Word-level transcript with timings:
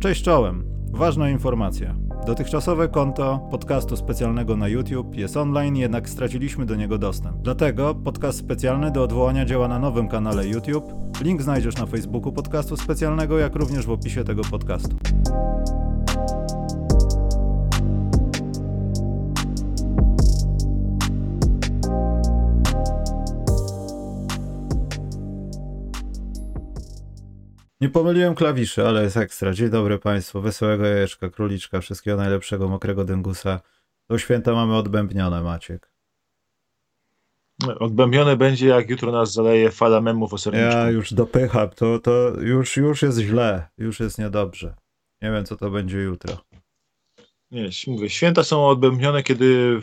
Cześć 0.00 0.22
czołem. 0.22 0.64
Ważna 0.92 1.30
informacja. 1.30 1.94
Dotychczasowe 2.26 2.88
konto 2.88 3.48
podcastu 3.50 3.96
specjalnego 3.96 4.56
na 4.56 4.68
YouTube 4.68 5.14
jest 5.14 5.36
online, 5.36 5.76
jednak 5.76 6.08
straciliśmy 6.08 6.66
do 6.66 6.76
niego 6.76 6.98
dostęp. 6.98 7.36
Dlatego 7.42 7.94
podcast 7.94 8.38
specjalny 8.38 8.90
do 8.90 9.02
odwołania 9.02 9.44
działa 9.44 9.68
na 9.68 9.78
nowym 9.78 10.08
kanale 10.08 10.48
YouTube. 10.48 10.84
Link 11.22 11.42
znajdziesz 11.42 11.76
na 11.76 11.86
Facebooku 11.86 12.32
podcastu 12.32 12.76
specjalnego, 12.76 13.38
jak 13.38 13.54
również 13.54 13.86
w 13.86 13.90
opisie 13.90 14.24
tego 14.24 14.42
podcastu. 14.42 14.96
Nie 27.80 27.88
pomyliłem 27.88 28.34
klawiszy, 28.34 28.86
ale 28.86 29.02
jest 29.02 29.16
ekstra. 29.16 29.52
Dzień 29.52 29.70
dobry 29.70 29.98
Państwu, 29.98 30.40
wesołego 30.40 30.86
jajeczka, 30.86 31.30
króliczka, 31.30 31.80
wszystkiego 31.80 32.16
najlepszego, 32.16 32.68
mokrego 32.68 33.04
dyngusa. 33.04 33.60
To 34.06 34.18
święta 34.18 34.52
mamy 34.52 34.76
odbębnione, 34.76 35.42
Maciek. 35.42 35.90
Odbębnione 37.78 38.36
będzie, 38.36 38.66
jak 38.66 38.90
jutro 38.90 39.12
nas 39.12 39.32
zaleje 39.32 39.70
fala 39.70 40.00
memów 40.00 40.32
o 40.32 40.38
serniczku. 40.38 40.78
Ja 40.78 40.90
już 40.90 41.14
dopycham, 41.14 41.70
to, 41.70 41.98
to 41.98 42.32
już, 42.40 42.76
już 42.76 43.02
jest 43.02 43.18
źle, 43.18 43.68
już 43.78 44.00
jest 44.00 44.18
niedobrze. 44.18 44.74
Nie 45.22 45.30
wiem, 45.30 45.44
co 45.44 45.56
to 45.56 45.70
będzie 45.70 45.98
jutro. 45.98 46.36
Nie, 47.50 47.68
mówię, 47.86 48.10
święta 48.10 48.42
są 48.42 48.66
odbębnione, 48.66 49.22
kiedy 49.22 49.78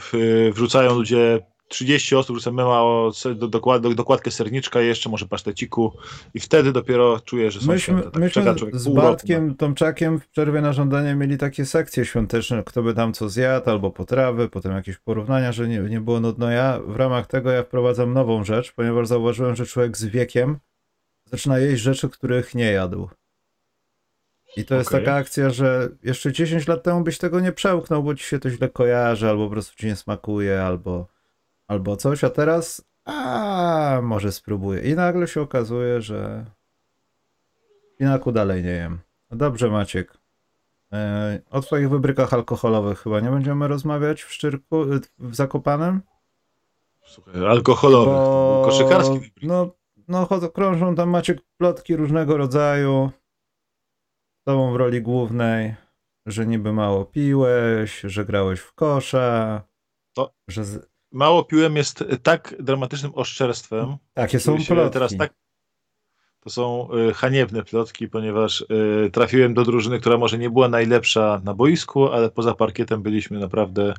wrzucają 0.54 0.96
ludzie 0.96 1.40
30 1.68 2.16
osób 2.16 2.36
rzucę 2.36 2.52
mema 2.52 2.82
o 2.82 3.12
do, 3.36 3.48
dokład, 3.48 3.82
do, 3.82 3.94
dokładkę 3.94 4.32
serniczka 4.32 4.82
jeszcze, 4.82 5.10
może 5.10 5.26
paszteciku 5.26 5.94
i 6.34 6.40
wtedy 6.40 6.72
dopiero 6.72 7.20
czuję, 7.20 7.52
że 7.52 7.60
są 7.60 7.68
myśmy, 7.68 7.80
święta. 7.80 8.12
Tak 8.12 8.22
myśmy 8.22 8.56
z 8.74 8.88
Bartkiem 8.88 9.56
Tomczakiem 9.56 10.20
w 10.20 10.28
przerwie 10.28 10.62
na 10.62 10.74
żądanie 10.74 11.16
mieli 11.16 11.38
takie 11.38 11.66
sekcje 11.66 12.06
świąteczne, 12.06 12.64
kto 12.64 12.84
by 12.84 12.94
tam 12.94 13.14
co 13.14 13.30
zjadł, 13.30 13.70
albo 13.70 13.92
potrawy, 13.92 14.50
potem 14.50 14.72
jakieś 14.72 14.98
porównania, 14.98 15.52
że 15.52 15.68
nie, 15.68 15.80
nie 15.80 16.02
było 16.02 16.20
nudno. 16.20 16.50
Ja 16.50 16.80
w 16.88 16.96
ramach 16.96 17.28
tego 17.28 17.52
ja 17.52 17.64
wprowadzam 17.64 18.14
nową 18.14 18.44
rzecz, 18.44 18.74
ponieważ 18.74 19.08
zauważyłem, 19.08 19.56
że 19.56 19.66
człowiek 19.66 19.98
z 19.98 20.06
wiekiem 20.06 20.58
zaczyna 21.26 21.60
jeść 21.60 21.82
rzeczy, 21.82 22.10
których 22.10 22.56
nie 22.56 22.72
jadł. 22.72 23.10
I 24.58 24.66
to 24.66 24.76
jest 24.76 24.90
okay. 24.90 25.00
taka 25.00 25.16
akcja, 25.16 25.50
że 25.50 25.90
jeszcze 26.04 26.34
10 26.34 26.68
lat 26.68 26.84
temu 26.84 27.04
byś 27.04 27.18
tego 27.18 27.40
nie 27.40 27.52
przełknął, 27.52 28.04
bo 28.04 28.16
ci 28.16 28.24
się 28.24 28.40
to 28.40 28.50
źle 28.50 28.70
kojarzy, 28.70 29.30
albo 29.30 29.46
po 29.46 29.52
prostu 29.52 29.76
ci 29.76 29.86
nie 29.86 29.96
smakuje, 29.96 30.62
albo 30.64 31.08
albo 31.68 31.98
coś, 31.98 32.24
a 32.24 32.30
teraz 32.30 32.88
a 33.06 34.00
może 34.04 34.32
spróbuję. 34.32 34.82
I 34.82 34.96
nagle 34.96 35.28
się 35.28 35.42
okazuje, 35.42 36.02
że 36.02 36.46
inaku 38.00 38.32
dalej 38.32 38.64
nie 38.64 38.70
jem. 38.70 39.00
Dobrze, 39.32 39.70
Maciek. 39.70 40.18
E, 40.94 41.40
o 41.50 41.62
twoich 41.62 41.90
wybrykach 41.90 42.34
alkoholowych 42.34 43.00
chyba 43.00 43.20
nie 43.20 43.30
będziemy 43.30 43.68
rozmawiać 43.68 44.24
w 44.24 44.34
Szczyrku, 44.34 44.86
w 45.20 45.36
Zakopanem? 45.36 46.02
Słuchaj, 47.06 47.46
alkoholowych, 47.46 48.14
Bo... 48.14 48.62
koszykarski 48.66 49.32
No, 49.42 49.72
no 50.08 50.28
krążą 50.54 50.96
tam 50.96 51.10
Maciek 51.10 51.42
plotki 51.58 51.96
różnego 51.96 52.38
rodzaju 52.38 53.12
z 54.42 54.44
tobą 54.44 54.74
w 54.74 54.76
roli 54.76 55.02
głównej, 55.02 55.76
że 56.26 56.48
niby 56.48 56.74
mało 56.74 57.06
piłeś, 57.06 58.02
że 58.02 58.26
grałeś 58.26 58.60
w 58.60 58.74
kosza, 58.74 59.62
to... 60.14 60.34
że 60.48 60.64
mało 61.12 61.44
piłem 61.44 61.76
jest 61.76 62.04
tak 62.24 62.56
dramatycznym 62.60 63.12
oszczerstwem. 63.16 63.98
Takie 64.14 64.40
są 64.40 64.58
plotki. 64.58 64.94
Teraz 64.94 65.18
tak, 65.18 65.34
to 66.48 66.52
są 66.52 66.90
y, 67.10 67.14
haniebne 67.14 67.64
plotki, 67.64 68.08
ponieważ 68.08 68.62
y, 68.62 69.10
trafiłem 69.14 69.54
do 69.54 69.64
drużyny, 69.64 70.00
która 70.00 70.18
może 70.18 70.38
nie 70.38 70.50
była 70.50 70.70
najlepsza 70.70 71.42
na 71.44 71.54
boisku, 71.54 72.08
ale 72.08 72.32
poza 72.32 72.54
parkietem 72.54 73.02
byliśmy 73.02 73.40
naprawdę 73.40 73.94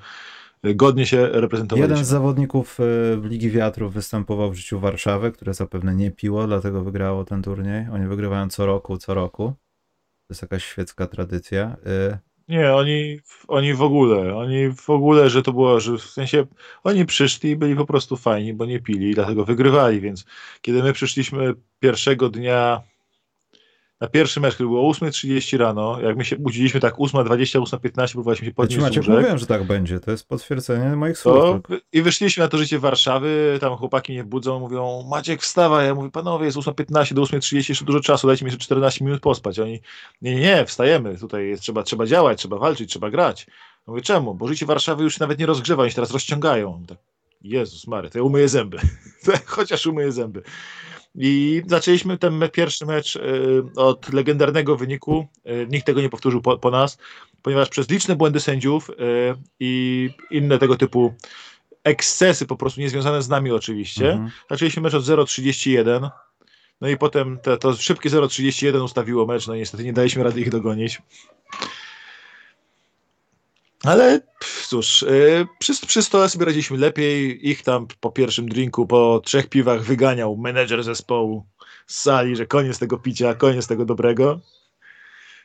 y, 0.67 0.75
godnie 0.75 1.07
się 1.07 1.27
reprezentowali. 1.27 1.91
Jeden 1.91 2.05
z 2.05 2.09
zawodników 2.09 2.79
Ligi 3.23 3.51
Wiatrów 3.51 3.95
występował 3.95 4.51
w 4.51 4.55
życiu 4.55 4.81
Warszawy, 4.81 5.33
które 5.33 5.55
zapewne 5.55 5.95
nie 5.95 6.11
piło, 6.11 6.47
dlatego 6.47 6.85
wygrało 6.85 7.25
ten 7.25 7.43
turniej. 7.43 7.87
Oni 7.93 8.07
wygrywają 8.07 8.49
co 8.49 8.67
roku, 8.67 8.99
co 8.99 9.15
roku. 9.15 9.53
To 10.27 10.33
jest 10.33 10.43
jakaś 10.43 10.65
świecka 10.65 11.07
tradycja. 11.07 11.77
Nie, 12.49 12.75
oni, 12.75 13.21
oni 13.49 13.75
w 13.75 13.83
ogóle, 13.83 14.37
oni 14.37 14.71
w 14.71 14.91
ogóle, 14.91 15.31
że 15.31 15.43
to 15.43 15.53
było, 15.53 15.81
że 15.81 15.99
w 15.99 16.03
sensie 16.03 16.47
oni 16.85 17.07
przyszli 17.07 17.51
i 17.51 17.57
byli 17.57 17.77
po 17.77 17.87
prostu 17.87 18.17
fajni, 18.17 18.55
bo 18.55 18.67
nie 18.67 18.81
pili 18.81 19.11
i 19.11 19.15
dlatego 19.15 19.45
wygrywali, 19.45 20.01
więc 20.01 20.25
kiedy 20.63 20.83
my 20.83 20.93
przyszliśmy 20.93 21.55
pierwszego 21.81 22.29
dnia 22.29 22.83
na 24.01 24.09
pierwszy 24.09 24.41
mecz, 24.41 24.55
który 24.55 24.69
było 24.69 24.93
8.30 24.93 25.59
rano, 25.59 26.01
jak 26.01 26.17
my 26.17 26.25
się 26.25 26.37
budziliśmy 26.37 26.81
tak 26.81 26.95
8.20, 26.95 27.61
8.15, 27.61 28.13
próbowaliśmy 28.13 28.47
się 28.47 28.55
podnieść 28.55 28.83
ja 28.83 28.91
ci 28.91 29.11
mówiłem, 29.11 29.39
że 29.39 29.47
tak 29.47 29.65
będzie, 29.65 30.01
to 30.01 30.11
jest 30.11 30.29
potwierdzenie 30.29 30.97
moich 30.97 31.19
słów. 31.19 31.63
To, 31.69 31.75
I 31.93 32.03
wyszliśmy 32.03 32.43
na 32.43 32.49
to 32.49 32.59
życie 32.59 32.79
Warszawy, 32.79 33.59
tam 33.61 33.77
chłopaki 33.77 34.13
mnie 34.13 34.25
budzą, 34.25 34.61
mówią 34.61 35.05
Maciek 35.11 35.43
wstawa, 35.43 35.83
ja 35.83 35.95
mówię, 35.95 36.11
panowie 36.11 36.47
jest 36.47 36.59
8.15 36.59 37.15
do 37.15 37.23
8.30, 37.23 37.69
jeszcze 37.69 37.85
dużo 37.85 38.01
czasu, 38.01 38.27
dajcie 38.27 38.45
mi 38.45 38.51
jeszcze 38.51 38.65
14 38.65 39.05
minut 39.05 39.21
pospać. 39.21 39.59
Oni, 39.59 39.81
nie, 40.23 40.35
nie, 40.35 40.41
nie, 40.41 40.65
wstajemy, 40.65 41.19
tutaj 41.19 41.49
jest, 41.49 41.63
trzeba, 41.63 41.83
trzeba 41.83 42.07
działać, 42.07 42.39
trzeba 42.39 42.59
walczyć, 42.59 42.91
trzeba 42.91 43.11
grać. 43.11 43.47
Ja 43.49 43.55
mówię, 43.87 44.03
czemu? 44.03 44.35
Bo 44.35 44.49
życie 44.49 44.67
Warszawy 44.67 45.05
już 45.05 45.19
nawet 45.19 45.39
nie 45.39 45.47
rozgrzewa, 45.47 45.83
oni 45.83 45.91
się 45.91 45.95
teraz 45.95 46.11
rozciągają. 46.11 46.85
Tak, 46.89 46.99
Jezus 47.43 47.87
Mary, 47.87 48.11
to 48.11 48.19
ja 48.19 48.25
umyję 48.25 48.49
zęby. 48.49 48.79
Chociaż 49.47 49.87
umyję 49.87 50.13
zęby. 50.13 50.43
I 51.15 51.63
zaczęliśmy 51.67 52.19
ten 52.19 52.49
pierwszy 52.53 52.87
mecz 52.87 53.17
y, 53.17 53.21
od 53.77 54.13
legendarnego 54.13 54.77
wyniku. 54.77 55.27
Y, 55.47 55.67
nikt 55.71 55.87
tego 55.87 56.01
nie 56.01 56.09
powtórzył 56.09 56.43
po, 56.43 56.59
po 56.59 56.71
nas, 56.71 56.99
ponieważ 57.43 57.69
przez 57.69 57.91
liczne 57.91 58.17
błędy 58.17 58.41
sędziów 58.41 58.91
y, 58.91 58.95
i 59.61 60.11
inne 60.31 60.59
tego 60.59 60.77
typu 60.77 61.15
ekscesy, 61.85 62.47
po 62.47 62.57
prostu 62.57 62.81
niezwiązane 62.81 63.23
z 63.23 63.29
nami 63.29 63.51
oczywiście, 63.51 64.11
mhm. 64.11 64.31
zaczęliśmy 64.51 64.83
mecz 64.83 64.95
od 64.95 65.05
0,31. 65.05 66.11
No 66.81 66.89
i 66.89 66.97
potem 66.97 67.39
te, 67.39 67.57
to 67.57 67.75
szybkie 67.75 68.11
0,31 68.11 68.85
ustawiło 68.85 69.27
mecz, 69.27 69.47
no 69.47 69.57
niestety 69.57 69.85
nie 69.85 69.93
daliśmy 69.93 70.25
rady 70.25 70.41
ich 70.41 70.51
dogonić. 70.51 71.03
Ale 73.85 74.21
cóż, 74.69 75.03
yy, 75.03 75.47
przy, 75.59 75.87
przy 75.87 76.03
stole 76.03 76.29
sobie 76.29 76.45
radziliśmy 76.45 76.79
lepiej. 76.79 77.49
Ich 77.49 77.63
tam 77.63 77.87
po 78.01 78.11
pierwszym 78.11 78.49
drinku, 78.49 78.87
po 78.87 79.21
trzech 79.25 79.49
piwach 79.49 79.83
wyganiał 79.83 80.37
menedżer 80.37 80.85
zespołu 80.85 81.47
z 81.87 81.99
sali, 81.99 82.37
że 82.37 82.47
koniec 82.47 82.79
tego 82.79 82.99
picia, 82.99 83.35
koniec 83.35 83.67
tego 83.67 83.85
dobrego. 83.85 84.41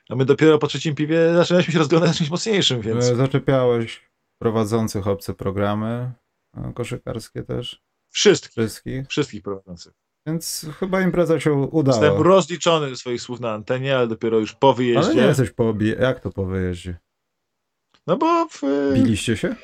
A 0.09 0.16
my 0.16 0.25
dopiero 0.25 0.59
po 0.59 0.67
trzecim 0.67 0.95
piwie 0.95 1.33
zaczynaliśmy 1.33 1.73
się 1.73 1.79
rozglądać 1.79 2.17
czymś 2.17 2.29
mocniejszym, 2.29 2.81
więc... 2.81 3.05
E, 3.05 3.16
zaczepiałeś 3.16 4.01
prowadzących 4.39 5.07
obce 5.07 5.33
programy 5.33 6.11
e, 6.57 6.73
koszykarskie 6.75 7.43
też? 7.43 7.81
Wszystkich. 8.09 8.51
Wszystkich? 8.51 9.07
Wszystkich 9.07 9.41
prowadzących. 9.41 9.93
Więc 10.27 10.66
chyba 10.79 11.01
impreza 11.01 11.39
się 11.39 11.53
udała. 11.53 12.05
Jestem 12.05 12.22
rozliczony 12.22 12.89
ze 12.89 12.95
swoich 12.95 13.22
słów 13.22 13.39
na 13.39 13.51
antenie, 13.51 13.97
ale 13.97 14.07
dopiero 14.07 14.39
już 14.39 14.53
po 14.53 14.73
wyjeździe. 14.73 15.05
Ale 15.05 15.16
nie 15.16 15.22
jesteś 15.22 15.51
po... 15.51 15.73
Jak 15.99 16.19
to 16.19 16.29
po 16.29 16.45
wyjeździe? 16.45 16.97
No 18.08 18.18
bo... 18.18 18.47
W... 18.52 18.62
Biliście 18.94 19.38
się? 19.38 19.56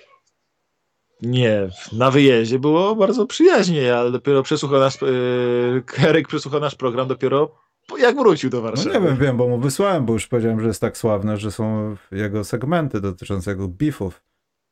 Nie, 1.22 1.70
na 1.94 2.12
wyjeździe 2.12 2.60
było 2.60 2.96
bardzo 2.96 3.26
przyjaźnie, 3.26 3.96
ale 3.96 4.12
dopiero 4.12 4.44
przesłuchał 4.44 4.80
nasz, 4.80 5.02
yy, 5.02 5.84
Kerek 5.86 6.28
przesłuchał 6.28 6.60
nasz 6.60 6.76
program 6.76 7.08
dopiero 7.08 7.52
jak 7.98 8.16
wrócił 8.16 8.50
do 8.50 8.62
Warszawy. 8.62 8.90
No 8.90 9.00
nie 9.00 9.08
wiem, 9.08 9.18
wiem, 9.18 9.38
bo 9.38 9.48
mu 9.48 9.60
wysłałem, 9.60 10.06
bo 10.06 10.14
już 10.14 10.28
powiedziałem, 10.28 10.62
że 10.62 10.68
jest 10.68 10.82
tak 10.82 10.98
sławne, 10.98 11.38
że 11.38 11.52
są 11.52 11.96
jego 12.12 12.44
segmenty 12.44 13.02
dotyczące 13.02 13.52
jego 13.52 13.68
beefów. 13.68 14.22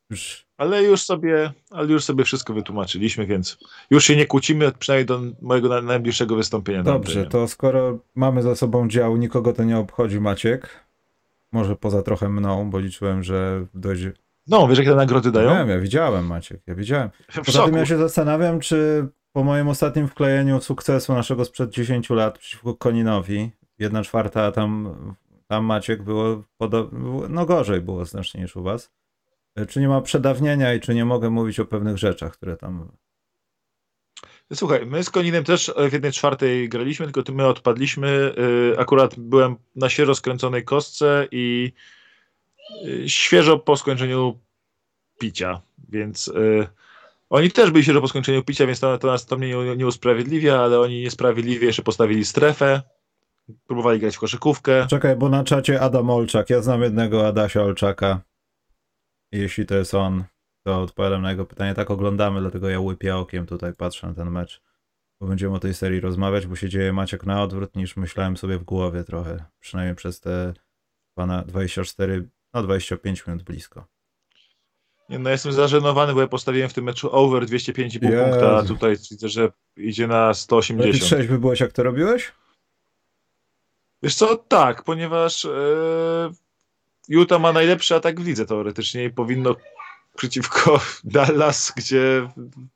Już... 0.10 0.48
Ale 0.58 0.84
już 0.84 1.02
sobie, 1.02 1.54
ale 1.72 1.88
już 1.88 2.04
sobie 2.04 2.24
wszystko 2.24 2.54
wytłumaczyliśmy, 2.54 3.26
więc 3.26 3.58
już 3.90 4.06
się 4.06 4.16
nie 4.16 4.26
kłócimy, 4.26 4.72
przynajmniej 4.80 5.06
do 5.06 5.22
mojego 5.42 5.82
najbliższego 5.82 6.36
wystąpienia. 6.36 6.84
Dobrze, 6.84 7.26
to 7.26 7.48
skoro 7.48 8.00
mamy 8.16 8.42
za 8.42 8.56
sobą 8.56 8.88
dział, 8.88 9.18
nikogo 9.18 9.54
to 9.54 9.64
nie 9.64 9.78
obchodzi 9.78 10.20
Maciek, 10.20 10.87
może 11.52 11.76
poza 11.76 12.02
trochę 12.02 12.30
mną, 12.30 12.70
bo 12.70 12.80
liczyłem, 12.80 13.24
że 13.24 13.66
dojdzie. 13.74 14.12
No, 14.48 14.68
wiesz, 14.68 14.78
jakie 14.78 14.90
te 14.90 14.96
nagrody 14.96 15.32
dają? 15.32 15.50
Wiem, 15.50 15.70
ja 15.70 15.80
widziałem, 15.80 16.26
Maciek, 16.26 16.62
ja 16.68 16.76
widziałem. 16.76 17.10
Poza 17.46 17.66
tym 17.66 17.76
ja 17.76 17.86
się 17.86 17.98
zastanawiam, 17.98 18.60
czy 18.60 19.08
po 19.32 19.44
moim 19.44 19.68
ostatnim 19.68 20.08
wklejeniu 20.08 20.62
sukcesu 20.62 21.14
naszego 21.14 21.46
sprzed 21.46 21.70
10 21.70 22.10
lat 22.10 22.38
przeciwko 22.38 22.76
Koninowi, 22.76 23.52
jedna 23.80 24.04
czwarta, 24.04 24.44
a 24.44 24.52
tam, 24.52 24.96
tam 25.48 25.66
Maciek 25.66 26.04
było, 26.04 26.44
no 27.30 27.46
gorzej 27.46 27.82
było 27.82 28.06
znacznie 28.06 28.42
niż 28.42 28.56
u 28.56 28.64
was. 28.64 28.92
Czy 29.68 29.80
nie 29.80 29.88
ma 29.88 30.02
przedawnienia 30.02 30.74
i 30.74 30.80
czy 30.80 30.96
nie 30.96 31.06
mogę 31.06 31.30
mówić 31.30 31.60
o 31.60 31.66
pewnych 31.66 31.98
rzeczach, 31.98 32.34
które 32.34 32.58
tam 32.58 32.92
Słuchaj, 34.54 34.86
my 34.86 35.04
z 35.04 35.10
Koninem 35.10 35.44
też 35.44 35.74
w 35.90 35.94
jednej 35.94 36.12
czwartej 36.12 36.70
graliśmy, 36.70 37.12
tylko 37.12 37.34
my 37.34 37.48
odpadliśmy. 37.48 38.34
Y, 38.74 38.80
akurat 38.80 39.20
byłem 39.20 39.56
na 39.76 39.90
świeżo 39.90 40.16
skręconej 40.16 40.64
kostce 40.64 41.28
i 41.32 41.74
y, 42.86 43.10
świeżo 43.10 43.60
po 43.60 43.78
skończeniu 43.78 44.40
picia, 45.20 45.62
więc 45.90 46.28
y, 46.28 46.68
oni 47.30 47.52
też 47.52 47.72
byli 47.72 47.84
świeżo 47.84 48.02
po 48.02 48.08
skończeniu 48.08 48.44
picia, 48.44 48.66
więc 48.68 48.80
to, 48.80 48.98
to 48.98 49.08
nas 49.08 49.26
to 49.26 49.38
mnie 49.38 49.48
nie, 49.48 49.76
nie 49.76 49.88
usprawiedliwia, 49.88 50.60
ale 50.60 50.80
oni 50.80 51.02
niesprawiedliwie 51.02 51.68
jeszcze 51.68 51.84
postawili 51.84 52.26
strefę 52.26 52.82
próbowali 53.68 54.00
grać 54.00 54.16
w 54.16 54.20
koszykówkę. 54.20 54.88
Czekaj, 54.90 55.16
bo 55.16 55.30
na 55.30 55.44
czacie 55.44 55.82
Adam 55.82 56.10
Olczak. 56.10 56.50
Ja 56.50 56.62
znam 56.62 56.82
jednego 56.82 57.28
Adasia 57.28 57.62
Olczaka. 57.62 58.22
Jeśli 59.32 59.66
to 59.66 59.76
jest 59.76 59.94
on, 59.94 60.24
to 60.68 60.82
odpowiadam 60.82 61.22
na 61.22 61.32
jego 61.32 61.46
pytanie. 61.46 61.74
Tak 61.74 61.92
oglądamy, 61.92 62.42
dlatego 62.42 62.70
ja 62.70 62.80
łypię 62.80 63.16
okiem 63.16 63.46
tutaj, 63.46 63.74
patrzę 63.74 64.08
na 64.08 64.14
ten 64.14 64.32
mecz. 64.32 64.62
Bo 65.22 65.28
będziemy 65.28 65.56
o 65.56 65.60
tej 65.60 65.74
serii 65.74 66.00
rozmawiać, 66.00 66.48
bo 66.48 66.56
się 66.56 66.70
dzieje 66.70 66.94
Maciek 66.94 67.26
na 67.26 67.44
odwrót 67.44 67.76
niż 67.76 67.98
myślałem 67.98 68.38
sobie 68.38 68.58
w 68.58 68.64
głowie 68.64 69.04
trochę. 69.04 69.46
Przynajmniej 69.60 69.96
przez 69.96 70.20
te 70.20 70.54
pana 71.14 71.44
24, 71.44 72.30
no 72.54 72.64
25 72.64 73.28
minut 73.28 73.44
blisko. 73.44 73.86
Nie, 75.10 75.20
no 75.20 75.30
jestem 75.30 75.52
zażenowany, 75.52 76.14
bo 76.14 76.22
ja 76.22 76.28
postawiłem 76.28 76.70
w 76.70 76.74
tym 76.74 76.84
meczu 76.84 77.10
over 77.12 77.44
205,5 77.44 78.00
punkta, 78.00 78.58
a 78.58 78.64
tutaj 78.64 78.96
widzę, 79.12 79.30
że 79.30 79.52
idzie 79.78 80.08
na 80.08 80.34
180. 80.34 80.86
Lepiej 80.86 81.02
trzeźwy 81.02 81.40
byłeś, 81.40 81.60
jak 81.60 81.72
to 81.72 81.84
robiłeś? 81.84 82.32
Wiesz 84.04 84.16
co, 84.16 84.36
tak, 84.36 84.84
ponieważ 84.84 85.46
e, 85.46 85.50
Utah 87.10 87.42
ma 87.42 87.54
najlepszy 87.54 87.96
atak 87.96 88.20
w 88.20 88.26
lidze 88.26 88.46
teoretycznie 88.46 89.04
i 89.04 89.10
powinno 89.10 89.56
przeciwko 90.18 90.80
Dallas, 91.04 91.74
gdzie 91.78 92.30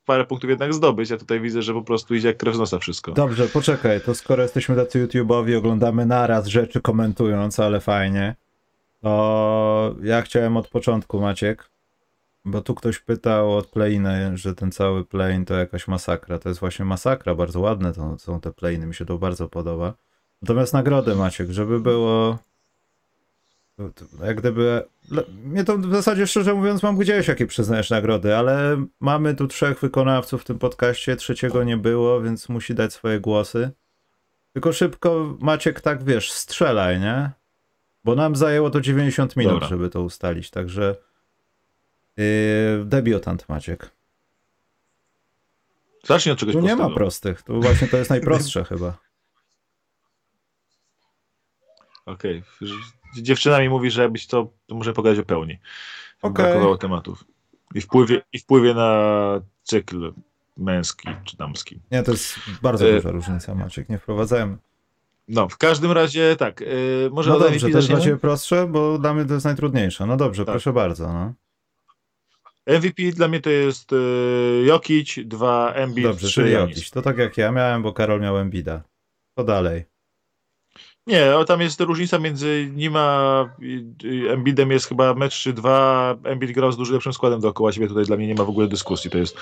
parę 0.05 0.25
punktów 0.25 0.49
jednak 0.49 0.73
zdobyć, 0.73 1.11
a 1.11 1.17
tutaj 1.17 1.39
widzę, 1.39 1.61
że 1.61 1.73
po 1.73 1.81
prostu 1.81 2.15
idzie 2.15 2.27
jak 2.27 2.37
krew 2.37 2.55
z 2.55 2.59
nosa 2.59 2.79
wszystko. 2.79 3.11
Dobrze, 3.11 3.47
poczekaj, 3.47 4.01
to 4.01 4.15
skoro 4.15 4.43
jesteśmy 4.43 4.75
tacy 4.75 5.07
YouTube'owi, 5.07 5.57
oglądamy 5.57 6.05
naraz 6.05 6.47
rzeczy 6.47 6.81
komentując, 6.81 7.59
ale 7.59 7.79
fajnie, 7.79 8.35
to 9.01 9.95
ja 10.03 10.21
chciałem 10.21 10.57
od 10.57 10.67
początku, 10.67 11.19
Maciek, 11.19 11.69
bo 12.45 12.61
tu 12.61 12.75
ktoś 12.75 12.99
pytał 12.99 13.57
od 13.57 13.67
playiny, 13.67 14.37
że 14.37 14.55
ten 14.55 14.71
cały 14.71 15.05
plane 15.05 15.45
to 15.45 15.53
jakaś 15.53 15.87
masakra. 15.87 16.39
To 16.39 16.49
jest 16.49 16.59
właśnie 16.59 16.85
masakra, 16.85 17.35
bardzo 17.35 17.59
ładne 17.59 17.93
to 17.93 18.17
są 18.17 18.39
te 18.39 18.51
playny, 18.51 18.85
mi 18.85 18.95
się 18.95 19.05
to 19.05 19.17
bardzo 19.17 19.49
podoba. 19.49 19.93
Natomiast 20.41 20.73
nagrody, 20.73 21.15
Maciek, 21.15 21.49
żeby 21.49 21.79
było 21.79 22.37
jak 24.23 24.37
gdyby. 24.37 24.83
Mnie 25.43 25.63
to 25.63 25.77
w 25.77 25.91
zasadzie 25.91 26.27
szczerze 26.27 26.53
mówiąc 26.53 26.83
mam 26.83 26.97
gdzieś 26.97 27.27
jakie 27.27 27.47
przyznajesz 27.47 27.89
nagrody, 27.89 28.37
ale 28.37 28.85
mamy 28.99 29.35
tu 29.35 29.47
trzech 29.47 29.79
wykonawców 29.79 30.41
w 30.41 30.45
tym 30.45 30.59
podcaście, 30.59 31.15
trzeciego 31.15 31.63
nie 31.63 31.77
było, 31.77 32.21
więc 32.21 32.49
musi 32.49 32.75
dać 32.75 32.93
swoje 32.93 33.19
głosy. 33.19 33.71
Tylko 34.53 34.73
szybko 34.73 35.37
Maciek 35.39 35.81
tak 35.81 36.03
wiesz, 36.03 36.31
strzelaj, 36.31 36.99
nie? 36.99 37.31
Bo 38.03 38.15
nam 38.15 38.35
zajęło 38.35 38.69
to 38.69 38.81
90 38.81 39.35
minut, 39.35 39.53
Dobra. 39.53 39.67
żeby 39.67 39.89
to 39.89 40.01
ustalić, 40.01 40.49
także 40.49 40.95
yy, 42.17 42.25
debiutant 42.85 43.49
Maciek. 43.49 43.91
Zacznij 46.03 46.33
od 46.33 46.39
czegoś 46.39 46.55
Tu 46.55 46.61
nie 46.61 46.75
ma 46.75 46.89
prostych, 46.89 47.41
tu 47.41 47.61
właśnie 47.61 47.87
to 47.87 47.97
jest 47.97 48.09
najprostsze 48.09 48.63
chyba. 48.69 48.97
Okej. 52.05 52.43
Okay. 52.61 53.00
Dziewczyna 53.17 53.59
mi 53.59 53.69
mówi, 53.69 53.91
że 53.91 54.09
być 54.09 54.27
to, 54.27 54.47
to 54.67 54.75
muszę 54.75 54.93
pogadać 54.93 55.19
o 55.19 55.23
pełni. 55.23 55.59
Okay. 56.21 56.45
Brakowało 56.45 56.77
tematów. 56.77 57.23
I 57.75 57.81
wpływie, 57.81 58.21
I 58.33 58.39
wpływie 58.39 58.73
na 58.73 59.41
cykl 59.63 60.13
męski 60.57 61.09
czy 61.23 61.37
damski. 61.37 61.79
Nie, 61.91 62.03
to 62.03 62.11
jest 62.11 62.35
bardzo 62.61 62.89
e... 62.89 62.93
duża 62.93 63.11
różnica, 63.11 63.55
Maciek. 63.55 63.89
Nie 63.89 63.97
wprowadzałem. 63.97 64.57
No, 65.27 65.49
w 65.49 65.57
każdym 65.57 65.91
razie 65.91 66.35
tak. 66.35 66.61
Yy, 66.61 67.09
może 67.11 67.29
no 67.29 67.39
dobrze, 67.39 67.69
to 67.69 67.77
jest 67.77 67.87
dla 67.87 67.99
Ciebie 67.99 68.17
prostsze, 68.17 68.67
bo 68.67 68.97
dla 68.97 69.13
mnie 69.13 69.25
to 69.25 69.33
jest 69.33 69.45
najtrudniejsze. 69.45 70.05
No 70.05 70.17
dobrze, 70.17 70.45
tak. 70.45 70.53
proszę 70.53 70.73
bardzo. 70.73 71.13
No. 71.13 71.33
MVP 72.67 73.03
dla 73.03 73.27
mnie 73.27 73.41
to 73.41 73.49
jest 73.49 73.91
yy, 73.91 74.63
Jokic, 74.65 75.19
2 75.25 75.73
Embiid, 75.73 76.05
Dobrze, 76.05 76.27
3 76.27 76.41
czyli 76.41 76.53
Jokic. 76.53 76.91
To 76.91 77.01
tak 77.01 77.17
jak 77.17 77.37
ja 77.37 77.51
miałem, 77.51 77.83
bo 77.83 77.93
Karol 77.93 78.21
miał 78.21 78.37
Embida. 78.37 78.83
To 79.35 79.43
dalej. 79.43 79.85
Nie, 81.07 81.35
o, 81.35 81.45
tam 81.45 81.61
jest 81.61 81.81
różnica 81.81 82.19
między 82.19 82.71
nim 82.75 82.95
a 82.95 83.45
Embidem 84.29 84.71
jest 84.71 84.87
chyba 84.87 85.13
mecz 85.13 85.33
czy 85.33 85.53
dwa. 85.53 86.15
Embid 86.23 86.51
grał 86.51 86.71
z 86.71 86.77
dużo 86.77 86.93
lepszym 86.93 87.13
składem 87.13 87.39
dookoła 87.39 87.71
siebie. 87.71 87.87
Tutaj 87.87 88.05
dla 88.05 88.17
mnie 88.17 88.27
nie 88.27 88.35
ma 88.35 88.43
w 88.43 88.49
ogóle 88.49 88.67
dyskusji. 88.67 89.11
To 89.11 89.17
jest 89.17 89.37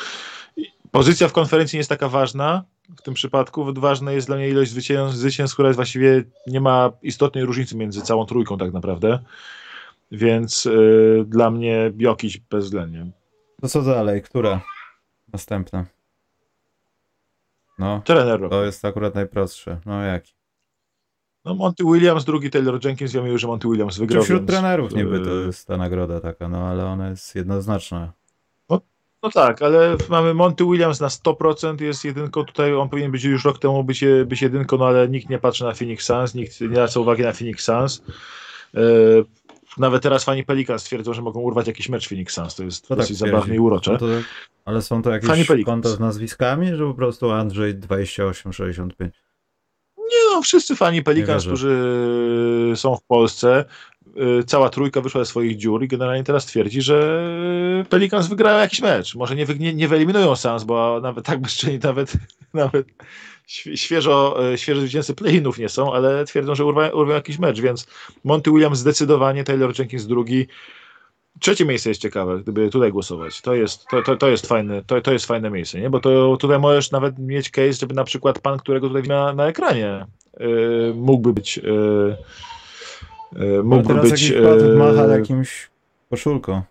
pozycja 0.92 1.28
w 1.28 1.34
konferencji 1.34 1.78
nie 1.78 1.80
jest 1.80 1.90
taka 1.90 2.10
ważna 2.10 2.64
w 2.98 3.02
tym 3.02 3.14
przypadku. 3.14 3.74
Ważna 3.74 4.12
jest 4.12 4.28
dla 4.28 4.36
mnie 4.36 4.50
ilość 4.50 4.72
zwycięstw, 5.12 5.54
która 5.54 5.68
jest 5.68 5.76
właściwie 5.76 6.24
nie 6.48 6.62
ma 6.62 6.92
istotnej 7.02 7.46
różnicy 7.46 7.78
między 7.78 8.02
całą 8.02 8.26
trójką 8.26 8.58
tak 8.58 8.74
naprawdę. 8.74 9.20
Więc 10.12 10.66
yy, 10.66 11.26
dla 11.28 11.52
mnie 11.52 11.92
Jokiś 11.98 12.38
bezwzględnie. 12.38 13.12
To 13.62 13.68
co 13.68 13.82
dalej? 13.82 14.22
Która? 14.22 14.62
Następna. 15.34 15.86
No. 17.80 18.02
Trener. 18.06 18.50
To 18.50 18.66
jest 18.66 18.86
akurat 18.86 19.16
najprostsze. 19.16 19.80
No 19.86 20.04
jaki? 20.04 20.39
No 21.46 21.56
Monty 21.56 21.84
Williams, 21.84 22.26
drugi 22.26 22.50
Taylor 22.50 22.86
Jenkins, 22.86 23.12
wiemy 23.12 23.30
już, 23.30 23.42
że 23.42 23.48
Monty 23.48 23.68
Williams 23.68 23.98
wygrał. 23.98 24.24
Wśród 24.24 24.40
więc... 24.40 24.50
trenerów 24.52 24.96
niby 24.96 25.20
to 25.20 25.34
jest 25.34 25.68
ta 25.68 25.78
nagroda 25.78 26.20
taka, 26.20 26.48
no 26.48 26.58
ale 26.58 26.86
ona 26.86 27.10
jest 27.10 27.36
jednoznaczna. 27.36 28.14
No, 28.70 28.82
no 29.24 29.30
tak, 29.30 29.62
ale 29.62 29.98
mamy 30.10 30.34
Monty 30.34 30.66
Williams 30.66 31.00
na 31.00 31.08
100%, 31.08 31.82
jest 31.82 32.06
jedynką, 32.06 32.46
tutaj 32.46 32.74
on 32.74 32.90
powinien 32.90 33.12
być 33.12 33.24
już 33.24 33.46
rok 33.46 33.60
temu 33.60 33.84
być, 33.84 34.04
być 34.26 34.42
jedynką, 34.42 34.78
no 34.78 34.88
ale 34.88 35.10
nikt 35.10 35.30
nie 35.30 35.40
patrzy 35.40 35.64
na 35.64 35.74
Phoenix 35.74 36.06
Suns, 36.06 36.36
nikt 36.36 36.62
nie 36.62 36.68
zwraca 36.68 37.00
uwagi 37.00 37.24
na 37.24 37.34
Phoenix 37.34 37.64
Suns. 37.64 38.04
E, 38.76 38.82
nawet 39.78 40.04
teraz 40.04 40.24
fani 40.24 40.44
Pelikan 40.44 40.80
stwierdzą, 40.80 41.14
że 41.14 41.22
mogą 41.22 41.40
urwać 41.40 41.68
jakiś 41.68 41.90
mecz 41.90 42.10
Phoenix 42.10 42.34
Suns, 42.34 42.56
to 42.56 42.64
jest 42.64 42.88
to 42.88 42.96
dosyć 42.96 43.20
tak, 43.20 43.30
zabawne 43.30 43.56
i 43.56 43.60
urocze. 43.60 43.98
to, 43.98 44.06
ale 44.66 44.82
są 44.82 45.02
to 45.02 45.10
jakieś 45.10 45.48
konta 45.66 45.90
z 45.90 46.00
nazwiskami, 46.00 46.76
że 46.76 46.86
po 46.86 46.94
prostu 46.94 47.32
Andrzej 47.32 47.76
2865? 47.76 49.29
Nie 50.12 50.34
no, 50.34 50.42
wszyscy 50.42 50.76
fani 50.76 51.04
Pelicans, 51.04 51.46
którzy 51.46 51.78
są 52.76 52.96
w 52.96 53.04
Polsce, 53.04 53.66
y, 54.18 54.44
cała 54.44 54.70
trójka 54.70 55.02
wyszła 55.02 55.22
ze 55.22 55.26
swoich 55.26 55.58
dziur 55.58 55.84
i 55.84 55.88
generalnie 55.88 56.24
teraz 56.24 56.46
twierdzi, 56.46 56.82
że 56.82 57.24
Pelicans 57.90 58.28
wygrają 58.28 58.60
jakiś 58.60 58.82
mecz. 58.82 59.16
Może 59.16 59.36
nie, 59.36 59.46
nie, 59.60 59.74
nie 59.74 59.88
wyeliminują 59.88 60.36
Sans, 60.36 60.64
bo 60.64 61.00
nawet 61.02 61.26
tak 61.26 61.42
bezczelni 61.42 61.80
nawet, 61.84 62.14
nawet 62.54 62.88
świeżo, 63.76 64.44
y, 64.54 64.58
świeżo 64.58 64.82
zwycięzcy 64.82 65.14
play-inów 65.14 65.60
nie 65.60 65.70
są, 65.70 65.94
ale 65.94 66.26
twierdzą, 66.26 66.56
że 66.56 66.66
urwają, 66.66 66.92
urwają 66.92 67.16
jakiś 67.16 67.40
mecz, 67.40 67.62
więc 67.62 67.88
Monty 68.24 68.52
Williams 68.52 68.80
zdecydowanie, 68.80 69.44
Taylor 69.44 69.80
Jenkins 69.80 70.08
drugi, 70.08 70.48
Trzecie 71.40 71.66
miejsce 71.66 71.90
jest 71.90 72.02
ciekawe, 72.02 72.40
gdyby 72.40 72.70
tutaj 72.70 72.92
głosować. 72.92 73.42
To 73.42 73.56
jest, 73.56 73.86
to, 73.88 74.02
to, 74.02 74.16
to 74.16 74.30
jest, 74.30 74.48
fajne, 74.48 74.84
to, 74.84 75.02
to 75.02 75.14
jest 75.14 75.26
fajne 75.26 75.50
miejsce, 75.50 75.80
nie? 75.80 75.90
bo 75.90 76.00
to 76.00 76.38
tutaj 76.38 76.60
możesz 76.60 76.92
nawet 76.92 77.20
mieć 77.20 77.50
case, 77.50 77.74
żeby 77.74 77.94
na 77.94 78.04
przykład 78.04 78.40
pan, 78.40 78.60
którego 78.60 78.88
tutaj 78.88 79.04
na, 79.04 79.34
na 79.34 79.48
ekranie 79.48 80.06
yy, 80.40 80.94
mógłby 80.96 81.34
być 81.34 81.58
yy, 81.58 82.18
yy, 83.36 83.64
mógłby 83.64 83.94
teraz 83.94 84.12
być... 84.12 84.30
Jakiś 84.30 84.78
macha 84.78 85.08
jakimś 85.08 85.70
koszulką. 86.10 86.62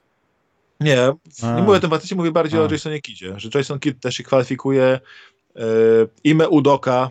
Nie, 0.81 1.13
A. 1.43 1.57
nie 1.57 1.63
mówię 1.63 1.77
o 1.77 1.81
tym 1.81 1.91
faktycznie, 1.91 2.17
mówię 2.17 2.33
bardziej 2.33 2.61
A. 2.61 2.63
o 2.63 2.73
Jasonie 2.73 3.01
Kidzie, 3.01 3.35
że 3.37 3.49
Jason 3.55 3.79
Kidd 3.79 4.01
też 4.01 4.15
się 4.15 4.23
kwalifikuje 4.23 5.01
yy, 5.55 5.63
Ime 6.25 6.49
Udoka 6.49 7.11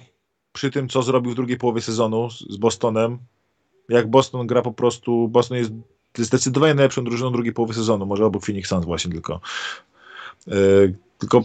przy 0.53 0.71
tym, 0.71 0.89
co 0.89 1.01
zrobił 1.01 1.31
w 1.31 1.35
drugiej 1.35 1.57
połowie 1.57 1.81
sezonu 1.81 2.29
z, 2.29 2.39
z 2.39 2.57
Bostonem. 2.57 3.17
Jak 3.89 4.09
Boston 4.09 4.47
gra 4.47 4.61
po 4.61 4.71
prostu, 4.71 5.27
Boston 5.27 5.57
jest 5.57 5.71
zdecydowanie 6.23 6.73
najlepszą 6.73 7.03
drużyną 7.03 7.31
drugiej 7.31 7.53
połowy 7.53 7.73
sezonu, 7.73 8.05
może 8.05 8.25
obok 8.25 8.45
Phoenix 8.45 8.69
Suns 8.69 8.85
właśnie 8.85 9.11
tylko. 9.11 9.39
Yy, 10.47 10.95
tylko 11.17 11.43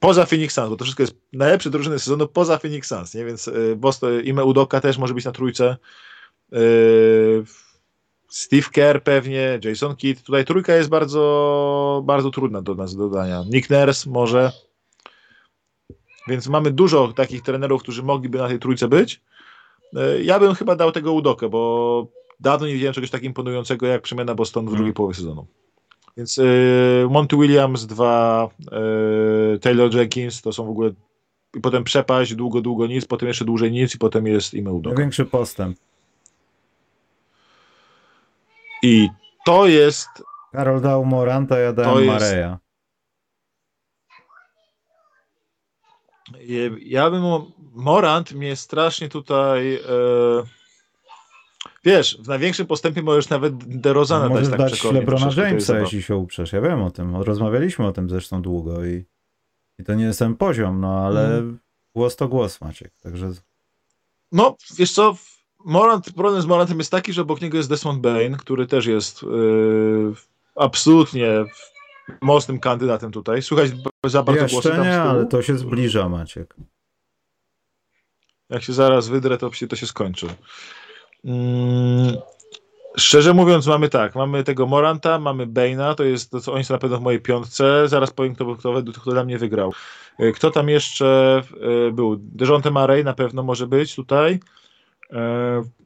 poza 0.00 0.26
Phoenix 0.26 0.54
Suns, 0.54 0.68
bo 0.68 0.76
to 0.76 0.84
wszystko 0.84 1.02
jest 1.02 1.14
najlepsze 1.32 1.70
drużyny 1.70 1.98
sezonu 1.98 2.28
poza 2.28 2.58
Phoenix 2.58 2.88
Suns, 2.88 3.14
nie? 3.14 3.24
Więc 3.24 3.46
yy, 3.46 3.76
Boston, 3.76 4.20
Ime 4.24 4.44
Udoka 4.44 4.80
też 4.80 4.98
może 4.98 5.14
być 5.14 5.24
na 5.24 5.32
trójce. 5.32 5.76
Yy, 6.52 7.44
Steve 8.28 8.68
Kerr 8.72 9.02
pewnie, 9.02 9.60
Jason 9.64 9.96
Kidd. 9.96 10.22
Tutaj 10.22 10.44
trójka 10.44 10.74
jest 10.74 10.88
bardzo, 10.88 12.02
bardzo 12.04 12.30
trudna 12.30 12.62
do 12.62 12.74
nas 12.74 12.96
dodania. 12.96 13.44
Nick 13.50 13.70
Nurse 13.70 14.10
może. 14.10 14.52
Więc 16.28 16.46
mamy 16.46 16.70
dużo 16.70 17.12
takich 17.12 17.42
trenerów, 17.42 17.82
którzy 17.82 18.02
mogliby 18.02 18.38
na 18.38 18.48
tej 18.48 18.58
trójce 18.58 18.88
być. 18.88 19.20
Ja 20.22 20.40
bym 20.40 20.54
chyba 20.54 20.76
dał 20.76 20.92
tego 20.92 21.12
Udokę, 21.12 21.48
bo 21.48 22.06
Dawno 22.42 22.66
nie 22.66 22.74
widziałem 22.74 22.94
czegoś 22.94 23.10
tak 23.10 23.22
imponującego 23.22 23.86
jak 23.86 24.02
przemiana 24.02 24.34
Bostonu 24.34 24.66
w 24.66 24.70
drugiej 24.70 24.86
mm. 24.86 24.94
połowie 24.94 25.14
sezonu. 25.14 25.46
Więc 26.16 26.38
y, 26.38 27.06
Monty 27.10 27.36
Williams, 27.36 27.86
dwa 27.86 28.48
y, 29.54 29.58
Taylor 29.58 29.94
Jenkins, 29.94 30.42
to 30.42 30.52
są 30.52 30.66
w 30.66 30.70
ogóle 30.70 30.90
i 31.54 31.60
potem 31.60 31.84
przepaść, 31.84 32.34
długo, 32.34 32.60
długo 32.60 32.86
nic, 32.86 33.04
potem 33.04 33.28
jeszcze 33.28 33.44
dłużej 33.44 33.72
nic 33.72 33.94
i 33.94 33.98
potem 33.98 34.26
jest 34.26 34.54
Ime 34.54 34.72
Udoka. 34.72 34.94
Największy 34.94 35.24
postęp. 35.24 35.78
I 38.82 39.08
to 39.46 39.66
jest... 39.66 40.08
Karol 40.52 40.80
dał 40.80 41.04
Moranta, 41.04 41.58
ja 41.58 41.72
dałem 41.72 42.06
Mareja. 42.06 42.58
Ja 46.80 47.10
bym... 47.10 47.22
Morant 47.74 48.32
mnie 48.32 48.56
strasznie 48.56 49.08
tutaj... 49.08 49.74
E, 49.74 50.61
Wiesz, 51.84 52.18
w 52.20 52.28
największym 52.28 52.66
postępie 52.66 53.02
możesz 53.02 53.28
nawet 53.28 53.78
DeRozana 53.80 54.28
no, 54.28 54.34
dać 54.34 54.48
tak 54.48 54.58
dać 54.58 54.84
LeBrona 54.84 55.30
Jamesa, 55.36 55.78
jeśli 55.78 56.02
się 56.02 56.16
uprzesz. 56.16 56.52
Ja 56.52 56.60
wiem 56.60 56.82
o 56.82 56.90
tym. 56.90 57.16
Rozmawialiśmy 57.16 57.86
o 57.86 57.92
tym 57.92 58.10
zresztą 58.10 58.42
długo 58.42 58.84
i, 58.84 59.04
i 59.78 59.84
to 59.84 59.94
nie 59.94 60.04
jest 60.04 60.18
ten 60.18 60.36
poziom, 60.36 60.80
no 60.80 61.06
ale 61.06 61.38
mm. 61.38 61.58
głos 61.94 62.16
to 62.16 62.28
głos, 62.28 62.60
Maciek. 62.60 62.92
Także... 63.02 63.32
No, 64.32 64.56
wiesz 64.78 64.92
co, 64.92 65.16
Morant, 65.64 66.12
problem 66.12 66.42
z 66.42 66.46
Morantem 66.46 66.78
jest 66.78 66.90
taki, 66.90 67.12
że 67.12 67.22
obok 67.22 67.40
niego 67.40 67.56
jest 67.56 67.68
Desmond 67.68 68.00
Bain, 68.00 68.36
który 68.36 68.66
też 68.66 68.86
jest 68.86 69.22
yy, 69.22 70.12
absolutnie 70.56 71.44
mocnym 72.20 72.60
kandydatem 72.60 73.12
tutaj. 73.12 73.42
Słuchaj 73.42 73.72
za 74.04 74.22
bardzo 74.22 74.42
Jeszcze 74.42 74.54
głosy 74.54 74.68
tam 74.68 74.82
nie, 74.82 75.00
ale 75.00 75.26
to 75.26 75.42
się 75.42 75.58
zbliża, 75.58 76.08
Maciek. 76.08 76.54
Jak 78.50 78.62
się 78.62 78.72
zaraz 78.72 79.08
wydrę, 79.08 79.38
to 79.38 79.52
się, 79.52 79.68
to 79.68 79.76
się 79.76 79.86
skończy. 79.86 80.26
Mm, 81.24 82.16
szczerze 82.96 83.34
mówiąc, 83.34 83.66
mamy 83.66 83.88
tak, 83.88 84.14
mamy 84.14 84.44
tego 84.44 84.66
Moranta, 84.66 85.18
mamy 85.18 85.46
Baina, 85.46 85.94
to 85.94 86.04
jest 86.04 86.30
to, 86.30 86.40
co 86.40 86.52
oni 86.52 86.64
są 86.64 86.74
na 86.74 86.78
pewno 86.78 86.98
w 86.98 87.02
mojej 87.02 87.20
piątce. 87.20 87.88
Zaraz 87.88 88.10
powiem, 88.10 88.34
kto, 88.34 88.56
kto, 88.56 88.82
kto 89.00 89.10
dla 89.10 89.24
mnie 89.24 89.38
wygrał. 89.38 89.72
Y, 90.20 90.32
Kto 90.32 90.50
tam 90.50 90.68
jeszcze 90.68 91.42
y, 91.88 91.92
był? 91.92 92.16
Dejonte 92.18 92.70
Murray 92.70 93.04
na 93.04 93.14
pewno 93.14 93.42
może 93.42 93.66
być 93.66 93.94
tutaj. 93.94 94.40
Y, 95.12 95.16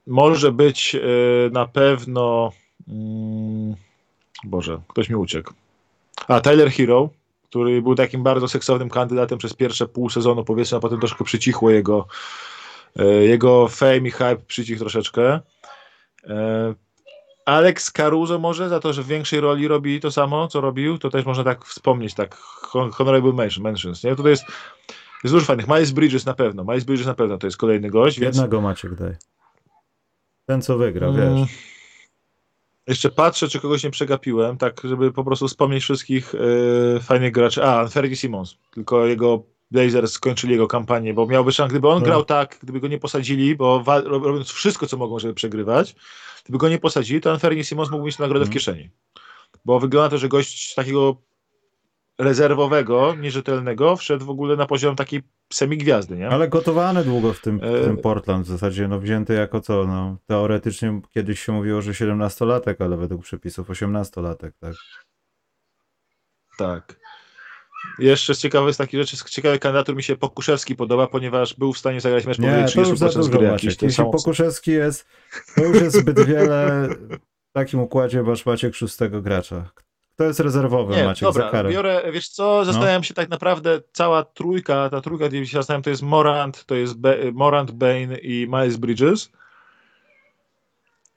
Może 0.07 0.53
być 0.53 0.97
na 1.53 1.67
pewno. 1.67 2.53
mm, 2.89 3.75
Boże, 4.45 4.81
ktoś 4.89 5.09
mi 5.09 5.17
uciekł. 5.17 5.53
A, 6.29 6.41
Tyler 6.41 6.71
Hero, 6.71 7.09
który 7.49 7.83
był 7.83 7.95
takim 7.95 8.23
bardzo 8.23 8.49
seksownym 8.49 8.91
kandydatem 8.91 9.39
przez 9.39 9.55
pierwsze 9.55 9.87
pół 9.87 10.11
sezonu, 10.11 10.45
powiedzmy, 10.45 10.79
a 10.79 10.81
potem 10.81 10.99
troszkę 10.99 11.25
przycichło 11.25 11.71
jego, 11.71 11.99
e, 11.99 12.05
jego 13.05 13.69
fame 13.69 13.99
i 13.99 14.11
hype 14.11 14.37
przycichł 14.47 14.81
troszeczkę. 14.81 15.41
E, 16.25 16.75
Alex 17.47 17.91
Caruso 17.91 18.39
może 18.39 18.69
za 18.69 18.81
to, 18.81 18.93
że 18.93 19.03
w 19.03 19.07
większej 19.07 19.41
roli 19.41 19.69
robi 19.69 20.01
to 20.01 20.11
samo, 20.11 20.49
co 20.49 20.61
robił, 20.61 20.99
to 20.99 21.11
też 21.11 21.25
można 21.25 21.45
tak 21.45 21.65
wspomnieć, 21.65 22.15
tak 22.15 22.35
hon- 22.37 22.91
honorable 22.91 23.33
mention- 23.33 23.61
mentions, 23.63 24.05
nie? 24.05 24.17
Tutaj 24.17 24.31
jest, 24.31 24.45
jest 25.25 25.35
dużo 25.35 25.47
fajnych. 25.47 25.69
Miles 25.69 25.91
Bridges 25.91 26.27
na 26.27 26.35
pewno, 26.35 26.65
Miles 26.65 26.85
Bridges 26.85 27.07
na 27.07 27.15
pewno 27.15 27.39
to 27.39 27.47
jest 27.47 27.57
kolejny 27.57 27.91
gość, 27.91 28.21
więc 28.21 28.37
Jednego 28.37 28.61
Maciek 28.61 28.95
daj. 28.95 29.13
Ten, 30.47 30.63
co 30.63 30.79
wygrał, 30.79 31.11
Mm, 31.15 31.37
wiesz. 31.37 31.49
Jeszcze 32.87 33.11
patrzę, 33.11 33.49
czy 33.49 33.61
kogoś 33.61 33.85
nie 33.85 33.91
przegapiłem, 33.91 34.59
tak, 34.59 34.81
żeby 34.85 35.13
po 35.13 35.25
prostu 35.25 35.49
wspomnieć 35.49 35.83
wszystkich 35.83 36.33
e, 36.97 37.01
fajnych 37.01 37.33
graczy. 37.33 37.65
A, 37.65 37.81
Anferdi 37.81 38.17
Simons, 38.17 38.57
tylko 38.71 39.07
jego 39.07 39.43
Blazers 39.71 40.13
skończyli 40.13 40.53
jego 40.53 40.67
kampanię, 40.69 41.15
bo 41.15 41.27
miałby 41.27 41.53
szansę, 41.53 41.71
gdyby 41.73 41.89
on 41.89 41.99
No. 41.99 42.05
grał 42.05 42.25
tak, 42.25 42.59
gdyby 42.63 42.81
go 42.81 42.89
nie 42.89 42.99
posadzili, 42.99 43.57
bo 43.57 43.85
robiąc 44.05 44.51
wszystko, 44.51 44.87
co 44.87 44.97
mogą, 44.97 45.19
żeby 45.19 45.35
przegrywać, 45.35 45.97
gdyby 46.45 46.59
go 46.59 46.69
nie 46.69 46.79
posadzili, 46.79 47.21
to 47.21 47.33
Anferdi 47.33 47.65
Simons 47.65 47.91
mógł 47.91 48.05
mieć 48.07 48.19
nagrodę 48.19 48.45
w 48.45 48.49
Mhm. 48.49 48.53
kieszeni. 48.53 48.91
Bo 49.65 49.81
wygląda 49.81 50.09
to, 50.11 50.19
że 50.19 50.29
gość 50.29 50.75
takiego 50.75 51.17
rezerwowego, 52.19 53.15
nierzetelnego, 53.15 53.97
wszedł 53.97 54.25
w 54.27 54.31
ogóle 54.31 54.57
na 54.57 54.67
poziom 54.67 54.97
takiej 54.97 55.23
semigwiazdy, 55.53 56.17
nie? 56.17 56.29
Ale 56.29 56.49
gotowany 56.49 57.05
długo 57.05 57.33
w 57.33 57.41
tym, 57.41 57.59
w 57.61 57.65
E- 57.65 57.85
tym 57.85 57.97
Portland 57.97 58.47
w 58.47 58.49
zasadzie, 58.49 58.89
no 58.89 59.01
wzięty 59.01 59.35
jako 59.35 59.61
co, 59.61 59.87
no 59.87 60.17
teoretycznie 60.27 61.01
kiedyś 61.11 61.41
się 61.41 61.53
mówiło, 61.53 61.83
że 61.83 61.93
17-latek, 61.95 62.75
ale 62.85 62.97
według 62.97 63.23
przepisów 63.23 63.69
18-latek, 63.71 64.51
tak? 64.61 64.75
Tak. 66.59 67.01
Jeszcze 67.99 68.35
z 68.35 68.39
ciekawych 68.39 68.77
takich 68.77 69.01
rzeczy, 69.01 69.17
z 69.17 69.31
ciekawych 69.31 69.61
kandydatur 69.61 69.97
mi 69.97 70.03
się 70.03 70.17
Pokuszewski 70.17 70.77
podoba, 70.77 71.07
ponieważ 71.07 71.55
był 71.55 71.73
w 71.73 71.79
stanie 71.79 72.01
zagrać 72.01 72.27
mecz 72.27 72.37
powyżej 72.37 72.85
to 72.85 72.91
już 72.91 72.99
za 72.99 73.07
30% 73.07 73.11
z 73.11 73.15
dużo 73.15 73.39
gry 73.39 73.47
jakiś. 73.47 73.77
To 73.77 73.87
Jeśli 73.87 73.97
samo... 73.97 74.11
Pokuszewski 74.11 74.71
jest, 74.71 75.07
to 75.57 75.65
już 75.65 75.81
jest 75.81 75.97
zbyt 75.97 76.21
wiele 76.21 76.89
w 77.51 77.53
takim 77.53 77.81
układzie, 77.81 78.23
masz 78.23 78.47
Maciek 78.47 78.75
szóstego 78.75 79.23
gracza. 79.23 79.71
Kto 80.15 80.25
jest 80.25 80.41
rezerwowy 80.41 80.97
Nie, 80.97 81.05
Maciek 81.05 81.29
za 81.29 81.33
dobra, 81.33 81.51
karę? 81.51 81.71
biorę, 81.71 82.03
wiesz 82.13 82.29
co, 82.29 82.65
zastanawiam 82.65 83.05
się 83.05 83.15
tak 83.15 83.29
naprawdę, 83.29 83.81
cała 83.93 84.25
trójka, 84.25 84.91
ta 84.91 85.01
trójka, 85.01 85.29
gdzie 85.29 85.47
się 85.47 85.59
zastanawiam, 85.59 85.83
to 85.83 85.91
jest 85.91 86.03
Morant, 86.03 86.65
to 86.65 86.75
jest 86.75 86.99
Be 86.99 87.33
Morant, 87.33 87.71
Bane 87.71 88.19
i 88.23 88.47
Miles 88.51 88.77
Bridges. 88.77 89.31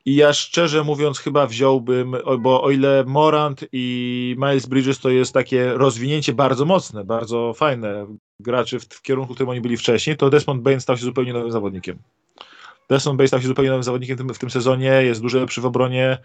I 0.09 0.15
ja 0.15 0.33
szczerze 0.33 0.83
mówiąc 0.83 1.19
chyba 1.19 1.47
wziąłbym, 1.47 2.15
bo 2.39 2.63
o 2.63 2.71
ile 2.71 3.03
Morant 3.07 3.65
i 3.71 4.35
Miles 4.39 4.65
Bridges 4.65 4.99
to 4.99 5.09
jest 5.09 5.33
takie 5.33 5.73
rozwinięcie 5.73 6.33
bardzo 6.33 6.65
mocne, 6.65 7.03
bardzo 7.03 7.53
fajne 7.53 8.07
graczy 8.39 8.79
w, 8.79 8.83
w 8.83 9.01
kierunku, 9.01 9.33
w 9.33 9.35
którym 9.35 9.49
oni 9.49 9.61
byli 9.61 9.77
wcześniej, 9.77 10.17
to 10.17 10.29
Desmond 10.29 10.61
Bain 10.61 10.79
stał 10.79 10.97
się 10.97 11.03
zupełnie 11.03 11.33
nowym 11.33 11.51
zawodnikiem. 11.51 11.97
Desmond 12.89 13.17
Bain 13.17 13.27
stał 13.27 13.41
się 13.41 13.47
zupełnie 13.47 13.69
nowym 13.69 13.83
zawodnikiem 13.83 14.17
w 14.17 14.19
tym, 14.19 14.33
w 14.33 14.39
tym 14.39 14.49
sezonie, 14.49 14.87
jest 15.03 15.21
duży 15.21 15.39
lepszy 15.39 15.61
w 15.61 15.65
obronie, 15.65 16.17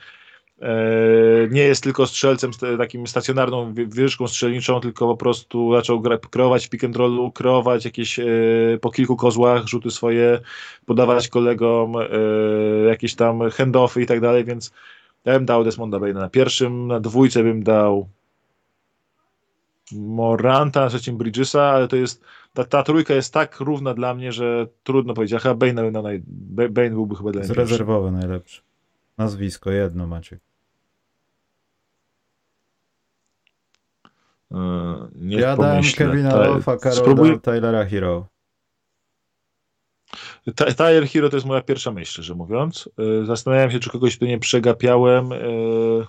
nie 1.50 1.62
jest 1.62 1.82
tylko 1.82 2.06
strzelcem 2.06 2.54
z 2.54 2.58
takim 2.78 3.06
stacjonarną 3.06 3.74
wi- 3.74 3.86
wieżyczką 3.86 4.28
strzelniczą, 4.28 4.80
tylko 4.80 5.06
po 5.06 5.16
prostu 5.16 5.74
zaczął 5.74 6.02
kreować 6.30 6.68
pick 6.68 6.84
and 6.84 6.96
rollu, 6.96 7.32
kreować 7.32 7.84
jakieś 7.84 8.18
e, 8.18 8.24
po 8.80 8.90
kilku 8.90 9.16
kozłach 9.16 9.66
rzuty 9.66 9.90
swoje, 9.90 10.40
podawać 10.86 11.28
kolegom 11.28 11.96
e, 11.96 12.08
jakieś 12.88 13.14
tam 13.14 13.50
handoffy 13.50 14.02
i 14.02 14.06
tak 14.06 14.20
dalej, 14.20 14.44
więc 14.44 14.72
ja 15.24 15.32
bym 15.32 15.44
dał 15.46 15.64
Desmonda 15.64 16.00
Baina 16.00 16.20
na 16.20 16.28
pierwszym, 16.30 16.86
na 16.86 17.00
dwójce 17.00 17.42
bym 17.42 17.62
dał 17.62 18.08
Moranta, 19.92 20.80
na 20.80 20.88
trzecim 20.88 21.16
Bridgesa, 21.16 21.62
ale 21.62 21.88
to 21.88 21.96
jest 21.96 22.24
ta, 22.54 22.64
ta 22.64 22.82
trójka 22.82 23.14
jest 23.14 23.32
tak 23.34 23.60
równa 23.60 23.94
dla 23.94 24.14
mnie, 24.14 24.32
że 24.32 24.66
trudno 24.82 25.14
powiedzieć. 25.14 25.34
A 25.36 25.38
chyba 25.38 25.54
Bane, 25.54 25.90
Bane 26.70 26.90
byłby 26.90 27.16
chyba 27.16 27.30
dla 27.32 27.40
mnie 27.40 27.48
pierwszy. 27.48 27.54
rezerwowy 27.72 28.10
najlepszy. 28.10 28.62
Nazwisko, 29.18 29.70
jedno 29.70 30.06
Maciek. 30.06 30.40
Yy, 34.50 34.58
Niech 35.14 35.40
Ja 35.40 35.56
dałem. 35.56 35.82
Kevina 35.96 36.30
Ta- 36.30 36.46
Love, 36.46 36.72
a 36.72 36.76
Karol 36.76 37.14
dał 37.14 37.38
Taylora 37.40 37.84
Hero. 37.84 38.26
Tyler 40.76 41.08
Hero 41.08 41.28
to 41.30 41.36
jest 41.36 41.46
moja 41.46 41.60
pierwsza 41.62 41.90
myśl, 41.90 42.10
szczerze 42.12 42.34
mówiąc. 42.34 42.88
Yy, 42.98 43.26
Zastanawiam 43.26 43.70
się, 43.70 43.78
czy 43.80 43.90
kogoś 43.90 44.18
tu 44.18 44.24
nie 44.26 44.38
przegapiałem, 44.38 45.30
yy, 45.30 46.06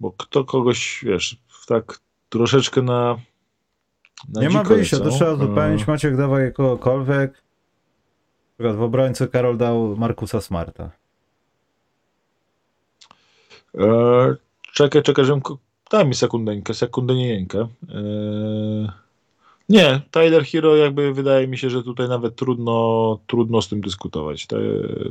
bo 0.00 0.12
kto 0.12 0.44
kogoś, 0.44 1.04
wiesz, 1.06 1.36
tak 1.66 1.98
troszeczkę 2.28 2.82
na, 2.82 3.16
na 4.28 4.40
Nie 4.40 4.50
ma 4.50 4.64
wyjścia, 4.64 4.98
to 4.98 5.10
trzeba 5.10 5.30
Yy, 5.30 5.36
zupełnić. 5.36 5.86
Maciek 5.86 6.16
dawaj 6.16 6.52
kogokolwiek. 6.52 7.32
Na 7.32 8.54
przykład 8.64 8.76
w 8.76 8.82
obrońcy 8.82 9.28
Karol 9.28 9.56
dał 9.56 9.96
Markusa 9.96 10.40
Smarta. 10.40 10.90
E, 13.78 14.36
czekaj, 14.72 15.02
czekaj, 15.02 15.24
żebym... 15.24 15.42
Daj 15.90 16.06
mi 16.06 16.14
sekundeńkę, 16.14 16.74
sekundenieńkę. 16.74 17.68
E, 17.88 19.00
nie, 19.70 20.00
Tyler 20.10 20.44
Hero 20.44 20.76
jakby 20.76 21.14
wydaje 21.14 21.48
mi 21.48 21.58
się, 21.58 21.70
że 21.70 21.82
tutaj 21.82 22.08
nawet 22.08 22.36
trudno, 22.36 23.18
trudno 23.26 23.62
z 23.62 23.68
tym 23.68 23.80
dyskutować. 23.80 24.46
Te, 24.46 24.56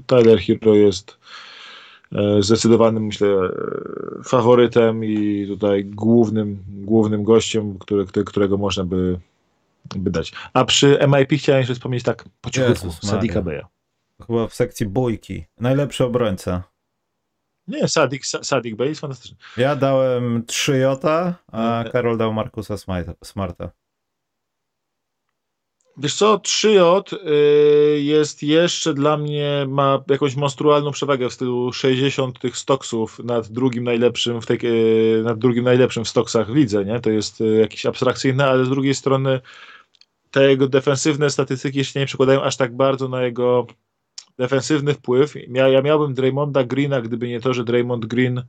Tyler 0.08 0.40
Hero 0.40 0.76
jest 0.76 1.18
e, 2.16 2.42
zdecydowanym, 2.42 3.06
myślę, 3.06 3.28
e, 3.28 4.24
faworytem 4.24 5.06
i 5.06 5.48
tutaj 5.48 5.86
głównym, 5.86 6.64
głównym 6.68 7.24
gościem, 7.24 7.80
który, 7.80 8.06
którego 8.26 8.58
można 8.58 8.84
by, 8.84 9.20
by 9.96 10.12
dać. 10.12 10.34
A 10.54 10.66
przy 10.66 11.00
MIP 11.08 11.40
chciałem 11.40 11.60
jeszcze 11.60 11.74
wspomnieć 11.74 12.04
tak 12.04 12.26
po 12.42 12.50
cichutku, 12.50 12.92
Sadika. 12.92 13.42
Beya. 13.42 13.66
Chyba 14.28 14.48
w 14.48 14.54
sekcji 14.54 14.86
bójki. 14.86 15.46
Najlepszy 15.60 16.06
obrońca. 16.06 16.64
Nie, 17.70 17.88
Sadik, 17.88 18.24
Sa- 18.24 18.44
Sadik 18.44 18.76
Bey 18.76 18.88
jest 18.90 19.02
fantastyczny. 19.02 19.38
Ja 19.58 19.76
dałem 19.76 20.44
3 20.48 20.78
Jota, 20.78 21.36
a 21.52 21.84
Nie. 21.86 21.92
Karol 21.92 22.18
dał 22.18 22.34
Markusa 22.34 22.76
Smarta. 23.24 23.72
Wiesz 26.02 26.16
co, 26.16 26.38
3J 26.38 27.14
y, 27.14 28.02
jest 28.02 28.44
jeszcze 28.44 28.94
dla 28.94 29.18
mnie, 29.18 29.66
ma 29.68 30.04
jakąś 30.10 30.36
monstrualną 30.36 30.92
przewagę 30.92 31.30
w 31.30 31.34
stylu 31.34 31.74
60 31.74 32.40
tych 32.40 32.58
stoksów 32.58 33.20
nad 33.20 33.48
drugim 33.48 33.84
najlepszym 33.84 34.42
w 34.42 34.46
tej, 34.46 34.60
y, 34.64 35.24
nad 35.24 35.40
drugim 35.40 35.64
najlepszym 35.64 36.06
w 36.06 36.10
stoksach 36.10 36.52
w 36.52 36.56
lidze, 36.56 36.86
nie? 36.86 37.00
To 37.00 37.10
jest 37.10 37.42
y, 37.42 37.46
jakieś 37.46 37.86
abstrakcyjne, 37.86 38.46
ale 38.46 38.66
z 38.66 38.70
drugiej 38.70 38.96
strony 38.96 39.42
te 40.32 40.50
jego 40.50 40.68
defensywne 40.68 41.30
statystyki 41.30 41.78
jeszcze 41.78 42.00
nie 42.00 42.06
przekładają 42.06 42.44
aż 42.44 42.58
tak 42.58 42.76
bardzo 42.76 43.08
na 43.08 43.24
jego 43.24 43.68
defensywny 44.40 44.94
wpływ. 44.94 45.36
Mia, 45.48 45.68
ja 45.68 45.82
miałbym 45.82 46.14
Draymonda 46.14 46.64
Greena, 46.64 47.02
gdyby 47.02 47.28
nie 47.28 47.40
to, 47.40 47.54
że 47.54 47.64
Draymond 47.64 48.06
Green 48.06 48.38
y, 48.38 48.46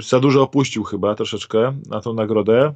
za 0.00 0.20
dużo 0.20 0.42
opuścił 0.42 0.84
chyba 0.84 1.14
troszeczkę 1.14 1.78
na 1.86 2.00
tą 2.00 2.14
nagrodę. 2.14 2.74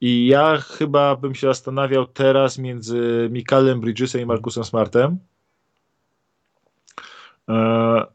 I 0.00 0.26
ja 0.26 0.56
chyba 0.56 1.16
bym 1.16 1.34
się 1.34 1.46
zastanawiał 1.46 2.06
teraz 2.06 2.58
między 2.58 3.28
Mikalem 3.32 3.80
Bridgesem 3.80 4.20
i 4.20 4.26
Markusem 4.26 4.64
Smartem. 4.64 5.18
E, 7.48 8.06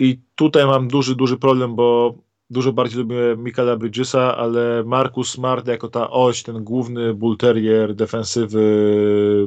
I 0.00 0.20
tutaj 0.34 0.66
mam 0.66 0.88
duży, 0.88 1.16
duży 1.16 1.36
problem, 1.36 1.76
bo 1.76 2.14
dużo 2.50 2.72
bardziej 2.72 2.98
lubię 2.98 3.16
Mikala 3.38 3.76
Bridgesa, 3.76 4.36
ale 4.36 4.84
Markus 4.84 5.30
Smart 5.30 5.66
jako 5.66 5.88
ta 5.88 6.10
oś, 6.10 6.42
ten 6.42 6.64
główny 6.64 7.14
bull 7.14 7.36
terrier 7.36 7.94
defensywy 7.94 8.64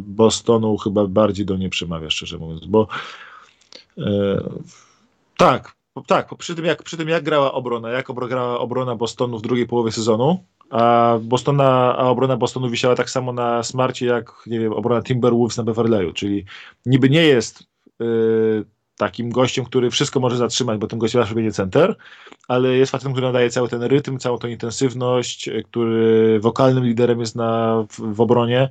Bostonu 0.01 0.77
chyba 0.77 1.08
bardziej 1.08 1.46
do 1.46 1.58
niej 1.58 1.70
przemawia, 1.70 2.10
szczerze 2.10 2.38
mówiąc, 2.38 2.65
bo 2.65 2.88
e, 3.98 4.43
tak, 5.38 5.75
tak, 6.08 6.36
przy 6.36 6.55
tym, 6.55 6.65
jak, 6.65 6.84
przy 6.84 6.98
tym 6.98 7.10
jak 7.10 7.24
grała 7.24 7.53
obrona, 7.53 7.89
jak 7.89 8.08
grała 8.29 8.60
obrona 8.60 8.96
Bostonu 8.96 9.39
w 9.39 9.41
drugiej 9.41 9.67
połowie 9.67 9.91
sezonu, 9.91 10.43
a, 10.70 11.17
Bostona, 11.22 11.98
a 11.98 12.10
obrona 12.10 12.38
Bostonu 12.38 12.70
wisiała 12.70 12.96
tak 12.96 13.10
samo 13.10 13.34
na 13.34 13.63
smarcie, 13.63 14.05
jak 14.05 14.43
nie 14.48 14.60
wiem, 14.60 14.74
obrona 14.74 15.01
Timberwolves 15.01 15.58
na 15.58 15.63
Beverleyu, 15.63 16.13
czyli 16.13 16.46
niby 16.86 17.10
nie 17.10 17.24
jest 17.24 17.63
yy, 18.00 18.65
takim 19.01 19.29
gościem, 19.29 19.65
który 19.65 19.89
wszystko 19.89 20.20
może 20.20 20.38
zatrzymać, 20.38 20.79
bo 20.79 20.88
tym 20.88 21.00
gościem 21.00 21.22
zawsze 21.22 21.36
będzie 21.36 21.51
center, 21.51 21.96
ale 22.48 22.77
jest 22.77 22.91
facetem, 22.91 23.12
który 23.12 23.27
nadaje 23.27 23.50
cały 23.50 23.70
ten 23.70 23.84
rytm, 23.84 24.17
całą 24.17 24.38
tą 24.38 24.48
intensywność, 24.48 25.50
który 25.65 26.39
wokalnym 26.39 26.84
liderem 26.86 27.20
jest 27.20 27.36
na, 27.36 27.84
w, 27.89 28.15
w 28.15 28.22
obronie 28.22 28.70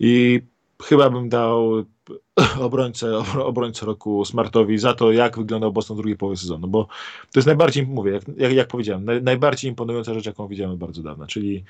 i 0.00 0.42
chyba 0.82 1.10
bym 1.10 1.28
dał 1.28 1.84
obrońcę, 2.68 3.18
obrońcę 3.44 3.86
roku 3.86 4.24
Smartowi 4.24 4.78
za 4.78 4.94
to, 4.94 5.12
jak 5.12 5.38
wyglądał 5.38 5.72
Boston 5.72 5.96
w 5.96 6.00
drugiej 6.00 6.16
połowie 6.16 6.36
sezonu, 6.36 6.68
bo 6.68 6.84
to 7.32 7.38
jest 7.38 7.46
najbardziej, 7.46 7.86
mówię, 7.86 8.12
jak, 8.12 8.22
jak, 8.36 8.52
jak 8.52 8.68
powiedziałem, 8.68 9.04
naj, 9.04 9.22
najbardziej 9.22 9.70
imponująca 9.70 10.14
rzecz, 10.14 10.26
jaką 10.26 10.48
widziałem 10.48 10.78
bardzo 10.78 11.02
dawno, 11.02 11.26
czyli 11.26 11.64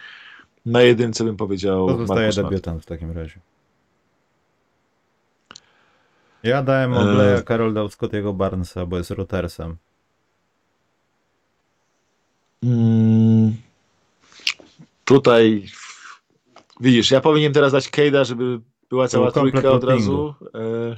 na 0.66 0.82
jedynce 0.82 1.24
bym 1.24 1.36
powiedział 1.36 1.88
To 1.88 1.98
zostaje 1.98 2.32
debiutant 2.32 2.82
w 2.82 2.86
takim 2.86 3.10
razie. 3.10 3.40
Ja 6.48 6.62
dałem 6.62 6.94
Obleya, 6.94 7.38
e... 7.38 7.42
Karol 7.42 7.74
dał 7.74 7.88
Scottiego 7.88 8.32
Barnesa, 8.32 8.86
bo 8.86 8.98
jest 8.98 9.10
Routersem. 9.10 9.76
Mm, 12.62 13.56
tutaj 15.04 15.64
widzisz, 16.80 17.10
ja 17.10 17.20
powinienem 17.20 17.52
teraz 17.52 17.72
dać 17.72 17.88
Kejda, 17.88 18.24
żeby 18.24 18.60
była 18.90 19.08
cała 19.08 19.32
trójka 19.32 19.70
od 19.70 19.84
razu. 19.84 20.34
E, 20.54 20.96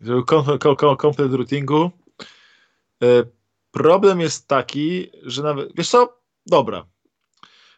żeby 0.00 0.22
komplet 0.98 1.32
routingu. 1.32 1.90
E, 3.02 3.24
problem 3.70 4.20
jest 4.20 4.48
taki, 4.48 5.10
że 5.22 5.42
nawet, 5.42 5.68
wiesz 5.76 5.88
co, 5.88 6.20
dobra, 6.46 6.86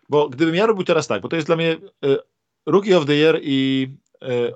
bo 0.08 0.28
gdybym 0.28 0.54
ja 0.54 0.66
robił 0.66 0.84
teraz 0.84 1.06
tak, 1.06 1.22
bo 1.22 1.28
to 1.28 1.36
jest 1.36 1.48
dla 1.48 1.56
mnie 1.56 1.72
e, 2.04 2.16
Rookie 2.66 2.98
of 2.98 3.06
the 3.06 3.14
Year 3.14 3.38
i 3.42 3.88
e, 4.22 4.52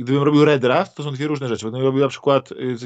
gdybym 0.00 0.22
robił 0.22 0.44
redraft, 0.44 0.94
to 0.94 1.02
są 1.02 1.10
dwie 1.12 1.26
różne 1.26 1.48
rzeczy. 1.48 1.66
Gdybym 1.66 1.86
robił 1.86 2.00
na 2.00 2.08
przykład, 2.08 2.52
y, 2.52 2.76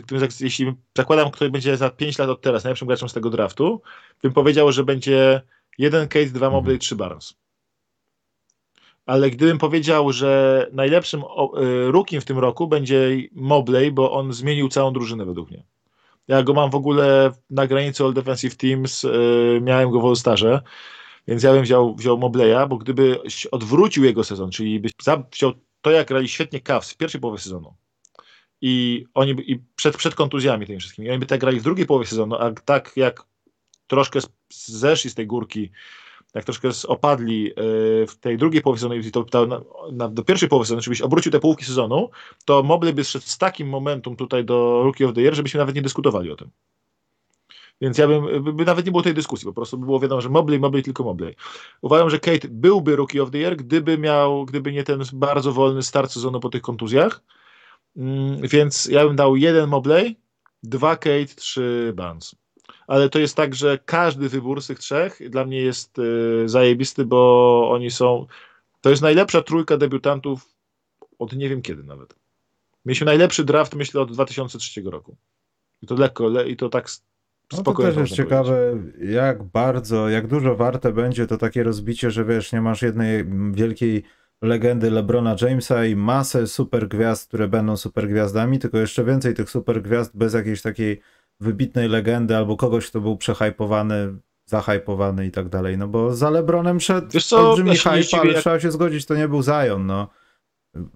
jeśli 0.40 0.72
zakładam, 0.96 1.30
kto 1.30 1.50
będzie 1.50 1.76
za 1.76 1.90
5 1.90 2.18
lat 2.18 2.28
od 2.28 2.40
teraz 2.40 2.64
najlepszym 2.64 2.88
graczem 2.88 3.08
z 3.08 3.12
tego 3.12 3.30
draftu, 3.30 3.82
bym 4.22 4.32
powiedział, 4.32 4.72
że 4.72 4.84
będzie 4.84 5.42
jeden 5.78 6.08
Case, 6.08 6.26
dwa 6.26 6.50
Mobley, 6.50 6.74
mhm. 6.74 6.78
trzy 6.78 6.96
Barnes. 6.96 7.34
Ale 9.06 9.30
gdybym 9.30 9.58
powiedział, 9.58 10.12
że 10.12 10.66
najlepszym 10.72 11.20
y, 11.20 11.92
rookiem 11.92 12.20
w 12.20 12.24
tym 12.24 12.38
roku 12.38 12.68
będzie 12.68 13.16
Mobley, 13.32 13.92
bo 13.92 14.12
on 14.12 14.32
zmienił 14.32 14.68
całą 14.68 14.92
drużynę 14.92 15.24
według 15.24 15.50
mnie. 15.50 15.64
Ja 16.28 16.42
go 16.42 16.54
mam 16.54 16.70
w 16.70 16.74
ogóle 16.74 17.32
na 17.50 17.66
granicy 17.66 18.04
All 18.04 18.14
Defensive 18.14 18.56
Teams, 18.56 19.04
y, 19.04 19.60
miałem 19.62 19.90
go 19.90 20.00
w 20.00 20.04
All-Starze, 20.04 20.60
więc 21.28 21.42
ja 21.42 21.52
bym 21.52 21.62
wziął, 21.62 21.94
wziął 21.94 22.18
Mobleya, 22.18 22.68
bo 22.68 22.76
gdyby 22.76 23.20
odwrócił 23.50 24.04
jego 24.04 24.24
sezon, 24.24 24.50
czyli 24.50 24.80
byś 24.80 24.92
wziął 25.32 25.52
to, 25.84 25.90
jak 25.90 26.08
grali 26.08 26.28
świetnie 26.28 26.60
Cavs 26.60 26.90
w 26.90 26.96
pierwszej 26.96 27.20
połowie 27.20 27.38
sezonu 27.38 27.74
i 28.60 29.04
oni 29.14 29.30
i 29.52 29.62
przed, 29.76 29.96
przed 29.96 30.14
kontuzjami 30.14 30.66
tymi 30.66 30.78
wszystkimi, 30.78 31.10
oni 31.10 31.18
by 31.18 31.26
tak 31.26 31.40
grali 31.40 31.60
w 31.60 31.62
drugiej 31.62 31.86
połowie 31.86 32.06
sezonu, 32.06 32.34
a 32.34 32.52
tak 32.64 32.92
jak 32.96 33.22
troszkę 33.86 34.20
zeszli 34.66 35.10
z 35.10 35.14
tej 35.14 35.26
górki, 35.26 35.70
jak 36.34 36.44
troszkę 36.44 36.68
opadli 36.88 37.50
e, 37.50 37.54
w 38.06 38.16
tej 38.20 38.38
drugiej 38.38 38.62
połowie 38.62 38.78
sezonu 38.78 38.94
i 38.94 39.10
to, 39.10 39.46
na, 39.46 39.60
na, 39.92 40.08
do 40.08 40.24
pierwszej 40.24 40.48
połowy 40.48 40.66
sezonu, 40.66 40.82
żebyś 40.82 41.00
obrócił 41.00 41.32
te 41.32 41.40
połówki 41.40 41.64
sezonu, 41.64 42.10
to 42.44 42.62
Mobley 42.62 42.94
by 42.94 43.04
szedł 43.04 43.26
z 43.26 43.38
takim 43.38 43.68
momentum 43.68 44.16
tutaj 44.16 44.44
do 44.44 44.82
Rookie 44.84 45.08
of 45.08 45.14
the 45.14 45.20
Year, 45.20 45.34
żebyśmy 45.34 45.58
nawet 45.58 45.74
nie 45.74 45.82
dyskutowali 45.82 46.30
o 46.30 46.36
tym. 46.36 46.50
Więc 47.80 47.98
ja 47.98 48.08
bym, 48.08 48.44
by, 48.44 48.52
by 48.52 48.64
nawet 48.64 48.86
nie 48.86 48.92
było 48.92 49.02
tej 49.02 49.14
dyskusji, 49.14 49.46
po 49.46 49.52
prostu 49.52 49.78
by 49.78 49.86
było 49.86 50.00
wiadomo, 50.00 50.20
że 50.20 50.28
Mobley, 50.28 50.58
Mobley, 50.58 50.82
tylko 50.82 51.04
Mobley. 51.04 51.34
Uważam, 51.82 52.10
że 52.10 52.18
Kate 52.18 52.48
byłby 52.48 52.96
Rookie 52.96 53.22
of 53.22 53.30
the 53.30 53.38
Year, 53.38 53.56
gdyby 53.56 53.98
miał, 53.98 54.44
gdyby 54.44 54.72
nie 54.72 54.84
ten 54.84 55.02
bardzo 55.12 55.52
wolny 55.52 55.82
start 55.82 56.12
sezonu 56.12 56.40
po 56.40 56.48
tych 56.48 56.62
kontuzjach. 56.62 57.22
Mm, 57.96 58.48
więc 58.48 58.86
ja 58.86 59.06
bym 59.06 59.16
dał 59.16 59.36
jeden 59.36 59.68
Mobley, 59.68 60.16
dwa 60.62 60.96
Kate, 60.96 61.34
trzy 61.36 61.92
Barnes. 61.96 62.36
Ale 62.86 63.08
to 63.08 63.18
jest 63.18 63.36
tak, 63.36 63.54
że 63.54 63.78
każdy 63.78 64.28
wybór 64.28 64.62
z 64.62 64.66
tych 64.66 64.78
trzech 64.78 65.30
dla 65.30 65.44
mnie 65.44 65.60
jest 65.60 65.98
y, 65.98 66.48
zajebisty, 66.48 67.04
bo 67.04 67.70
oni 67.70 67.90
są. 67.90 68.26
To 68.80 68.90
jest 68.90 69.02
najlepsza 69.02 69.42
trójka 69.42 69.76
debiutantów 69.76 70.48
od 71.18 71.32
nie 71.32 71.48
wiem 71.48 71.62
kiedy 71.62 71.82
nawet. 71.82 72.14
Mieliśmy 72.84 73.04
najlepszy 73.04 73.44
draft, 73.44 73.74
myślę, 73.74 74.00
od 74.00 74.12
2003 74.12 74.82
roku. 74.82 75.16
I 75.82 75.86
to 75.86 75.94
lekko, 75.94 76.28
le, 76.28 76.48
i 76.48 76.56
to 76.56 76.68
tak 76.68 76.88
no 77.52 77.62
to 77.62 77.74
też 77.74 77.96
jest 77.96 78.12
ciekawe, 78.12 78.78
jak 78.98 79.42
bardzo, 79.42 80.08
jak 80.08 80.26
dużo 80.26 80.56
warte 80.56 80.92
będzie 80.92 81.26
to 81.26 81.38
takie 81.38 81.62
rozbicie, 81.62 82.10
że 82.10 82.24
wiesz, 82.24 82.52
nie 82.52 82.60
masz 82.60 82.82
jednej 82.82 83.24
wielkiej 83.52 84.02
legendy 84.42 84.90
LeBrona 84.90 85.36
Jamesa 85.42 85.84
i 85.84 85.96
masę 85.96 86.46
super 86.46 86.88
gwiazd, 86.88 87.28
które 87.28 87.48
będą 87.48 87.76
super 87.76 88.08
gwiazdami, 88.08 88.58
tylko 88.58 88.78
jeszcze 88.78 89.04
więcej 89.04 89.34
tych 89.34 89.50
super 89.50 89.82
gwiazd 89.82 90.16
bez 90.16 90.34
jakiejś 90.34 90.62
takiej 90.62 91.00
wybitnej 91.40 91.88
legendy 91.88 92.36
albo 92.36 92.56
kogoś, 92.56 92.90
kto 92.90 93.00
był 93.00 93.16
przehypowany, 93.16 94.14
zahypowany 94.46 95.26
i 95.26 95.30
tak 95.30 95.48
dalej. 95.48 95.78
No 95.78 95.88
bo 95.88 96.14
za 96.14 96.30
LeBronem 96.30 96.80
szedł 96.80 97.06
Wiesz 97.10 97.26
co, 97.26 97.50
olbrzymi 97.50 97.70
ja 97.70 97.76
hype, 97.76 98.20
ale 98.20 98.32
jak... 98.32 98.40
trzeba 98.40 98.60
się 98.60 98.70
zgodzić, 98.70 99.06
to 99.06 99.16
nie 99.16 99.28
był 99.28 99.42
Zion, 99.42 99.86
no. 99.86 100.08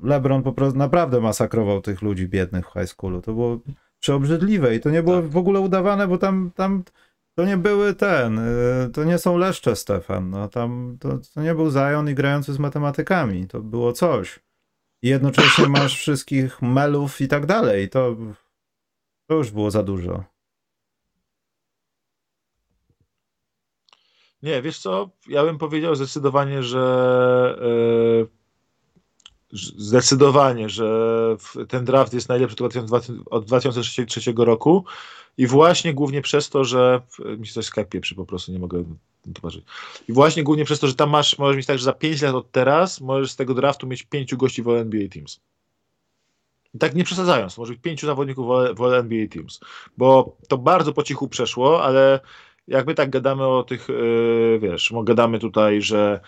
LeBron 0.02 0.42
po 0.42 0.52
prostu 0.52 0.78
naprawdę 0.78 1.20
masakrował 1.20 1.80
tych 1.80 2.02
ludzi 2.02 2.28
biednych 2.28 2.66
w 2.66 2.72
high 2.72 2.88
schoolu. 2.88 3.22
To 3.22 3.32
było 3.32 3.58
przeobrzydliwe 4.08 4.74
i 4.74 4.80
to 4.80 4.90
nie 4.90 5.02
było 5.02 5.22
tak. 5.22 5.30
w 5.30 5.36
ogóle 5.36 5.60
udawane, 5.60 6.08
bo 6.08 6.18
tam, 6.18 6.50
tam 6.54 6.84
to 7.34 7.44
nie 7.44 7.56
były 7.56 7.94
ten, 7.94 8.38
y, 8.38 8.90
to 8.92 9.04
nie 9.04 9.18
są 9.18 9.36
leszcze 9.36 9.76
Stefan, 9.76 10.30
no 10.30 10.48
tam 10.48 10.96
to, 11.00 11.18
to 11.34 11.42
nie 11.42 11.54
był 11.54 11.70
Zion 11.70 12.08
i 12.08 12.14
grający 12.14 12.52
z 12.52 12.58
matematykami, 12.58 13.46
to 13.46 13.60
było 13.60 13.92
coś. 13.92 14.40
I 15.02 15.08
jednocześnie 15.08 15.68
masz 15.78 15.98
wszystkich 15.98 16.62
melów 16.62 17.20
i 17.20 17.28
tak 17.28 17.46
dalej, 17.46 17.88
to, 17.88 18.16
to 19.26 19.34
już 19.34 19.50
było 19.50 19.70
za 19.70 19.82
dużo. 19.82 20.24
Nie, 24.42 24.62
wiesz 24.62 24.78
co, 24.78 25.10
ja 25.28 25.44
bym 25.44 25.58
powiedział 25.58 25.94
zdecydowanie, 25.94 26.62
że 26.62 27.58
yy 27.60 28.37
zdecydowanie, 29.52 30.68
że 30.68 31.36
ten 31.68 31.84
draft 31.84 32.14
jest 32.14 32.28
najlepszy 32.28 32.56
od 33.30 33.44
2003 33.44 34.32
roku 34.36 34.84
i 35.38 35.46
właśnie 35.46 35.94
głównie 35.94 36.22
przez 36.22 36.48
to, 36.50 36.64
że 36.64 37.00
mi 37.38 37.46
się 37.46 37.52
coś 37.52 37.66
Skype 37.66 37.84
pieprzy, 37.84 38.14
po 38.14 38.26
prostu 38.26 38.52
nie 38.52 38.58
mogę 38.58 38.84
zobaczyć. 39.36 39.64
I 40.08 40.12
właśnie 40.12 40.42
głównie 40.42 40.64
przez 40.64 40.80
to, 40.80 40.86
że 40.86 40.94
tam 40.94 41.10
masz, 41.10 41.38
możesz 41.38 41.56
mieć 41.56 41.66
tak, 41.66 41.78
że 41.78 41.84
za 41.84 41.92
5 41.92 42.22
lat 42.22 42.34
od 42.34 42.50
teraz 42.50 43.00
możesz 43.00 43.30
z 43.30 43.36
tego 43.36 43.54
draftu 43.54 43.86
mieć 43.86 44.02
5 44.02 44.34
gości 44.34 44.62
w 44.62 44.68
NBA 44.68 45.08
Teams. 45.08 45.40
I 46.74 46.78
tak 46.78 46.94
nie 46.94 47.04
przesadzając, 47.04 47.58
może 47.58 47.72
być 47.72 47.82
5 47.82 48.00
zawodników 48.00 48.46
w 48.76 48.82
NBA 48.82 49.28
Teams, 49.28 49.60
bo 49.96 50.36
to 50.48 50.58
bardzo 50.58 50.92
po 50.92 51.02
cichu 51.02 51.28
przeszło, 51.28 51.84
ale 51.84 52.20
jak 52.68 52.86
my 52.86 52.94
tak 52.94 53.10
gadamy 53.10 53.46
o 53.46 53.62
tych, 53.62 53.88
yy, 53.88 54.58
wiesz, 54.62 54.92
gadamy 55.04 55.38
tutaj, 55.38 55.82
że 55.82 56.20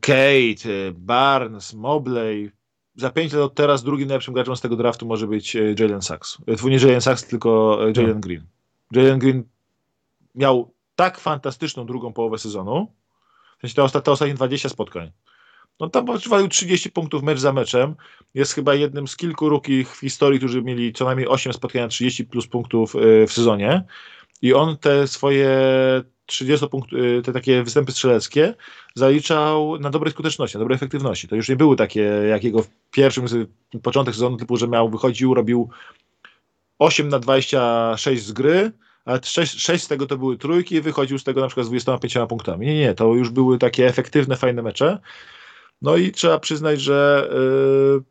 Kate, 0.00 0.92
Barnes, 0.94 1.74
Mobley. 1.74 2.50
Za 2.96 3.10
5 3.10 3.32
lat 3.32 3.42
od 3.42 3.54
teraz 3.54 3.82
drugim 3.82 4.08
najlepszym 4.08 4.34
graczem 4.34 4.56
z 4.56 4.60
tego 4.60 4.76
draftu 4.76 5.06
może 5.06 5.26
być 5.26 5.56
e, 5.56 5.74
Jalen 5.78 6.02
Sachs. 6.02 6.38
E, 6.46 6.56
twój 6.56 6.70
nie 6.70 6.76
Jalen 6.76 7.00
Sachs, 7.00 7.24
tylko 7.24 7.78
e, 7.88 7.92
Jalen 7.96 8.20
Green. 8.20 8.44
Jalen 8.92 9.18
Green 9.18 9.44
miał 10.34 10.74
tak 10.96 11.18
fantastyczną 11.18 11.86
drugą 11.86 12.12
połowę 12.12 12.38
sezonu, 12.38 12.92
w 13.58 13.60
sensie 13.60 13.90
te, 13.92 14.02
te 14.02 14.10
ostatnie 14.10 14.34
20 14.34 14.68
spotkań. 14.68 15.10
No 15.80 15.88
tam 15.88 16.06
walił 16.28 16.48
30 16.48 16.90
punktów 16.90 17.22
mecz 17.22 17.38
za 17.38 17.52
meczem. 17.52 17.94
Jest 18.34 18.52
chyba 18.52 18.74
jednym 18.74 19.08
z 19.08 19.16
kilku 19.16 19.48
rukich 19.48 19.96
w 19.96 20.00
historii, 20.00 20.38
którzy 20.38 20.62
mieli 20.62 20.92
co 20.92 21.04
najmniej 21.04 21.28
8 21.28 21.52
spotkań 21.52 21.88
30 21.88 22.24
plus 22.24 22.46
punktów 22.46 22.94
w 23.28 23.32
sezonie. 23.32 23.84
I 24.42 24.54
on 24.54 24.76
te 24.78 25.08
swoje 25.08 25.48
30 26.26 26.68
punkt, 26.68 26.92
y, 26.92 27.22
te 27.24 27.32
takie 27.32 27.62
występy 27.62 27.92
strzeleckie 27.92 28.54
zaliczał 28.94 29.78
na 29.78 29.90
dobrej 29.90 30.12
skuteczności, 30.12 30.56
na 30.56 30.60
dobrej 30.60 30.76
efektywności. 30.76 31.28
To 31.28 31.36
już 31.36 31.48
nie 31.48 31.56
były 31.56 31.76
takie 31.76 32.00
jak 32.02 32.44
jego 32.44 32.62
w 32.62 32.68
pierwszym 32.90 33.26
początek 33.82 34.14
sezonu, 34.14 34.36
typu, 34.36 34.56
że 34.56 34.68
miał, 34.68 34.90
wychodził, 34.90 35.34
robił 35.34 35.68
8 36.78 37.08
na 37.08 37.18
26 37.18 38.22
z 38.22 38.32
gry, 38.32 38.72
ale 39.04 39.20
6, 39.22 39.60
6 39.60 39.84
z 39.84 39.88
tego 39.88 40.06
to 40.06 40.18
były 40.18 40.38
trójki 40.38 40.74
i 40.74 40.80
wychodził 40.80 41.18
z 41.18 41.24
tego 41.24 41.40
na 41.40 41.46
przykład 41.46 41.66
z 41.66 41.68
25 41.68 42.28
punktami. 42.28 42.66
Nie, 42.66 42.78
nie, 42.78 42.94
to 42.94 43.14
już 43.14 43.30
były 43.30 43.58
takie 43.58 43.86
efektywne, 43.86 44.36
fajne 44.36 44.62
mecze. 44.62 44.98
No 45.82 45.96
i 45.96 46.12
trzeba 46.12 46.38
przyznać, 46.38 46.80
że 46.80 47.28
yy, 47.32 48.02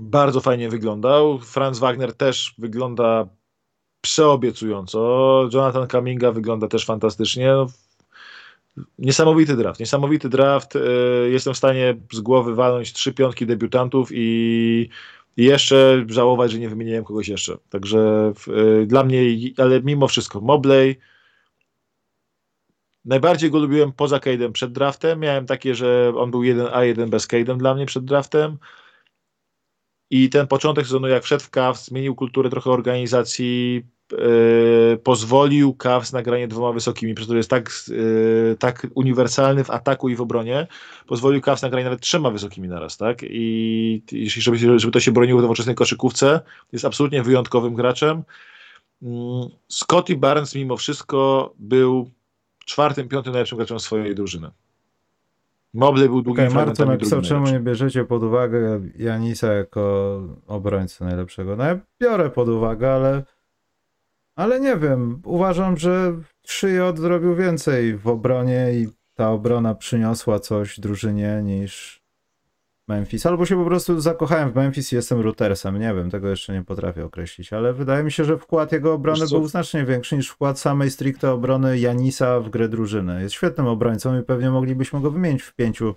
bardzo 0.00 0.40
fajnie 0.40 0.68
wyglądał. 0.68 1.38
Franz 1.38 1.78
Wagner 1.78 2.14
też 2.14 2.54
wygląda 2.58 3.28
przeobiecująco. 4.00 5.48
Jonathan 5.52 5.86
Kaminga 5.86 6.32
wygląda 6.32 6.68
też 6.68 6.84
fantastycznie. 6.84 7.52
No, 7.52 7.66
niesamowity 8.98 9.56
draft, 9.56 9.80
niesamowity 9.80 10.28
draft. 10.28 10.76
E, 10.76 10.80
jestem 11.28 11.54
w 11.54 11.56
stanie 11.56 11.96
z 12.12 12.20
głowy 12.20 12.54
walnąć 12.54 12.92
trzy 12.92 13.12
piątki 13.14 13.46
debiutantów 13.46 14.08
i, 14.12 14.88
jeszcze 15.36 16.04
żałować, 16.08 16.52
że 16.52 16.58
nie 16.58 16.68
wymieniłem 16.68 17.04
kogoś 17.04 17.28
jeszcze. 17.28 17.56
Także 17.70 18.32
e, 18.82 18.86
dla 18.86 19.04
mnie, 19.04 19.20
ale 19.56 19.82
mimo 19.82 20.08
wszystko, 20.08 20.40
Mobley. 20.40 20.96
Najbardziej 23.04 23.50
go 23.50 23.58
lubiłem 23.58 23.92
poza 23.92 24.18
Cade'em 24.18 24.52
przed 24.52 24.72
draftem. 24.72 25.20
Miałem 25.20 25.46
takie, 25.46 25.74
że 25.74 26.12
on 26.16 26.30
był 26.30 26.42
jeden 26.42 26.68
a 26.72 26.84
jeden 26.84 27.10
bez 27.10 27.28
Cade'em 27.28 27.56
dla 27.56 27.74
mnie 27.74 27.86
przed 27.86 28.04
draftem. 28.04 28.58
I 30.10 30.28
ten 30.30 30.46
początek 30.46 30.86
sezonu, 30.86 31.08
jak 31.08 31.24
wszedł 31.24 31.44
w 31.44 31.50
Cavs, 31.50 31.84
zmienił 31.84 32.14
kulturę 32.14 32.50
trochę 32.50 32.70
organizacji, 32.70 33.82
yy, 34.12 34.98
pozwolił 35.04 35.74
Cavs 35.74 36.12
na 36.12 36.22
granie 36.22 36.48
dwoma 36.48 36.72
wysokimi, 36.72 37.14
przez 37.14 37.28
to 37.28 37.36
jest 37.36 37.50
tak, 37.50 37.70
yy, 37.88 38.56
tak 38.58 38.86
uniwersalny 38.94 39.64
w 39.64 39.70
ataku 39.70 40.08
i 40.08 40.16
w 40.16 40.20
obronie, 40.20 40.66
pozwolił 41.06 41.40
Cavs 41.40 41.62
na 41.62 41.70
granie 41.70 41.84
nawet 41.84 42.00
trzema 42.00 42.30
wysokimi 42.30 42.68
naraz, 42.68 42.96
tak? 42.96 43.22
I, 43.22 44.02
i 44.12 44.30
żeby, 44.30 44.78
żeby 44.78 44.92
to 44.92 45.00
się 45.00 45.12
broniło 45.12 45.38
w 45.38 45.42
nowoczesnej 45.42 45.74
koszykówce, 45.74 46.40
jest 46.72 46.84
absolutnie 46.84 47.22
wyjątkowym 47.22 47.74
graczem. 47.74 48.22
Yy, 49.02 49.10
Scotty 49.68 50.16
Barnes 50.16 50.54
mimo 50.54 50.76
wszystko 50.76 51.52
był 51.58 52.10
czwartym, 52.64 53.08
piątym 53.08 53.32
najlepszym 53.32 53.58
graczem 53.58 53.80
swojej 53.80 54.14
drużyny. 54.14 54.50
Mobley 55.74 56.08
był 56.08 56.22
długim 56.22 56.44
okay, 56.44 56.54
Marto 56.54 56.86
napisał, 56.86 57.22
czemu 57.22 57.46
nie 57.46 57.60
bierzecie 57.60 58.04
pod 58.04 58.22
uwagę 58.22 58.80
Janisa 58.98 59.52
jako 59.52 60.20
obrońcę 60.46 61.04
najlepszego. 61.04 61.56
No 61.56 61.64
ja 61.64 61.78
biorę 62.02 62.30
pod 62.30 62.48
uwagę, 62.48 62.94
ale 62.94 63.22
ale 64.36 64.60
nie 64.60 64.76
wiem. 64.76 65.22
Uważam, 65.24 65.76
że 65.76 66.12
3J 66.46 66.96
zrobił 66.96 67.34
więcej 67.34 67.96
w 67.96 68.08
obronie 68.08 68.72
i 68.72 68.88
ta 69.14 69.30
obrona 69.30 69.74
przyniosła 69.74 70.40
coś 70.40 70.80
drużynie 70.80 71.40
niż 71.44 71.97
Memphis. 72.88 73.26
Albo 73.26 73.46
się 73.46 73.56
po 73.56 73.64
prostu 73.64 74.00
zakochałem 74.00 74.52
w 74.52 74.54
Memphis 74.54 74.92
i 74.92 74.96
jestem 74.96 75.20
routersem. 75.20 75.80
Nie 75.80 75.94
wiem, 75.94 76.10
tego 76.10 76.28
jeszcze 76.28 76.52
nie 76.52 76.64
potrafię 76.64 77.04
określić, 77.04 77.52
ale 77.52 77.72
wydaje 77.72 78.04
mi 78.04 78.12
się, 78.12 78.24
że 78.24 78.38
wkład 78.38 78.72
jego 78.72 78.92
obrony 78.92 79.26
był 79.30 79.48
znacznie 79.48 79.84
większy 79.84 80.16
niż 80.16 80.28
wkład 80.28 80.58
samej 80.58 80.90
stricte 80.90 81.32
obrony 81.32 81.78
Janisa 81.78 82.40
w 82.40 82.48
grę 82.50 82.68
drużyny. 82.68 83.22
Jest 83.22 83.34
świetnym 83.34 83.66
obrońcą 83.66 84.20
i 84.20 84.22
pewnie 84.22 84.50
moglibyśmy 84.50 85.00
go 85.00 85.10
wymienić 85.10 85.42
w 85.42 85.54
pięciu, 85.54 85.94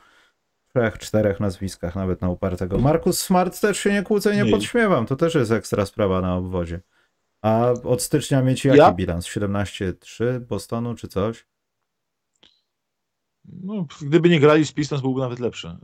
trzech, 0.70 0.98
czterech 0.98 1.40
nazwiskach, 1.40 1.96
nawet 1.96 2.22
na 2.22 2.30
upartego. 2.30 2.78
Markus 2.78 3.20
Smart 3.20 3.62
też 3.62 3.78
się 3.78 3.94
nie 3.94 4.04
kłócę 4.04 4.36
nie, 4.36 4.44
nie 4.44 4.52
podśmiewam. 4.52 5.06
To 5.06 5.16
też 5.16 5.36
jest 5.36 5.52
ekstra 5.52 5.86
sprawa 5.86 6.22
na 6.22 6.36
obwodzie. 6.36 6.82
A 7.42 7.74
od 7.84 8.02
stycznia 8.02 8.42
mieć 8.42 8.66
jaki 8.66 8.80
ja? 8.80 8.94
bilans? 8.94 9.28
17-3 9.28 10.40
Bostonu 10.40 10.96
czy 10.96 11.08
coś? 11.08 11.46
No, 13.46 13.86
gdyby 14.02 14.30
nie 14.30 14.40
grali 14.40 14.66
z 14.66 14.72
Pistons, 14.72 15.02
byłby 15.02 15.22
nawet 15.22 15.40
lepszy. 15.40 15.78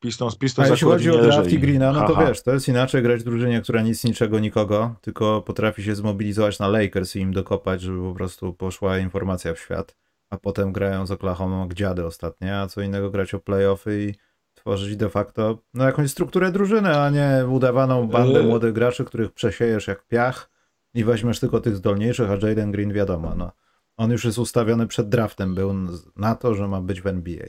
Pistons, 0.00 0.36
Pistons 0.36 0.68
A 0.68 0.70
jeśli 0.70 0.86
chodzi 0.86 1.10
o 1.10 1.22
draft 1.22 1.52
i 1.52 1.58
Greena, 1.58 1.92
no 1.92 2.06
to 2.06 2.16
Aha. 2.16 2.26
wiesz, 2.26 2.42
to 2.42 2.52
jest 2.52 2.68
inaczej 2.68 3.02
grać 3.02 3.20
w 3.20 3.24
drużynie, 3.24 3.60
która 3.60 3.82
nic, 3.82 4.04
niczego, 4.04 4.38
nikogo, 4.38 4.94
tylko 5.00 5.42
potrafi 5.42 5.82
się 5.82 5.94
zmobilizować 5.94 6.58
na 6.58 6.68
Lakers 6.68 7.16
i 7.16 7.20
im 7.20 7.32
dokopać, 7.32 7.80
żeby 7.82 8.00
po 8.00 8.14
prostu 8.14 8.54
poszła 8.54 8.98
informacja 8.98 9.54
w 9.54 9.58
świat, 9.58 9.96
a 10.30 10.36
potem 10.36 10.72
grają 10.72 11.06
z 11.06 11.10
Oklahoma 11.10 11.60
jak 11.60 11.74
dziady 11.74 12.06
ostatnie, 12.06 12.56
a 12.56 12.66
co 12.66 12.82
innego 12.82 13.10
grać 13.10 13.34
o 13.34 13.40
playoffy 13.40 14.04
i 14.04 14.14
tworzyć 14.54 14.96
de 14.96 15.10
facto 15.10 15.58
no, 15.74 15.84
jakąś 15.84 16.10
strukturę 16.10 16.52
drużyny, 16.52 16.98
a 16.98 17.10
nie 17.10 17.46
udawaną 17.48 18.08
bandę 18.08 18.42
młodych 18.42 18.72
graczy, 18.72 19.04
których 19.04 19.32
przesiejesz 19.32 19.86
jak 19.86 20.06
piach 20.06 20.50
i 20.94 21.04
weźmiesz 21.04 21.40
tylko 21.40 21.60
tych 21.60 21.76
zdolniejszych, 21.76 22.30
a 22.30 22.46
Jaden 22.46 22.72
Green 22.72 22.92
wiadomo, 22.92 23.34
no. 23.34 23.52
On 23.96 24.10
już 24.10 24.24
jest 24.24 24.38
ustawiony 24.38 24.86
przed 24.86 25.08
draftem, 25.08 25.54
był 25.54 25.74
na 26.16 26.34
to, 26.34 26.54
że 26.54 26.68
ma 26.68 26.80
być 26.80 27.00
w 27.00 27.06
NBA. 27.06 27.46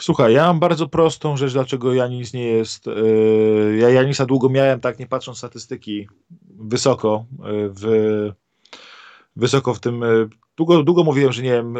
Słuchaj, 0.00 0.34
ja 0.34 0.46
mam 0.46 0.60
bardzo 0.60 0.88
prostą 0.88 1.36
rzecz, 1.36 1.52
dlaczego 1.52 1.94
Janis 1.94 2.32
nie 2.32 2.44
jest. 2.44 2.86
Yy, 2.86 3.76
ja 3.80 3.90
Janisa 3.90 4.26
długo 4.26 4.48
miałem, 4.48 4.80
tak 4.80 4.98
nie 4.98 5.06
patrząc 5.06 5.38
statystyki, 5.38 6.08
wysoko 6.58 7.24
yy, 7.38 7.70
w, 7.74 8.30
wysoko 9.36 9.74
w 9.74 9.80
tym. 9.80 10.00
Yy, 10.00 10.28
długo, 10.56 10.82
długo 10.82 11.04
mówiłem, 11.04 11.32
że 11.32 11.42
nie 11.42 11.50
wiem, 11.50 11.74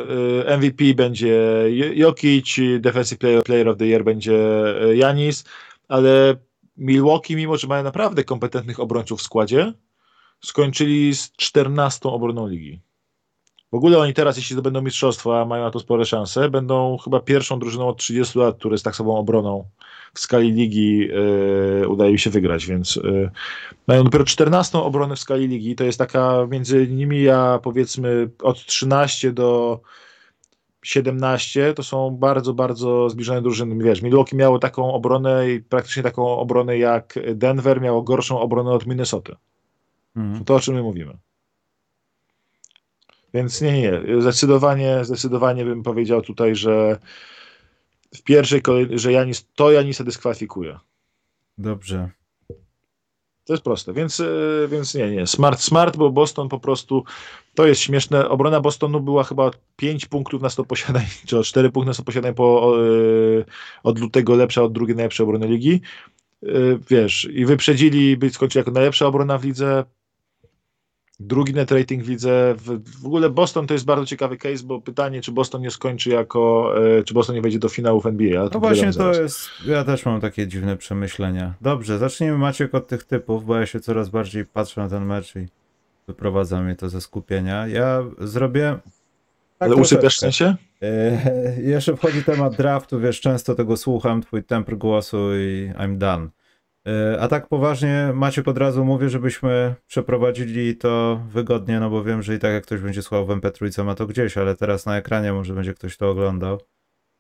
MVP 0.59 0.85
będzie 0.95 1.65
Jokic, 1.95 2.57
Defensive 2.81 3.19
Player, 3.19 3.43
Player 3.43 3.69
of 3.69 3.79
the 3.79 3.87
Year 3.87 4.05
będzie 4.05 4.39
Janis, 4.95 5.45
ale 5.89 6.37
Milwaukee, 6.77 7.37
mimo 7.37 7.57
że 7.57 7.67
mają 7.67 7.83
naprawdę 7.85 8.25
kompetentnych 8.25 8.81
obrońców 8.81 9.21
w 9.21 9.23
składzie, 9.23 9.73
skończyli 10.41 11.15
z 11.15 11.33
14 11.33 12.09
obroną 12.09 12.47
ligi. 12.47 12.81
W 13.73 13.75
ogóle 13.75 13.99
oni 13.99 14.15
teraz, 14.15 14.37
jeśli 14.37 14.55
zdobędą 14.55 14.83
mistrzostwa, 14.83 15.45
mają 15.45 15.65
na 15.65 15.71
to 15.71 15.81
spore 15.81 16.05
szanse, 16.05 16.51
będą 16.51 16.97
chyba 17.05 17.21
pierwszą 17.21 17.59
drużyną 17.59 17.89
od 17.89 17.99
30 17.99 18.39
lat, 18.39 18.57
które 18.59 18.79
z 18.79 18.83
tak 18.83 18.97
sobą 18.97 19.17
obroną 19.17 19.65
w 20.15 20.21
skali 20.21 20.53
ligi 20.53 20.99
yy, 20.99 21.89
udaje 21.89 22.13
mi 22.13 22.19
się 22.19 22.31
wygrać, 22.31 22.67
więc 22.67 22.97
yy, 22.97 23.31
mają 23.87 24.05
dopiero 24.05 24.25
14 24.25 24.79
obronę 24.79 25.17
w 25.17 25.19
skali 25.19 25.49
ligi. 25.49 25.75
To 25.75 25.85
jest 25.85 25.99
taka 25.99 26.47
między 26.51 26.89
nimi 26.89 27.29
a 27.29 27.59
powiedzmy 27.63 28.31
od 28.43 28.67
13 28.67 29.33
do 29.33 29.81
17 30.83 31.75
to 31.75 31.83
są 31.83 32.11
bardzo, 32.11 32.55
bardzo 32.55 33.11
zbliżone 33.11 33.43
drużyny. 33.43 33.85
Wiesz, 33.85 34.03
Milwaukee 34.03 34.37
miało 34.37 34.59
taką 34.59 34.93
obronę 34.95 35.51
i 35.51 35.61
praktycznie 35.61 36.03
taką 36.03 36.29
obronę 36.29 36.79
jak 36.79 37.15
Denver 37.35 37.81
miało 37.81 38.03
gorszą 38.03 38.41
obronę 38.41 38.71
od 38.71 38.87
Minnesota. 38.87 39.37
Mhm. 40.17 40.45
To 40.45 40.55
o 40.55 40.61
czym 40.61 40.75
my 40.75 40.83
mówimy. 40.83 41.19
Więc 43.35 43.61
nie, 43.61 43.83
nie, 43.83 44.21
zdecydowanie, 44.21 45.05
zdecydowanie 45.05 45.65
bym 45.65 45.83
powiedział 45.83 46.23
tutaj, 46.23 46.57
że 46.57 46.99
w 48.15 48.23
pierwszej 48.23 48.63
kolejności, 48.63 48.99
że 48.99 49.13
Janis, 49.13 49.47
to 49.55 49.73
Janisa 49.73 50.05
dyskwalifikuje. 50.05 50.79
Dobrze. 51.59 52.11
To 53.45 53.53
jest 53.53 53.65
proste, 53.65 53.93
więc, 53.93 54.21
e, 54.21 54.25
więc 54.69 54.95
nie, 54.95 55.11
nie. 55.11 55.27
Smart, 55.27 55.61
smart, 55.61 55.97
bo 55.97 56.11
Boston 56.11 56.49
po 56.49 56.61
prostu 56.61 57.05
to 57.55 57.67
jest 57.67 57.81
śmieszne. 57.81 58.29
Obrona 58.29 58.61
Bostonu 58.61 59.01
była 59.01 59.25
chyba 59.25 59.51
5 59.77 60.07
punktów 60.07 60.43
na 60.43 60.51
100 60.51 60.65
posiadań, 60.65 61.05
czy 61.27 61.39
o 61.39 61.45
4 61.45 61.71
punkty 61.71 61.87
na 61.87 61.95
100 61.95 62.03
posiadań 62.03 62.35
po, 62.35 62.75
e, 62.77 63.45
od 63.83 63.99
lutego 63.99 64.35
lepsza 64.35 64.63
od 64.63 64.73
drugiej 64.73 64.97
najlepszej 64.97 65.25
obrony 65.25 65.49
ligi. 65.49 65.81
E, 66.43 66.49
wiesz, 66.91 67.29
i 67.33 67.47
wyprzedzili, 67.47 68.17
być 68.17 68.35
skończyli 68.35 68.61
jako 68.61 68.71
najlepsza 68.71 69.07
obrona 69.07 69.39
w 69.39 69.45
lidze 69.45 69.85
Drugi 71.27 71.55
net 71.55 71.71
rating 71.73 72.05
widzę. 72.05 72.55
W, 72.55 73.01
w, 73.03 73.07
ogóle 73.07 73.31
Boston 73.31 73.67
to 73.67 73.75
jest 73.75 73.87
bardzo 73.87 74.07
ciekawy 74.07 74.37
case, 74.37 74.65
bo 74.65 74.81
pytanie, 74.81 75.21
czy 75.21 75.33
Boston 75.33 75.63
nie 75.63 75.71
skończy 75.71 76.11
jako, 76.11 76.73
e, 76.99 77.05
czy 77.05 77.15
Boston 77.15 77.37
nie 77.37 77.43
wejdzie 77.43 77.59
do 77.59 77.69
finałów 77.69 78.07
NBA. 78.07 78.49
No 78.55 78.61
właśnie 78.61 78.87
to 78.87 78.93
zaraz. 78.93 79.19
jest, 79.19 79.49
ja 79.67 79.85
też 79.85 80.07
mam 80.07 80.21
takie 80.21 80.47
dziwne 80.47 80.77
przemyślenia. 80.77 81.55
Dobrze, 81.61 81.99
zacznijmy 81.99 82.39
Maciek 82.39 82.75
od 82.75 82.87
tych 82.87 83.05
typów, 83.05 83.45
bo 83.45 83.57
ja 83.57 83.67
się 83.67 83.81
coraz 83.81 84.09
bardziej 84.09 84.45
patrzę 84.47 84.81
na 84.81 84.89
ten 84.89 85.07
mecz 85.07 85.37
i 85.37 85.47
wyprowadza 86.07 86.63
mnie 86.63 86.77
to 86.77 86.89
ze 86.89 87.01
skupienia. 87.01 87.67
Ja 87.67 88.05
zrobię... 88.19 88.79
Tak 89.59 89.71
Ale 89.71 89.77
usypiasz 89.77 90.17
w 90.17 90.21
sensie? 90.21 90.57
E, 90.83 91.61
jeszcze 91.75 91.97
wchodzi 91.97 92.25
temat 92.25 92.57
draftu, 92.57 93.01
wiesz, 93.01 93.21
często 93.21 93.55
tego 93.55 93.77
słucham, 93.77 94.23
twój 94.23 94.45
temper 94.45 94.79
głosu 94.79 95.19
i 95.35 95.73
I'm 95.79 95.97
done. 95.97 96.29
E, 96.87 97.21
a 97.21 97.29
tak 97.29 97.49
poważnie, 97.49 98.11
Maciek 98.15 98.49
od 98.49 98.59
razu 98.59 98.85
mówię, 98.85 99.09
żebyśmy 99.09 99.75
przeprowadzili 99.87 100.77
to 100.77 101.23
wygodnie, 101.29 101.81
no 101.81 101.91
bo 101.91 102.05
wiem, 102.05 102.23
że 102.23 102.35
i 102.35 102.39
tak 102.39 102.53
jak 102.53 102.63
ktoś 102.63 102.81
będzie 102.81 103.03
słuchał 103.03 103.27
w 103.27 103.31
MP3, 103.31 103.85
ma 103.85 103.95
to 103.95 104.07
gdzieś, 104.07 104.39
ale 104.39 104.57
teraz 104.57 104.87
na 104.87 104.97
ekranie 104.97 105.33
może 105.33 105.55
będzie 105.55 105.75
ktoś 105.75 105.97
to 105.97 106.11
oglądał. 106.11 106.61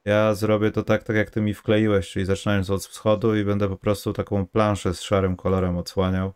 Ja 0.05 0.35
zrobię 0.35 0.71
to 0.71 0.83
tak, 0.83 1.03
tak 1.03 1.17
jak 1.17 1.31
ty 1.31 1.41
mi 1.41 1.55
wkleiłeś, 1.55 2.11
czyli 2.11 2.25
zaczynając 2.25 2.71
od 2.71 2.85
wschodu 2.85 3.37
i 3.37 3.45
będę 3.45 3.69
po 3.69 3.77
prostu 3.77 4.13
taką 4.13 4.47
planszę 4.47 4.95
z 4.95 5.03
szarym 5.03 5.37
kolorem 5.37 5.77
odsłaniał, 5.77 6.33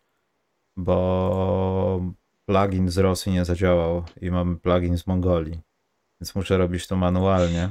bo 0.77 2.15
plugin 2.45 2.89
z 2.91 2.99
Rosji 2.99 3.33
nie 3.33 3.45
zadziałał 3.45 4.05
i 4.21 4.31
mamy 4.31 4.57
plugin 4.57 4.99
z 4.99 5.07
Mongolii, 5.07 5.61
więc 6.21 6.35
muszę 6.35 6.59
robić 6.59 6.87
to 6.87 6.97
manualnie. 6.97 7.71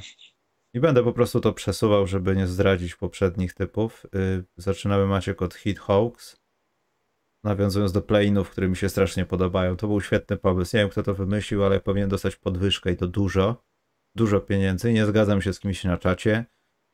I 0.75 0.79
będę 0.79 1.03
po 1.03 1.13
prostu 1.13 1.39
to 1.39 1.53
przesuwał, 1.53 2.07
żeby 2.07 2.35
nie 2.35 2.47
zdradzić 2.47 2.95
poprzednich 2.95 3.53
typów. 3.53 4.05
Yy, 4.13 4.43
zaczynamy 4.57 5.05
Maciek 5.05 5.41
od 5.41 5.53
Hit 5.53 5.79
Hawks. 5.79 6.37
Nawiązując 7.43 7.91
do 7.91 8.01
playinów, 8.01 8.49
które 8.49 8.67
mi 8.67 8.75
się 8.75 8.89
strasznie 8.89 9.25
podobają. 9.25 9.77
To 9.77 9.87
był 9.87 10.01
świetny 10.01 10.37
pomysł. 10.37 10.75
Nie 10.75 10.81
wiem, 10.83 10.89
kto 10.89 11.03
to 11.03 11.13
wymyślił, 11.13 11.63
ale 11.63 11.79
powinien 11.79 12.09
dostać 12.09 12.35
podwyżkę 12.35 12.91
i 12.91 12.97
to 12.97 13.07
dużo. 13.07 13.63
Dużo 14.15 14.41
pieniędzy. 14.41 14.93
Nie 14.93 15.05
zgadzam 15.05 15.41
się 15.41 15.53
z 15.53 15.59
kimś 15.59 15.83
na 15.83 15.97
czacie. 15.97 16.45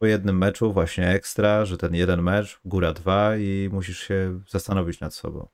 Po 0.01 0.05
jednym 0.05 0.37
meczu, 0.37 0.73
właśnie 0.73 1.07
ekstra, 1.09 1.65
że 1.65 1.77
ten 1.77 1.95
jeden 1.95 2.21
mecz, 2.21 2.59
góra 2.65 2.93
dwa 2.93 3.37
i 3.37 3.69
musisz 3.71 3.99
się 3.99 4.41
zastanowić 4.49 4.99
nad 4.99 5.13
sobą. 5.13 5.47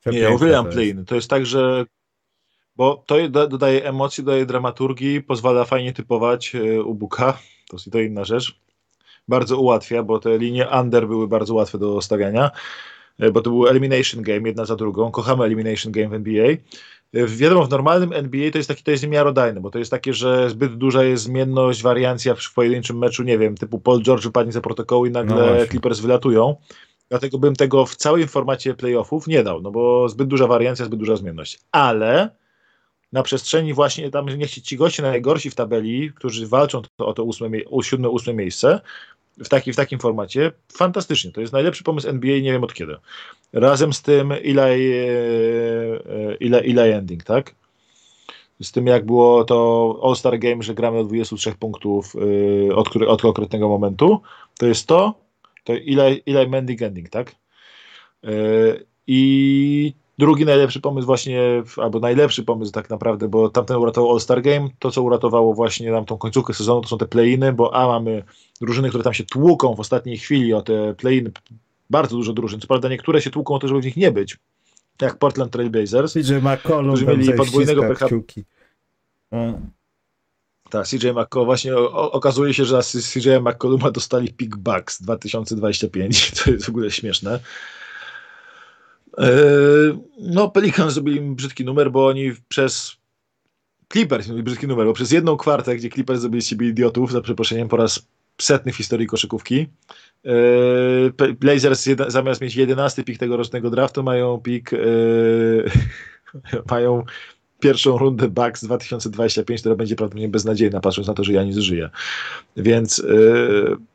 Przepiękne 0.00 0.28
nie, 0.28 0.30
ja 0.30 0.36
uwielbiam 0.36 0.70
play 0.70 1.04
To 1.06 1.14
jest 1.14 1.30
tak, 1.30 1.46
że 1.46 1.84
bo 2.76 3.04
to 3.06 3.28
dodaje 3.28 3.84
emocji, 3.84 4.24
dodaje 4.24 4.46
dramaturgii, 4.46 5.22
pozwala 5.22 5.64
fajnie 5.64 5.92
typować 5.92 6.54
e, 6.54 6.82
u 6.82 6.94
Buka, 6.94 7.38
to 7.68 7.76
jest 7.76 7.92
to 7.92 8.00
inna 8.00 8.24
rzecz. 8.24 8.60
Bardzo 9.28 9.58
ułatwia, 9.58 10.02
bo 10.02 10.18
te 10.18 10.38
linie 10.38 10.68
under 10.80 11.08
były 11.08 11.28
bardzo 11.28 11.54
łatwe 11.54 11.78
do 11.78 12.00
stawiania, 12.02 12.50
e, 13.18 13.30
bo 13.30 13.40
to 13.40 13.50
był 13.50 13.66
elimination 13.66 14.22
game, 14.22 14.48
jedna 14.48 14.64
za 14.64 14.76
drugą. 14.76 15.10
Kochamy 15.10 15.44
elimination 15.44 15.92
game 15.92 16.08
w 16.08 16.14
NBA. 16.14 16.46
E, 17.14 17.26
wiadomo, 17.26 17.64
w 17.64 17.70
normalnym 17.70 18.12
NBA 18.12 18.50
to 18.50 18.58
jest 18.58 18.68
taki, 18.68 18.82
to 18.82 18.90
jest 18.90 19.06
miarodajne, 19.06 19.60
bo 19.60 19.70
to 19.70 19.78
jest 19.78 19.90
takie, 19.90 20.12
że 20.12 20.50
zbyt 20.50 20.76
duża 20.76 21.04
jest 21.04 21.22
zmienność, 21.22 21.82
wariancja 21.82 22.34
w 22.34 22.52
pojedynczym 22.54 22.98
meczu, 22.98 23.22
nie 23.22 23.38
wiem, 23.38 23.56
typu 23.56 23.78
Paul 23.78 24.02
George 24.02 24.24
wypadnie 24.24 24.52
za 24.52 24.60
protokołu 24.60 25.06
i 25.06 25.10
nagle 25.10 25.56
no 25.60 25.66
Clippers 25.66 26.00
wylatują. 26.00 26.56
Dlatego 27.08 27.38
bym 27.38 27.56
tego 27.56 27.86
w 27.86 27.96
całym 27.96 28.28
formacie 28.28 28.74
playoffów 28.74 29.26
nie 29.26 29.42
dał, 29.42 29.62
no 29.62 29.70
bo 29.70 30.08
zbyt 30.08 30.28
duża 30.28 30.46
wariancja, 30.46 30.84
zbyt 30.84 30.98
duża 30.98 31.16
zmienność. 31.16 31.58
Ale 31.72 32.30
na 33.14 33.22
przestrzeni 33.22 33.74
właśnie, 33.74 34.10
tam 34.10 34.26
nie 34.26 34.46
chcieć 34.46 34.66
ci 34.66 34.76
goście 34.76 35.02
najgorsi 35.02 35.50
w 35.50 35.54
tabeli, 35.54 36.12
którzy 36.12 36.46
walczą 36.46 36.82
o 36.98 37.12
to 37.12 37.24
ósme, 37.24 37.48
siódme, 37.82 38.08
ósme 38.08 38.34
miejsce, 38.34 38.80
w, 39.38 39.48
taki, 39.48 39.72
w 39.72 39.76
takim 39.76 39.98
formacie, 39.98 40.52
fantastycznie. 40.72 41.32
To 41.32 41.40
jest 41.40 41.52
najlepszy 41.52 41.84
pomysł 41.84 42.08
NBA, 42.08 42.40
nie 42.40 42.52
wiem 42.52 42.64
od 42.64 42.74
kiedy. 42.74 42.96
Razem 43.52 43.92
z 43.92 44.02
tym 44.02 44.32
Eli, 44.32 44.92
Eli, 46.40 46.80
Eli 46.80 46.92
Ending, 46.92 47.24
tak? 47.24 47.54
Z 48.62 48.72
tym 48.72 48.86
jak 48.86 49.06
było 49.06 49.44
to 49.44 50.00
All-Star 50.02 50.38
Game, 50.38 50.62
że 50.62 50.74
gramy 50.74 50.98
od 50.98 51.08
23 51.08 51.52
punktów 51.52 52.14
yy, 52.14 52.76
od, 52.76 52.96
od 52.96 53.22
konkretnego 53.22 53.68
momentu, 53.68 54.20
to 54.58 54.66
jest 54.66 54.86
to, 54.86 55.14
to 55.64 55.72
Eli, 55.72 56.22
Eli 56.26 56.48
Mending 56.48 56.82
Ending, 56.82 57.08
tak? 57.08 57.34
Yy, 58.22 58.86
I 59.06 59.94
drugi 60.18 60.44
najlepszy 60.44 60.80
pomysł 60.80 61.06
właśnie, 61.06 61.62
albo 61.76 62.00
najlepszy 62.00 62.42
pomysł 62.42 62.72
tak 62.72 62.90
naprawdę, 62.90 63.28
bo 63.28 63.48
tamten 63.48 63.76
uratował 63.76 64.10
All-Star 64.10 64.42
Game, 64.42 64.68
to 64.78 64.90
co 64.90 65.02
uratowało 65.02 65.54
właśnie 65.54 65.90
nam 65.90 66.04
tą 66.04 66.18
końcówkę 66.18 66.54
sezonu, 66.54 66.80
to 66.80 66.88
są 66.88 66.98
te 66.98 67.06
play-iny, 67.06 67.52
bo 67.52 67.74
a 67.74 67.86
mamy 67.86 68.22
drużyny, 68.60 68.88
które 68.88 69.04
tam 69.04 69.14
się 69.14 69.24
tłuką 69.24 69.74
w 69.74 69.80
ostatniej 69.80 70.18
chwili 70.18 70.54
o 70.54 70.62
te 70.62 70.94
play-iny, 70.94 71.30
bardzo 71.90 72.16
dużo 72.16 72.32
drużyn, 72.32 72.60
co 72.60 72.66
prawda 72.66 72.88
niektóre 72.88 73.22
się 73.22 73.30
tłuką 73.30 73.54
o 73.54 73.58
to, 73.58 73.68
żeby 73.68 73.80
w 73.80 73.84
nich 73.84 73.96
nie 73.96 74.12
być, 74.12 74.36
jak 75.02 75.18
Portland 75.18 75.52
Trail 75.52 75.70
Blazers, 75.70 76.12
CJ 76.12 76.34
McCollum 76.34 76.96
którzy 76.96 77.06
mieli 77.06 77.32
podwójnego 77.32 77.82
PH. 77.82 78.08
Tak, 80.70 80.86
CJ 80.86 81.08
McCollum, 81.08 81.46
właśnie 81.46 81.76
o, 81.76 82.12
okazuje 82.12 82.54
się, 82.54 82.64
że 82.64 82.80
CJ 82.82 83.28
McColluma 83.40 83.90
dostali 83.90 84.32
pick 84.32 84.56
Bucks 84.56 85.02
2025, 85.02 86.30
to 86.44 86.50
jest 86.50 86.66
w 86.66 86.68
ogóle 86.68 86.90
śmieszne. 86.90 87.40
E, 89.18 89.28
no, 90.20 90.50
Pelikan 90.50 90.90
zrobili 90.90 91.20
brzydki 91.20 91.64
numer, 91.64 91.90
bo 91.90 92.06
oni 92.06 92.32
przez 92.48 92.96
Clippers 93.92 94.28
mieli 94.28 94.42
brzydki 94.42 94.68
numer, 94.68 94.86
bo 94.86 94.92
przez 94.92 95.12
jedną 95.12 95.36
kwartę, 95.36 95.76
gdzie 95.76 95.90
Clippers 95.90 96.20
zrobili 96.20 96.42
z 96.42 96.46
siebie 96.46 96.68
idiotów, 96.68 97.12
za 97.12 97.20
przeproszeniem, 97.20 97.68
po 97.68 97.76
raz 97.76 98.06
setny 98.40 98.72
w 98.72 98.76
historii 98.76 99.06
koszykówki. 99.06 99.66
E, 100.24 101.34
Blazers 101.40 101.88
zamiast 102.08 102.40
mieć 102.40 102.56
11 102.56 103.04
pik 103.04 103.18
tegorocznego 103.18 103.70
draftu 103.70 104.02
mają 104.02 104.40
pik 104.40 104.72
e, 104.72 104.78
mają 106.70 107.04
pierwszą 107.60 107.98
rundę 107.98 108.28
Bucks 108.28 108.64
2025, 108.64 109.60
która 109.60 109.74
będzie 109.74 109.96
prawdopodobnie 109.96 110.28
beznadziejna, 110.28 110.80
patrząc 110.80 111.08
na 111.08 111.14
to, 111.14 111.24
że 111.24 111.32
Janis 111.32 111.56
żyje. 111.56 111.90
Więc 112.56 113.00
E, 113.00 113.93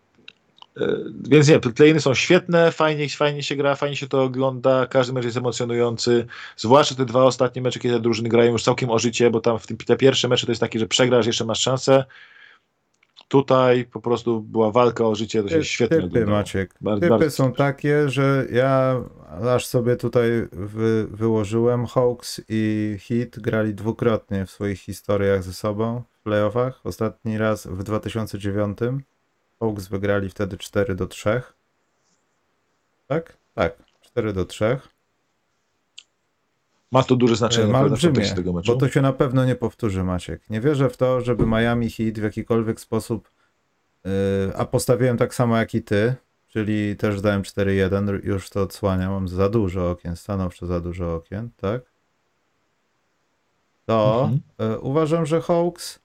więc 1.29 1.47
nie, 1.47 1.59
play 1.59 2.01
są 2.01 2.13
świetne, 2.13 2.71
fajnie, 2.71 3.09
fajnie 3.09 3.43
się 3.43 3.55
gra, 3.55 3.75
fajnie 3.75 3.95
się 3.95 4.07
to 4.07 4.23
ogląda, 4.23 4.87
każdy 4.87 5.13
mecz 5.13 5.25
jest 5.25 5.37
emocjonujący, 5.37 6.25
zwłaszcza 6.57 6.95
te 6.95 7.05
dwa 7.05 7.23
ostatnie 7.23 7.61
mecze, 7.61 7.79
kiedy 7.79 7.99
drużyny 7.99 8.29
grają 8.29 8.51
już 8.51 8.63
całkiem 8.63 8.89
o 8.89 8.99
życie, 8.99 9.29
bo 9.29 9.41
tam 9.41 9.59
w 9.59 9.67
tym, 9.67 9.77
te 9.77 9.97
pierwsze 9.97 10.27
mecze 10.27 10.45
to 10.45 10.51
jest 10.51 10.61
takie, 10.61 10.79
że 10.79 10.87
przegrasz, 10.87 11.25
jeszcze 11.25 11.45
masz 11.45 11.59
szansę. 11.59 12.05
Tutaj 13.27 13.85
po 13.85 14.01
prostu 14.01 14.41
była 14.41 14.71
walka 14.71 15.05
o 15.05 15.15
życie, 15.15 15.43
to 15.43 15.49
się 15.49 15.63
świetnie 15.63 15.97
Typy, 15.97 16.07
oglądało. 16.07 16.37
Maciek. 16.37 16.75
Bardzo, 16.81 16.99
Typy 16.99 17.09
bardzo 17.09 17.31
są 17.31 17.53
takie, 17.53 18.09
że 18.09 18.45
ja 18.51 19.03
aż 19.55 19.65
sobie 19.65 19.95
tutaj 19.95 20.29
wy, 20.51 21.07
wyłożyłem, 21.11 21.85
Hawks 21.85 22.41
i 22.49 22.97
Heat 23.07 23.39
grali 23.39 23.73
dwukrotnie 23.73 24.45
w 24.45 24.51
swoich 24.51 24.79
historiach 24.79 25.43
ze 25.43 25.53
sobą 25.53 26.03
w 26.11 26.23
playoffach. 26.23 26.81
Ostatni 26.83 27.37
raz 27.37 27.67
w 27.67 27.83
2009 27.83 28.77
Hawks 29.59 29.87
wygrali 29.87 30.29
wtedy 30.29 30.57
4 30.57 30.95
do 30.95 31.07
3. 31.07 31.41
Tak? 33.07 33.37
Tak, 33.55 33.77
4 34.01 34.33
do 34.33 34.45
3. 34.45 34.79
Ma 36.91 37.03
to 37.03 37.15
duże 37.15 37.35
znaczenie 37.35 37.73
Ma 37.73 37.79
olbrzymie, 37.79 38.35
tego 38.35 38.53
meczu. 38.53 38.73
Bo 38.73 38.79
to 38.79 38.89
się 38.89 39.01
na 39.01 39.13
pewno 39.13 39.45
nie 39.45 39.55
powtórzy, 39.55 40.03
Maciek. 40.03 40.49
Nie 40.49 40.61
wierzę 40.61 40.89
w 40.89 40.97
to, 40.97 41.21
żeby 41.21 41.45
Miami 41.45 41.89
Heat 41.89 42.19
w 42.19 42.23
jakikolwiek 42.23 42.79
sposób 42.79 43.31
yy, 44.05 44.11
a 44.57 44.65
postawiłem 44.65 45.17
tak 45.17 45.35
samo 45.35 45.57
jak 45.57 45.75
i 45.75 45.81
ty, 45.81 46.15
czyli 46.47 46.95
też 46.95 47.21
dałem 47.21 47.41
4-1, 47.41 48.25
już 48.25 48.49
to 48.49 48.61
odsłaniam, 48.61 49.11
mam 49.11 49.27
za 49.27 49.49
dużo 49.49 49.91
okien, 49.91 50.15
stanowczo 50.15 50.65
za 50.65 50.79
dużo 50.79 51.15
okien, 51.15 51.49
tak? 51.57 51.81
To 53.85 54.21
mhm. 54.21 54.41
yy, 54.71 54.79
uważam, 54.79 55.25
że 55.25 55.41
Hawks 55.41 55.99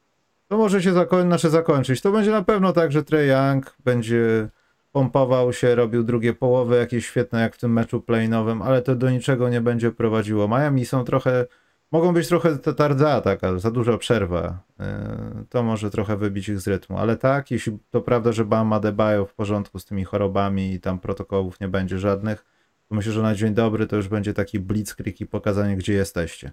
to 0.55 0.59
może 0.59 0.83
się 0.83 0.93
zakoń, 0.93 1.27
znaczy 1.27 1.51
zakończyć. 1.51 2.01
To 2.01 2.13
będzie 2.13 2.31
na 2.31 2.43
pewno 2.43 2.73
tak, 2.73 2.93
że 2.93 3.03
Trey 3.03 3.29
Young 3.29 3.77
będzie 3.85 4.49
pompował 4.93 5.53
się, 5.53 5.75
robił 5.75 6.05
drugie 6.05 6.35
połowy 6.35 6.77
jakieś 6.77 7.07
świetne 7.07 7.41
jak 7.41 7.57
w 7.57 7.59
tym 7.59 7.73
meczu 7.73 8.01
playinowym, 8.01 8.63
ale 8.63 8.83
to 8.83 8.95
do 8.97 9.11
niczego 9.11 9.49
nie 9.49 9.61
będzie 9.61 9.91
prowadziło. 9.91 10.49
Miami 10.49 10.87
są 10.87 11.05
trochę, 11.05 11.47
mogą 11.93 12.13
być 12.13 12.29
trochę 12.29 12.59
tardza 12.59 13.21
taka, 13.21 13.59
za 13.59 13.71
duża 13.71 13.99
przerwa. 13.99 14.59
E, 14.81 15.45
to 15.49 15.63
może 15.63 15.91
trochę 15.91 16.17
wybić 16.17 16.49
ich 16.49 16.61
z 16.61 16.69
rytmu, 16.69 16.99
ale 16.99 17.17
tak, 17.17 17.51
jeśli 17.51 17.79
to 17.91 18.01
prawda, 18.01 18.33
że 18.33 18.45
Bam 18.45 18.73
Adebayo 18.73 19.27
w 19.27 19.35
porządku 19.35 19.79
z 19.79 19.85
tymi 19.85 20.05
chorobami 20.05 20.73
i 20.73 20.81
tam 20.81 20.99
protokołów 20.99 21.61
nie 21.61 21.69
będzie 21.69 21.99
żadnych, 21.99 22.45
to 22.89 22.95
myślę, 22.95 23.13
że 23.13 23.23
na 23.23 23.35
dzień 23.35 23.55
dobry 23.55 23.87
to 23.87 23.97
już 23.97 24.09
będzie 24.09 24.35
taki 24.35 24.61
blitzkrieg 24.61 25.21
i 25.21 25.27
pokazanie, 25.27 25.77
gdzie 25.77 25.93
jesteście. 25.93 26.53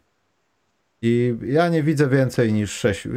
I 1.01 1.35
ja 1.45 1.69
nie 1.69 1.83
widzę 1.83 2.09
więcej 2.09 2.53
niż 2.53 2.71
6. 2.71 3.07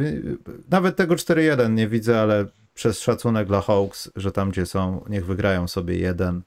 Nawet 0.69 0.95
tego 0.95 1.15
4-1 1.15 1.73
nie 1.73 1.87
widzę, 1.87 2.21
ale 2.21 2.45
przez 2.73 2.99
szacunek 2.99 3.47
dla 3.47 3.61
Hawks, 3.61 4.11
że 4.15 4.31
tam 4.31 4.51
gdzie 4.51 4.65
są, 4.65 5.05
niech 5.09 5.25
wygrają 5.25 5.67
sobie 5.67 5.97
jeden. 5.97 6.41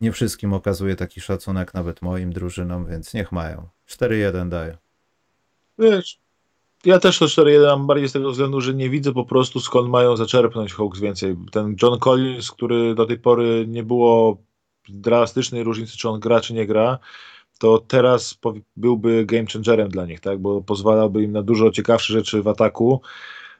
Nie 0.00 0.12
wszystkim 0.12 0.52
okazuje 0.52 0.96
taki 0.96 1.20
szacunek, 1.20 1.74
nawet 1.74 2.02
moim 2.02 2.32
drużynom, 2.32 2.86
więc 2.86 3.14
niech 3.14 3.32
mają. 3.32 3.68
4-1 3.88 4.48
daję. 4.48 4.76
Wiesz, 5.78 6.18
ja 6.84 6.98
też 6.98 7.18
to 7.18 7.24
4-1 7.26 7.66
mam 7.66 7.86
bardziej 7.86 8.08
z 8.08 8.12
tego 8.12 8.30
względu, 8.30 8.60
że 8.60 8.74
nie 8.74 8.90
widzę 8.90 9.12
po 9.12 9.24
prostu 9.24 9.60
skąd 9.60 9.88
mają 9.88 10.16
zaczerpnąć 10.16 10.74
Hawks 10.74 11.00
więcej. 11.00 11.36
Ten 11.52 11.76
John 11.82 11.98
Collins, 11.98 12.50
który 12.50 12.94
do 12.94 13.06
tej 13.06 13.18
pory 13.18 13.64
nie 13.68 13.82
było 13.82 14.36
drastycznej 14.88 15.62
różnicy, 15.62 15.96
czy 15.96 16.08
on 16.08 16.20
gra, 16.20 16.40
czy 16.40 16.54
nie 16.54 16.66
gra, 16.66 16.98
to 17.62 17.78
teraz 17.78 18.38
byłby 18.76 19.26
game 19.26 19.46
changerem 19.52 19.88
dla 19.88 20.06
nich, 20.06 20.20
tak? 20.20 20.38
bo 20.38 20.62
pozwalałby 20.62 21.22
im 21.22 21.32
na 21.32 21.42
dużo 21.42 21.70
ciekawsze 21.70 22.12
rzeczy 22.12 22.42
w 22.42 22.48
ataku. 22.48 23.00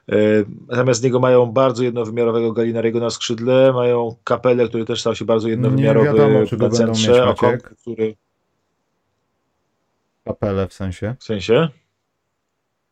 E, 0.09 0.15
zamiast 0.69 1.03
niego 1.03 1.19
mają 1.19 1.45
bardzo 1.45 1.83
jednowymiarowego 1.83 2.51
Galinariego 2.51 2.99
na 2.99 3.09
skrzydle, 3.09 3.73
mają 3.73 4.15
Kapelę, 4.23 4.67
który 4.67 4.85
też 4.85 5.01
stał 5.01 5.15
się 5.15 5.25
bardzo 5.25 5.49
jednowymiarowy 5.49 6.07
nie 6.07 6.13
wiadomo, 6.13 6.45
czy 6.45 6.57
na 6.57 6.69
centrze, 6.69 7.27
Okong, 7.27 7.63
który... 7.63 8.15
Kapelę 10.23 10.67
w 10.67 10.73
sensie? 10.73 11.15
W 11.19 11.23
sensie? 11.23 11.69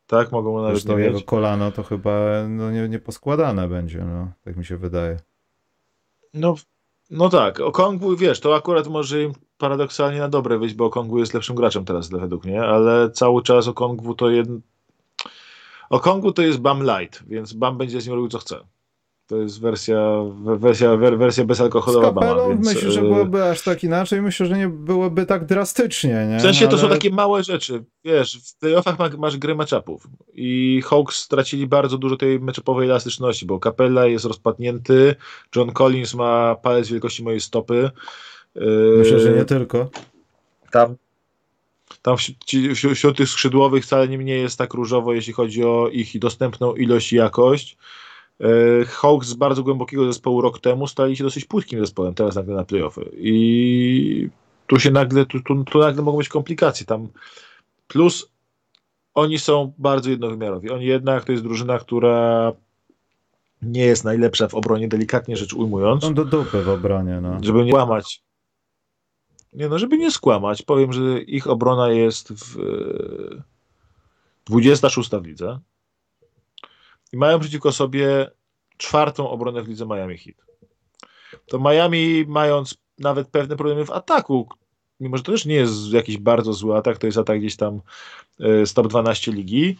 Tak, 0.06 0.32
mogą 0.32 0.62
nawet 0.62 0.86
nie 0.86 0.94
jego 0.94 1.20
kolano 1.20 1.72
to 1.72 1.82
chyba 1.82 2.44
no, 2.48 2.70
nie, 2.70 2.88
nie 2.88 2.98
poskładane 2.98 3.68
będzie, 3.68 3.98
no, 3.98 4.32
tak 4.44 4.56
mi 4.56 4.64
się 4.64 4.76
wydaje. 4.76 5.16
No, 6.34 6.54
no 7.10 7.28
tak, 7.28 7.60
Okongwu, 7.60 8.16
wiesz, 8.16 8.40
to 8.40 8.56
akurat 8.56 8.86
może 8.86 9.22
im 9.22 9.32
paradoksalnie 9.62 10.18
na 10.18 10.28
dobre 10.28 10.58
wyjść, 10.58 10.74
bo 10.74 10.84
Okongwu 10.84 11.18
jest 11.18 11.34
lepszym 11.34 11.56
graczem 11.56 11.84
teraz 11.84 12.10
według 12.10 12.44
mnie, 12.44 12.62
ale 12.62 13.10
cały 13.10 13.42
czas 13.42 13.68
Okongwu 13.68 14.14
to 14.14 14.30
jeden... 14.30 14.60
Okongwu 15.90 16.32
to 16.32 16.42
jest 16.42 16.58
Bam 16.58 16.82
Light, 16.82 17.22
więc 17.28 17.52
Bam 17.52 17.78
będzie 17.78 18.00
z 18.00 18.06
nim 18.06 18.14
robił 18.14 18.28
co 18.28 18.38
chce. 18.38 18.56
To 19.26 19.36
jest 19.36 19.60
wersja, 19.60 19.98
wersja, 20.56 20.96
wersja 20.96 21.44
bezalkoholowa 21.44 22.10
Z 22.10 22.14
kapelą 22.14 22.48
więc... 22.48 22.74
myślę, 22.74 22.90
że 22.90 23.00
e, 23.00 23.02
byłoby 23.02 23.44
aż 23.44 23.62
tak 23.62 23.84
inaczej. 23.84 24.22
Myślę, 24.22 24.46
że 24.46 24.58
nie 24.58 24.68
byłoby 24.68 25.26
tak 25.26 25.46
drastycznie. 25.46 26.26
Nie? 26.30 26.38
W 26.38 26.42
sensie 26.42 26.64
to 26.68 26.72
Ale... 26.72 26.82
są 26.82 26.88
takie 26.88 27.10
małe 27.10 27.44
rzeczy. 27.44 27.84
Wiesz, 28.04 28.40
w 28.44 28.58
playoffach 28.58 29.18
masz, 29.18 29.36
gry 29.36 29.54
matchupów 29.54 30.06
i 30.32 30.82
Hawks 30.84 31.16
stracili 31.16 31.66
bardzo 31.66 31.98
dużo 31.98 32.16
tej 32.16 32.40
matchupowej 32.40 32.88
elastyczności, 32.88 33.46
bo 33.46 33.60
Capella 33.60 34.06
jest 34.06 34.24
rozpadnięty, 34.24 35.14
John 35.56 35.72
Collins 35.72 36.14
ma 36.14 36.54
palec 36.54 36.88
wielkości 36.88 37.24
mojej 37.24 37.40
stopy. 37.40 37.90
Myślę, 38.98 39.20
że 39.20 39.30
nie 39.30 39.36
yy, 39.36 39.44
tylko. 39.44 39.90
Tam, 40.70 40.96
tam 42.02 42.16
wśród, 42.16 42.36
wśród 42.94 43.16
tych 43.16 43.28
skrzydłowych 43.28 43.84
wcale 43.84 44.08
nie 44.08 44.36
jest 44.36 44.58
tak 44.58 44.74
różowo, 44.74 45.12
jeśli 45.12 45.32
chodzi 45.32 45.64
o 45.64 45.88
ich 45.88 46.18
dostępną 46.18 46.74
ilość 46.74 47.12
i 47.12 47.16
jakość. 47.16 47.76
Yy, 48.40 48.84
Hawks 48.88 49.28
z 49.28 49.34
bardzo 49.34 49.62
głębokiego 49.62 50.06
zespołu 50.06 50.40
rok 50.40 50.60
temu 50.60 50.86
stali 50.86 51.16
się 51.16 51.24
dosyć 51.24 51.44
płytkim 51.44 51.80
zespołem, 51.80 52.14
teraz 52.14 52.36
nagle 52.36 52.54
na 52.54 52.64
playoffy. 52.64 53.10
I 53.16 54.28
tu 54.66 54.80
się 54.80 54.90
nagle, 54.90 55.26
tu, 55.26 55.40
tu, 55.40 55.64
tu 55.64 55.78
nagle 55.78 56.02
mogą 56.02 56.18
być 56.18 56.28
komplikacje. 56.28 56.86
Tam 56.86 57.08
plus 57.88 58.32
oni 59.14 59.38
są 59.38 59.72
bardzo 59.78 60.10
jednowymiarowi. 60.10 60.70
Oni 60.70 60.86
jednak 60.86 61.24
to 61.24 61.32
jest 61.32 61.44
drużyna, 61.44 61.78
która 61.78 62.52
nie 63.62 63.84
jest 63.84 64.04
najlepsza 64.04 64.48
w 64.48 64.54
obronie, 64.54 64.88
delikatnie 64.88 65.36
rzecz 65.36 65.54
ujmując. 65.54 66.02
Są 66.02 66.14
do 66.14 66.24
dupy 66.24 66.62
w 66.62 66.68
obronie, 66.68 67.20
no. 67.20 67.38
Żeby 67.42 67.64
nie 67.64 67.74
łamać 67.74 68.22
nie 69.52 69.68
no, 69.68 69.78
żeby 69.78 69.98
nie 69.98 70.10
skłamać, 70.10 70.62
powiem, 70.62 70.92
że 70.92 71.22
ich 71.22 71.46
obrona 71.46 71.90
jest 71.90 72.32
w 72.32 72.56
26 74.46 75.10
w 75.10 75.26
lidze 75.26 75.60
i 77.12 77.16
mają 77.16 77.40
przeciwko 77.40 77.72
sobie 77.72 78.30
czwartą 78.76 79.30
obronę 79.30 79.62
w 79.62 79.68
lidze 79.68 79.86
Miami 79.86 80.18
Heat. 80.18 80.36
To 81.46 81.58
Miami, 81.58 82.24
mając 82.28 82.74
nawet 82.98 83.28
pewne 83.28 83.56
problemy 83.56 83.86
w 83.86 83.90
ataku, 83.90 84.48
mimo 85.00 85.16
że 85.16 85.22
to 85.22 85.32
też 85.32 85.46
nie 85.46 85.54
jest 85.54 85.92
jakiś 85.92 86.18
bardzo 86.18 86.52
zły 86.52 86.76
atak, 86.76 86.98
to 86.98 87.06
jest 87.06 87.18
atak 87.18 87.38
gdzieś 87.38 87.56
tam 87.56 87.80
y, 88.40 88.66
z 88.66 88.74
top 88.74 88.88
12 88.88 89.32
ligi, 89.32 89.76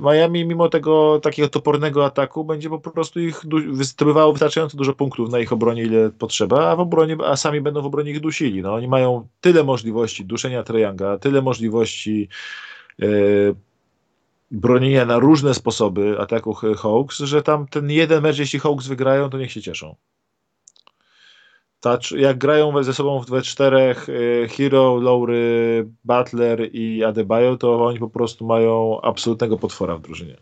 Miami 0.00 0.44
mimo 0.44 0.68
tego 0.68 1.20
takiego 1.20 1.48
topornego 1.48 2.04
ataku 2.04 2.44
będzie 2.44 2.70
po 2.70 2.78
prostu 2.90 3.20
ich 3.20 3.40
zdobywało 3.80 4.32
wystarczająco 4.32 4.76
dużo 4.76 4.92
punktów 4.92 5.30
na 5.30 5.38
ich 5.38 5.52
obronie, 5.52 5.82
ile 5.82 6.10
potrzeba, 6.10 6.70
a 6.70 6.76
w 6.76 6.80
obronie, 6.80 7.16
a 7.24 7.36
sami 7.36 7.60
będą 7.60 7.82
w 7.82 7.86
obronie 7.86 8.10
ich 8.10 8.20
dusili. 8.20 8.62
No, 8.62 8.74
oni 8.74 8.88
mają 8.88 9.28
tyle 9.40 9.64
możliwości 9.64 10.24
duszenia 10.24 10.62
Trajanga, 10.62 11.18
tyle 11.18 11.42
możliwości 11.42 12.28
yy, 12.98 13.54
bronienia 14.50 15.04
na 15.04 15.18
różne 15.18 15.54
sposoby 15.54 16.20
ataku 16.20 16.54
Hawks, 16.54 17.18
że 17.18 17.42
tam 17.42 17.66
ten 17.68 17.90
jeden 17.90 18.22
mecz, 18.22 18.38
jeśli 18.38 18.58
Hawks 18.58 18.86
wygrają, 18.86 19.30
to 19.30 19.38
niech 19.38 19.52
się 19.52 19.62
cieszą. 19.62 19.96
Ta, 21.80 21.98
jak 22.16 22.38
grają 22.38 22.82
ze 22.82 22.94
sobą 22.94 23.20
we 23.20 23.42
czterech 23.42 24.08
y, 24.08 24.48
Hero, 24.56 24.96
Lowry, 24.96 25.88
Butler 26.04 26.68
i 26.72 27.04
Adebayo, 27.04 27.56
to 27.56 27.86
oni 27.86 27.98
po 27.98 28.10
prostu 28.10 28.46
mają 28.46 29.00
absolutnego 29.00 29.58
potwora 29.58 29.96
w 29.96 30.00
drużynie. 30.00 30.36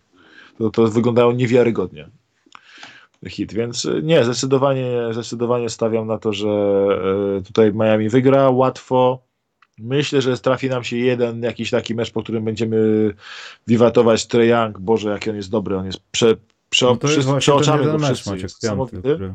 To, 0.59 0.71
to 0.71 0.87
wyglądają 0.87 1.33
niewiarygodnie. 1.33 2.11
Hit, 3.27 3.55
więc 3.55 3.85
y, 3.85 4.01
nie, 4.03 4.25
zdecydowanie, 4.25 5.01
zdecydowanie 5.13 5.69
stawiam 5.69 6.07
na 6.07 6.19
to, 6.19 6.33
że 6.33 6.49
y, 7.39 7.43
tutaj 7.43 7.73
Miami 7.75 8.09
wygra 8.09 8.51
łatwo. 8.51 9.27
Myślę, 9.79 10.23
że 10.23 10.39
trafi 10.39 10.69
nam 10.69 10.85
się 10.85 10.97
jeden 10.97 11.43
jakiś 11.43 11.71
taki 11.71 11.95
mecz, 11.95 12.11
po 12.11 12.23
którym 12.23 12.45
będziemy 12.45 13.11
wiwatować 13.67 14.27
Trae 14.27 14.47
Young. 14.47 14.79
Boże, 14.79 15.11
jaki 15.11 15.31
on 15.31 15.37
jest 15.37 15.51
dobry, 15.51 15.77
on 15.77 15.87
jest 15.87 15.99
prze, 16.11 16.35
prze, 16.71 16.87
no 16.87 16.97
to 16.97 17.09
jest 17.09 17.29
go 17.29 17.35
mecz, 17.99 18.05
wszyscy. 18.05 18.31
Maciek, 18.31 18.51
piąty, 18.63 18.99
który... 18.99 19.35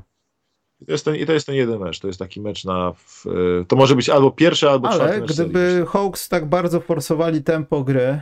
I 0.82 0.86
to, 0.86 0.91
jest 0.91 1.06
ten, 1.06 1.15
I 1.15 1.26
to 1.26 1.34
jest 1.34 1.46
ten 1.46 1.56
jeden 1.56 1.80
mecz. 1.80 2.00
To 2.00 2.08
jest 2.08 2.20
taki 2.20 2.41
mecz 2.41 2.65
na. 2.65 2.94
W, 2.94 3.26
to 3.67 3.76
może 3.76 3.96
być 3.96 4.10
albo 4.10 4.32
pierwszy, 4.32 4.70
albo 4.70 4.88
Ale 4.88 4.98
czwarty 4.98 5.22
mecz. 5.22 5.34
gdyby 5.34 5.72
serii. 5.72 5.86
Hawks 5.86 6.30
tak 6.30 6.46
bardzo 6.46 6.80
forsowali 6.80 7.44
tempo 7.44 7.84
gry, 7.84 8.22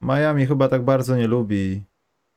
Miami 0.00 0.46
chyba 0.46 0.68
tak 0.68 0.84
bardzo 0.84 1.16
nie 1.16 1.26
lubi. 1.26 1.82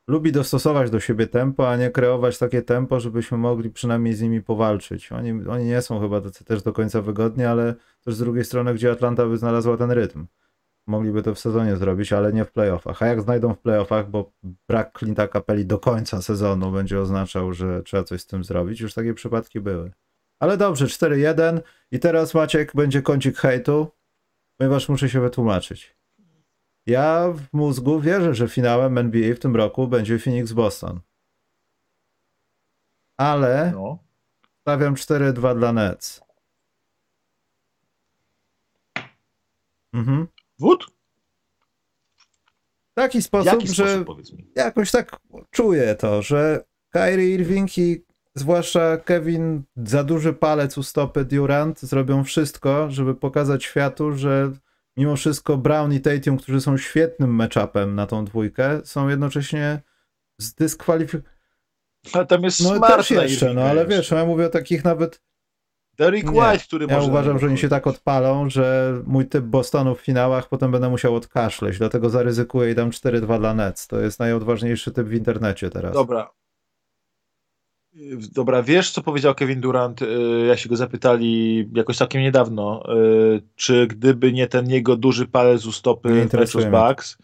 Lubi 0.08 0.32
dostosować 0.32 0.90
do 0.90 1.00
siebie 1.00 1.28
tempo, 1.28 1.70
a 1.70 1.78
nie 1.78 1.90
kreować 1.90 2.38
takie 2.38 2.62
tempo, 2.62 3.00
żebyśmy 3.00 3.38
mogli 3.38 3.70
przynajmniej 3.70 4.14
z 4.14 4.22
nimi 4.22 4.42
powalczyć. 4.42 5.12
Oni, 5.12 5.48
oni 5.48 5.66
nie 5.66 5.82
są 5.82 6.00
chyba 6.00 6.22
tacy 6.22 6.46
też 6.46 6.64
do 6.64 6.74
końca 6.74 7.02
wygodni, 7.02 7.44
ale 7.44 7.76
też 8.06 8.16
z 8.16 8.20
drugiej 8.20 8.46
strony, 8.46 8.74
gdzie 8.74 8.92
Atlanta 8.92 9.26
by 9.26 9.38
znalazła 9.38 9.78
ten 9.78 9.92
rytm. 9.92 10.26
Mogliby 10.88 11.24
to 11.24 11.36
w 11.36 11.40
sezonie 11.40 11.78
zrobić, 11.78 12.14
ale 12.14 12.34
nie 12.34 12.46
w 12.46 12.52
playoffach. 12.52 13.04
A 13.04 13.06
jak 13.08 13.22
znajdą 13.22 13.54
w 13.54 13.60
playoffach, 13.60 14.10
bo 14.10 14.32
brak 14.68 15.00
Clint'a 15.00 15.30
Capelli 15.34 15.66
do 15.66 15.80
końca 15.80 16.22
sezonu 16.22 16.72
będzie 16.72 17.00
oznaczał, 17.00 17.54
że 17.54 17.84
trzeba 17.84 18.04
coś 18.04 18.22
z 18.22 18.28
tym 18.28 18.44
zrobić, 18.44 18.82
już 18.82 18.94
takie 18.94 19.14
przypadki 19.14 19.60
były. 19.60 19.92
Ale 20.40 20.58
dobrze, 20.58 20.86
4-1 20.86 21.62
i 21.92 22.00
teraz 22.00 22.34
Maciek 22.34 22.76
będzie 22.76 23.02
kącik 23.02 23.38
hejtu, 23.38 23.88
ponieważ 24.58 24.90
muszę 24.90 25.10
się 25.10 25.22
wytłumaczyć. 25.22 25.96
Ja 26.86 27.34
w 27.36 27.54
mózgu 27.54 28.00
wierzę, 28.00 28.36
że 28.36 28.48
finałem 28.48 28.98
NBA 28.98 29.36
w 29.36 29.40
tym 29.40 29.56
roku 29.56 29.88
będzie 29.88 30.18
Phoenix-Boston. 30.18 31.00
Ale 33.18 33.72
No. 33.76 33.98
stawiam 34.62 34.96
4-2 34.96 35.56
dla 35.56 35.74
Nets. 35.74 36.22
Mhm. 39.94 40.28
Wód? 40.64 40.86
W 42.92 42.96
taki 42.96 43.22
sposób, 43.22 43.54
jaki 43.54 43.68
że 43.68 43.74
sposób, 43.74 44.08
powiedz 44.08 44.34
mi? 44.34 44.48
jakoś 44.56 44.92
tak 44.92 45.20
czuję 45.52 45.96
to, 45.96 46.22
że 46.22 46.64
Kyrie 46.90 47.34
Irving 47.34 47.78
i 47.78 48.04
zwłaszcza 48.36 48.98
Kevin 48.98 49.64
za 49.76 50.04
duży 50.04 50.34
palec 50.34 50.78
u 50.78 50.84
stopy 50.84 51.26
Durant 51.26 51.80
zrobią 51.80 52.24
wszystko, 52.24 52.92
żeby 52.92 53.16
pokazać 53.16 53.64
światu, 53.64 54.14
że 54.18 54.52
mimo 54.98 55.16
wszystko 55.16 55.58
Brown 55.58 55.94
i 55.94 56.00
Tatum, 56.02 56.38
którzy 56.38 56.62
są 56.62 56.78
świetnym 56.78 57.30
matchupem 57.30 57.96
na 57.96 58.08
tą 58.08 58.26
dwójkę, 58.26 58.82
są 58.84 59.10
jednocześnie 59.10 59.82
zdyskwalifikowani. 60.38 61.34
Ale 62.14 62.26
tam 62.26 62.44
jest 62.44 62.60
No 62.60 62.76
smart 62.76 62.98
też 62.98 63.12
jeszcze, 63.12 63.54
no 63.54 63.62
ale 63.62 63.82
jeszcze. 63.82 63.96
wiesz, 63.96 64.12
no 64.12 64.18
ja 64.18 64.26
mówię 64.26 64.46
o 64.46 64.50
takich 64.50 64.84
nawet 64.84 65.22
Nie, 66.00 66.42
White, 66.42 66.64
który 66.68 66.86
Ja 66.86 66.96
może. 66.96 67.08
na 67.08 67.14
uważam, 67.14 67.40
że 67.40 67.48
oni 67.48 67.58
się 67.58 67.70
tak 67.70 67.88
odpalą, 67.88 68.50
że 68.50 68.94
mój 69.06 69.26
typ 69.26 69.46
Bostonu 69.46 69.96
w 69.96 70.02
finałach 70.02 70.50
potem 70.50 70.72
będę 70.72 70.90
musiał 70.90 71.16
odkaszleć, 71.16 71.78
dlatego 71.78 72.10
zaryzykuję 72.10 72.72
i 72.72 72.76
dam 72.76 72.90
4-2 72.90 73.40
dla 73.40 73.54
Nets. 73.54 73.88
To 73.88 74.00
jest 74.00 74.20
najodważniejszy 74.20 74.92
typ 74.92 75.08
w 75.08 75.14
internecie 75.14 75.70
teraz. 75.70 75.94
Dobra. 75.94 76.30
Dobra, 78.32 78.64
wiesz, 78.64 78.92
co 78.92 79.02
powiedział 79.02 79.36
Kevin 79.36 79.62
Durant, 79.62 80.02
y, 80.02 80.46
jak 80.48 80.60
się 80.60 80.70
go 80.70 80.76
zapytali 80.76 81.70
jakoś 81.76 81.98
całkiem 81.98 82.22
niedawno, 82.22 82.84
y, 82.96 83.42
czy 83.56 83.88
gdyby 83.88 84.34
nie 84.34 84.48
ten 84.48 84.70
jego 84.70 84.96
duży 84.96 85.28
palec 85.28 85.66
u 85.66 85.72
stopy 85.72 86.10
mnie. 86.70 86.90
Bucks, 86.90 87.18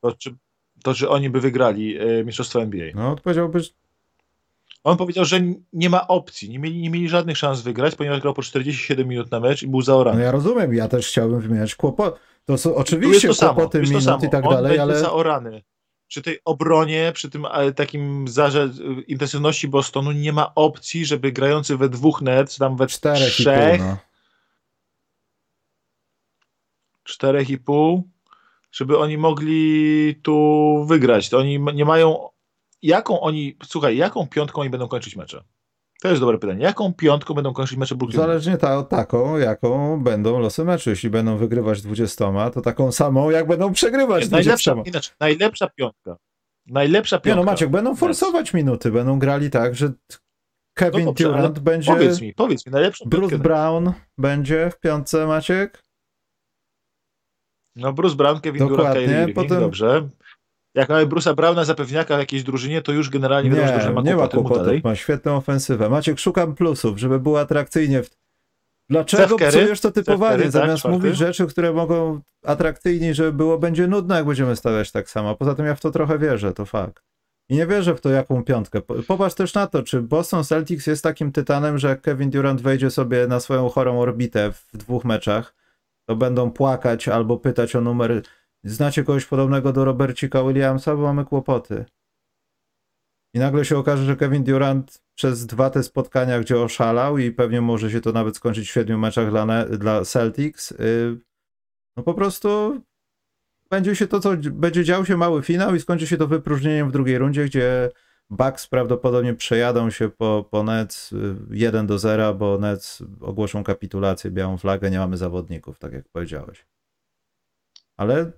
to 0.00 0.12
czy, 0.12 0.34
to 0.82 0.94
czy 0.94 1.08
oni 1.08 1.30
by 1.30 1.40
wygrali 1.40 2.02
y, 2.02 2.24
mistrzostwo 2.24 2.62
NBA? 2.62 2.86
No, 2.94 3.12
odpowiedziałby, 3.12 3.60
że 3.60 3.70
On 4.84 4.96
powiedział, 4.96 5.24
że 5.24 5.40
nie 5.72 5.90
ma 5.90 6.08
opcji, 6.08 6.50
nie 6.50 6.58
mieli, 6.58 6.80
nie 6.80 6.90
mieli 6.90 7.08
żadnych 7.08 7.38
szans 7.38 7.60
wygrać, 7.60 7.94
ponieważ 7.94 8.20
grał 8.20 8.34
po 8.34 8.42
47 8.42 9.08
minut 9.08 9.30
na 9.30 9.40
mecz 9.40 9.62
i 9.62 9.66
był 9.66 9.80
no 9.80 9.84
zaorany. 9.84 10.22
ja 10.22 10.30
rozumiem, 10.30 10.74
ja 10.74 10.88
też 10.88 11.08
chciałbym 11.08 11.40
wymieniać 11.40 11.74
kłopot. 11.74 12.18
To 12.44 12.58
są 12.58 12.74
oczywiście 12.74 13.28
to 13.28 13.34
samo, 13.34 13.54
kłopoty 13.54 13.80
minut 13.80 14.04
samo. 14.04 14.24
i 14.24 14.30
tak 14.30 14.46
On 14.46 14.54
dalej, 14.54 14.78
ale 14.78 14.98
zaorany. 14.98 15.62
Przy 16.08 16.22
tej 16.22 16.38
obronie, 16.44 17.12
przy 17.14 17.30
tym 17.30 17.46
takim 17.76 18.28
zarze, 18.28 18.70
intensywności 19.06 19.68
Bostonu 19.68 20.12
nie 20.12 20.32
ma 20.32 20.54
opcji, 20.54 21.06
żeby 21.06 21.32
grający 21.32 21.76
we 21.76 21.88
dwóch 21.88 22.22
net, 22.22 22.56
tam 22.56 22.76
we 22.76 22.86
czterech 22.86 23.40
i 23.40 23.44
pół, 23.44 23.52
trzech, 23.52 23.80
no. 23.80 23.96
czterech 27.04 27.50
i 27.50 27.58
pół, 27.58 28.08
żeby 28.72 28.98
oni 28.98 29.18
mogli 29.18 30.14
tu 30.22 30.84
wygrać. 30.88 31.28
To 31.28 31.38
oni 31.38 31.60
nie 31.74 31.84
mają. 31.84 32.31
Jaką 32.82 33.20
oni. 33.20 33.56
Słuchaj, 33.64 33.96
jaką 33.96 34.26
piątką 34.26 34.60
oni 34.60 34.70
będą 34.70 34.88
kończyć 34.88 35.16
mecze? 35.16 35.44
To 36.02 36.08
jest 36.08 36.20
dobre 36.20 36.38
pytanie. 36.38 36.62
Jaką 36.64 36.92
piątką 36.94 37.34
będą 37.34 37.52
kończyć 37.52 37.78
mecze 37.78 37.94
Brooklyn? 37.94 38.20
Zależnie 38.20 38.56
ta, 38.56 38.82
taką, 38.82 39.36
jaką 39.38 40.02
będą 40.02 40.38
losy 40.38 40.64
meczu. 40.64 40.90
Jeśli 40.90 41.10
będą 41.10 41.36
wygrywać 41.36 41.82
20, 41.82 42.50
to 42.50 42.60
taką 42.60 42.92
samą, 42.92 43.30
jak 43.30 43.46
będą 43.46 43.72
przegrywać 43.72 44.22
Nie, 44.22 44.28
20. 44.28 44.36
najlepsza, 44.74 44.90
inaczej, 44.90 45.14
najlepsza 45.20 45.68
piątka. 45.68 46.16
Najlepsza 46.66 47.16
piątka. 47.16 47.30
Nie 47.40 47.46
no 47.46 47.52
Maciek, 47.52 47.70
będą 47.70 47.96
forsować 47.96 48.54
minuty, 48.54 48.90
będą 48.90 49.18
grali 49.18 49.50
tak, 49.50 49.74
że 49.74 49.92
Kevin 50.74 51.04
No 51.04 51.12
Durant 51.12 51.58
będzie, 51.58 51.92
Powiedz 51.92 52.20
mi, 52.20 52.34
powiedz 52.34 52.66
mi, 52.66 52.72
najlepszą 52.72 53.04
Bruce. 53.08 53.38
Brown 53.38 53.92
będzie 54.18 54.70
w 54.70 54.80
piątce, 54.80 55.26
Maciek? 55.26 55.82
No 57.76 57.92
Bruce 57.92 58.16
Brown, 58.16 58.40
Kevin 58.40 58.58
Durant, 58.58 58.76
Dokładnie, 58.76 59.06
Kyrie 59.06 59.20
Irving, 59.20 59.36
potem- 59.36 59.60
dobrze. 59.60 60.08
Jak 60.74 60.88
mamy 60.88 61.06
Bruce'a 61.06 61.34
Browna 61.34 61.64
zapewniaka 61.64 62.16
w 62.16 62.18
jakiejś 62.18 62.42
drużynie, 62.42 62.82
to 62.82 62.92
już 62.92 63.10
generalnie 63.10 63.50
wiadomo, 63.50 63.80
że 63.80 63.88
Nie, 63.88 63.94
ma 63.94 64.02
nie 64.02 64.16
ma 64.16 64.28
kłopotów, 64.28 64.84
ma 64.84 64.96
świetną 64.96 65.36
ofensywę. 65.36 65.88
Maciek, 65.88 66.18
szukam 66.18 66.54
plusów, 66.54 66.98
żeby 66.98 67.20
było 67.20 67.40
atrakcyjnie. 67.40 68.02
W... 68.02 68.10
Dlaczego 68.90 69.36
psujesz 69.36 69.80
to 69.80 69.90
typowanie? 69.90 70.32
Curry, 70.36 70.42
tak, 70.44 70.52
Zamiast 70.52 70.78
czwarty. 70.78 70.98
mówić 70.98 71.16
rzeczy, 71.16 71.46
które 71.46 71.72
mogą 71.72 72.20
atrakcyjniej, 72.44 73.14
żeby 73.14 73.32
było, 73.32 73.58
będzie 73.58 73.86
nudno, 73.86 74.14
jak 74.14 74.26
będziemy 74.26 74.56
stawiać 74.56 74.92
tak 74.92 75.10
samo. 75.10 75.36
Poza 75.36 75.54
tym 75.54 75.66
ja 75.66 75.74
w 75.74 75.80
to 75.80 75.90
trochę 75.90 76.18
wierzę, 76.18 76.52
to 76.52 76.66
fakt. 76.66 77.02
I 77.48 77.56
nie 77.56 77.66
wierzę 77.66 77.94
w 77.94 78.00
to, 78.00 78.10
jaką 78.10 78.44
piątkę. 78.44 78.80
Po- 78.80 78.94
Popatrz 79.02 79.34
też 79.34 79.54
na 79.54 79.66
to, 79.66 79.82
czy 79.82 80.02
Boston 80.02 80.44
Celtics 80.44 80.86
jest 80.86 81.02
takim 81.02 81.32
tytanem, 81.32 81.78
że 81.78 81.88
jak 81.88 82.00
Kevin 82.00 82.30
Durant 82.30 82.60
wejdzie 82.62 82.90
sobie 82.90 83.26
na 83.26 83.40
swoją 83.40 83.68
chorą 83.68 84.00
orbitę 84.00 84.52
w 84.52 84.76
dwóch 84.76 85.04
meczach, 85.04 85.54
to 86.08 86.16
będą 86.16 86.50
płakać 86.50 87.08
albo 87.08 87.36
pytać 87.36 87.76
o 87.76 87.80
numer. 87.80 88.22
Znacie 88.64 89.04
kogoś 89.04 89.26
podobnego 89.26 89.72
do 89.72 89.84
Robercika 89.84 90.42
Williamsa, 90.42 90.96
bo 90.96 91.02
mamy 91.02 91.24
kłopoty. 91.24 91.84
I 93.34 93.38
nagle 93.38 93.64
się 93.64 93.78
okaże, 93.78 94.04
że 94.04 94.16
Kevin 94.16 94.44
Durant 94.44 95.02
przez 95.14 95.46
dwa 95.46 95.70
te 95.70 95.82
spotkania, 95.82 96.40
gdzie 96.40 96.60
oszalał 96.60 97.18
i 97.18 97.30
pewnie 97.30 97.60
może 97.60 97.90
się 97.90 98.00
to 98.00 98.12
nawet 98.12 98.36
skończyć 98.36 98.70
w 98.70 98.72
siedmiu 98.72 98.98
meczach 98.98 99.30
dla, 99.30 99.64
dla 99.64 100.04
Celtics, 100.04 100.70
yy, 100.70 101.20
no 101.96 102.02
po 102.02 102.14
prostu 102.14 102.80
będzie 103.70 103.96
się 103.96 104.06
to, 104.06 104.20
co 104.20 104.36
będzie 104.36 104.84
dział 104.84 105.06
się 105.06 105.16
mały 105.16 105.42
finał 105.42 105.74
i 105.74 105.80
skończy 105.80 106.06
się 106.06 106.16
to 106.16 106.26
wypróżnieniem 106.26 106.88
w 106.88 106.92
drugiej 106.92 107.18
rundzie, 107.18 107.44
gdzie 107.44 107.90
Bucks 108.30 108.66
prawdopodobnie 108.66 109.34
przejadą 109.34 109.90
się 109.90 110.08
po, 110.08 110.48
po 110.50 110.62
Nets 110.62 111.12
y, 111.12 111.36
1 111.50 111.86
do 111.86 111.98
0, 111.98 112.34
bo 112.34 112.58
Nets 112.58 113.02
ogłoszą 113.20 113.64
kapitulację, 113.64 114.30
białą 114.30 114.58
flagę, 114.58 114.90
nie 114.90 114.98
mamy 114.98 115.16
zawodników, 115.16 115.78
tak 115.78 115.92
jak 115.92 116.08
powiedziałeś. 116.08 116.66
Ale 117.96 118.32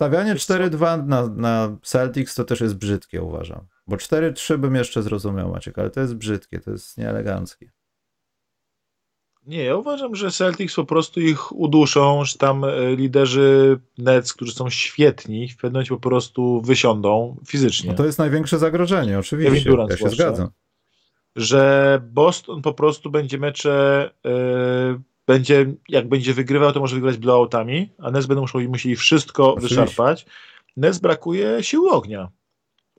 stawianie 0.00 0.32
Wiesz 0.32 0.44
co? 0.44 0.54
4-2 0.54 1.06
na, 1.06 1.26
na 1.26 1.76
Celtics 1.82 2.34
to 2.34 2.44
też 2.44 2.60
jest 2.60 2.74
brzydkie, 2.74 3.22
uważam. 3.22 3.66
Bo 3.86 3.96
4-3 3.96 4.58
bym 4.58 4.74
jeszcze 4.74 5.02
zrozumiał, 5.02 5.50
Maciek, 5.50 5.78
ale 5.78 5.90
to 5.90 6.00
jest 6.00 6.14
brzydkie, 6.14 6.60
to 6.60 6.70
jest 6.70 6.98
nieeleganckie. 6.98 7.70
Nie, 9.46 9.64
ja 9.64 9.76
uważam, 9.76 10.14
że 10.14 10.30
Celtics 10.30 10.76
po 10.76 10.84
prostu 10.84 11.20
ich 11.20 11.52
uduszą, 11.52 12.24
że 12.24 12.38
tam 12.38 12.64
e, 12.64 12.96
liderzy 12.96 13.80
Nets, 13.98 14.32
którzy 14.32 14.52
są 14.52 14.70
świetni, 14.70 15.48
w 15.48 15.56
pewnym 15.56 15.72
momencie 15.72 15.94
po 15.94 16.00
prostu 16.00 16.60
wysiądą 16.60 17.36
fizycznie. 17.46 17.90
No 17.90 17.96
to 17.96 18.06
jest 18.06 18.18
największe 18.18 18.58
zagrożenie, 18.58 19.06
Kevin 19.06 19.20
oczywiście. 19.20 19.70
Durant 19.70 19.90
Ja 19.90 19.96
się 19.96 20.10
zgadzam. 20.10 20.48
Że 21.36 22.02
Boston 22.12 22.62
po 22.62 22.74
prostu 22.74 23.10
będzie 23.10 23.38
mecze, 23.38 24.10
e, 24.24 24.30
będzie, 25.30 25.66
jak 25.88 26.08
będzie 26.08 26.34
wygrywał, 26.34 26.72
to 26.72 26.80
może 26.80 26.94
wygrać 26.96 27.16
blowoutami, 27.16 27.92
a 27.98 28.10
Nets 28.10 28.26
będą 28.26 28.40
musieli, 28.40 28.68
musieli 28.68 28.96
wszystko 28.96 29.54
Oczywiście. 29.54 29.80
wyczerpać. 29.80 30.26
Nets 30.76 30.98
brakuje 30.98 31.62
siły 31.62 31.90
ognia. 31.90 32.28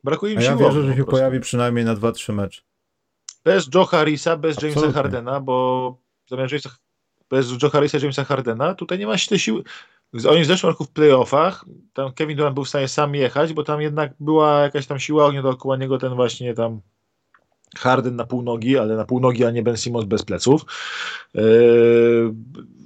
Brakuje 0.03 0.33
im 0.33 0.39
A 0.39 0.41
ja 0.41 0.57
siły 0.57 0.63
wierzę, 0.63 0.83
że 0.83 0.95
się 0.95 1.03
pojawi 1.03 1.39
przynajmniej 1.39 1.85
na 1.85 1.95
2-3 1.95 2.33
mecze. 2.33 2.61
Bez 3.43 3.69
Joe 3.75 3.85
Harrisa, 3.85 4.37
bez 4.37 4.55
Jamesa 4.55 4.79
Absolutnie. 4.79 4.93
Hardena, 4.93 5.39
bo 5.39 5.97
zamiast 6.29 6.51
Jamesa, 6.51 6.69
bez 7.29 7.51
Joe 7.63 7.69
Harrisa 7.69 7.97
Jamesa 7.97 8.23
Hardena 8.23 8.75
tutaj 8.75 8.99
nie 8.99 9.07
ma 9.07 9.17
się 9.17 9.29
tej 9.29 9.39
siły. 9.39 9.63
Oni 10.29 10.43
w 10.43 10.45
zeszłym 10.45 10.69
roku 10.69 10.83
w 10.83 10.91
playoffach, 10.91 11.65
tam 11.93 12.13
Kevin 12.13 12.37
Durant 12.37 12.53
był 12.53 12.63
w 12.63 12.69
stanie 12.69 12.87
sam 12.87 13.15
jechać, 13.15 13.53
bo 13.53 13.63
tam 13.63 13.81
jednak 13.81 14.13
była 14.19 14.61
jakaś 14.61 14.87
tam 14.87 14.99
siła 14.99 15.25
ognia 15.25 15.41
dookoła 15.41 15.77
niego, 15.77 15.97
ten 15.97 16.15
właśnie 16.15 16.53
tam 16.53 16.81
Harden 17.77 18.15
na 18.15 18.25
pół 18.25 18.41
nogi, 18.41 18.77
ale 18.77 18.95
na 18.95 19.05
pół 19.05 19.19
nogi, 19.19 19.45
a 19.45 19.51
nie 19.51 19.63
Ben 19.63 19.77
Simmons 19.77 20.05
bez 20.05 20.23
pleców. 20.23 20.65
Yy, 21.33 22.33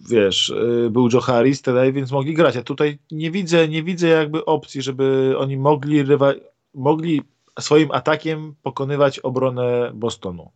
wiesz, 0.09 0.53
yy, 0.55 0.89
był 0.89 1.09
Joe 1.13 1.21
Harris 1.21 1.59
wtedy, 1.59 1.91
więc 1.93 2.11
mogli 2.11 2.33
grać. 2.33 2.57
A 2.57 2.63
tutaj 2.63 2.99
nie 3.11 3.31
widzę, 3.31 3.67
nie 3.67 3.83
widzę 3.83 4.07
jakby 4.07 4.45
opcji, 4.45 4.81
żeby 4.81 5.35
oni 5.37 5.57
mogli, 5.57 6.03
rywa- 6.03 6.33
mogli 6.73 7.21
swoim 7.59 7.91
atakiem 7.91 8.55
pokonywać 8.63 9.19
obronę 9.19 9.91
Bostonu. 9.93 10.51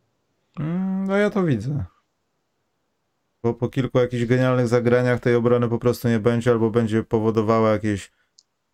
Mm, 0.60 1.08
No 1.08 1.18
ja 1.18 1.30
to 1.30 1.44
widzę. 1.44 1.86
Bo 3.44 3.54
po 3.54 3.70
kilku 3.70 4.00
jakichś 4.00 4.26
genialnych 4.26 4.68
zagraniach 4.68 5.20
tej 5.20 5.36
obrony 5.36 5.70
po 5.70 5.80
prostu 5.80 6.08
nie 6.08 6.20
będzie, 6.20 6.52
albo 6.52 6.70
będzie 6.70 7.04
powodowała 7.04 7.72
jakieś 7.72 8.12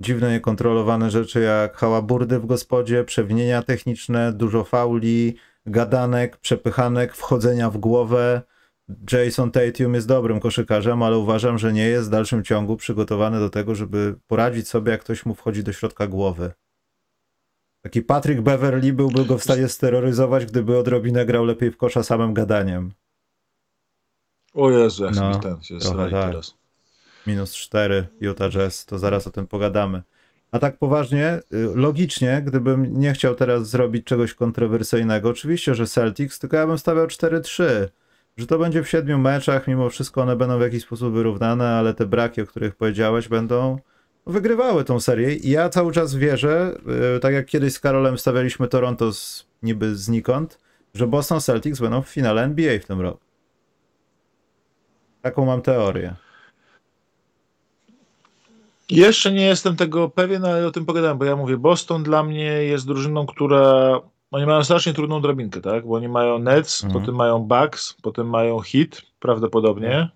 dziwne, 0.01 0.31
niekontrolowane 0.31 1.11
rzeczy 1.11 1.39
jak 1.39 1.77
hałaburdy 1.77 2.39
w 2.39 2.45
gospodzie, 2.45 3.03
przewinienia 3.03 3.61
techniczne, 3.61 4.33
dużo 4.33 4.63
fauli, 4.63 5.35
gadanek, 5.65 6.37
przepychanek, 6.37 7.15
wchodzenia 7.15 7.69
w 7.69 7.77
głowę. 7.77 8.41
Jason 9.11 9.51
Tatum 9.51 9.93
jest 9.93 10.07
dobrym 10.07 10.39
koszykarzem, 10.39 11.03
ale 11.03 11.17
uważam, 11.17 11.57
że 11.57 11.73
nie 11.73 11.87
jest 11.87 12.07
w 12.07 12.11
dalszym 12.11 12.43
ciągu 12.43 12.77
przygotowany 12.77 13.39
do 13.39 13.49
tego, 13.49 13.75
żeby 13.75 14.15
poradzić 14.27 14.67
sobie, 14.67 14.91
jak 14.91 15.01
ktoś 15.01 15.25
mu 15.25 15.35
wchodzi 15.35 15.63
do 15.63 15.73
środka 15.73 16.07
głowy. 16.07 16.51
Taki 17.81 18.01
Patrick 18.01 18.41
Beverly 18.41 18.93
byłby 18.93 19.25
go 19.25 19.37
w 19.37 19.43
stanie 19.43 19.67
steroryzować, 19.67 20.45
gdyby 20.45 20.77
odrobinę 20.77 21.25
grał 21.25 21.45
lepiej 21.45 21.71
w 21.71 21.77
kosza 21.77 22.03
samym 22.03 22.33
gadaniem. 22.33 22.93
O 24.53 24.71
Jezu, 24.71 25.05
jak 25.05 25.15
No, 25.15 25.39
ten 25.39 25.61
się 25.61 25.77
trochę 25.77 26.09
tak. 26.09 26.29
teraz. 26.29 26.57
Minus 27.27 27.55
4 27.55 28.07
Utah 28.21 28.49
Jazz, 28.51 28.85
to 28.85 28.99
zaraz 28.99 29.27
o 29.27 29.31
tym 29.31 29.47
pogadamy. 29.47 30.01
A 30.51 30.59
tak 30.59 30.77
poważnie, 30.77 31.39
y, 31.53 31.75
logicznie, 31.75 32.43
gdybym 32.45 32.99
nie 32.99 33.13
chciał 33.13 33.35
teraz 33.35 33.69
zrobić 33.69 34.05
czegoś 34.05 34.33
kontrowersyjnego, 34.33 35.29
oczywiście, 35.29 35.75
że 35.75 35.87
Celtics, 35.87 36.39
tylko 36.39 36.57
ja 36.57 36.67
bym 36.67 36.77
stawiał 36.77 37.07
4-3, 37.07 37.63
że 38.37 38.47
to 38.47 38.59
będzie 38.59 38.83
w 38.83 38.89
siedmiu 38.89 39.17
meczach, 39.17 39.67
mimo 39.67 39.89
wszystko 39.89 40.21
one 40.21 40.35
będą 40.35 40.57
w 40.57 40.61
jakiś 40.61 40.83
sposób 40.83 41.13
wyrównane, 41.13 41.67
ale 41.67 41.93
te 41.93 42.05
braki, 42.05 42.41
o 42.41 42.45
których 42.45 42.75
powiedziałeś, 42.75 43.27
będą 43.27 43.79
wygrywały 44.27 44.83
tą 44.83 44.99
serię 44.99 45.35
i 45.35 45.49
ja 45.49 45.69
cały 45.69 45.93
czas 45.93 46.15
wierzę, 46.15 46.77
y, 47.15 47.19
tak 47.19 47.33
jak 47.33 47.45
kiedyś 47.45 47.73
z 47.73 47.79
Karolem 47.79 48.17
stawialiśmy 48.17 48.67
Toronto 48.67 49.13
z, 49.13 49.47
niby 49.63 49.95
znikąd, 49.95 50.59
że 50.93 51.07
Boston 51.07 51.41
Celtics 51.41 51.79
będą 51.79 52.01
w 52.01 52.09
finale 52.09 52.43
NBA 52.43 52.79
w 52.79 52.85
tym 52.85 53.01
roku. 53.01 53.19
Taką 55.21 55.45
mam 55.45 55.61
teorię. 55.61 56.15
Jeszcze 58.89 59.31
nie 59.31 59.45
jestem 59.45 59.75
tego 59.75 60.09
pewien, 60.09 60.45
ale 60.45 60.67
o 60.67 60.71
tym 60.71 60.85
pogadałem, 60.85 61.17
bo 61.17 61.25
ja 61.25 61.35
mówię, 61.35 61.57
Boston 61.57 62.03
dla 62.03 62.23
mnie 62.23 62.43
jest 62.43 62.87
drużyną, 62.87 63.25
która 63.25 63.99
oni 64.31 64.45
mają 64.45 64.63
strasznie 64.63 64.93
trudną 64.93 65.21
drabinkę, 65.21 65.61
tak? 65.61 65.87
Bo 65.87 65.95
oni 65.95 66.07
mają 66.07 66.39
Nets, 66.39 66.83
Mhm. 66.83 67.01
potem 67.01 67.15
mają 67.15 67.39
Bucks, 67.39 67.93
potem 68.01 68.29
mają 68.29 68.59
Heat 68.59 69.01
prawdopodobnie. 69.19 70.09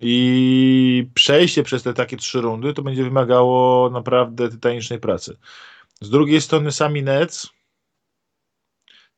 I 0.00 1.06
przejście 1.14 1.62
przez 1.62 1.82
te 1.82 1.94
takie 1.94 2.16
trzy 2.16 2.40
rundy 2.40 2.74
to 2.74 2.82
będzie 2.82 3.04
wymagało 3.04 3.90
naprawdę 3.90 4.48
tytanicznej 4.48 4.98
pracy. 5.00 5.36
Z 6.00 6.10
drugiej 6.10 6.40
strony 6.40 6.72
sami 6.72 7.02
Nets 7.02 7.50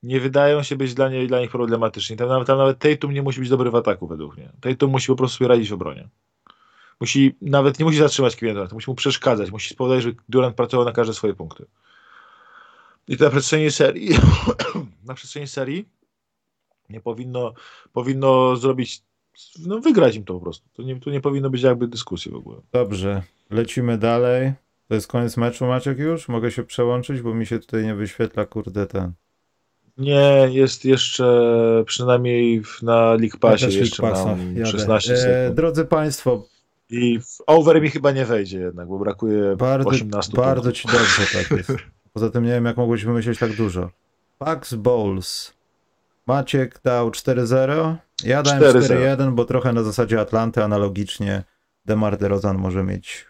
nie 0.02 0.20
wydają 0.20 0.62
się 0.62 0.76
być 0.76 0.94
dla, 0.94 1.08
nie, 1.08 1.26
dla 1.26 1.40
nich 1.40 1.50
problematyczni. 1.50 2.16
Tam, 2.16 2.28
nawet- 2.28 2.46
tam 2.46 2.58
nawet 2.58 2.78
Tatum 2.78 3.12
nie 3.12 3.22
musi 3.22 3.40
być 3.40 3.48
dobry 3.48 3.70
w 3.70 3.74
ataku 3.74 4.06
według 4.06 4.36
mnie. 4.36 4.52
Tatum 4.60 4.90
musi 4.90 5.06
po 5.06 5.16
prostu 5.16 5.36
sobie 5.38 5.48
radzić 5.48 5.70
w 5.70 5.72
obronie. 5.72 6.08
Musi, 7.02 7.34
nawet 7.42 7.78
nie 7.78 7.84
musi 7.84 7.98
zatrzymać 7.98 8.36
Kevina 8.36 8.54
Duranta, 8.54 8.74
musi 8.74 8.90
mu 8.90 8.94
przeszkadzać, 8.94 9.50
musi 9.50 9.74
spowodować, 9.74 10.02
że 10.04 10.12
Durant 10.28 10.56
pracował 10.56 10.86
na 10.86 10.92
każde 10.92 11.14
swoje 11.14 11.34
punkty. 11.34 11.64
I 13.08 13.16
to 13.16 13.24
na 13.24 13.30
przestrzeni 13.30 13.70
serii, 13.70 14.08
na 15.08 15.14
przestrzeni 15.14 15.46
serii 15.46 15.88
nie 16.90 17.00
powinno, 17.00 17.54
powinno 17.92 18.56
zrobić, 18.56 19.02
no 19.66 19.80
wygrać 19.80 20.16
im 20.16 20.24
to 20.24 20.34
po 20.34 20.40
prostu. 20.40 20.68
To 20.72 20.82
nie, 20.82 21.00
tu 21.00 21.10
nie 21.10 21.20
powinno 21.20 21.50
być 21.50 21.62
jakby 21.62 21.88
dyskusji 21.88 22.32
w 22.32 22.34
ogóle. 22.34 22.60
Dobrze, 22.72 23.22
lecimy 23.50 23.98
dalej. 23.98 24.52
To 24.88 24.94
jest 24.94 25.06
koniec 25.06 25.36
meczu, 25.36 25.66
Maciek 25.66 25.98
już? 25.98 26.28
Mogę 26.28 26.50
się 26.50 26.64
przełączyć, 26.64 27.20
bo 27.22 27.34
mi 27.34 27.46
się 27.46 27.58
tutaj 27.58 27.84
nie 27.84 27.94
wyświetla, 27.94 28.44
kurde, 28.46 28.86
ten. 28.86 29.12
Nie, 29.98 30.48
jest 30.50 30.84
jeszcze 30.84 31.24
przynajmniej 31.86 32.62
na 32.82 33.14
League 33.14 33.38
Passie 33.40 33.64
jeszcze 33.64 33.80
League 33.80 33.96
Passa, 34.16 34.26
mam 34.36 34.56
jadę. 34.56 34.70
16 34.70 35.12
E, 35.12 35.16
sekund. 35.16 35.56
drodzy 35.56 35.84
Państwo, 35.84 36.51
I 36.92 37.20
w 37.20 37.36
over 37.46 37.82
mi 37.82 37.90
chyba 37.90 38.10
nie 38.10 38.24
wejdzie 38.24 38.58
jednak, 38.58 38.88
bo 38.88 38.98
brakuje 38.98 39.56
bardzo, 39.56 39.88
18 39.88 40.32
bardzo 40.36 40.62
punktów. 40.62 40.82
Ci 40.82 40.98
dobrze 40.98 41.38
tak 41.38 41.50
jest. 41.58 41.72
Poza 42.12 42.30
tym 42.30 42.44
nie 42.44 42.50
wiem, 42.50 42.64
jak 42.64 42.76
mogłeś 42.76 43.04
wymyślić 43.04 43.38
tak 43.38 43.56
dużo. 43.56 43.90
Bucks 44.40 44.74
Bowls. 44.74 45.54
Maciek 46.26 46.80
dał 46.84 47.10
4-0. 47.10 47.94
Ja 48.24 48.42
dałem 48.42 48.62
4-0. 48.62 49.16
4-1, 49.16 49.32
bo 49.32 49.44
trochę 49.44 49.72
na 49.72 49.82
zasadzie 49.82 50.20
Atlanty 50.20 50.64
analogicznie 50.64 51.42
DeMar 51.84 52.18
DeRozan 52.18 52.58
może 52.58 52.82
mieć 52.82 53.26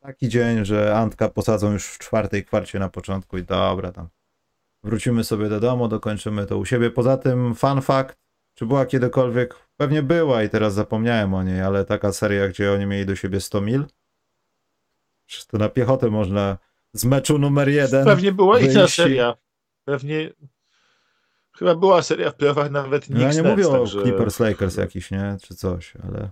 taki 0.00 0.28
dzień, 0.28 0.64
że 0.64 0.96
Antka 0.96 1.28
posadzą 1.28 1.72
już 1.72 1.86
w 1.86 1.98
czwartej 1.98 2.44
kwarcie 2.44 2.78
na 2.78 2.88
początku 2.88 3.38
i 3.38 3.42
dobra 3.42 3.92
tam. 3.92 4.08
Wrócimy 4.82 5.24
sobie 5.24 5.48
do 5.48 5.60
domu, 5.60 5.88
dokończymy 5.88 6.46
to 6.46 6.58
u 6.58 6.64
siebie. 6.64 6.90
Poza 6.90 7.16
tym 7.16 7.54
fun 7.54 7.82
fact, 7.82 8.18
czy 8.58 8.66
była 8.66 8.86
kiedykolwiek, 8.86 9.54
pewnie 9.76 10.02
była 10.02 10.42
i 10.42 10.50
teraz 10.50 10.74
zapomniałem 10.74 11.34
o 11.34 11.42
niej, 11.42 11.60
ale 11.60 11.84
taka 11.84 12.12
seria, 12.12 12.48
gdzie 12.48 12.72
oni 12.72 12.86
mieli 12.86 13.06
do 13.06 13.16
siebie 13.16 13.40
100 13.40 13.60
mil? 13.60 13.84
Przecież 15.26 15.46
to 15.46 15.58
na 15.58 15.68
piechotę 15.68 16.10
można 16.10 16.58
z 16.92 17.04
meczu 17.04 17.38
numer 17.38 17.68
jeden. 17.68 18.04
Pewnie 18.04 18.32
była 18.32 18.60
inna 18.60 18.88
seria. 18.88 19.36
Pewnie 19.84 20.30
chyba 21.58 21.74
była 21.74 22.02
seria 22.02 22.30
w 22.30 22.34
playoffach 22.34 22.70
nawet 22.70 23.10
No 23.10 23.20
ja 23.20 23.24
Knicks 23.24 23.44
nie 23.44 23.50
mówię 23.50 23.68
o 23.68 23.72
także- 23.72 24.02
Clippers 24.02 24.40
Lakers 24.40 24.76
jakiś, 24.76 25.10
nie? 25.10 25.36
Czy 25.42 25.54
coś, 25.54 25.92
ale 26.02 26.30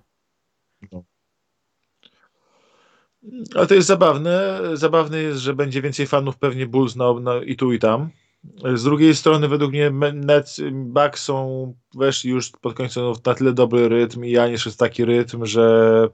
Ale 3.54 3.66
to 3.66 3.74
jest 3.74 3.88
zabawne. 3.88 4.60
Zabawne 4.74 5.18
jest, 5.18 5.40
że 5.40 5.54
będzie 5.54 5.82
więcej 5.82 6.06
fanów 6.06 6.38
pewnie 6.38 6.66
Bulls 6.66 6.96
na, 6.96 7.14
na, 7.14 7.36
i 7.36 7.56
tu 7.56 7.72
i 7.72 7.78
tam. 7.78 8.10
Z 8.74 8.84
drugiej 8.84 9.14
strony 9.14 9.48
według 9.48 9.72
mnie 9.72 9.90
Nets, 10.14 10.60
Bucks 10.72 11.22
są 11.22 11.74
weszli 11.94 12.30
już 12.30 12.50
pod 12.50 12.74
końcem 12.74 13.04
na 13.26 13.34
tyle 13.34 13.52
dobry 13.52 13.88
rytm 13.88 14.24
i 14.24 14.30
Janis 14.30 14.64
jest 14.64 14.78
taki 14.78 15.04
rytm, 15.04 15.46
że 15.46 16.08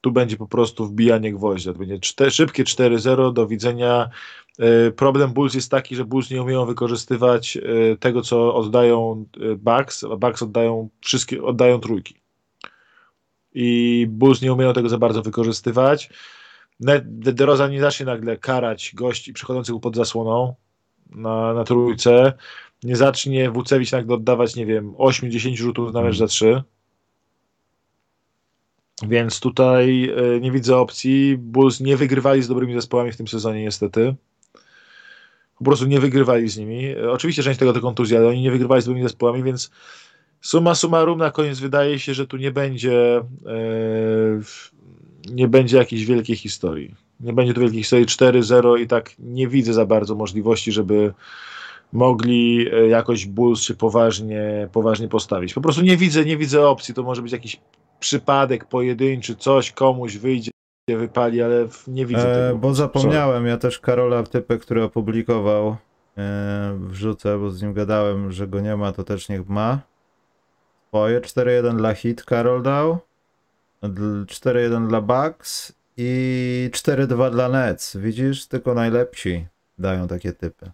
tu 0.00 0.12
będzie 0.12 0.36
po 0.36 0.46
prostu 0.46 0.86
wbijanie 0.86 1.32
gwoździa. 1.32 1.72
To 1.72 1.78
będzie 1.78 1.98
szybkie 2.30 2.64
4-0, 2.64 3.32
do 3.32 3.46
widzenia. 3.46 4.10
E, 4.58 4.90
Problem 4.90 5.32
Bulls 5.32 5.54
jest 5.54 5.70
taki, 5.70 5.96
że 5.96 6.04
Bulls 6.04 6.30
nie 6.30 6.42
umieją 6.42 6.66
wykorzystywać 6.66 7.56
e, 7.56 7.60
tego, 7.96 8.22
co 8.22 8.54
oddają 8.54 9.24
e, 9.40 9.54
Bucks, 9.56 10.04
a 10.04 10.16
Bucks 10.16 10.42
oddają 10.42 10.88
wszystkie, 11.00 11.42
oddają 11.42 11.80
trójki. 11.80 12.14
I 13.54 14.06
Bulls 14.10 14.42
nie 14.42 14.52
umieją 14.52 14.72
tego 14.72 14.88
za 14.88 14.98
bardzo 14.98 15.22
wykorzystywać. 15.22 16.10
DeRozan 17.04 17.70
nie 17.70 17.80
zacznie 17.80 18.06
nagle 18.06 18.36
karać 18.36 18.92
gości 18.94 19.32
przychodzących 19.32 19.74
pod 19.82 19.96
zasłoną 19.96 20.54
na, 21.10 21.54
na 21.54 21.64
trójce. 21.64 22.32
Nie 22.82 22.96
zacznie 22.96 23.50
Wucewicz 23.50 23.92
nagle 23.92 24.14
oddawać, 24.14 24.56
nie 24.56 24.66
wiem, 24.66 24.92
8-10 24.92 25.56
rzutów 25.56 25.92
na 25.92 26.02
mecz 26.02 26.16
za 26.16 26.26
3. 26.26 26.62
Więc 29.08 29.40
tutaj 29.40 30.10
e, 30.10 30.40
nie 30.40 30.52
widzę 30.52 30.76
opcji. 30.76 31.36
Bulls 31.38 31.80
nie 31.80 31.96
wygrywali 31.96 32.42
z 32.42 32.48
dobrymi 32.48 32.74
zespołami 32.74 33.12
w 33.12 33.16
tym 33.16 33.28
sezonie 33.28 33.62
niestety. 33.62 34.14
Po 35.58 35.64
prostu 35.64 35.86
nie 35.86 36.00
wygrywali 36.00 36.48
z 36.48 36.58
nimi. 36.58 36.86
E, 36.86 37.10
Oczywiście 37.10 37.42
część 37.42 37.58
tego 37.58 37.72
to 37.72 37.80
kontuzja, 37.80 38.18
ale 38.18 38.28
oni 38.28 38.42
nie 38.42 38.50
wygrywali 38.50 38.82
z 38.82 38.84
dobrymi 38.84 39.08
zespołami, 39.08 39.42
więc 39.42 39.70
summa 40.40 40.74
summarum 40.74 41.18
na 41.18 41.30
koniec 41.30 41.58
wydaje 41.58 41.98
się, 41.98 42.14
że 42.14 42.26
tu 42.26 42.36
nie 42.36 42.50
będzie 42.50 43.16
e, 43.16 44.40
nie 45.30 45.48
będzie 45.48 45.76
jakiejś 45.76 46.04
wielkiej 46.04 46.36
historii. 46.36 47.07
Nie 47.20 47.32
będzie 47.32 47.54
tu 47.54 47.60
wielkiej 47.60 47.78
historii 47.78 48.06
4-0 48.06 48.80
i 48.80 48.86
tak 48.86 49.10
nie 49.18 49.48
widzę 49.48 49.72
za 49.72 49.86
bardzo 49.86 50.14
możliwości, 50.14 50.72
żeby 50.72 51.14
mogli 51.92 52.68
e, 52.72 52.88
jakoś 52.88 53.26
Bulls 53.26 53.60
się 53.60 53.74
poważnie, 53.74 54.68
poważnie 54.72 55.08
postawić. 55.08 55.54
Po 55.54 55.60
prostu 55.60 55.82
nie 55.82 55.96
widzę, 55.96 56.24
nie 56.24 56.36
widzę 56.36 56.68
opcji. 56.68 56.94
To 56.94 57.02
może 57.02 57.22
być 57.22 57.32
jakiś 57.32 57.60
przypadek 58.00 58.64
pojedynczy, 58.64 59.36
coś 59.36 59.72
komuś 59.72 60.16
wyjdzie, 60.16 60.50
wypali, 60.88 61.42
ale 61.42 61.68
nie 61.88 62.06
widzę 62.06 62.32
e, 62.32 62.46
tego. 62.46 62.58
bo 62.58 62.74
zapomniałem, 62.74 63.46
ja 63.46 63.56
też 63.56 63.78
Karola 63.78 64.22
typę, 64.22 64.58
który 64.58 64.82
opublikował 64.82 65.76
e, 66.18 66.78
wrzucę, 66.80 67.38
bo 67.38 67.50
z 67.50 67.62
nim 67.62 67.72
gadałem, 67.72 68.32
że 68.32 68.48
go 68.48 68.60
nie 68.60 68.76
ma, 68.76 68.92
to 68.92 69.04
też 69.04 69.28
niech 69.28 69.48
ma. 69.48 69.80
Twoje 70.88 71.20
4-1 71.20 71.76
dla 71.76 71.94
Hit 71.94 72.22
Karol 72.22 72.62
dał. 72.62 72.98
4-1 73.82 74.88
dla 74.88 75.00
Bucks 75.00 75.77
i 76.00 76.70
4-2 76.72 77.30
dla 77.30 77.48
Nets. 77.48 77.96
Widzisz, 77.96 78.46
tylko 78.46 78.74
najlepsi 78.74 79.46
dają 79.78 80.08
takie 80.08 80.32
typy. 80.32 80.70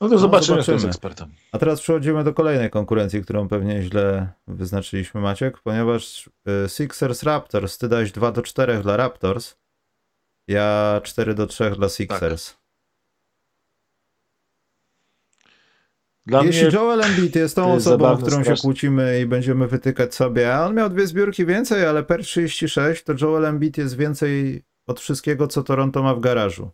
No 0.00 0.08
to 0.08 0.18
zobaczymy, 0.18 0.56
jest 0.56 0.66
zobaczymy. 0.66 0.88
ekspertem. 0.88 1.32
A 1.52 1.58
teraz 1.58 1.80
przechodzimy 1.80 2.24
do 2.24 2.34
kolejnej 2.34 2.70
konkurencji, 2.70 3.22
którą 3.22 3.48
pewnie 3.48 3.82
źle 3.82 4.28
wyznaczyliśmy, 4.46 5.20
Maciek, 5.20 5.58
ponieważ 5.58 6.30
y, 6.66 6.68
Sixers 6.68 7.22
Raptors, 7.22 7.78
ty 7.78 7.88
dałeś 7.88 8.12
2 8.12 8.32
do 8.32 8.42
4 8.42 8.78
dla 8.78 8.96
Raptors, 8.96 9.56
ja 10.48 11.00
4 11.04 11.34
do 11.34 11.46
3 11.46 11.70
dla 11.70 11.88
Sixers. 11.88 12.56
Dla 16.26 16.42
Jeśli 16.42 16.62
mnie 16.62 16.72
Joel 16.72 17.02
Embiid 17.02 17.36
jest 17.36 17.56
tą 17.56 17.74
jest 17.74 17.86
osobą, 17.86 18.16
którą 18.16 18.44
się 18.44 18.54
kłócimy 18.56 19.20
i 19.20 19.26
będziemy 19.26 19.68
wytykać 19.68 20.14
sobie, 20.14 20.54
a 20.54 20.66
on 20.66 20.74
miał 20.74 20.90
dwie 20.90 21.06
zbiórki 21.06 21.46
więcej, 21.46 21.86
ale 21.86 22.02
per 22.02 22.22
36, 22.22 23.04
to 23.04 23.12
Joel 23.20 23.44
Embiid 23.44 23.78
jest 23.78 23.96
więcej 23.96 24.64
od 24.86 25.00
wszystkiego, 25.00 25.46
co 25.46 25.62
Toronto 25.62 26.02
ma 26.02 26.14
w 26.14 26.20
garażu. 26.20 26.70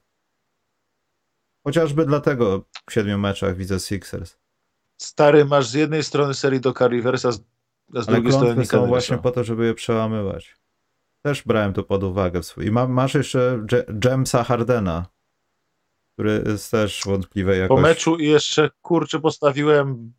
Chociażby 1.64 2.06
dlatego 2.06 2.64
w 2.90 2.92
siedmiu 2.92 3.18
meczach 3.18 3.56
widzę 3.56 3.80
Sixers. 3.80 4.36
stary 4.96 5.44
masz 5.44 5.68
z 5.68 5.74
jednej 5.74 6.02
strony 6.02 6.34
serię 6.34 6.60
do 6.60 6.74
Riversa, 6.80 7.32
z, 7.32 7.40
a 7.94 8.02
z 8.02 8.08
Ale 8.08 8.16
drugiej 8.16 8.32
strony 8.32 8.66
są 8.66 8.86
właśnie 8.86 9.18
po 9.18 9.30
to, 9.30 9.44
żeby 9.44 9.66
je 9.66 9.74
przełamywać. 9.74 10.56
Też 11.22 11.42
brałem 11.42 11.72
to 11.72 11.82
pod 11.82 12.02
uwagę. 12.02 12.40
I 12.62 12.70
ma, 12.70 12.86
masz 12.86 13.14
jeszcze 13.14 13.66
Jamesa 14.04 14.44
Hardena, 14.44 15.06
który 16.20 16.42
jest 16.46 16.70
też 16.70 17.02
wątpliwej 17.06 17.56
Po 17.56 17.62
jakości. 17.62 17.82
meczu 17.82 18.16
i 18.16 18.26
jeszcze 18.26 18.70
kurczę 18.82 19.20
postawiłem 19.20 20.12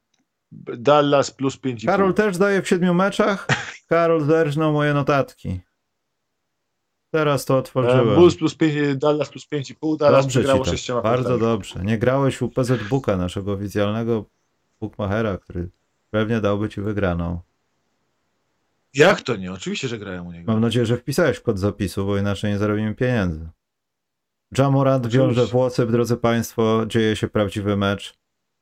Dallas 0.77 1.31
plus 1.31 1.57
5,5. 1.57 1.85
Karol 1.85 2.13
też 2.13 2.37
daje 2.37 2.61
w 2.61 2.67
siedmiu 2.67 2.93
meczach. 2.93 3.47
Karol 3.89 4.25
zerżnął 4.25 4.73
moje 4.73 4.93
notatki. 4.93 5.59
Teraz 7.11 7.45
to 7.45 7.53
E, 7.53 7.57
otworzyłem. 7.57 8.15
Bulls 8.15 8.35
plus 8.35 8.55
5, 8.55 8.97
Dallas 8.97 9.29
plus 9.29 9.47
5,5, 9.53 9.97
Dallas 9.97 10.25
Dobrze 10.25 10.43
to. 10.43 10.65
sześcioma 10.65 11.01
Bardzo 11.01 11.29
punktami. 11.29 11.51
dobrze. 11.51 11.79
Nie 11.83 11.97
grałeś 11.97 12.41
u 12.41 12.49
PZ 12.49 12.71
Booka, 12.89 13.17
naszego 13.17 13.53
oficjalnego 13.53 14.25
bookmachera, 14.79 15.37
który 15.37 15.69
pewnie 16.09 16.41
dałby 16.41 16.69
ci 16.69 16.81
wygraną. 16.81 17.39
Jak 18.93 19.21
to 19.21 19.35
nie? 19.35 19.51
Oczywiście, 19.53 19.87
że 19.87 19.97
grają 19.97 20.25
u 20.25 20.31
niego. 20.31 20.51
Mam 20.51 20.61
nadzieję, 20.61 20.85
że 20.85 20.97
wpisałeś 20.97 21.39
kod 21.39 21.59
zapisu, 21.59 22.05
bo 22.05 22.17
inaczej 22.17 22.51
nie 22.51 22.57
zarobimy 22.57 22.95
pieniędzy. 22.95 23.49
Jamorant 24.57 25.07
wiąże 25.07 25.45
włosy, 25.45 25.87
drodzy 25.87 26.17
Państwo, 26.17 26.85
dzieje 26.87 27.15
się 27.15 27.27
prawdziwy 27.27 27.77
mecz. 27.77 28.13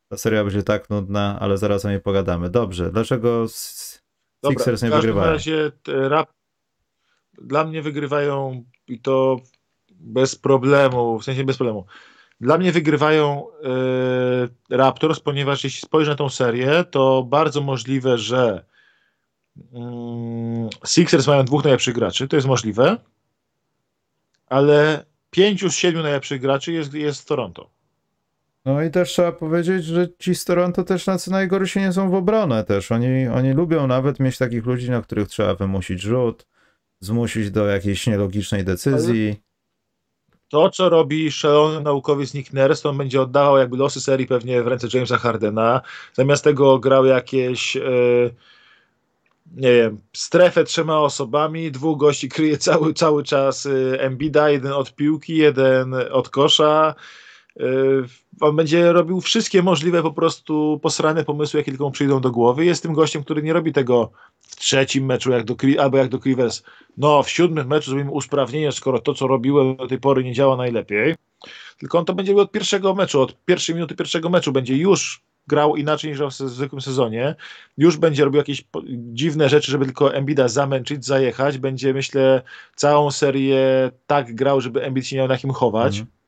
Ta 0.09 0.17
seria 0.17 0.43
będzie 0.43 0.63
tak 0.63 0.89
nudna, 0.89 1.37
ale 1.39 1.57
zaraz 1.57 1.85
o 1.85 1.89
niej 1.89 1.99
pogadamy. 1.99 2.49
Dobrze, 2.49 2.91
dlaczego 2.91 3.45
Sixers 4.47 4.81
nie 4.81 4.89
w 4.89 4.93
wygrywają? 4.93 5.31
razie 5.31 5.71
te 5.83 6.09
rap... 6.09 6.29
dla 7.41 7.63
mnie 7.63 7.81
wygrywają 7.81 8.63
i 8.87 8.99
to 8.99 9.39
bez 9.91 10.35
problemu, 10.35 11.19
w 11.19 11.23
sensie 11.23 11.43
bez 11.43 11.57
problemu. 11.57 11.85
Dla 12.41 12.57
mnie 12.57 12.71
wygrywają 12.71 13.47
e, 14.71 14.77
Raptors, 14.77 15.19
ponieważ 15.19 15.63
jeśli 15.63 15.81
spojrzę 15.81 16.11
na 16.11 16.17
tą 16.17 16.29
serię, 16.29 16.83
to 16.91 17.23
bardzo 17.23 17.61
możliwe, 17.61 18.17
że 18.17 18.65
mm, 19.73 20.69
Sixers 20.85 21.27
mają 21.27 21.45
dwóch 21.45 21.63
najlepszych 21.63 21.95
graczy, 21.95 22.27
to 22.27 22.35
jest 22.35 22.47
możliwe, 22.47 22.97
ale 24.47 25.05
pięciu 25.29 25.69
z 25.69 25.75
siedmiu 25.75 26.03
najlepszych 26.03 26.41
graczy 26.41 26.71
jest, 26.71 26.93
jest 26.93 27.21
w 27.21 27.25
Toronto. 27.25 27.69
No 28.65 28.83
i 28.83 28.91
też 28.91 29.09
trzeba 29.09 29.31
powiedzieć, 29.31 29.85
że 29.85 30.07
ci 30.19 30.35
z 30.35 30.45
Toronto 30.45 30.83
też 30.83 31.05
tacy 31.05 31.31
najgorsi 31.31 31.79
nie 31.79 31.93
są 31.93 32.09
w 32.09 32.15
obronę 32.15 32.63
też. 32.63 32.91
Oni, 32.91 33.27
oni 33.27 33.53
lubią 33.53 33.87
nawet 33.87 34.19
mieć 34.19 34.37
takich 34.37 34.65
ludzi, 34.65 34.91
na 34.91 35.01
których 35.01 35.27
trzeba 35.27 35.55
wymusić 35.55 36.01
rzut, 36.01 36.45
zmusić 36.99 37.51
do 37.51 37.67
jakiejś 37.67 38.07
nielogicznej 38.07 38.63
decyzji. 38.63 39.35
To, 40.49 40.69
co 40.69 40.89
robi 40.89 41.31
szalony 41.31 41.81
naukowiec 41.81 42.33
Nick 42.33 42.53
Nurse, 42.53 42.89
on 42.89 42.97
będzie 42.97 43.21
oddawał 43.21 43.57
jakby 43.57 43.77
losy 43.77 44.01
serii 44.01 44.27
pewnie 44.27 44.63
w 44.63 44.67
ręce 44.67 44.87
Jamesa 44.93 45.17
Hardena. 45.17 45.81
Zamiast 46.13 46.43
tego 46.43 46.79
grał 46.79 47.05
jakieś 47.05 47.77
e, 47.77 47.81
nie 49.55 49.73
wiem, 49.73 50.01
strefę 50.13 50.63
trzema 50.63 50.99
osobami, 50.99 51.71
dwóch 51.71 51.99
gości 51.99 52.29
kryje 52.29 52.57
cały, 52.57 52.93
cały 52.93 53.23
czas 53.23 53.65
e, 53.65 54.01
Embida, 54.01 54.49
jeden 54.49 54.71
od 54.71 54.95
piłki, 54.95 55.35
jeden 55.35 55.93
od 56.11 56.29
kosza. 56.29 56.95
E, 57.59 57.63
on 58.41 58.55
będzie 58.55 58.93
robił 58.93 59.21
wszystkie 59.21 59.63
możliwe 59.63 60.01
po 60.01 60.13
prostu 60.13 60.79
posrane 60.83 61.25
pomysły, 61.25 61.59
jakie 61.59 61.71
tylko 61.71 61.85
mu 61.85 61.91
przyjdą 61.91 62.21
do 62.21 62.31
głowy. 62.31 62.65
Jest 62.65 62.83
tym 62.83 62.93
gościem, 62.93 63.23
który 63.23 63.43
nie 63.43 63.53
robi 63.53 63.73
tego 63.73 64.11
w 64.39 64.55
trzecim 64.55 65.05
meczu, 65.05 65.31
jak 65.31 65.45
do, 65.45 65.55
albo 65.79 65.97
jak 65.97 66.09
do 66.09 66.17
Rivers. 66.17 66.63
No, 66.97 67.23
w 67.23 67.29
siódmym 67.29 67.67
meczu 67.67 67.89
zrobimy 67.89 68.11
usprawnienie, 68.11 68.71
skoro 68.71 68.99
to, 68.99 69.13
co 69.13 69.27
robiłem 69.27 69.75
do 69.75 69.87
tej 69.87 69.99
pory 69.99 70.23
nie 70.23 70.33
działa 70.33 70.57
najlepiej. 70.57 71.15
Tylko 71.77 71.99
on 71.99 72.05
to 72.05 72.13
będzie 72.13 72.35
od 72.35 72.51
pierwszego 72.51 72.95
meczu, 72.95 73.21
od 73.21 73.45
pierwszej 73.45 73.75
minuty 73.75 73.95
pierwszego 73.95 74.29
meczu 74.29 74.51
będzie 74.51 74.77
już 74.77 75.21
grał 75.49 75.75
inaczej 75.75 76.09
niż 76.09 76.19
w 76.19 76.31
zwykłym 76.31 76.81
sezonie. 76.81 77.35
Już 77.77 77.97
będzie 77.97 78.25
robił 78.25 78.37
jakieś 78.37 78.63
dziwne 79.13 79.49
rzeczy, 79.49 79.71
żeby 79.71 79.85
tylko 79.85 80.13
Embida 80.13 80.47
zamęczyć, 80.47 81.05
zajechać. 81.05 81.57
Będzie, 81.57 81.93
myślę, 81.93 82.41
całą 82.75 83.11
serię 83.11 83.91
tak 84.07 84.35
grał, 84.35 84.61
żeby 84.61 84.83
Embid 84.83 85.07
się 85.07 85.15
nie 85.15 85.19
miał 85.19 85.27
na 85.27 85.37
kim 85.37 85.51
chować. 85.51 85.99
Mhm. 85.99 86.19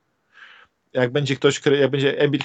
Jak 0.93 1.11
będzie 1.11 1.35
ktoś, 1.35 1.61
jak 1.79 1.91
będzie 1.91 2.19
Embiid 2.19 2.43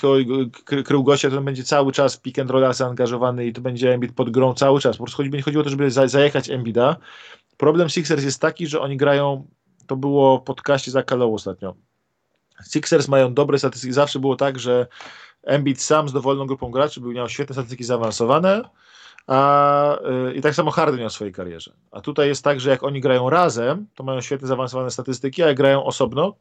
krył 0.85 1.05
gościa, 1.05 1.31
to 1.31 1.39
on 1.39 1.45
będzie 1.45 1.65
cały 1.65 1.93
czas 1.93 2.17
pick 2.17 2.39
and 2.39 2.51
rolla 2.51 2.73
zaangażowany 2.73 3.47
i 3.47 3.53
to 3.53 3.61
będzie 3.61 3.95
Embiid 3.95 4.13
pod 4.13 4.31
grą 4.31 4.55
cały 4.55 4.81
czas. 4.81 4.97
Po 4.97 5.05
prostu 5.05 5.17
chodzi, 5.17 5.31
będzie 5.31 5.45
chodziło 5.45 5.61
o 5.61 5.65
to, 5.65 5.71
żeby 5.71 5.91
za- 5.91 6.09
zajechać 6.09 6.51
Embida. 6.51 6.97
Problem 7.57 7.89
Sixers 7.89 8.25
jest 8.25 8.41
taki, 8.41 8.67
że 8.67 8.81
oni 8.81 8.97
grają, 8.97 9.47
to 9.87 9.97
było 9.97 10.39
w 10.39 10.43
podcaście 10.43 10.91
za 10.91 11.03
Kalą 11.03 11.35
ostatnio. 11.35 11.75
Sixers 12.73 13.09
mają 13.09 13.35
dobre 13.35 13.59
statystyki. 13.59 13.93
Zawsze 13.93 14.19
było 14.19 14.37
tak, 14.37 14.59
że 14.59 14.87
Embiid 15.47 15.83
sam 15.83 16.09
z 16.09 16.13
dowolną 16.13 16.47
grupą 16.47 16.71
graczy 16.71 17.01
był, 17.01 17.13
miał 17.13 17.29
świetne 17.29 17.55
statystyki 17.55 17.85
zaawansowane, 17.85 18.63
a, 19.27 19.99
y, 20.31 20.35
i 20.35 20.41
tak 20.41 20.55
samo 20.55 20.71
Harden 20.71 21.01
miał 21.01 21.09
w 21.09 21.13
swojej 21.13 21.35
karierze. 21.35 21.73
A 21.91 22.01
tutaj 22.01 22.29
jest 22.29 22.45
tak, 22.45 22.61
że 22.61 22.71
jak 22.71 22.83
oni 22.83 23.01
grają 23.01 23.31
razem, 23.31 23.87
to 23.95 24.05
mają 24.05 24.21
świetnie 24.21 24.49
zaawansowane 24.49 24.91
statystyki, 24.91 25.43
a 25.43 25.47
jak 25.47 25.57
grają 25.57 25.85
osobno, 25.85 26.37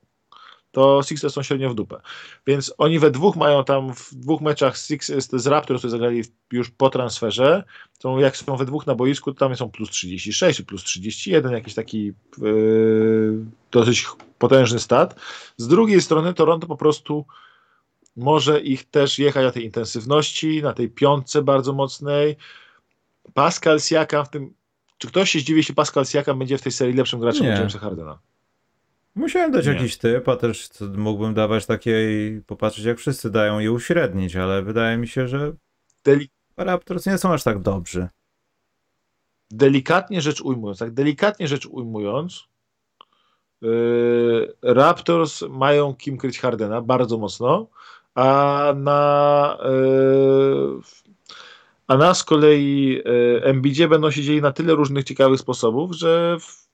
to 0.75 1.03
Sixers 1.03 1.33
są 1.33 1.43
średnio 1.43 1.69
w 1.69 1.75
dupę. 1.75 2.01
Więc 2.47 2.73
oni 2.77 2.99
we 2.99 3.11
dwóch 3.11 3.35
mają 3.35 3.63
tam 3.63 3.93
w 3.93 4.15
dwóch 4.15 4.41
meczach 4.41 4.77
Six, 4.77 5.11
z 5.33 5.47
Raptors, 5.47 5.79
które 5.81 5.91
zagrali 5.91 6.23
już 6.51 6.69
po 6.69 6.89
transferze, 6.89 7.63
to 7.99 8.19
jak 8.19 8.37
są 8.37 8.57
we 8.57 8.65
dwóch 8.65 8.87
na 8.87 8.95
boisku, 8.95 9.33
to 9.33 9.39
tam 9.39 9.55
są 9.55 9.69
plus 9.69 9.89
36 9.89 10.61
plus 10.61 10.83
31, 10.83 11.51
jakiś 11.51 11.73
taki 11.73 12.13
yy, 12.41 13.45
dosyć 13.71 14.07
potężny 14.39 14.79
stat. 14.79 15.15
Z 15.57 15.67
drugiej 15.67 16.01
strony 16.01 16.33
Toronto 16.33 16.67
po 16.67 16.77
prostu 16.77 17.25
może 18.15 18.61
ich 18.61 18.89
też 18.89 19.19
jechać 19.19 19.43
na 19.43 19.51
tej 19.51 19.65
intensywności, 19.65 20.61
na 20.63 20.73
tej 20.73 20.89
piątce 20.89 21.41
bardzo 21.41 21.73
mocnej. 21.73 22.35
Pascal 23.33 23.79
Siakam 23.79 24.25
w 24.25 24.29
tym 24.29 24.53
czy 24.97 25.07
ktoś 25.07 25.31
się 25.31 25.39
zdziwi, 25.39 25.57
jeśli 25.57 25.75
Pascal 25.75 26.05
Siakam 26.05 26.39
będzie 26.39 26.57
w 26.57 26.61
tej 26.61 26.71
serii 26.71 26.93
lepszym 26.93 27.19
graczem 27.19 27.41
od 27.41 27.59
Jamesa 27.59 27.79
Hardena? 27.79 28.19
Musiałem 29.15 29.51
dać 29.51 29.65
Nie. 29.65 29.73
jakiś 29.73 29.97
typ, 29.97 30.29
a 30.29 30.35
też 30.35 30.69
mógłbym 30.97 31.33
dawać 31.33 31.65
takie 31.65 31.91
i 32.11 32.41
popatrzeć 32.41 32.85
jak 32.85 32.97
wszyscy 32.97 33.29
dają 33.29 33.59
i 33.59 33.69
uśrednić, 33.69 34.35
ale 34.35 34.61
wydaje 34.63 34.97
mi 34.97 35.07
się, 35.07 35.27
że 35.27 35.53
Deli 36.03 36.29
Raptors 36.57 37.05
nie 37.05 37.17
są 37.17 37.33
aż 37.33 37.43
tak 37.43 37.61
dobrzy. 37.61 38.07
delikatnie 39.51 40.21
rzecz 40.21 40.41
ujmując, 40.41 40.79
tak 40.79 40.91
delikatnie 40.91 41.47
rzecz 41.47 41.65
ujmując, 41.65 42.43
yy, 43.61 44.55
Raptors 44.61 45.41
mają 45.49 45.93
kim 45.93 46.17
kryć 46.17 46.39
Hardena 46.39 46.81
bardzo 46.81 47.17
mocno, 47.17 47.67
a 48.15 48.73
na 48.77 49.57
yy, 49.63 50.79
a 51.87 51.97
na 51.97 52.13
z 52.13 52.23
kolei 52.23 53.01
Embidzie 53.41 53.87
będą 53.87 54.11
siedzieli 54.11 54.41
na 54.41 54.51
tyle 54.51 54.73
różnych 54.75 55.03
ciekawych 55.03 55.39
sposobów, 55.39 55.91
że 55.91 56.37
w, 56.39 56.67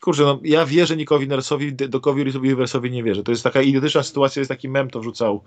kurczę, 0.00 0.22
no, 0.22 0.40
ja 0.44 0.66
wierzę 0.66 0.96
Nikowi 0.96 1.28
Nersowi, 1.28 1.72
Dokowi 1.74 2.24
Riversowi 2.24 2.90
nie 2.90 3.02
wierzę. 3.02 3.22
To 3.22 3.30
jest 3.30 3.44
taka 3.44 3.62
idiotyczna 3.62 4.02
sytuacja, 4.02 4.40
jest 4.40 4.48
taki 4.48 4.68
mem, 4.68 4.90
to 4.90 5.00
wrzucał 5.00 5.44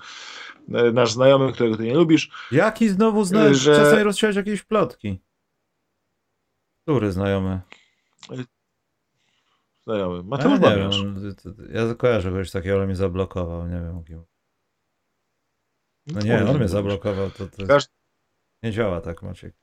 yy, 0.67 0.91
nasz 0.93 1.11
znajomy, 1.11 1.53
którego 1.53 1.77
ty 1.77 1.83
nie 1.83 1.93
lubisz, 1.93 2.31
Jaki 2.51 2.89
znowu 2.89 3.23
znasz? 3.23 3.57
Że- 3.57 3.75
Czasem 3.75 3.99
rozsiać 4.03 4.35
jakieś 4.35 4.63
plotki. 4.63 5.19
Który 6.81 7.11
znajomy? 7.11 7.61
znajomy, 9.83 10.15
Ja 10.17 10.23
Mateusz 10.23 10.59
to- 11.43 11.53
to- 11.53 11.61
ja 11.71 11.95
kojarzę 11.95 12.29
kogoś 12.29 12.51
takiego, 12.51 12.75
ale 12.75 12.85
mnie 12.85 12.95
zablokował, 12.95 13.67
nie 13.67 13.75
wiem 13.81 14.03
kim. 14.03 14.23
No 16.07 16.21
nie, 16.21 16.45
on 16.49 16.57
mnie 16.57 16.67
zablokował, 16.67 17.31
to, 17.31 17.47
to 17.47 17.65
Każ- 17.67 17.87
nie 18.63 18.71
działa 18.71 19.01
tak 19.01 19.21
Maciek. 19.21 19.53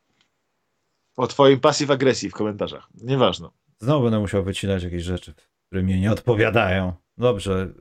O 1.17 1.27
twoim 1.27 1.61
passive 1.61 1.91
agresji 1.95 2.31
w 2.31 2.35
komentarzach. 2.35 2.89
Nieważne. 2.95 3.49
Znowu 3.79 4.03
będę 4.05 4.19
musiał 4.21 4.45
wycinać 4.45 4.83
jakieś 4.83 5.03
rzeczy, 5.03 5.35
które 5.67 5.83
mnie 5.83 6.01
nie 6.01 6.13
odpowiadają. 6.13 6.93
Dobrze, 7.19 7.73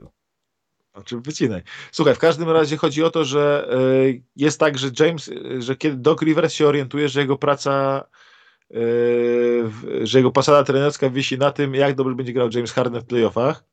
Znaczy 0.93 1.19
wycinaj. 1.21 1.61
Słuchaj, 1.91 2.15
w 2.15 2.19
każdym 2.19 2.49
razie 2.49 2.77
chodzi 2.77 3.03
o 3.03 3.11
to, 3.11 3.25
że 3.25 3.69
y, 4.03 4.23
jest 4.35 4.59
tak, 4.59 4.77
że 4.77 4.91
James, 4.99 5.27
y, 5.27 5.61
że 5.61 5.75
kiedy 5.75 5.97
Doc 5.97 6.21
Rivers 6.21 6.53
się 6.53 6.67
orientuje, 6.67 7.09
że 7.09 7.19
jego 7.19 7.37
praca, 7.37 8.03
y, 8.75 9.69
że 10.03 10.19
jego 10.19 10.31
pasada 10.31 10.63
trenerska 10.63 11.09
wisi 11.09 11.37
na 11.37 11.51
tym, 11.51 11.75
jak 11.75 11.95
dobrze 11.95 12.15
będzie 12.15 12.33
grał 12.33 12.49
James 12.53 12.71
Harden 12.71 13.01
w 13.01 13.05
playoffach. 13.05 13.63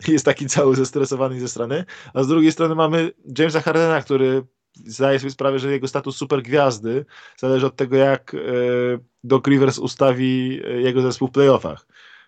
Jest 0.08 0.24
taki 0.24 0.46
cały 0.46 0.76
zestresowany 0.76 1.40
ze 1.40 1.48
strony, 1.48 1.84
a 2.14 2.22
z 2.22 2.28
drugiej 2.28 2.52
strony 2.52 2.74
mamy 2.74 3.12
Jamesa 3.38 3.60
Hardena, 3.60 4.02
który 4.02 4.42
zdaje 4.74 5.18
sobie 5.18 5.30
sprawę, 5.30 5.58
że 5.58 5.72
jego 5.72 5.88
status 5.88 6.16
super 6.16 6.42
gwiazdy 6.42 7.04
zależy 7.36 7.66
od 7.66 7.76
tego, 7.76 7.96
jak 7.96 8.36
Doc 9.24 9.46
Rivers 9.46 9.78
ustawi 9.78 10.60
jego 10.78 11.02
zespół 11.02 11.28
w 11.28 11.30
playoffach. 11.30 11.86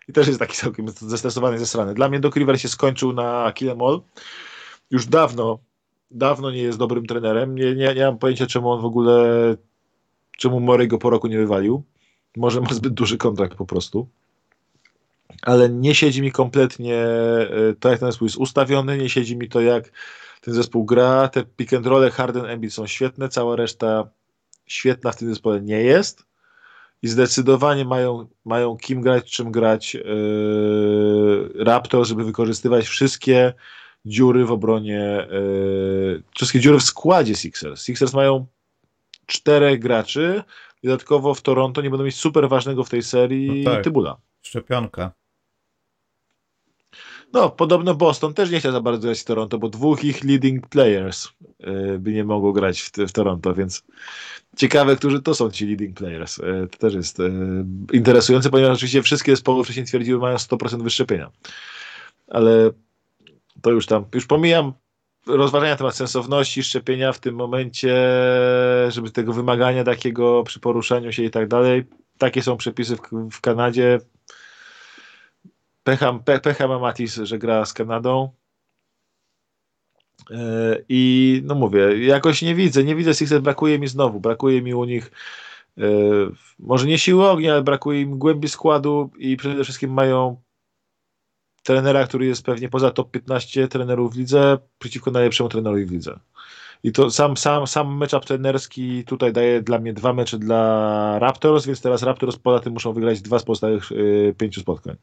I 0.09 0.13
też 0.13 0.27
jest 0.27 0.39
taki 0.39 0.57
całkiem 0.57 0.89
zestresowany 0.89 1.59
ze 1.59 1.67
strony. 1.67 1.95
Dla 1.95 2.09
mnie 2.09 2.21
Doc 2.21 2.37
Rivers 2.37 2.61
się 2.61 2.69
skończył 2.69 3.13
na 3.13 3.53
Kill 3.53 3.77
Już 4.91 5.07
dawno, 5.07 5.59
dawno 6.11 6.51
nie 6.51 6.63
jest 6.63 6.79
dobrym 6.79 7.07
trenerem. 7.07 7.55
Nie, 7.55 7.75
nie, 7.75 7.95
nie 7.95 8.05
mam 8.05 8.19
pojęcia, 8.19 8.47
czemu 8.47 8.71
on 8.71 8.81
w 8.81 8.85
ogóle, 8.85 9.57
czemu 10.39 10.61
Morey 10.61 10.89
go 10.89 10.99
po 10.99 11.11
roku 11.11 11.29
nie 11.29 11.39
wywalił. 11.39 11.83
Może 12.37 12.61
ma 12.61 12.75
zbyt 12.75 12.95
duży 12.95 13.19
kontrakt 13.19 13.55
po 13.55 13.67
prostu. 13.67 14.09
Ale 15.43 15.69
nie 15.69 15.95
siedzi 15.95 16.23
mi 16.23 16.33
kompletnie 16.33 17.05
to, 17.81 17.89
jak 17.89 18.01
ten 18.01 18.09
zespół 18.09 18.27
jest 18.27 18.37
ustawiony, 18.37 18.99
nie 18.99 19.09
siedzi 19.09 19.37
mi 19.37 19.49
to, 19.49 19.61
jak 19.61 19.91
ten 20.41 20.55
zespół 20.55 20.85
gra. 20.85 21.29
Te 21.29 21.45
pick 21.45 21.73
and 21.73 21.87
roll 21.87 22.11
Harden, 22.11 22.47
Embiid 22.47 22.73
są 22.73 22.87
świetne, 22.87 23.29
cała 23.29 23.57
reszta 23.57 24.09
świetna 24.67 25.13
w 25.13 25.17
tym 25.17 25.29
zespole 25.29 25.61
nie 25.61 25.83
jest 25.83 26.29
i 27.03 27.09
zdecydowanie 27.09 27.85
mają, 27.85 28.29
mają 28.45 28.77
kim 28.77 29.01
grać, 29.01 29.31
czym 29.31 29.53
grać 29.53 29.95
yy, 29.95 30.03
Raptor, 31.65 32.07
żeby 32.07 32.25
wykorzystywać 32.25 32.87
wszystkie 32.87 33.55
dziury 34.05 34.45
w 34.45 34.53
obronie, 34.53 35.27
yy, 35.31 36.23
wszystkie 36.37 36.61
dziury 36.61 36.79
w 36.79 36.83
składzie 36.83 37.35
Sixers. 37.35 37.85
Sixers 37.85 38.15
mają 38.15 38.47
czterech 39.27 39.79
graczy, 39.79 40.43
dodatkowo 40.85 41.35
w 41.35 41.43
Toronto 41.43 41.83
nie 41.83 41.91
będą 41.91 42.05
mieć 42.05 42.17
super 42.17 42.49
ważnego 42.49 42.85
w 42.85 42.91
tej 42.91 43.03
serii 43.03 43.63
no 43.65 43.71
tak. 43.71 43.85
Tybula. 43.85 44.17
Szczepionka. 44.49 45.13
No, 47.33 47.51
podobno 47.51 47.95
Boston 47.95 48.35
też 48.35 48.51
nie 48.51 48.61
chciał 48.61 48.73
za 48.73 48.81
bardzo 48.81 49.03
grać 49.03 49.21
w 49.21 49.25
Toronto, 49.25 49.59
bo 49.59 49.69
dwóch 49.69 50.05
ich 50.05 50.25
leading 50.25 50.69
players 50.69 51.29
yy, 51.61 51.99
by 51.99 52.13
nie 52.13 52.25
mogło 52.25 52.53
grać 52.53 52.81
w, 52.81 52.91
w 52.93 53.13
Toronto, 53.13 53.55
więc 53.55 53.83
ciekawe, 54.57 54.97
którzy 54.97 55.23
to 55.23 55.35
są 55.35 55.51
ci 55.51 55.67
leading 55.67 55.97
players. 55.97 56.41
E, 56.41 56.67
to 56.67 56.79
też 56.79 56.95
jest 56.95 57.21
e, 57.21 57.31
interesujące, 57.93 58.51
ponieważ 58.51 58.75
oczywiście 58.75 59.03
wszystkie 59.03 59.33
zespoły 59.33 59.65
wcześniej 59.65 59.87
twierdziły, 59.87 60.21
mają 60.21 60.37
100% 60.37 60.83
wyszczepienia. 60.83 61.31
Ale 62.29 62.71
to 63.63 63.71
już 63.71 63.87
tam, 63.87 64.05
już 64.15 64.27
pomijam 64.27 64.73
rozważania 65.27 65.73
na 65.73 65.79
temat 65.79 65.97
sensowności 65.97 66.63
szczepienia 66.63 67.13
w 67.13 67.19
tym 67.19 67.35
momencie, 67.35 67.97
żeby 68.89 69.11
tego 69.11 69.33
wymagania 69.33 69.85
takiego 69.85 70.43
przy 70.43 70.61
poruszaniu 70.61 71.13
się 71.13 71.23
i 71.23 71.31
tak 71.31 71.49
dalej. 71.49 71.85
Takie 72.19 72.43
są 72.43 72.57
przepisy 72.57 72.97
w, 72.97 73.01
w 73.33 73.41
Kanadzie. 73.41 73.99
Pecha, 75.89 76.13
pe, 76.25 76.41
pecha 76.41 76.69
ma 76.69 76.79
Matis, 76.79 77.15
że 77.15 77.39
gra 77.39 77.65
z 77.65 77.73
Kanadą. 77.73 78.33
E, 80.31 80.79
I 80.89 81.43
no 81.45 81.55
mówię, 81.55 82.07
jakoś 82.07 82.43
nie 82.43 82.55
widzę, 82.55 82.85
nie 82.85 82.97
widzę 82.97 83.15
Sixers, 83.15 83.43
brakuje 83.43 83.79
mi 83.79 83.89
znowu, 83.89 84.21
brakuje 84.21 84.63
mi 84.63 84.75
u 84.75 84.85
nich 84.85 85.11
e, 85.79 85.83
może 86.59 86.87
nie 86.87 86.99
siły 86.99 87.29
ognia, 87.29 87.53
ale 87.53 87.63
brakuje 87.63 88.01
im 88.01 88.19
głębi 88.19 88.49
składu 88.49 89.11
i 89.19 89.37
przede 89.37 89.65
wszystkim 89.65 89.93
mają 89.93 90.43
trenera, 91.63 92.07
który 92.07 92.27
jest 92.27 92.45
pewnie 92.45 92.69
poza 92.69 92.91
top 92.91 93.11
15 93.11 93.69
trenerów 93.69 94.15
w 94.15 94.19
lidze, 94.19 94.59
przeciwko 94.79 95.11
najlepszemu 95.11 95.49
trenerowi 95.49 95.85
w 95.85 95.93
lidze. 95.93 96.19
I 96.83 96.93
to 96.93 97.11
sam, 97.11 97.37
sam, 97.37 97.67
sam 97.67 97.89
matchup 97.89 98.25
trenerski 98.25 99.05
tutaj 99.05 99.33
daje 99.33 99.63
dla 99.63 99.79
mnie 99.79 99.93
dwa 99.93 100.13
mecze 100.13 100.39
dla 100.39 101.19
Raptors, 101.19 101.67
więc 101.67 101.81
teraz 101.81 102.03
Raptors 102.03 102.37
poza 102.37 102.61
tym 102.61 102.73
muszą 102.73 102.93
wygrać 102.93 103.23
dwa 103.23 103.39
z 103.39 103.45
pozostałych 103.45 103.93
y, 103.93 104.35
pięciu 104.39 104.61
spotkań. 104.61 104.97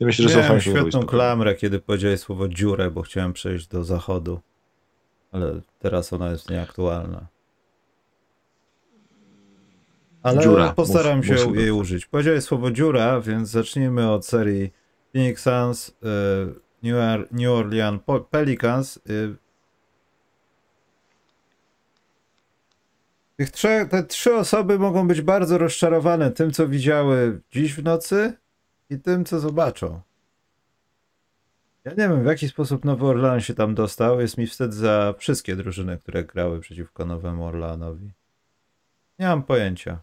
Ja 0.00 0.06
myślę, 0.06 0.28
że 0.28 0.40
Miałem 0.40 0.60
są 0.60 0.70
świetną 0.70 1.02
klamrę, 1.02 1.54
kiedy 1.54 1.78
powiedziałeś 1.78 2.20
słowo 2.20 2.48
dziurę, 2.48 2.90
bo 2.90 3.02
chciałem 3.02 3.32
przejść 3.32 3.66
do 3.66 3.84
zachodu 3.84 4.40
ale 5.32 5.60
teraz 5.78 6.12
ona 6.12 6.30
jest 6.30 6.50
nieaktualna. 6.50 7.26
Ale 10.22 10.42
dziura. 10.42 10.72
postaram 10.72 11.22
się 11.22 11.56
jej 11.56 11.70
użyć. 11.70 12.06
Powiedziałeś 12.06 12.44
słowo 12.44 12.70
dziura, 12.70 13.20
więc 13.20 13.48
zacznijmy 13.48 14.10
od 14.10 14.26
serii 14.26 14.72
Phoenix 15.12 15.42
Suns, 15.42 15.88
y, 15.88 15.92
New 17.32 17.50
Orleans 17.50 18.02
Pelicans. 18.30 18.96
Y. 18.96 19.36
Tych 23.36 23.50
trzech, 23.50 23.88
te 23.88 24.02
trzy 24.02 24.34
osoby 24.34 24.78
mogą 24.78 25.08
być 25.08 25.20
bardzo 25.22 25.58
rozczarowane 25.58 26.30
tym, 26.30 26.50
co 26.50 26.68
widziały 26.68 27.40
dziś 27.52 27.74
w 27.74 27.82
nocy 27.84 28.32
i 28.90 29.00
tym, 29.00 29.24
co 29.24 29.40
zobaczą. 29.40 30.00
Ja 31.84 31.90
nie 31.90 32.08
wiem, 32.08 32.22
w 32.22 32.26
jaki 32.26 32.48
sposób 32.48 32.84
Nowy 32.84 33.06
Orlean 33.06 33.40
się 33.40 33.54
tam 33.54 33.74
dostał. 33.74 34.20
Jest 34.20 34.38
mi 34.38 34.46
wstyd 34.46 34.74
za 34.74 35.14
wszystkie 35.18 35.56
drużyny, 35.56 35.98
które 35.98 36.24
grały 36.24 36.60
przeciwko 36.60 37.06
Nowemu 37.06 37.44
Orleanowi. 37.44 38.12
Nie 39.18 39.26
mam 39.26 39.42
pojęcia. 39.42 40.00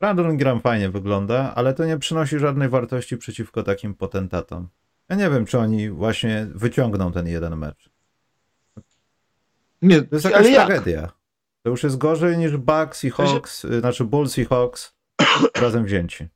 Brandon 0.00 0.36
Gram 0.36 0.60
fajnie 0.60 0.90
wygląda, 0.90 1.54
ale 1.54 1.74
to 1.74 1.84
nie 1.84 1.98
przynosi 1.98 2.38
żadnej 2.38 2.68
wartości 2.68 3.16
przeciwko 3.16 3.62
takim 3.62 3.94
potentatom. 3.94 4.68
Ja 5.08 5.16
nie 5.16 5.30
wiem, 5.30 5.46
czy 5.46 5.58
oni 5.58 5.90
właśnie 5.90 6.46
wyciągną 6.54 7.12
ten 7.12 7.26
jeden 7.26 7.56
mecz. 7.56 7.90
Nie, 9.82 10.02
to 10.02 10.16
jest 10.16 10.24
jakaś 10.24 10.54
tragedia. 10.54 11.12
To 11.62 11.70
już 11.70 11.82
jest 11.82 11.98
gorzej 11.98 12.38
niż 12.38 12.56
Bucks 12.56 13.04
i 13.04 13.10
Hawks, 13.10 13.62
się... 13.62 13.80
znaczy 13.80 14.04
Bulls 14.04 14.38
i 14.38 14.44
Hawks 14.44 14.94
razem 15.62 15.84
wzięci. 15.84 16.28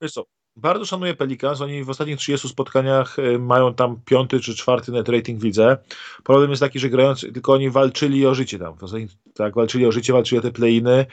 Wiesz 0.00 0.12
co, 0.12 0.24
bardzo 0.56 0.84
szanuję 0.84 1.14
Pelicans. 1.14 1.60
Oni 1.60 1.84
w 1.84 1.90
ostatnich 1.90 2.18
30 2.18 2.48
spotkaniach 2.48 3.18
y, 3.18 3.38
mają 3.38 3.74
tam 3.74 4.00
piąty 4.04 4.40
czy 4.40 4.54
czwarty 4.54 4.92
net 4.92 5.08
rating 5.08 5.40
widzę. 5.40 5.76
Problem 6.24 6.50
jest 6.50 6.60
taki, 6.60 6.78
że 6.78 6.90
grając, 6.90 7.20
tylko 7.20 7.52
oni 7.52 7.70
walczyli 7.70 8.26
o 8.26 8.34
życie 8.34 8.58
tam. 8.58 8.74
Tak, 9.34 9.54
walczyli 9.54 9.86
o 9.86 9.92
życie, 9.92 10.12
walczyli 10.12 10.38
o 10.38 10.42
te 10.42 10.52
play-iny. 10.52 11.06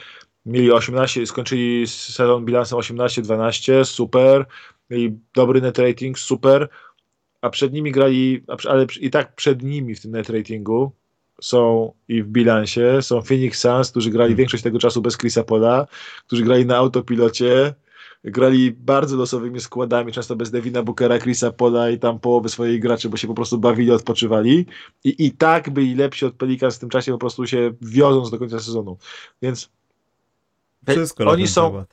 Mieli 0.45 0.71
18, 0.71 1.27
skończyli 1.27 1.87
sezon 1.87 2.45
bilansem 2.45 2.79
18-12, 2.79 3.85
super. 3.85 4.45
Mieli 4.89 5.19
dobry 5.35 5.61
net 5.61 5.79
rating, 5.79 6.19
super. 6.19 6.69
A 7.41 7.49
przed 7.49 7.73
nimi 7.73 7.91
grali, 7.91 8.43
ale 8.69 8.85
i 8.99 9.09
tak 9.09 9.35
przed 9.35 9.63
nimi 9.63 9.95
w 9.95 10.01
tym 10.01 10.11
net 10.11 10.29
ratingu 10.29 10.91
są 11.41 11.93
i 12.07 12.23
w 12.23 12.27
bilansie 12.27 13.01
są 13.01 13.21
Phoenix 13.21 13.59
Suns, 13.59 13.91
którzy 13.91 14.09
grali 14.09 14.29
hmm. 14.29 14.37
większość 14.37 14.63
tego 14.63 14.79
czasu 14.79 15.01
bez 15.01 15.17
Chrisa 15.17 15.43
Pola, 15.43 15.87
którzy 16.27 16.43
grali 16.43 16.65
na 16.65 16.77
autopilocie, 16.77 17.73
grali 18.23 18.71
bardzo 18.71 19.15
losowymi 19.17 19.59
składami, 19.59 20.11
często 20.11 20.35
bez 20.35 20.51
Devina 20.51 20.83
Bookera, 20.83 21.19
Chrisa 21.19 21.51
Pola 21.51 21.89
i 21.89 21.99
tam 21.99 22.19
połowy 22.19 22.49
swojej 22.49 22.79
graczy, 22.79 23.09
bo 23.09 23.17
się 23.17 23.27
po 23.27 23.33
prostu 23.33 23.57
bawili, 23.57 23.91
odpoczywali 23.91 24.65
i, 25.03 25.25
i 25.25 25.31
tak 25.31 25.69
byli 25.69 25.95
lepsi 25.95 26.25
od 26.25 26.33
Pelicans 26.33 26.75
w 26.75 26.79
tym 26.79 26.89
czasie 26.89 27.11
po 27.11 27.17
prostu 27.17 27.47
się 27.47 27.73
wiążąc 27.81 28.31
do 28.31 28.39
końca 28.39 28.59
sezonu. 28.59 28.97
Więc 29.41 29.69
Wszystko 30.87 31.25
oni 31.25 31.47
są, 31.47 31.85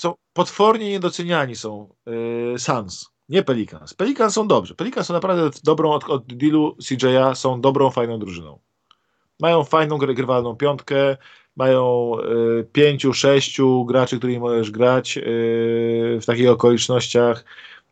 są 0.00 0.14
potwornie 0.32 0.90
niedoceniani 0.90 1.56
są 1.56 1.88
yy, 2.06 2.58
Suns. 2.58 3.10
Nie 3.28 3.42
Pelicans. 3.42 3.94
Pelicans 3.94 4.34
są 4.34 4.48
dobrzy. 4.48 4.74
Pelicans 4.74 5.06
są 5.06 5.14
naprawdę 5.14 5.50
dobrą 5.64 5.90
od, 5.92 6.04
od 6.04 6.26
dealu 6.26 6.76
CJ'a, 6.82 7.34
są 7.34 7.60
dobrą, 7.60 7.90
fajną 7.90 8.18
drużyną. 8.18 8.58
Mają 9.40 9.64
fajną, 9.64 9.98
grywalną 9.98 10.56
piątkę, 10.56 11.16
mają 11.56 12.12
y, 12.60 12.64
pięciu, 12.72 13.12
sześciu 13.12 13.84
graczy, 13.84 14.18
którymi 14.18 14.38
możesz 14.38 14.70
grać 14.70 15.18
y, 15.18 15.22
w 16.20 16.26
takich 16.26 16.50
okolicznościach. 16.50 17.44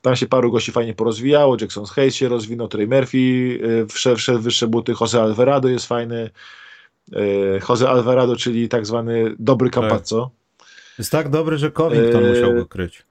Tam 0.03 0.17
się 0.17 0.27
paru 0.27 0.53
gości 0.53 0.73
fajnie 0.73 0.95
porozwijało. 0.95 1.57
Jackson 1.61 1.85
Hayes 1.85 2.15
się 2.15 2.29
rozwinął, 2.29 2.69
Trey 2.69 2.87
Murphy 2.87 3.19
y, 3.19 3.87
wszedł, 3.87 4.17
wszedł 4.17 4.41
wyższe 4.41 4.67
buty. 4.67 4.93
Jose 5.01 5.23
Alvarado 5.23 5.69
jest 5.69 5.87
fajny. 5.87 6.31
Jose 7.69 7.89
Alvarado, 7.89 8.37
czyli 8.37 8.69
tak 8.69 8.87
zwany 8.87 9.35
dobry 9.39 9.71
Campazzo. 9.71 10.31
Tak. 10.59 10.69
Jest 10.99 11.13
tak 11.13 11.29
dobry, 11.29 11.59
że 11.59 11.71
Covington 11.71 12.29
musiał 12.29 12.55
go 12.55 12.67
kryć. 12.67 13.03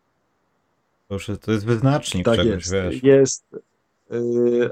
To, 1.41 1.51
jest 1.51 1.65
wyznacznik 1.65 2.25
tak 2.25 2.35
czegoś, 2.35 2.55
jest. 2.55 2.73
wiesz. 2.73 3.03
Jest, 3.03 3.45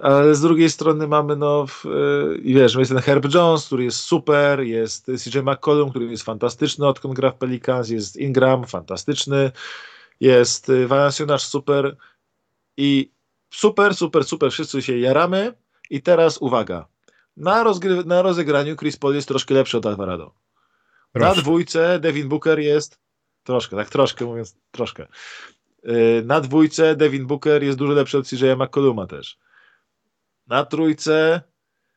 ale 0.01 0.35
z 0.35 0.41
drugiej 0.41 0.69
strony 0.69 1.07
mamy, 1.07 1.35
no, 1.35 1.65
yy, 1.85 2.37
i 2.43 2.53
wiesz, 2.53 2.75
jest 2.75 2.91
ten 2.91 3.01
Herb 3.01 3.33
Jones, 3.33 3.65
który 3.65 3.83
jest 3.83 3.99
super, 3.99 4.59
jest 4.59 5.05
CJ 5.05 5.39
McCollum, 5.39 5.89
który 5.89 6.05
jest 6.05 6.23
fantastyczny, 6.23 6.87
odkąd 6.87 7.13
gra 7.13 7.31
w 7.31 7.37
Pelicans, 7.37 7.89
jest 7.89 8.17
Ingram, 8.17 8.65
fantastyczny, 8.65 9.51
jest 10.19 10.67
yy, 10.67 10.87
Valanciunas, 10.87 11.41
super 11.41 11.97
i 12.77 13.11
super, 13.53 13.95
super, 13.95 14.23
super, 14.23 14.51
wszyscy 14.51 14.81
się 14.81 14.97
jaramy 14.97 15.53
i 15.89 16.01
teraz 16.01 16.37
uwaga, 16.37 16.87
na, 17.37 17.63
rozgry- 17.63 18.05
na 18.05 18.21
rozegraniu 18.21 18.75
Chris 18.75 18.97
Paul 18.97 19.15
jest 19.15 19.27
troszkę 19.27 19.53
lepszy 19.53 19.77
od 19.77 19.85
Alvarado. 19.85 20.33
Na 21.15 21.35
dwójce 21.35 21.99
Devin 21.99 22.29
Booker 22.29 22.59
jest 22.59 22.99
troszkę, 23.43 23.75
tak 23.75 23.89
troszkę 23.89 24.25
mówiąc, 24.25 24.55
troszkę. 24.71 25.07
Y, 25.85 26.23
na 26.25 26.41
dwójce 26.41 26.95
Devin 26.95 27.27
Booker 27.27 27.63
jest 27.63 27.77
dużo 27.77 27.93
lepszy 27.93 28.17
od 28.17 28.27
CJ 28.27 28.45
McColluma 28.57 29.07
też. 29.07 29.37
Na 30.47 30.65
trójce, 30.65 31.41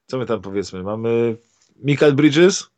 co 0.07 0.19
my 0.19 0.27
tam 0.27 0.41
powiedzmy, 0.41 0.83
mamy 0.83 1.37
Michael 1.77 2.15
Bridges, 2.15 2.71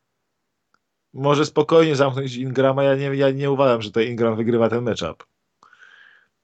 może 1.12 1.46
spokojnie 1.46 1.96
zamknąć 1.96 2.34
Ingrama. 2.34 2.84
Ja 2.84 2.96
nie, 2.96 3.06
ja 3.06 3.30
nie 3.30 3.50
uważam, 3.50 3.82
że 3.82 3.90
to 3.90 4.00
Ingram 4.00 4.36
wygrywa 4.36 4.68
ten 4.68 4.84
matchup. 4.84 5.26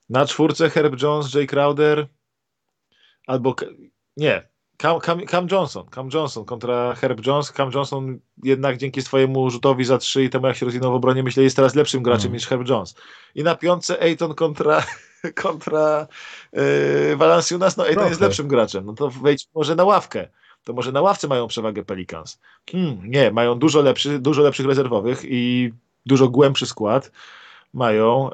Na 0.08 0.26
czwórce 0.26 0.70
Herb 0.70 1.02
Jones, 1.02 1.34
Jay 1.34 1.46
Crowder 1.46 2.06
albo 3.26 3.56
nie, 4.16 4.48
Cam, 4.83 5.01
Cam, 5.01 5.26
Cam, 5.26 5.47
Johnson, 5.51 5.87
Cam 5.95 6.09
Johnson 6.14 6.45
kontra 6.45 6.95
Herb 6.95 7.26
Jones. 7.26 7.53
Cam 7.53 7.70
Johnson 7.74 8.18
jednak 8.43 8.76
dzięki 8.76 9.03
swojemu 9.03 9.51
rzutowi 9.51 9.85
za 9.85 9.99
trzy 9.99 10.24
i 10.24 10.30
temu 10.30 10.47
jak 10.47 10.57
się 10.57 10.66
rozwinął 10.66 10.93
w 10.93 10.95
obronie, 10.95 11.22
myślę, 11.22 11.43
jest 11.43 11.57
teraz 11.57 11.74
lepszym 11.74 12.03
graczem 12.03 12.26
mm. 12.26 12.33
niż 12.33 12.47
Herb 12.47 12.68
Jones. 12.68 12.95
I 13.35 13.43
na 13.43 13.55
piątce 13.55 14.03
Ayton 14.03 14.35
kontra, 14.35 14.85
kontra 15.43 16.07
yy, 16.53 17.16
Valanciunas. 17.16 17.76
No 17.76 17.85
Ayton 17.85 18.09
jest 18.09 18.20
lepszym 18.20 18.49
graczem. 18.49 18.87
No 18.87 18.93
to 18.93 19.11
wejdź 19.11 19.47
może 19.55 19.74
na 19.74 19.85
ławkę. 19.85 20.28
To 20.64 20.72
może 20.72 20.93
na 20.93 21.01
ławce 21.01 21.28
mają 21.28 21.47
przewagę 21.47 21.85
Pelicans. 21.85 22.41
Hmm, 22.70 23.11
nie, 23.11 23.30
mają 23.30 23.59
dużo, 23.59 23.83
lepszy, 23.83 24.18
dużo 24.18 24.43
lepszych 24.43 24.66
rezerwowych 24.66 25.22
i 25.24 25.72
dużo 26.07 26.28
głębszy 26.28 26.66
skład. 26.66 27.11
Mają 27.72 28.30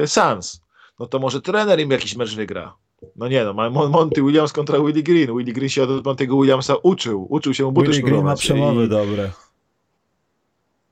yy, 0.00 0.06
Suns. 0.06 0.60
No 0.98 1.06
to 1.06 1.18
może 1.18 1.40
trener 1.40 1.80
im 1.80 1.90
jakiś 1.90 2.16
mecz 2.16 2.34
wygra. 2.34 2.74
No 3.16 3.28
nie 3.28 3.44
no, 3.44 3.70
Monty 3.70 4.22
Williams 4.22 4.52
kontra 4.52 4.78
Willie 4.80 5.02
Green. 5.02 5.38
Willie 5.38 5.52
Green 5.52 5.68
się 5.68 5.82
od 5.82 5.90
Monty'ego 6.04 6.40
Williamsa 6.40 6.74
uczył. 6.82 7.26
Uczył 7.28 7.54
się 7.54 7.72
buty 7.72 7.90
Willie 7.90 8.02
Green 8.02 8.24
ma 8.24 8.36
przemowy 8.36 8.84
i... 8.84 8.88
dobre. 8.88 9.30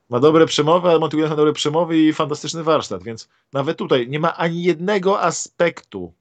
Ma 0.09 0.21
dobre 0.21 0.47
przemowy, 0.47 0.89
ale 0.89 0.99
Monty 0.99 1.17
Williams 1.17 1.31
ma 1.31 1.37
dobre 1.37 1.53
przemowy 1.53 1.99
i 1.99 2.13
fantastyczny 2.13 2.63
warsztat, 2.63 3.03
więc 3.03 3.29
nawet 3.53 3.79
tutaj 3.79 4.09
nie 4.09 4.21
ma 4.21 4.37
ani 4.37 4.63
jednego 4.63 5.21
aspektu 5.21 6.13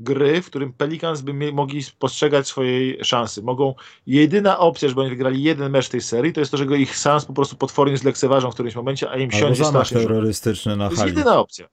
gry, 0.00 0.42
w 0.42 0.46
którym 0.46 0.72
Pelicans 0.72 1.20
by 1.20 1.52
mogli 1.52 1.80
postrzegać 1.98 2.46
swojej 2.46 3.04
szansy. 3.04 3.42
Mogą, 3.42 3.74
jedyna 4.06 4.58
opcja, 4.58 4.88
żeby 4.88 5.00
oni 5.00 5.10
wygrali 5.10 5.42
jeden 5.42 5.72
mecz 5.72 5.88
tej 5.88 6.00
serii, 6.00 6.32
to 6.32 6.40
jest 6.40 6.50
to, 6.50 6.56
że 6.56 6.66
go 6.66 6.74
ich 6.74 6.96
sans 6.96 7.24
po 7.24 7.32
prostu 7.32 7.56
potwornie 7.56 7.98
zlekceważą 7.98 8.50
w 8.50 8.54
którymś 8.54 8.74
momencie, 8.74 9.10
a 9.10 9.16
im 9.16 9.22
Albo 9.22 9.36
siądzie 9.36 9.64
zamach 9.64 9.88
terrorystyczny 9.88 10.76
na 10.76 10.84
hali. 10.84 10.96
To 10.96 11.04
jest 11.04 11.16
jedyna 11.16 11.38
opcja. 11.38 11.68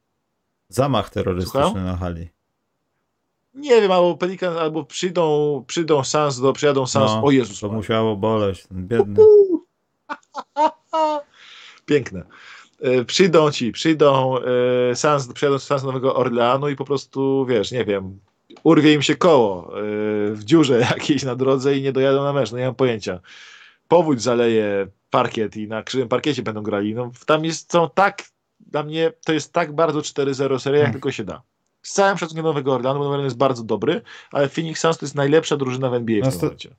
Zamach 0.70 1.10
terrorystyczny 1.10 1.62
Słucham? 1.62 1.86
na 1.86 1.98
hali. 1.98 2.30
Nie 3.54 3.82
wiem, 3.82 3.92
albo 3.92 4.18
Pelikan, 4.18 4.58
albo 4.58 4.86
przyjdą, 4.86 5.64
przyjdą 5.68 6.04
Sans, 6.04 6.40
do, 6.40 6.54
przyjadą 6.54 6.86
Sans, 6.86 7.12
no, 7.12 7.24
o 7.24 7.32
Jezus. 7.32 7.60
To 7.60 7.70
musiało 7.70 8.16
boleć, 8.16 8.68
ten 8.68 8.88
biedny. 8.88 9.24
Piękne. 11.86 12.24
E, 12.82 13.06
przyjdą 13.06 13.52
ci, 13.52 13.72
przyjdą 13.72 14.36
e, 14.92 14.96
Sans, 14.96 15.34
przyjadą 15.34 15.60
Sans 15.60 15.84
Nowego 15.84 16.16
Orleanu 16.16 16.70
i 16.70 16.76
po 16.76 16.86
prostu, 16.86 17.46
wiesz, 17.46 17.72
nie 17.72 17.86
wiem, 17.86 18.20
urwie 18.64 18.94
im 18.94 19.02
się 19.02 19.16
koło 19.16 19.68
e, 19.68 19.82
w 20.32 20.44
dziurze 20.44 20.80
jakiejś 20.92 21.24
na 21.24 21.36
drodze 21.36 21.78
i 21.78 21.82
nie 21.82 21.92
dojadą 21.92 22.24
na 22.24 22.34
mecz, 22.34 22.52
no 22.52 22.58
nie 22.58 22.66
mam 22.66 22.76
pojęcia. 22.76 23.20
Powódź 23.88 24.22
zaleje 24.22 24.88
parkiet 25.10 25.58
i 25.58 25.68
na 25.68 25.84
krzywym 25.84 26.08
parkiecie 26.08 26.44
będą 26.44 26.64
grali. 26.64 26.94
No, 26.94 27.12
tam 27.26 27.46
jest, 27.46 27.72
są 27.72 27.90
tak, 27.94 28.24
dla 28.60 28.84
mnie 28.84 29.12
to 29.26 29.34
jest 29.34 29.54
tak 29.54 29.76
bardzo 29.76 30.00
4-0 30.00 30.60
seria, 30.60 30.80
jak 30.80 30.86
hmm. 30.86 30.92
tylko 30.92 31.12
się 31.12 31.24
da. 31.24 31.42
Z 31.82 31.94
całym 31.94 32.18
szacunkiem 32.18 32.46
Nowego 32.46 32.74
Orleanu, 32.74 33.00
bo 33.00 33.10
Nowy 33.10 33.24
jest 33.24 33.38
bardzo 33.38 33.64
dobry, 33.64 34.02
ale 34.32 34.50
Phoenix 34.50 34.80
Suns 34.80 34.98
to 34.98 35.06
jest 35.06 35.16
najlepsza 35.16 35.58
drużyna 35.58 35.90
w 35.90 35.94
NBA 35.94 36.22
w 36.22 36.26
Nast- 36.26 36.40
tym 36.40 36.42
momencie. 36.42 36.76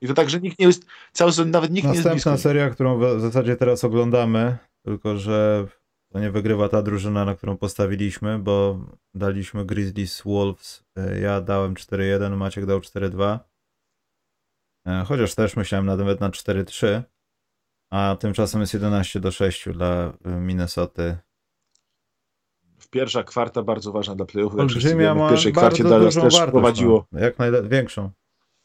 I 0.00 0.06
to 0.06 0.14
tak, 0.14 0.30
że 0.30 0.40
nikt 0.40 0.58
nie 0.58 0.66
jest, 0.66 0.86
cały 1.12 1.32
sezon 1.32 1.50
nawet 1.50 1.70
nikt 1.70 1.84
Następna 1.84 2.10
nie 2.10 2.14
jest 2.14 2.26
Następna 2.26 2.50
seria, 2.50 2.70
którą 2.70 2.98
w 2.98 3.20
zasadzie 3.20 3.56
teraz 3.56 3.84
oglądamy, 3.84 4.56
tylko 4.84 5.16
że 5.16 5.66
to 6.12 6.20
nie 6.20 6.30
wygrywa 6.30 6.68
ta 6.68 6.82
drużyna, 6.82 7.24
na 7.24 7.34
którą 7.34 7.56
postawiliśmy, 7.56 8.38
bo 8.38 8.78
daliśmy 9.14 9.64
Grizzlies 9.64 10.22
Wolves. 10.22 10.84
E, 10.96 11.20
ja 11.20 11.40
dałem 11.40 11.74
4-1, 11.74 12.36
Maciek 12.36 12.66
dał 12.66 12.78
4-2. 12.78 13.38
E, 14.86 15.04
chociaż 15.06 15.34
też 15.34 15.56
myślałem 15.56 15.86
nawet 15.86 16.20
na 16.20 16.30
4-3. 16.30 17.02
A 17.90 18.16
tymczasem 18.20 18.60
jest 18.60 18.74
11 18.74 19.20
do 19.20 19.30
6 19.30 19.68
dla 19.68 20.12
Minnesoty 20.24 21.16
pierwsza 22.90 23.22
kwarta 23.22 23.62
bardzo 23.62 23.92
ważna 23.92 24.14
dla 24.14 24.26
playoffów. 24.26 24.60
Olbrzymia 24.60 25.14
w 25.14 25.30
pierwszej 25.30 25.52
kwarcie 25.52 25.84
Dallas 25.84 26.14
też 26.14 26.40
prowadziło. 26.40 27.06
Ma. 27.12 27.20
Jak 27.20 27.38
największą. 27.38 28.10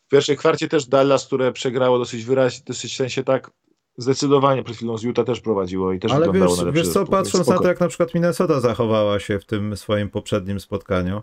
W 0.07 0.09
pierwszej 0.09 0.37
kwarcie 0.37 0.67
też 0.67 0.85
Dallas, 0.85 1.25
które 1.25 1.51
przegrało 1.51 1.99
dosyć 1.99 2.25
wyraźnie, 2.25 2.63
dosyć 2.65 2.93
w 2.93 2.95
sensie 2.95 3.23
tak 3.23 3.51
zdecydowanie 3.97 4.63
przed 4.63 4.77
chwilą 4.77 4.97
z 4.97 5.03
Utah 5.03 5.25
też 5.25 5.41
prowadziło 5.41 5.93
i 5.93 5.99
też 5.99 6.11
Ale 6.11 6.25
wyglądało 6.25 6.55
wiesz, 6.55 6.65
na 6.65 6.71
wiesz 6.71 6.89
co, 6.89 7.05
patrząc 7.05 7.47
na 7.47 7.57
to, 7.57 7.67
jak 7.67 7.79
na 7.79 7.87
przykład 7.87 8.13
Minnesota 8.13 8.59
zachowała 8.59 9.19
się 9.19 9.39
w 9.39 9.45
tym 9.45 9.77
swoim 9.77 10.09
poprzednim 10.09 10.59
spotkaniu, 10.59 11.21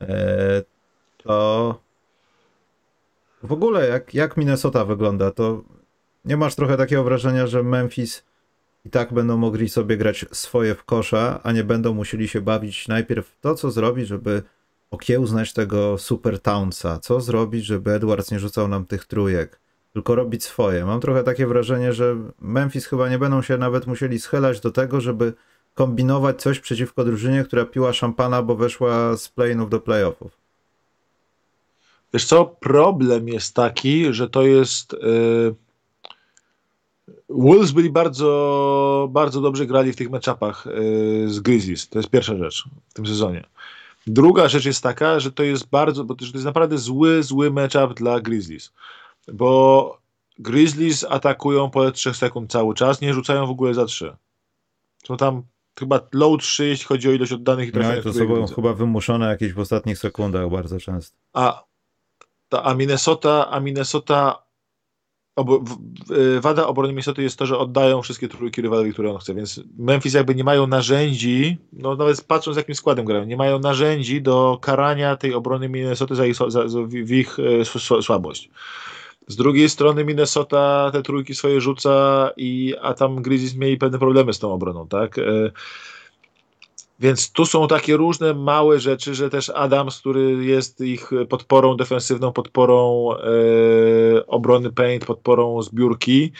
e, 0.00 0.62
to 1.16 1.78
w 3.42 3.52
ogóle 3.52 3.88
jak, 3.88 4.14
jak 4.14 4.36
Minnesota 4.36 4.84
wygląda, 4.84 5.30
to 5.30 5.62
nie 6.24 6.36
masz 6.36 6.54
trochę 6.54 6.76
takiego 6.76 7.04
wrażenia, 7.04 7.46
że 7.46 7.62
Memphis 7.62 8.24
i 8.84 8.90
tak 8.90 9.12
będą 9.12 9.36
mogli 9.36 9.68
sobie 9.68 9.96
grać 9.96 10.26
swoje 10.32 10.74
w 10.74 10.84
kosza, 10.84 11.40
a 11.42 11.52
nie 11.52 11.64
będą 11.64 11.94
musieli 11.94 12.28
się 12.28 12.40
bawić 12.40 12.88
najpierw 12.88 13.36
to, 13.40 13.54
co 13.54 13.70
zrobić, 13.70 14.08
żeby 14.08 14.42
okiełznać 14.90 15.52
tego 15.52 15.98
super 15.98 16.40
Townsa, 16.40 16.98
co 16.98 17.20
zrobić, 17.20 17.64
żeby 17.64 17.90
Edwards 17.92 18.30
nie 18.30 18.38
rzucał 18.38 18.68
nam 18.68 18.86
tych 18.86 19.04
trójek, 19.04 19.60
tylko 19.92 20.14
robić 20.14 20.44
swoje. 20.44 20.84
Mam 20.84 21.00
trochę 21.00 21.22
takie 21.22 21.46
wrażenie, 21.46 21.92
że 21.92 22.16
Memphis 22.40 22.86
chyba 22.86 23.08
nie 23.08 23.18
będą 23.18 23.42
się 23.42 23.58
nawet 23.58 23.86
musieli 23.86 24.20
schylać 24.20 24.60
do 24.60 24.70
tego, 24.70 25.00
żeby 25.00 25.32
kombinować 25.74 26.42
coś 26.42 26.60
przeciwko 26.60 27.04
drużynie, 27.04 27.44
która 27.44 27.64
piła 27.64 27.92
szampana, 27.92 28.42
bo 28.42 28.56
weszła 28.56 29.16
z 29.16 29.28
play-inów 29.28 29.70
do 29.70 29.80
playoffów. 29.80 30.32
Wiesz 32.14 32.24
co, 32.24 32.44
problem 32.44 33.28
jest 33.28 33.54
taki, 33.54 34.14
że 34.14 34.30
to 34.30 34.42
jest... 34.42 34.92
Yy 34.92 35.61
Wolves 37.28 37.70
byli 37.70 37.90
bardzo, 37.90 39.08
bardzo 39.10 39.40
dobrze 39.40 39.66
grali 39.66 39.92
w 39.92 39.96
tych 39.96 40.10
matchupach 40.10 40.66
y, 40.66 41.24
z 41.28 41.40
Grizzlies. 41.40 41.88
To 41.88 41.98
jest 41.98 42.10
pierwsza 42.10 42.36
rzecz 42.36 42.64
w 42.88 42.94
tym 42.94 43.06
sezonie. 43.06 43.44
Druga 44.06 44.48
rzecz 44.48 44.64
jest 44.64 44.82
taka, 44.82 45.20
że 45.20 45.32
to 45.32 45.42
jest 45.42 45.68
bardzo, 45.68 46.04
bo 46.04 46.14
to 46.14 46.24
jest 46.24 46.44
naprawdę 46.44 46.78
zły, 46.78 47.22
zły 47.22 47.50
matchup 47.50 47.94
dla 47.94 48.20
Grizzlies. 48.20 48.72
Bo 49.32 49.98
Grizzlies 50.38 51.04
atakują 51.10 51.70
po 51.70 51.90
3 51.90 52.14
sekund 52.14 52.50
cały 52.50 52.74
czas, 52.74 53.00
nie 53.00 53.14
rzucają 53.14 53.46
w 53.46 53.50
ogóle 53.50 53.74
za 53.74 53.84
3. 53.84 54.16
Są 55.04 55.16
tam 55.16 55.42
chyba 55.78 56.00
low 56.12 56.40
3, 56.40 56.66
jeśli 56.66 56.86
chodzi 56.86 57.08
o 57.08 57.12
ilość 57.12 57.32
oddanych 57.32 57.68
i 57.68 57.72
trafionych. 57.72 58.04
No 58.04 58.12
to 58.12 58.48
są 58.48 58.54
chyba 58.54 58.72
wymuszone 58.72 59.28
jakieś 59.28 59.52
w 59.52 59.58
ostatnich 59.58 59.98
sekundach 59.98 60.50
bardzo 60.50 60.80
często. 60.80 61.16
A, 61.32 61.64
ta, 62.48 62.62
a 62.62 62.74
Minnesota, 62.74 63.50
a 63.50 63.60
Minnesota 63.60 64.42
Ob 65.36 65.48
wada 66.40 66.66
obrony 66.66 66.88
Minnesota 66.88 67.22
jest 67.22 67.38
to, 67.38 67.46
że 67.46 67.58
oddają 67.58 68.02
wszystkie 68.02 68.28
trójki 68.28 68.62
rywalowi, 68.62 68.92
które 68.92 69.10
on 69.10 69.18
chce, 69.18 69.34
więc 69.34 69.60
Memphis 69.78 70.14
jakby 70.14 70.34
nie 70.34 70.44
mają 70.44 70.66
narzędzi, 70.66 71.58
no 71.72 71.96
nawet 71.96 72.24
patrząc 72.24 72.56
jakim 72.56 72.74
składem 72.74 73.04
grają, 73.04 73.24
nie 73.24 73.36
mają 73.36 73.58
narzędzi 73.58 74.22
do 74.22 74.58
karania 74.60 75.16
tej 75.16 75.34
obrony 75.34 75.68
Minnesota 75.68 76.14
za 76.14 76.26
ich, 76.26 76.36
za, 76.36 76.50
za, 76.50 76.80
w 76.86 77.10
ich 77.10 77.36
e, 77.38 78.02
słabość. 78.02 78.50
Z 79.28 79.36
drugiej 79.36 79.68
strony 79.68 80.04
Minnesota 80.04 80.90
te 80.92 81.02
trójki 81.02 81.34
swoje 81.34 81.60
rzuca, 81.60 82.30
i, 82.36 82.74
a 82.82 82.94
tam 82.94 83.22
Grizzlies 83.22 83.56
mieli 83.56 83.76
pewne 83.76 83.98
problemy 83.98 84.32
z 84.32 84.38
tą 84.38 84.52
obroną, 84.52 84.88
tak? 84.88 85.16
Więc 87.02 87.32
tu 87.32 87.46
są 87.46 87.68
takie 87.68 87.96
różne 87.96 88.34
małe 88.34 88.80
rzeczy, 88.80 89.14
że 89.14 89.30
też 89.30 89.50
Adams, 89.50 90.00
który 90.00 90.44
jest 90.44 90.80
ich 90.80 91.10
podporą 91.28 91.76
defensywną, 91.76 92.32
podporą 92.32 93.08
e, 93.14 94.26
obrony 94.26 94.72
paint, 94.72 95.04
podporą 95.04 95.62
zbiórki, 95.62 96.32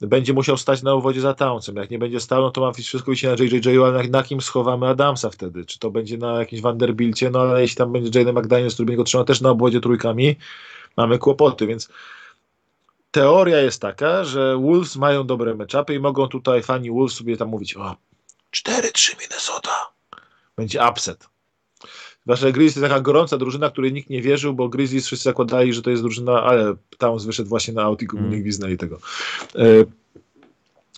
będzie 0.00 0.32
musiał 0.32 0.56
stać 0.56 0.82
na 0.82 0.94
uwodzie 0.94 1.20
za 1.20 1.34
Townsem. 1.34 1.76
Jak 1.76 1.90
nie 1.90 1.98
będzie 1.98 2.20
stał, 2.20 2.42
no 2.42 2.50
to 2.50 2.60
ma 2.60 2.72
wszystko 2.72 3.10
wisi 3.10 3.26
na 3.26 3.32
JJJ, 3.32 3.78
ale 3.84 3.92
na, 3.92 4.08
na, 4.08 4.22
kim 4.22 4.40
schowamy 4.40 4.88
Adamsa 4.88 5.30
wtedy? 5.30 5.64
Czy 5.64 5.78
to 5.78 5.90
będzie 5.90 6.18
na 6.18 6.38
jakimś 6.38 6.62
Vanderbilcie? 6.62 7.30
No 7.30 7.40
ale 7.40 7.62
jeśli 7.62 7.76
tam 7.76 7.92
będzie 7.92 8.18
Jaden 8.18 8.38
McDaniels, 8.38 8.74
który 8.74 8.86
będzie 8.86 8.96
go 8.96 9.04
trzymał 9.04 9.24
też 9.24 9.40
na 9.40 9.50
obwodzie 9.50 9.80
trójkami, 9.80 10.36
mamy 10.96 11.18
kłopoty, 11.18 11.66
więc 11.66 11.88
teoria 13.10 13.60
jest 13.60 13.82
taka, 13.82 14.24
że 14.24 14.56
Wolves 14.56 14.96
mają 14.96 15.26
dobre 15.26 15.54
meczapy 15.54 15.94
i 15.94 16.00
mogą 16.00 16.28
tutaj 16.28 16.62
fani 16.62 16.90
Wolves 16.90 17.16
sobie 17.16 17.36
tam 17.36 17.48
mówić 17.48 17.76
o 17.76 17.96
4-3 18.56 19.20
Minnesota 19.20 19.91
będzie 20.56 20.80
upset. 20.90 21.28
Zwłaszcza, 22.24 22.52
Grizzlies 22.52 22.74
to 22.74 22.80
taka 22.80 23.00
gorąca 23.00 23.38
drużyna, 23.38 23.70
której 23.70 23.92
nikt 23.92 24.10
nie 24.10 24.22
wierzył, 24.22 24.54
bo 24.54 24.68
Grizzlies 24.68 25.06
wszyscy 25.06 25.24
zakładali, 25.24 25.72
że 25.72 25.82
to 25.82 25.90
jest 25.90 26.02
drużyna, 26.02 26.42
ale 26.42 26.74
Towns 26.98 27.24
wyszedł 27.24 27.48
właśnie 27.48 27.74
na 27.74 27.82
aut 27.82 28.02
i 28.02 28.06
mm. 28.12 28.30
nikt 28.30 28.42
gwizdnęli 28.42 28.76
tego. 28.76 28.98
E, 29.54 29.80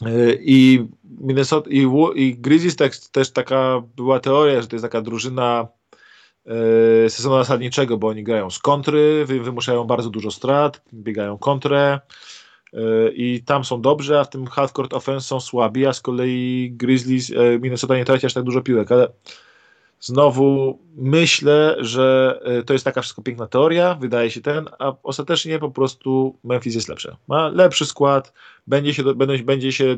e, 0.06 0.34
I 0.40 0.88
Minnesota 1.20 1.70
i, 1.70 1.88
i 2.14 2.34
Grizzlies 2.34 2.76
tak, 2.76 2.96
też 2.96 3.30
taka 3.30 3.82
była 3.96 4.20
teoria, 4.20 4.62
że 4.62 4.68
to 4.68 4.76
jest 4.76 4.82
taka 4.84 5.00
drużyna 5.00 5.68
e, 6.46 7.10
sezonu 7.10 7.36
zasadniczego, 7.36 7.98
bo 7.98 8.08
oni 8.08 8.24
grają 8.24 8.50
z 8.50 8.58
kontry, 8.58 9.24
wy, 9.26 9.40
wymuszają 9.40 9.84
bardzo 9.84 10.10
dużo 10.10 10.30
strat, 10.30 10.82
biegają 10.94 11.38
kontrę, 11.38 12.00
i 13.14 13.42
tam 13.46 13.64
są 13.64 13.80
dobrze, 13.80 14.20
a 14.20 14.24
w 14.24 14.30
tym 14.30 14.46
half-court 14.46 14.94
offense 14.94 15.26
są 15.26 15.40
słabi, 15.40 15.86
a 15.86 15.92
z 15.92 16.00
kolei 16.00 16.72
Grizzlies, 16.76 17.32
Minnesota 17.60 17.96
nie 17.96 18.04
traci 18.04 18.26
aż 18.26 18.34
tak 18.34 18.44
dużo 18.44 18.62
piłek, 18.62 18.92
ale 18.92 19.08
znowu 20.00 20.78
myślę, 20.96 21.76
że 21.78 22.38
e, 22.44 22.62
to 22.62 22.72
jest 22.72 22.84
taka 22.84 23.02
wszystko 23.02 23.22
piękna 23.22 23.46
teoria, 23.46 23.94
wydaje 23.94 24.30
się 24.30 24.40
ten, 24.40 24.68
a 24.78 24.92
ostatecznie 25.02 25.58
po 25.58 25.70
prostu 25.70 26.38
Memphis 26.44 26.74
jest 26.74 26.88
lepsze. 26.88 27.16
Ma 27.28 27.48
lepszy 27.48 27.86
skład, 27.86 28.32
będzie 28.66 28.94
się, 28.94 29.02
będzie 29.44 29.72
się 29.72 29.96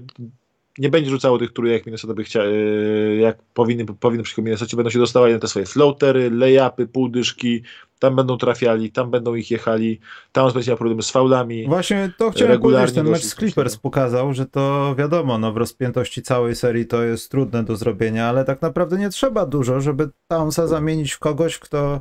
nie 0.78 0.88
będzie 0.88 1.10
rzucało 1.10 1.38
tych 1.38 1.52
trójek, 1.52 1.74
jak 1.74 1.86
Minnesota 1.86 2.14
by 2.14 2.24
chciała, 2.24 2.46
e, 2.46 3.16
jak 3.16 3.42
powinny, 3.54 3.84
powinny 3.84 4.22
przyjść 4.22 4.38
Minnesota, 4.38 4.76
będą 4.76 4.90
się 4.90 4.98
dostawali 4.98 5.32
na 5.32 5.38
te 5.38 5.48
swoje 5.48 5.66
floatery, 5.66 6.30
layupy, 6.30 6.86
półdyszki, 6.86 7.62
tam 7.98 8.16
będą 8.16 8.38
trafiali, 8.38 8.92
tam 8.92 9.10
będą 9.10 9.34
ich 9.34 9.50
jechali, 9.50 10.00
tam 10.32 10.52
będzie 10.52 10.70
miał 10.70 10.78
problemy 10.78 11.02
z 11.02 11.10
faulami. 11.10 11.66
Właśnie 11.66 12.12
to 12.18 12.30
chciałem 12.30 12.60
powiedzieć, 12.60 12.94
ten 12.94 13.10
mecz 13.10 13.24
z 13.24 13.34
Clippers 13.34 13.76
pokazał, 13.76 14.34
że 14.34 14.46
to 14.46 14.94
wiadomo, 14.98 15.38
no 15.38 15.52
w 15.52 15.56
rozpiętości 15.56 16.22
całej 16.22 16.56
serii 16.56 16.86
to 16.86 17.02
jest 17.02 17.30
trudne 17.30 17.64
do 17.64 17.76
zrobienia, 17.76 18.28
ale 18.28 18.44
tak 18.44 18.62
naprawdę 18.62 18.98
nie 18.98 19.08
trzeba 19.08 19.46
dużo, 19.46 19.80
żeby 19.80 20.08
Townsa 20.28 20.66
zamienić 20.66 21.12
w 21.12 21.18
kogoś, 21.18 21.58
kto 21.58 22.00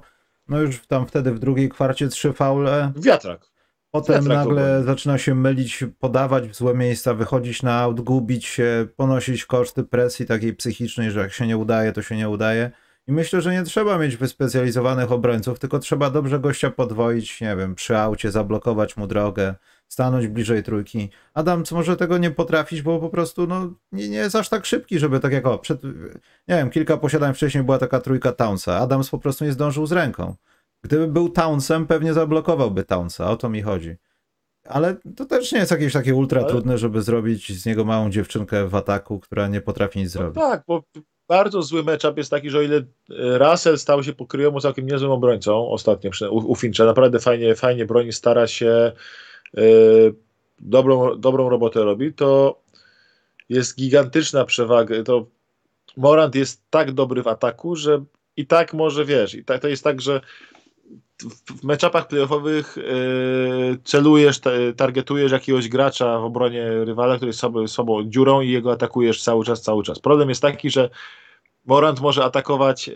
no 0.49 0.61
już 0.61 0.88
tam 0.88 1.07
wtedy 1.07 1.32
w 1.32 1.39
drugiej 1.39 1.69
kwarcie 1.69 2.07
trzy 2.07 2.34
faule. 2.34 2.91
Wiatrak. 2.95 3.55
Potem 3.96 4.28
nagle 4.28 4.84
zaczyna 4.84 5.18
się 5.18 5.36
mylić, 5.36 5.84
podawać 6.00 6.48
w 6.48 6.56
złe 6.56 6.74
miejsca, 6.74 7.14
wychodzić 7.14 7.64
na 7.64 7.80
aut, 7.80 8.02
gubić 8.02 8.46
się, 8.46 8.88
ponosić 8.96 9.46
koszty 9.46 9.84
presji 9.84 10.26
takiej 10.26 10.54
psychicznej, 10.54 11.12
że 11.12 11.20
jak 11.20 11.34
się 11.34 11.48
nie 11.48 11.58
udaje, 11.58 11.91
to 11.91 12.02
się 12.02 12.18
nie 12.18 12.30
udaje. 12.30 12.72
I 13.08 13.12
myślę, 13.12 13.41
że 13.41 13.54
nie 13.54 13.64
trzeba 13.64 13.98
mieć 13.98 14.18
wyspecjalizowanych 14.18 15.12
obrońców, 15.12 15.60
tylko 15.60 15.80
trzeba 15.80 16.10
dobrze 16.10 16.39
gościa 16.39 16.72
podwoić, 16.72 17.41
nie 17.41 17.56
wiem, 17.56 17.76
przy 17.76 17.98
aucie, 17.98 18.32
zablokować 18.32 18.98
mu 18.98 19.08
drogę, 19.08 19.56
stanąć 19.88 20.28
bliżej 20.28 20.64
trójki. 20.64 21.10
Adams 21.34 21.72
może 21.72 21.98
tego 21.98 22.18
nie 22.18 22.32
potrafić, 22.32 22.82
bo 22.82 23.00
po 23.00 23.10
prostu 23.10 23.48
no, 23.48 23.74
nie, 23.91 24.10
nie 24.10 24.18
jest 24.18 24.36
aż 24.36 24.50
tak 24.50 24.66
szybki, 24.66 25.00
żeby 25.00 25.20
tak 25.20 25.34
jak 25.34 25.48
o, 25.48 25.58
przed, 25.58 25.84
nie 26.48 26.56
wiem, 26.56 26.70
kilka 26.70 26.98
posiadań 26.98 27.34
wcześniej 27.34 27.64
była 27.64 27.78
taka 27.78 28.00
trójka 28.00 28.32
Townsa. 28.32 28.78
Adams 28.78 29.10
po 29.10 29.20
prostu 29.20 29.46
nie 29.46 29.52
zdążył 29.52 29.86
z 29.86 29.91
ręką. 29.91 30.36
Gdyby 30.86 31.07
był 31.07 31.29
Townsem, 31.29 31.88
pewnie 31.88 32.13
zablokowałby 32.13 32.83
Townsa, 32.83 33.31
o 33.31 33.38
to 33.38 33.49
mi 33.49 33.61
chodzi. 33.61 33.95
Ale 34.65 34.95
to 35.15 35.25
też 35.25 35.51
nie 35.51 35.59
jest 35.59 35.71
jakieś 35.71 35.93
takie 35.93 36.15
ultra 36.15 36.41
Ale... 36.41 36.49
trudne, 36.49 36.77
żeby 36.77 37.01
zrobić 37.01 37.61
z 37.61 37.65
niego 37.65 37.86
małą 37.86 38.09
dziewczynkę 38.09 38.67
w 38.67 38.75
ataku, 38.75 39.19
która 39.19 39.47
nie 39.47 39.61
potrafi 39.61 39.99
nic 39.99 40.15
no 40.15 40.19
zrobić. 40.19 40.36
tak, 40.36 40.63
bo 40.67 40.83
bardzo 41.27 41.61
zły 41.61 41.83
matchup 41.83 42.17
jest 42.17 42.31
taki, 42.31 42.49
że 42.49 42.57
o 42.57 42.61
ile 42.61 42.81
Russell 43.09 43.77
stał 43.77 44.03
się 44.03 44.13
pokryjomu 44.13 44.59
całkiem 44.59 44.86
niezłym 44.86 45.11
obrońcą 45.11 45.69
ostatnio 45.69 46.11
u, 46.29 46.51
u 46.51 46.55
Fincha, 46.55 46.86
naprawdę 46.86 47.19
fajnie, 47.19 47.55
fajnie 47.55 47.86
broni, 47.86 48.13
stara 48.13 48.47
się, 48.47 48.91
yy, 49.53 50.15
dobrą, 50.59 51.19
dobrą 51.19 51.49
robotę 51.49 51.83
robi, 51.83 52.13
to 52.13 52.61
jest 53.49 53.77
gigantyczna 53.77 54.45
przewaga, 54.45 55.03
to 55.03 55.25
Morant 55.97 56.36
jest 56.36 56.61
tak 56.69 56.91
dobry 56.91 57.23
w 57.23 57.27
ataku, 57.27 57.75
że 57.75 58.03
i 58.38 58.47
tak 58.47 58.73
może, 58.73 59.05
wiesz, 59.05 59.36
i 59.36 59.45
tak, 59.45 59.61
to 59.61 59.67
jest 59.67 59.83
tak, 59.83 60.01
że 60.01 60.21
w 61.61 61.63
meczapach 61.63 62.07
playoffowych 62.07 62.77
yy, 62.77 63.77
celujesz, 63.83 64.39
targetujesz 64.77 65.31
jakiegoś 65.31 65.69
gracza 65.69 66.19
w 66.19 66.23
obronie 66.23 66.69
rywala, 66.86 67.15
który 67.15 67.29
jest 67.29 67.39
sobą, 67.39 67.67
sobą 67.67 68.03
dziurą 68.03 68.41
i 68.41 68.51
jego 68.51 68.71
atakujesz 68.71 69.23
cały 69.23 69.45
czas, 69.45 69.61
cały 69.61 69.83
czas. 69.83 69.99
Problem 69.99 70.29
jest 70.29 70.41
taki, 70.41 70.69
że 70.69 70.89
Morant 71.65 72.01
może 72.01 72.23
atakować 72.23 72.88
yy, 72.88 72.95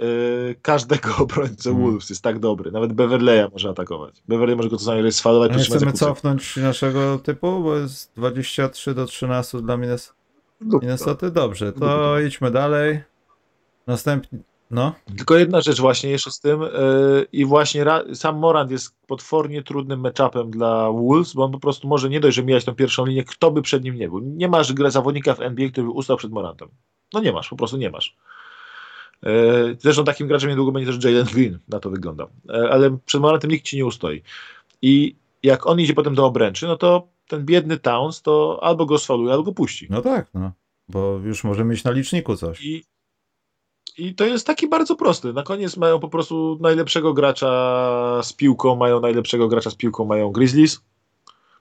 każdego 0.61 1.09
obrońcę 1.23 1.69
hmm. 1.69 1.83
Wolves, 1.83 2.09
jest 2.09 2.21
tak 2.21 2.39
dobry. 2.39 2.71
Nawet 2.71 2.93
Beverleya 2.93 3.47
może 3.53 3.69
atakować. 3.69 4.23
Beverley 4.27 4.55
może 4.55 4.69
go 4.69 4.75
to 4.75 4.79
czasami 4.79 5.11
sfalować. 5.11 5.57
Nie 5.57 5.63
chcemy 5.63 5.93
cofnąć 5.93 6.57
naszego 6.57 7.19
typu, 7.19 7.63
bo 7.63 7.77
jest 7.77 8.11
23 8.15 8.93
do 8.93 9.05
13 9.05 9.61
dla 9.61 9.77
Minnesota. 10.61 11.29
Dobrze, 11.29 11.73
to 11.73 12.19
idźmy 12.19 12.51
dalej. 12.51 13.01
Następny, 13.87 14.39
no. 14.71 14.93
Tylko 15.17 15.37
jedna 15.37 15.61
rzecz 15.61 15.81
właśnie 15.81 16.09
jeszcze 16.09 16.31
z 16.31 16.39
tym 16.39 16.61
yy, 16.61 17.27
i 17.31 17.45
właśnie 17.45 17.85
sam 18.13 18.37
Morant 18.37 18.71
jest 18.71 18.95
potwornie 19.07 19.63
trudnym 19.63 19.99
matchupem 19.99 20.51
dla 20.51 20.91
Wolves, 20.91 21.33
bo 21.33 21.43
on 21.43 21.51
po 21.51 21.59
prostu 21.59 21.87
może 21.87 22.09
nie 22.09 22.19
dość, 22.19 22.35
że 22.35 22.43
mijać 22.43 22.65
tą 22.65 22.75
pierwszą 22.75 23.05
linię, 23.05 23.23
kto 23.23 23.51
by 23.51 23.61
przed 23.61 23.83
nim 23.83 23.95
nie 23.95 24.09
był. 24.09 24.19
Nie 24.19 24.47
masz 24.47 24.73
grę 24.73 24.91
zawodnika 24.91 25.33
w 25.33 25.41
NBA, 25.41 25.69
który 25.69 25.87
by 25.87 25.91
ustał 25.91 26.17
przed 26.17 26.31
Morantem. 26.31 26.69
No 27.13 27.19
nie 27.19 27.31
masz, 27.31 27.49
po 27.49 27.55
prostu 27.55 27.77
nie 27.77 27.89
masz. 27.89 28.15
Yy, 29.23 29.77
zresztą 29.79 30.03
takim 30.03 30.27
graczem 30.27 30.49
niedługo 30.49 30.71
będzie 30.71 30.93
też 30.93 31.03
Jalen 31.03 31.25
Green, 31.25 31.59
na 31.67 31.79
to 31.79 31.89
wygląda. 31.89 32.27
Yy, 32.45 32.71
ale 32.71 32.97
przed 33.05 33.21
Morantem 33.21 33.51
nikt 33.51 33.65
ci 33.65 33.77
nie 33.77 33.85
ustoi. 33.85 34.21
I 34.81 35.15
jak 35.43 35.67
on 35.67 35.79
idzie 35.79 35.93
potem 35.93 36.15
do 36.15 36.25
obręczy, 36.25 36.67
no 36.67 36.77
to 36.77 37.07
ten 37.27 37.45
biedny 37.45 37.77
Towns 37.77 38.21
to 38.21 38.59
albo 38.61 38.85
go 38.85 38.97
sfaluje, 38.97 39.31
albo 39.31 39.43
go 39.43 39.51
puści. 39.51 39.87
No 39.89 40.01
tak, 40.01 40.27
no. 40.33 40.51
Bo 40.89 41.19
już 41.23 41.43
może 41.43 41.65
mieć 41.65 41.83
na 41.83 41.91
liczniku 41.91 42.35
coś. 42.35 42.65
I 42.65 42.83
i 44.05 44.15
to 44.15 44.25
jest 44.25 44.47
taki 44.47 44.67
bardzo 44.67 44.95
prosty. 44.95 45.33
Na 45.33 45.43
koniec 45.43 45.77
mają 45.77 45.99
po 45.99 46.09
prostu 46.09 46.57
najlepszego 46.61 47.13
gracza 47.13 48.19
z 48.23 48.33
piłką, 48.33 48.75
mają 48.75 48.99
najlepszego 48.99 49.47
gracza 49.47 49.69
z 49.69 49.75
piłką, 49.75 50.05
mają 50.05 50.31
Grizzlies. 50.31 50.81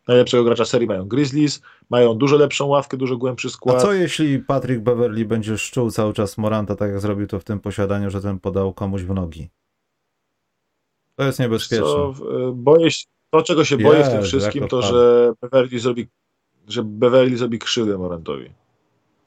Najlepszego 0.09 0.45
gracza 0.45 0.65
serii 0.65 0.89
mają 0.89 1.09
Grizzlies, 1.09 1.63
mają 1.91 2.15
dużo 2.15 2.37
lepszą 2.37 2.67
ławkę, 2.67 2.97
dużo 2.97 3.17
głębszy 3.17 3.51
skład. 3.51 3.77
A 3.77 3.81
co 3.81 3.93
jeśli 3.93 4.39
Patrick 4.39 4.83
Beverly 4.83 5.25
będzie 5.25 5.59
szczuł 5.59 5.91
cały 5.91 6.13
czas 6.13 6.39
Moranta, 6.39 6.77
tak 6.77 6.91
jak 6.91 7.01
zrobił 7.01 7.27
to 7.27 7.41
w 7.41 7.45
tym 7.45 7.61
posiadaniu, 7.61 8.11
że 8.11 8.21
ten 8.21 8.41
podał 8.41 8.75
komuś 8.75 9.03
w 9.03 9.15
nogi? 9.15 9.49
To 11.17 11.25
jest 11.25 11.39
niebezpieczne. 11.39 11.87
Co, 11.87 12.15
boję 12.53 12.91
się, 12.91 13.07
to, 13.31 13.43
czego 13.43 13.65
się 13.65 13.79
boję 13.79 14.05
w 14.05 14.09
tym 14.09 14.23
wszystkim, 14.23 14.69
to, 14.69 14.83
że 14.83 15.33
Beverly 15.41 15.79
zrobi, 15.79 16.09
że 16.69 16.83
Beverly 16.83 17.37
zrobi 17.37 17.59
krzywdę 17.59 17.99
Morantowi. 17.99 18.51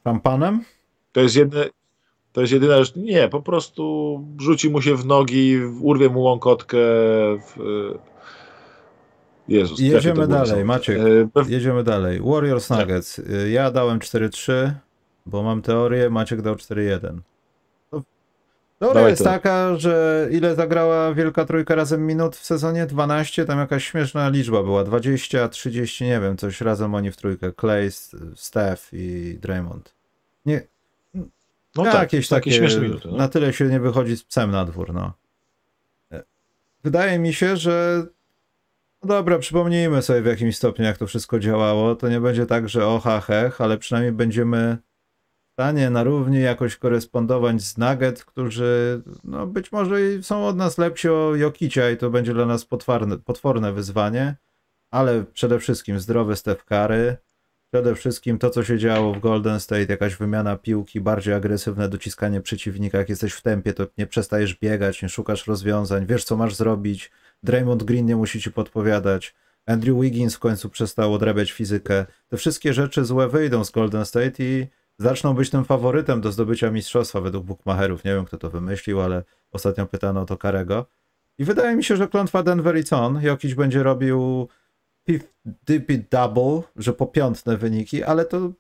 Szampanem? 0.04 0.64
To 1.12 1.22
jest 1.22 1.36
jedne, 1.36 1.70
to 2.34 2.42
jest 2.42 2.54
jedyna 2.54 2.84
rzecz. 2.84 2.96
Nie, 2.96 3.30
po 3.30 3.42
prostu 3.42 4.26
rzuci 4.40 4.70
mu 4.70 4.82
się 4.82 4.96
w 4.96 5.06
nogi, 5.06 5.60
urwie 5.82 6.10
mu 6.10 6.22
łąkotkę. 6.22 6.78
W... 6.78 7.58
Jezus. 9.48 9.80
Jedziemy 9.80 10.28
dalej, 10.28 10.66
Maciek. 10.66 11.00
E, 11.00 11.50
jedziemy 11.50 11.84
dalej. 11.84 12.22
Warriors 12.26 12.68
tak. 12.68 12.80
Nuggets. 12.80 13.16
Tak. 13.16 13.26
Ja 13.52 13.72
dałem 13.72 14.00
4-3, 14.00 14.72
bo 15.26 15.44
mam 15.44 15.62
teorię, 15.62 16.10
Maciek 16.10 16.42
dał 16.42 16.56
4-1. 16.56 17.20
Teoria 18.82 19.10
jest 19.10 19.24
taka, 19.24 19.76
że 19.76 20.28
ile 20.32 20.56
zagrała 20.56 21.14
Wielka 21.14 21.46
Trójka 21.46 21.76
razem 21.76 22.08
minut 22.08 22.36
w 22.36 22.46
sezonie? 22.46 22.86
12, 22.86 23.46
tam 23.46 23.60
jakaś 23.60 23.86
śmieszna 23.86 24.30
liczba 24.30 24.64
była, 24.64 24.84
20, 24.84 25.50
30, 25.50 26.04
nie 26.04 26.20
wiem, 26.20 26.38
coś 26.38 26.62
razem 26.62 26.96
oni 26.96 27.12
w 27.12 27.18
trójkę, 27.18 27.52
Clay, 27.60 27.90
Steph 28.36 28.90
i 28.94 29.38
Draymond. 29.42 29.96
Nie, 30.46 30.68
no 31.76 31.84
tak, 31.84 31.94
jakieś 31.94 32.28
takie, 32.28 32.60
takie 32.60 32.80
minuty, 32.80 33.08
no. 33.12 33.18
na 33.18 33.28
tyle 33.28 33.54
się 33.54 33.66
nie 33.66 33.80
wychodzi 33.80 34.18
z 34.18 34.24
psem 34.24 34.52
na 34.52 34.66
dwór, 34.66 34.94
no. 34.94 35.14
Wydaje 36.84 37.20
mi 37.20 37.34
się, 37.34 37.58
że 37.58 38.06
no 39.04 39.08
dobra, 39.08 39.40
przypomnijmy 39.40 40.02
sobie 40.02 40.22
w 40.22 40.26
jakimś 40.26 40.58
stopniu, 40.58 40.86
jak 40.86 40.98
to 40.98 41.08
wszystko 41.08 41.40
działało. 41.40 41.96
To 41.96 42.10
nie 42.10 42.20
będzie 42.20 42.46
tak, 42.46 42.70
że 42.70 42.88
oha, 42.88 43.22
hech, 43.22 43.62
ale 43.62 43.78
przynajmniej 43.78 44.12
będziemy 44.12 44.78
w 45.50 45.54
stanie 45.54 45.90
na 45.90 46.04
równi 46.04 46.42
jakoś 46.42 46.76
korespondować 46.76 47.62
z 47.62 47.78
Nugget, 47.78 48.26
którzy 48.26 49.02
no 49.24 49.48
być 49.48 49.72
może 49.72 49.98
są 50.22 50.48
od 50.48 50.58
nas 50.58 50.78
lepsi 50.78 51.10
o 51.10 51.36
Jokicia 51.36 51.90
i 51.90 51.98
to 51.98 52.10
będzie 52.10 52.34
dla 52.34 52.46
nas 52.46 52.66
potworne, 52.66 53.18
potworne 53.18 53.74
wyzwanie, 53.74 54.36
ale 54.92 55.24
przede 55.24 55.60
wszystkim 55.60 56.00
zdrowe 56.00 56.36
Steph 56.36 56.66
Curry, 56.66 57.18
Przede 57.74 57.96
wszystkim 57.96 58.38
to, 58.40 58.50
co 58.50 58.64
się 58.64 58.78
działo 58.78 59.14
w 59.14 59.20
Golden 59.20 59.60
State, 59.60 59.86
jakaś 59.90 60.16
wymiana 60.16 60.58
piłki, 60.58 61.02
bardziej 61.02 61.34
agresywne 61.34 61.90
dociskanie 61.90 62.42
przeciwnika. 62.42 62.98
Jak 62.98 63.10
jesteś 63.10 63.34
w 63.34 63.42
tempie, 63.42 63.74
to 63.74 63.88
nie 63.98 64.08
przestajesz 64.08 64.56
biegać, 64.56 65.02
nie 65.02 65.10
szukasz 65.10 65.48
rozwiązań, 65.48 66.06
wiesz, 66.06 66.24
co 66.24 66.38
masz 66.38 66.56
zrobić. 66.56 67.12
Draymond 67.44 67.84
Green 67.84 68.06
nie 68.06 68.16
musi 68.16 68.42
ci 68.42 68.52
podpowiadać. 68.52 69.36
Andrew 69.66 70.02
Wiggins 70.02 70.36
w 70.36 70.40
końcu 70.40 70.70
przestał 70.70 71.14
odrabiać 71.14 71.52
fizykę. 71.52 72.06
Te 72.30 72.38
wszystkie 72.38 72.74
rzeczy 72.74 73.06
złe 73.06 73.28
wyjdą 73.28 73.64
z 73.66 73.72
Golden 73.72 74.06
State 74.06 74.44
i 74.44 74.68
zaczną 74.98 75.34
być 75.34 75.50
tym 75.50 75.66
faworytem 75.66 76.22
do 76.22 76.32
zdobycia 76.32 76.72
mistrzostwa 76.72 77.22
według 77.22 77.46
bookmacherów. 77.46 78.04
Nie 78.04 78.16
wiem, 78.16 78.26
kto 78.26 78.38
to 78.38 78.50
wymyślił, 78.50 79.02
ale 79.02 79.24
ostatnio 79.52 79.86
pytano 79.86 80.22
o 80.22 80.26
to 80.26 80.38
Karego. 80.38 80.86
I 81.38 81.44
wydaje 81.44 81.76
mi 81.76 81.84
się, 81.84 81.98
że 81.98 82.08
klątwa 82.08 82.44
Denver 82.44 82.78
i 82.78 82.84
Con. 82.84 83.22
Będzie 83.58 83.84
robił 83.84 84.48
dippy 85.46 86.06
double, 86.12 86.62
że 86.76 86.94
po 86.94 87.08
piątne 87.08 87.58
wyniki, 87.58 88.04
ale 88.04 88.26
to 88.26 88.52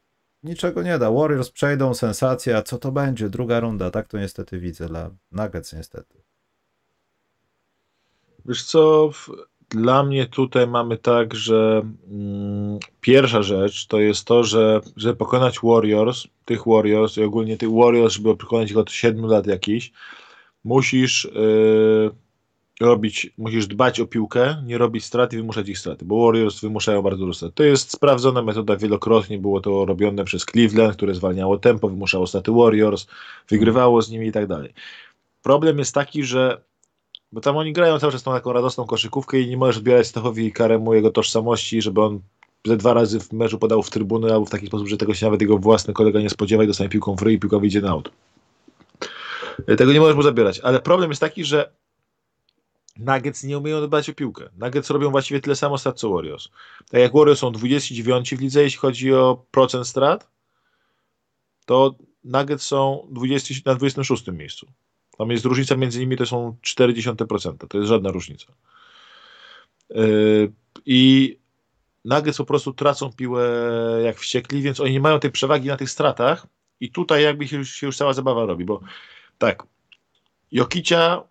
niczego 0.43 0.83
nie 0.83 0.99
da. 0.99 1.11
Warriors 1.11 1.49
przejdą, 1.49 1.93
sensacja, 1.93 2.61
co 2.61 2.77
to 2.77 2.91
będzie? 2.91 3.29
Druga 3.29 3.59
runda, 3.59 3.91
tak 3.91 4.07
to 4.07 4.19
niestety 4.19 4.59
widzę 4.59 4.87
dla 4.87 5.09
Nuggets 5.31 5.73
niestety. 5.73 6.21
Wiesz 8.45 8.63
co, 8.63 9.11
dla 9.69 10.03
mnie 10.03 10.25
tutaj 10.25 10.67
mamy 10.67 10.97
tak, 10.97 11.35
że 11.35 11.81
mm, 12.11 12.79
pierwsza 13.01 13.41
rzecz 13.41 13.87
to 13.87 13.99
jest 13.99 14.25
to, 14.25 14.43
że 14.43 14.81
żeby 14.97 15.15
pokonać 15.15 15.59
Warriors, 15.63 16.27
tych 16.45 16.61
Warriors 16.67 17.17
i 17.17 17.23
ogólnie 17.23 17.57
tych 17.57 17.71
Warriors, 17.71 18.13
żeby 18.13 18.37
pokonać 18.37 18.71
ich 18.71 18.77
od 18.77 18.91
7 18.91 19.25
lat 19.25 19.47
jakiś, 19.47 19.91
musisz 20.63 21.31
yy, 21.35 22.11
robić, 22.81 23.33
musisz 23.37 23.67
dbać 23.67 23.99
o 23.99 24.07
piłkę, 24.07 24.63
nie 24.65 24.77
robić 24.77 25.05
straty, 25.05 25.37
wymuszać 25.37 25.69
ich 25.69 25.79
straty, 25.79 26.05
bo 26.05 26.25
Warriors 26.25 26.61
wymuszają 26.61 27.01
bardzo 27.01 27.19
dużo 27.19 27.33
straty. 27.33 27.53
To 27.55 27.63
jest 27.63 27.91
sprawdzona 27.91 28.41
metoda 28.41 28.77
wielokrotnie, 28.77 29.37
było 29.37 29.61
to 29.61 29.85
robione 29.85 30.23
przez 30.23 30.45
Cleveland, 30.45 30.95
które 30.95 31.15
zwalniało 31.15 31.57
tempo, 31.57 31.89
wymuszało 31.89 32.27
straty 32.27 32.51
Warriors, 32.51 33.07
wygrywało 33.49 34.01
z 34.01 34.09
nimi 34.09 34.27
i 34.27 34.31
tak 34.31 34.47
dalej. 34.47 34.73
problem 35.41 35.79
jest 35.79 35.93
taki, 35.93 36.23
że 36.23 36.61
bo 37.31 37.41
tam 37.41 37.57
oni 37.57 37.73
grają 37.73 37.99
cały 37.99 38.11
czas 38.11 38.23
tą 38.23 38.31
taką 38.31 38.53
radosną 38.53 38.85
koszykówkę 38.85 39.39
i 39.39 39.49
nie 39.49 39.57
możesz 39.57 39.77
odbierać 39.77 40.07
Stefowi 40.07 40.51
Karemu 40.51 40.93
jego 40.93 41.11
tożsamości, 41.11 41.81
żeby 41.81 42.01
on 42.01 42.19
ze 42.65 42.77
dwa 42.77 42.93
razy 42.93 43.19
w 43.19 43.33
meczu 43.33 43.59
podał 43.59 43.83
w 43.83 43.89
trybuny 43.89 44.33
albo 44.33 44.45
w 44.45 44.49
taki 44.49 44.67
sposób, 44.67 44.87
że 44.87 44.97
tego 44.97 45.13
się 45.13 45.25
nawet 45.25 45.41
jego 45.41 45.57
własny 45.57 45.93
kolega 45.93 46.19
nie 46.19 46.29
spodziewa 46.29 46.63
i 46.63 46.67
dostanie 46.67 46.89
piłką 46.89 47.15
w 47.15 47.21
ryj 47.21 47.35
i 47.35 47.39
piłka 47.39 47.59
wyjdzie 47.59 47.81
na 47.81 47.89
aut. 47.89 48.11
Tego 49.77 49.93
nie 49.93 49.99
możesz 49.99 50.15
mu 50.15 50.21
zabierać. 50.21 50.59
Ale 50.59 50.79
problem 50.79 51.09
jest 51.09 51.21
taki, 51.21 51.45
że 51.45 51.71
Nuggets 52.97 53.43
nie 53.43 53.57
umieją 53.57 53.81
dbać 53.81 54.09
o 54.09 54.13
piłkę. 54.13 54.49
Nuggets 54.57 54.89
robią 54.89 55.11
właściwie 55.11 55.39
tyle 55.39 55.55
samo 55.55 55.77
strat 55.77 55.99
co 55.99 56.09
Warriors. 56.09 56.49
Tak 56.89 57.01
jak 57.01 57.13
Warriors 57.13 57.39
są 57.39 57.51
29 57.51 58.35
w 58.35 58.41
lidze, 58.41 58.63
jeśli 58.63 58.79
chodzi 58.79 59.13
o 59.13 59.45
procent 59.51 59.87
strat, 59.87 60.29
to 61.65 61.95
Nuggets 62.23 62.65
są 62.65 63.07
20, 63.11 63.53
na 63.65 63.75
26 63.75 64.27
miejscu. 64.27 64.67
Tam 65.17 65.31
jest 65.31 65.45
różnica 65.45 65.75
między 65.75 65.99
nimi, 65.99 66.17
to 66.17 66.25
są 66.25 66.55
0,4%. 66.63 67.67
To 67.67 67.77
jest 67.77 67.89
żadna 67.89 68.11
różnica. 68.11 68.53
Yy, 69.89 70.51
I 70.85 71.37
Nuggets 72.05 72.37
po 72.37 72.45
prostu 72.45 72.73
tracą 72.73 73.13
piłę 73.13 73.49
jak 74.03 74.17
wściekli, 74.17 74.61
więc 74.61 74.79
oni 74.79 74.91
nie 74.91 74.99
mają 74.99 75.19
tej 75.19 75.31
przewagi 75.31 75.67
na 75.67 75.77
tych 75.77 75.89
stratach 75.89 76.47
i 76.79 76.91
tutaj 76.91 77.23
jakby 77.23 77.47
się 77.47 77.57
już, 77.57 77.71
się 77.71 77.85
już 77.87 77.97
cała 77.97 78.13
zabawa 78.13 78.45
robi, 78.45 78.65
bo 78.65 78.81
tak, 79.37 79.63
Jokicia 80.51 81.23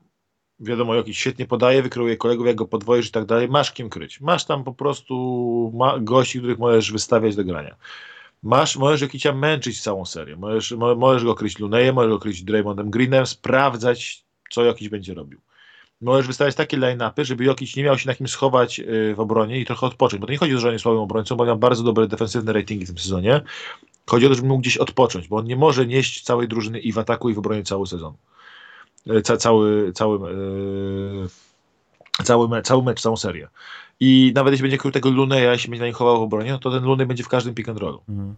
wiadomo, 0.61 0.95
jakiś 0.95 1.19
świetnie 1.19 1.47
podaje, 1.47 1.83
wykreuje 1.83 2.17
kolegów, 2.17 2.47
jak 2.47 2.57
go 2.57 2.67
podwoisz 2.67 3.09
i 3.09 3.11
tak 3.11 3.25
dalej, 3.25 3.49
masz 3.49 3.73
kim 3.73 3.91
kryć. 3.91 4.21
Masz 4.21 4.45
tam 4.45 4.65
po 4.65 4.73
prostu 4.73 5.73
ma 5.75 5.99
gości, 5.99 6.39
których 6.39 6.59
możesz 6.59 6.93
wystawiać 6.93 7.37
do 7.37 7.45
grania. 7.45 7.77
Masz, 8.43 8.77
możesz 8.77 9.01
Jokicia 9.01 9.33
męczyć 9.33 9.81
całą 9.81 10.05
serię. 10.05 10.37
Możesz, 10.37 10.73
możesz 10.97 11.25
go 11.25 11.35
kryć 11.35 11.59
Lunejem, 11.59 11.95
możesz 11.95 12.11
go 12.11 12.19
kryć 12.19 12.43
Draymondem 12.43 12.91
Greenem, 12.91 13.27
sprawdzać, 13.27 14.25
co 14.51 14.65
Jokic 14.65 14.91
będzie 14.91 15.15
robił. 15.15 15.41
Możesz 16.01 16.27
wystawiać 16.27 16.55
takie 16.55 16.77
line-upy, 16.77 17.25
żeby 17.25 17.45
Jokic 17.45 17.77
nie 17.77 17.83
miał 17.85 17.99
się 17.99 18.09
na 18.09 18.15
kim 18.15 18.29
schować 18.29 18.81
y, 18.81 19.15
w 19.15 19.21
obronie 19.21 19.61
i 19.61 19.67
trochę 19.67 19.87
odpocząć, 19.87 20.21
bo 20.21 20.27
to 20.27 20.33
nie 20.33 20.39
chodzi 20.39 20.53
o 20.53 20.57
to, 20.57 20.61
że 20.61 20.69
on 20.69 20.73
jest 20.73 20.83
słabym 20.83 21.01
obrońcą, 21.01 21.37
bo 21.37 21.45
miał 21.45 21.57
bardzo 21.59 21.83
dobre 21.83 22.07
defensywne 22.07 22.53
ratingi 22.53 22.85
w 22.85 22.89
tym 22.89 22.99
sezonie. 22.99 23.41
Chodzi 24.07 24.27
o 24.27 24.29
to, 24.29 24.35
żeby 24.35 24.49
mógł 24.49 24.61
gdzieś 24.61 24.77
odpocząć, 24.77 25.29
bo 25.29 25.37
on 25.37 25.45
nie 25.45 25.57
może 25.57 25.87
nieść 25.87 26.23
całej 26.23 26.49
drużyny 26.49 26.79
i 26.79 26.93
w 26.93 26.99
ataku, 26.99 27.31
i 27.31 27.35
w 27.35 27.39
obronie 27.39 27.63
cały 27.63 27.87
sezon. 27.87 28.15
E, 29.07 29.23
ca, 29.23 29.37
cały, 29.37 29.93
cały, 29.93 30.35
yy, 30.35 31.29
cały, 32.25 32.63
cały 32.63 32.83
mecz, 32.83 33.01
całą 33.01 33.17
serię. 33.17 33.49
I 34.01 34.33
nawet 34.35 34.53
jeśli 34.53 34.63
będzie 34.63 34.79
krył 34.79 34.93
tego 34.93 35.11
Luneja, 35.11 35.53
jeśli 35.53 35.71
będzie 35.71 35.81
na 35.81 35.87
nim 35.87 35.95
chował 35.95 36.19
w 36.19 36.23
obronie, 36.23 36.53
no 36.53 36.59
to 36.59 36.71
ten 36.71 36.85
Lunej 36.85 37.07
będzie 37.07 37.25
w 37.25 37.29
każdym 37.29 37.55
pick 37.55 37.69
and 37.69 37.79
rollu. 37.79 38.03
Mhm. 38.09 38.35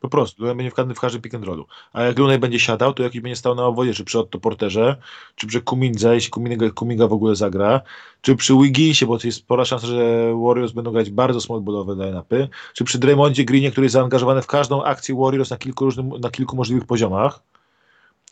Po 0.00 0.08
prostu, 0.08 0.42
Lunej 0.42 0.56
będzie 0.56 0.70
w 0.70 0.74
każdym, 0.74 0.94
w 0.94 1.00
każdym 1.00 1.22
pick 1.22 1.34
and 1.34 1.44
rollu. 1.44 1.66
A 1.92 2.02
jak 2.02 2.18
Lunej 2.18 2.38
będzie 2.38 2.60
siadał, 2.60 2.94
to 2.94 3.02
jakiś 3.02 3.20
będzie 3.20 3.36
stał 3.36 3.54
na 3.54 3.66
obwodzie, 3.66 3.94
czy 3.94 4.04
przy 4.04 4.18
Otto 4.18 4.38
Porterze, 4.38 4.96
czy 5.36 5.46
przy 5.46 5.60
Kumindze, 5.60 6.14
jeśli 6.14 6.30
Kuminga, 6.30 6.70
Kuminga 6.70 7.06
w 7.06 7.12
ogóle 7.12 7.36
zagra, 7.36 7.80
czy 8.20 8.36
przy 8.36 8.54
Wigginsie, 8.54 9.06
bo 9.06 9.18
to 9.18 9.26
jest 9.26 9.38
spora 9.38 9.64
szansa, 9.64 9.86
że 9.86 10.34
Warriors 10.46 10.72
będą 10.72 10.90
grać 10.90 11.10
bardzo 11.10 11.40
smallballowe 11.40 11.94
line-upy, 11.94 12.48
czy 12.74 12.84
przy 12.84 12.98
Draymondzie 12.98 13.44
Greenie, 13.44 13.70
który 13.70 13.84
jest 13.84 13.92
zaangażowany 13.92 14.42
w 14.42 14.46
każdą 14.46 14.82
akcję 14.82 15.14
Warriors 15.14 15.50
na 15.50 15.56
kilku, 15.56 15.84
różnym, 15.84 16.08
na 16.08 16.30
kilku 16.30 16.56
możliwych 16.56 16.86
poziomach 16.86 17.42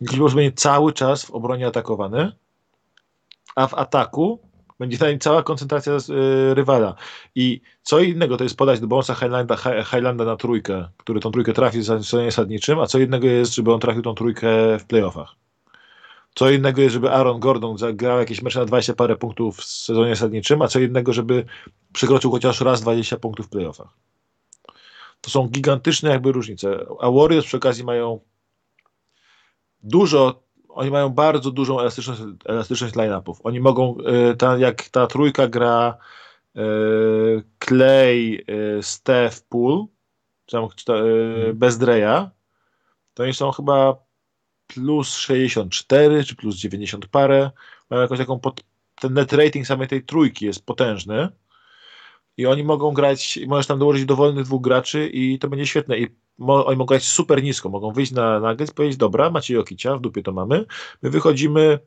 Gilbert 0.04 0.34
będzie 0.34 0.52
cały 0.52 0.92
czas 0.92 1.24
w 1.24 1.30
obronie 1.30 1.66
atakowany, 1.66 2.32
a 3.56 3.66
w 3.66 3.74
ataku 3.74 4.40
będzie 4.78 4.98
tam 4.98 5.18
cała 5.18 5.42
koncentracja 5.42 5.92
y, 5.92 6.54
rywala. 6.54 6.94
I 7.34 7.60
co 7.82 8.00
innego 8.00 8.36
to 8.36 8.44
jest 8.44 8.56
podać 8.56 8.80
do 8.80 8.86
Bonesa 8.86 9.14
Highlanda, 9.14 9.56
Highlanda 9.84 10.24
na 10.24 10.36
trójkę, 10.36 10.88
który 10.96 11.20
tą 11.20 11.30
trójkę 11.30 11.52
trafi 11.52 11.78
w 11.78 11.84
sezonie 11.84 12.32
sadniczym, 12.32 12.80
a 12.80 12.86
co 12.86 12.98
innego 12.98 13.26
jest, 13.26 13.54
żeby 13.54 13.74
on 13.74 13.80
trafił 13.80 14.02
tą 14.02 14.14
trójkę 14.14 14.78
w 14.78 14.84
playoffach. 14.84 15.34
Co 16.34 16.50
innego 16.50 16.82
jest, 16.82 16.92
żeby 16.92 17.10
Aaron 17.10 17.40
Gordon 17.40 17.78
zagrał 17.78 18.18
jakieś 18.18 18.42
mecze 18.42 18.58
na 18.58 18.64
20 18.64 18.94
parę 18.94 19.16
punktów 19.16 19.56
w 19.56 19.64
sezonie 19.64 20.16
sadniczym, 20.16 20.62
a 20.62 20.68
co 20.68 20.80
innego, 20.80 21.12
żeby 21.12 21.44
przekroczył 21.92 22.30
chociaż 22.30 22.60
raz 22.60 22.80
20 22.80 23.16
punktów 23.16 23.46
w 23.46 23.48
playoffach. 23.48 23.88
To 25.20 25.30
są 25.30 25.48
gigantyczne 25.48 26.10
jakby 26.10 26.32
różnice. 26.32 26.86
A 27.00 27.10
Warriors 27.10 27.46
przy 27.46 27.56
okazji 27.56 27.84
mają 27.84 28.20
dużo, 29.82 30.42
oni 30.68 30.90
mają 30.90 31.08
bardzo 31.08 31.50
dużą 31.50 31.80
elastyczność, 31.80 32.20
elastyczność 32.44 32.94
line-upów. 32.94 33.40
Oni 33.44 33.60
mogą, 33.60 33.96
e, 33.98 34.36
ta, 34.36 34.58
jak 34.58 34.88
ta 34.88 35.06
trójka 35.06 35.48
gra 35.48 35.96
e, 36.56 36.60
Clay, 37.64 38.44
e, 38.78 38.82
Steph, 38.82 39.40
Pool, 39.48 39.86
mhm. 40.52 41.58
bez 41.58 41.78
Dreya, 41.78 42.30
to 43.14 43.22
oni 43.22 43.34
są 43.34 43.50
chyba 43.50 43.96
plus 44.66 45.16
64 45.16 46.24
czy 46.24 46.36
plus 46.36 46.56
90 46.56 47.06
parę. 47.06 47.50
Mają 47.90 48.02
jakąś 48.02 48.18
taką, 48.18 48.38
pod, 48.38 48.60
ten 49.00 49.14
net 49.14 49.32
rating 49.32 49.66
samej 49.66 49.88
tej 49.88 50.04
trójki 50.04 50.46
jest 50.46 50.66
potężny 50.66 51.28
i 52.40 52.46
oni 52.46 52.64
mogą 52.64 52.92
grać, 52.92 53.38
możesz 53.46 53.66
tam 53.66 53.78
dołożyć 53.78 54.04
dowolnych 54.04 54.44
dwóch 54.44 54.62
graczy 54.62 55.08
i 55.08 55.38
to 55.38 55.48
będzie 55.48 55.66
świetne. 55.66 55.98
I 55.98 56.06
mo, 56.38 56.66
oni 56.66 56.76
mogą 56.76 56.86
grać 56.86 57.04
super 57.04 57.42
nisko, 57.42 57.68
mogą 57.68 57.92
wyjść 57.92 58.12
na 58.12 58.40
nuggets 58.40 58.70
i 58.70 58.74
powiedzieć, 58.74 58.96
dobra, 58.96 59.30
macie 59.30 59.54
Jokicia, 59.54 59.96
w 59.96 60.00
dupie 60.00 60.22
to 60.22 60.32
mamy, 60.32 60.66
my 61.02 61.10
wychodzimy 61.10 61.78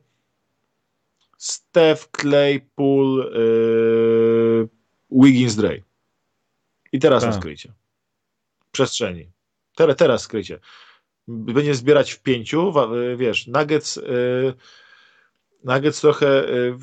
Steph, 1.38 2.08
Clay, 2.20 2.66
Pool, 2.74 3.32
yy, 3.34 4.68
Wiggins, 5.10 5.56
Dray. 5.56 5.82
I 6.92 6.98
teraz 6.98 7.22
tak. 7.22 7.34
skryjcie. 7.34 7.72
Przestrzeni. 8.72 9.30
Teraz, 9.76 9.96
teraz 9.96 10.22
skryjcie. 10.22 10.58
Będzie 11.28 11.74
zbierać 11.74 12.12
w 12.12 12.22
pięciu, 12.22 12.72
wiesz, 13.16 13.46
Nuggets, 13.46 13.96
yy, 13.96 14.54
Nuggets 15.64 16.00
trochę 16.00 16.26
yy, 16.26 16.78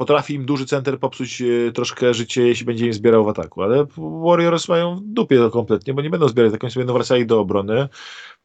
potrafi 0.00 0.34
im 0.34 0.46
duży 0.46 0.66
center 0.66 0.98
popsuć 0.98 1.42
e, 1.42 1.72
troszkę 1.72 2.14
życie, 2.14 2.42
jeśli 2.42 2.66
będzie 2.66 2.86
im 2.86 2.92
zbierał 2.92 3.24
w 3.24 3.28
ataku, 3.28 3.62
ale 3.62 3.86
Warriors 3.96 4.68
mają 4.68 4.96
w 4.96 5.00
dupie 5.00 5.36
to 5.36 5.50
kompletnie, 5.50 5.94
bo 5.94 6.02
nie 6.02 6.10
będą 6.10 6.28
zbierać, 6.28 6.52
tak 6.52 6.72
sobie 6.72 6.84
będą 6.84 6.94
wracali 6.94 7.26
do 7.26 7.40
obrony. 7.40 7.88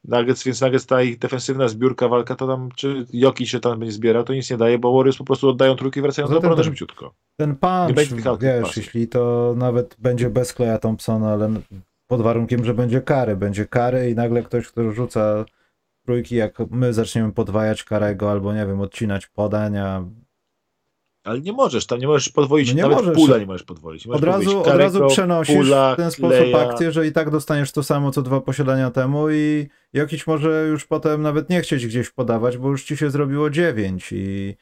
Nuggets, 0.03 0.43
więc 0.43 0.62
Nuggets 0.62 0.86
ta 0.86 1.01
ich 1.01 1.20
defensywna 1.20 1.68
zbiórka, 1.68 2.08
walka, 2.08 2.36
to 2.36 2.47
tam, 2.47 2.70
czy 2.76 3.06
Joki 3.14 3.47
się 3.47 3.60
tam 3.60 3.80
będzie 3.80 3.91
zbierał, 3.91 4.24
to 4.24 4.34
nic 4.34 4.51
nie 4.51 4.58
daje, 4.58 4.80
bo 4.80 4.97
Warriors 4.97 5.18
po 5.18 5.24
prostu 5.24 5.49
oddają 5.49 5.76
trójki 5.76 5.99
i 5.99 6.01
wracają 6.01 6.28
do 6.28 6.38
obrony 6.38 6.64
szybciutko. 6.64 7.14
Ten 7.39 7.56
punch, 7.56 7.95
wiesz, 8.41 8.78
jeśli 8.78 9.08
to 9.08 9.53
nawet 9.58 9.95
będzie 9.99 10.30
bez 10.30 10.53
Kleja 10.53 10.78
Thompsona, 10.78 11.34
ale 11.34 11.53
pod 12.08 12.22
warunkiem, 12.22 12.66
że 12.66 12.74
będzie 12.74 13.01
kary, 13.01 13.36
będzie 13.36 13.66
kary 13.66 14.10
i 14.10 14.16
nagle 14.16 14.43
ktoś, 14.43 14.68
kto 14.68 14.91
rzuca 14.91 15.45
trójki, 16.06 16.36
jak 16.36 16.60
my 16.72 16.93
zaczniemy 16.93 17.32
podwajać 17.32 17.84
karego 17.84 18.32
albo, 18.32 18.53
nie 18.53 18.66
wiem, 18.66 18.82
odcinać 18.82 19.28
podania, 19.28 20.06
ale 21.26 21.41
nie 21.41 21.53
możesz, 21.53 21.86
tam 21.86 21.99
nie 21.99 22.07
możesz 22.07 22.30
podwoić, 22.30 22.69
no 22.69 22.76
nie 22.76 22.82
nawet 22.82 22.97
możesz. 22.97 23.15
pula 23.15 23.38
nie 23.38 23.45
możesz 23.45 23.63
podwoić. 23.63 24.05
Możesz 24.05 24.21
od 24.21 24.28
razu, 24.28 24.59
od 24.59 24.67
razu 24.67 25.07
przenosisz 25.07 25.55
pula, 25.55 25.93
w 25.93 25.97
ten 25.97 26.11
sposób 26.11 26.38
kleja. 26.38 26.69
akcję, 26.69 26.91
że 26.91 27.07
i 27.07 27.11
tak 27.11 27.30
dostaniesz 27.30 27.71
to 27.71 27.84
samo, 27.84 28.11
co 28.11 28.21
dwa 28.21 28.41
posiadania 28.41 28.91
temu 28.91 29.30
i 29.30 29.67
jakiś 29.93 30.28
może 30.28 30.67
już 30.67 30.86
potem 30.86 31.21
nawet 31.21 31.49
nie 31.49 31.61
chcieć 31.61 31.88
gdzieś 31.88 32.09
podawać, 32.09 32.57
bo 32.57 32.69
już 32.69 32.84
ci 32.84 32.97
się 32.97 33.09
zrobiło 33.09 33.49
dziewięć 33.49 34.11
i 34.11 34.55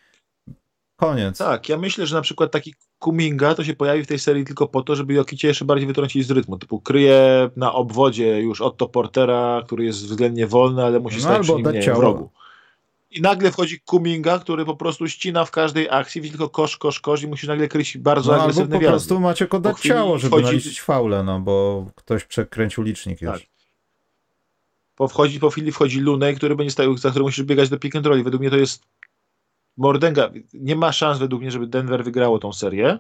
koniec. 1.00 1.38
Tak, 1.38 1.70
ja 1.70 1.78
myślę, 1.78 2.08
że 2.08 2.16
na 2.16 2.22
przykład 2.22 2.52
taki 2.52 2.74
Kuminga 3.00 3.56
to 3.56 3.64
się 3.64 3.74
pojawi 3.74 4.04
w 4.04 4.08
tej 4.08 4.20
serii 4.20 4.46
tylko 4.46 4.68
po 4.68 4.82
to, 4.82 4.96
żeby 4.96 5.14
Jokicie 5.14 5.48
jeszcze 5.48 5.66
bardziej 5.66 5.88
wytrącić 5.88 6.28
z 6.28 6.32
rytmu. 6.32 6.58
Typu 6.58 6.82
kryje 6.82 7.50
na 7.56 7.74
obwodzie 7.74 8.42
już 8.42 8.62
Otto 8.62 8.88
Portera, 8.88 9.62
który 9.66 9.86
jest 9.86 10.00
względnie 10.00 10.48
wolny, 10.48 10.84
ale 10.84 11.00
musi 11.00 11.18
no, 11.18 11.22
stać 11.22 11.50
albo 11.50 11.72
przy 11.72 11.88
nim, 11.88 11.96
w 11.96 12.00
rogu 12.00 12.30
i 13.14 13.22
nagle 13.22 13.52
wchodzi 13.52 13.80
Kuminga, 13.80 14.40
który 14.40 14.66
po 14.66 14.76
prostu 14.76 15.08
ścina 15.08 15.46
w 15.46 15.52
każdej 15.52 15.90
akcji, 15.90 16.22
widzi 16.22 16.32
tylko 16.32 16.50
kosz, 16.50 16.78
kosz, 16.78 17.00
kosz 17.00 17.24
i 17.24 17.28
musi 17.28 17.48
nagle 17.48 17.68
kryć 17.68 17.98
bardzo 17.98 18.32
no, 18.32 18.42
agresywne 18.42 18.76
albo 18.76 18.86
po 18.86 18.92
prostu 18.92 19.20
macie 19.20 19.50
oddać 19.50 19.80
ciało, 19.80 20.18
żeby 20.18 20.30
wchodzi... 20.30 20.46
naliczyć 20.46 20.82
faule, 20.82 21.24
no 21.24 21.40
bo 21.40 21.86
ktoś 21.96 22.24
przekręcił 22.24 22.84
licznik 22.84 23.22
już. 23.22 23.32
Tak. 23.32 23.42
Po, 24.96 25.08
wchodzi, 25.08 25.40
po 25.40 25.50
chwili 25.50 25.72
wchodzi 25.72 26.00
Lunej, 26.00 26.36
który 26.36 26.56
będzie 26.56 26.72
stał, 26.72 26.98
za 26.98 27.10
którym 27.10 27.26
musisz 27.26 27.46
biegać 27.46 27.70
do 27.70 27.80
pick 27.80 27.96
and 27.96 28.06
roll. 28.06 28.24
Według 28.24 28.42
mnie 28.42 28.50
to 28.50 28.58
jest 28.58 28.84
mordęga. 29.78 30.32
Nie 30.54 30.76
ma 30.76 30.92
szans 30.92 31.20
według 31.20 31.42
mnie, 31.42 31.52
żeby 31.52 31.68
Denver 31.68 32.04
wygrało 32.04 32.40
tą 32.40 32.54
serię 32.54 33.00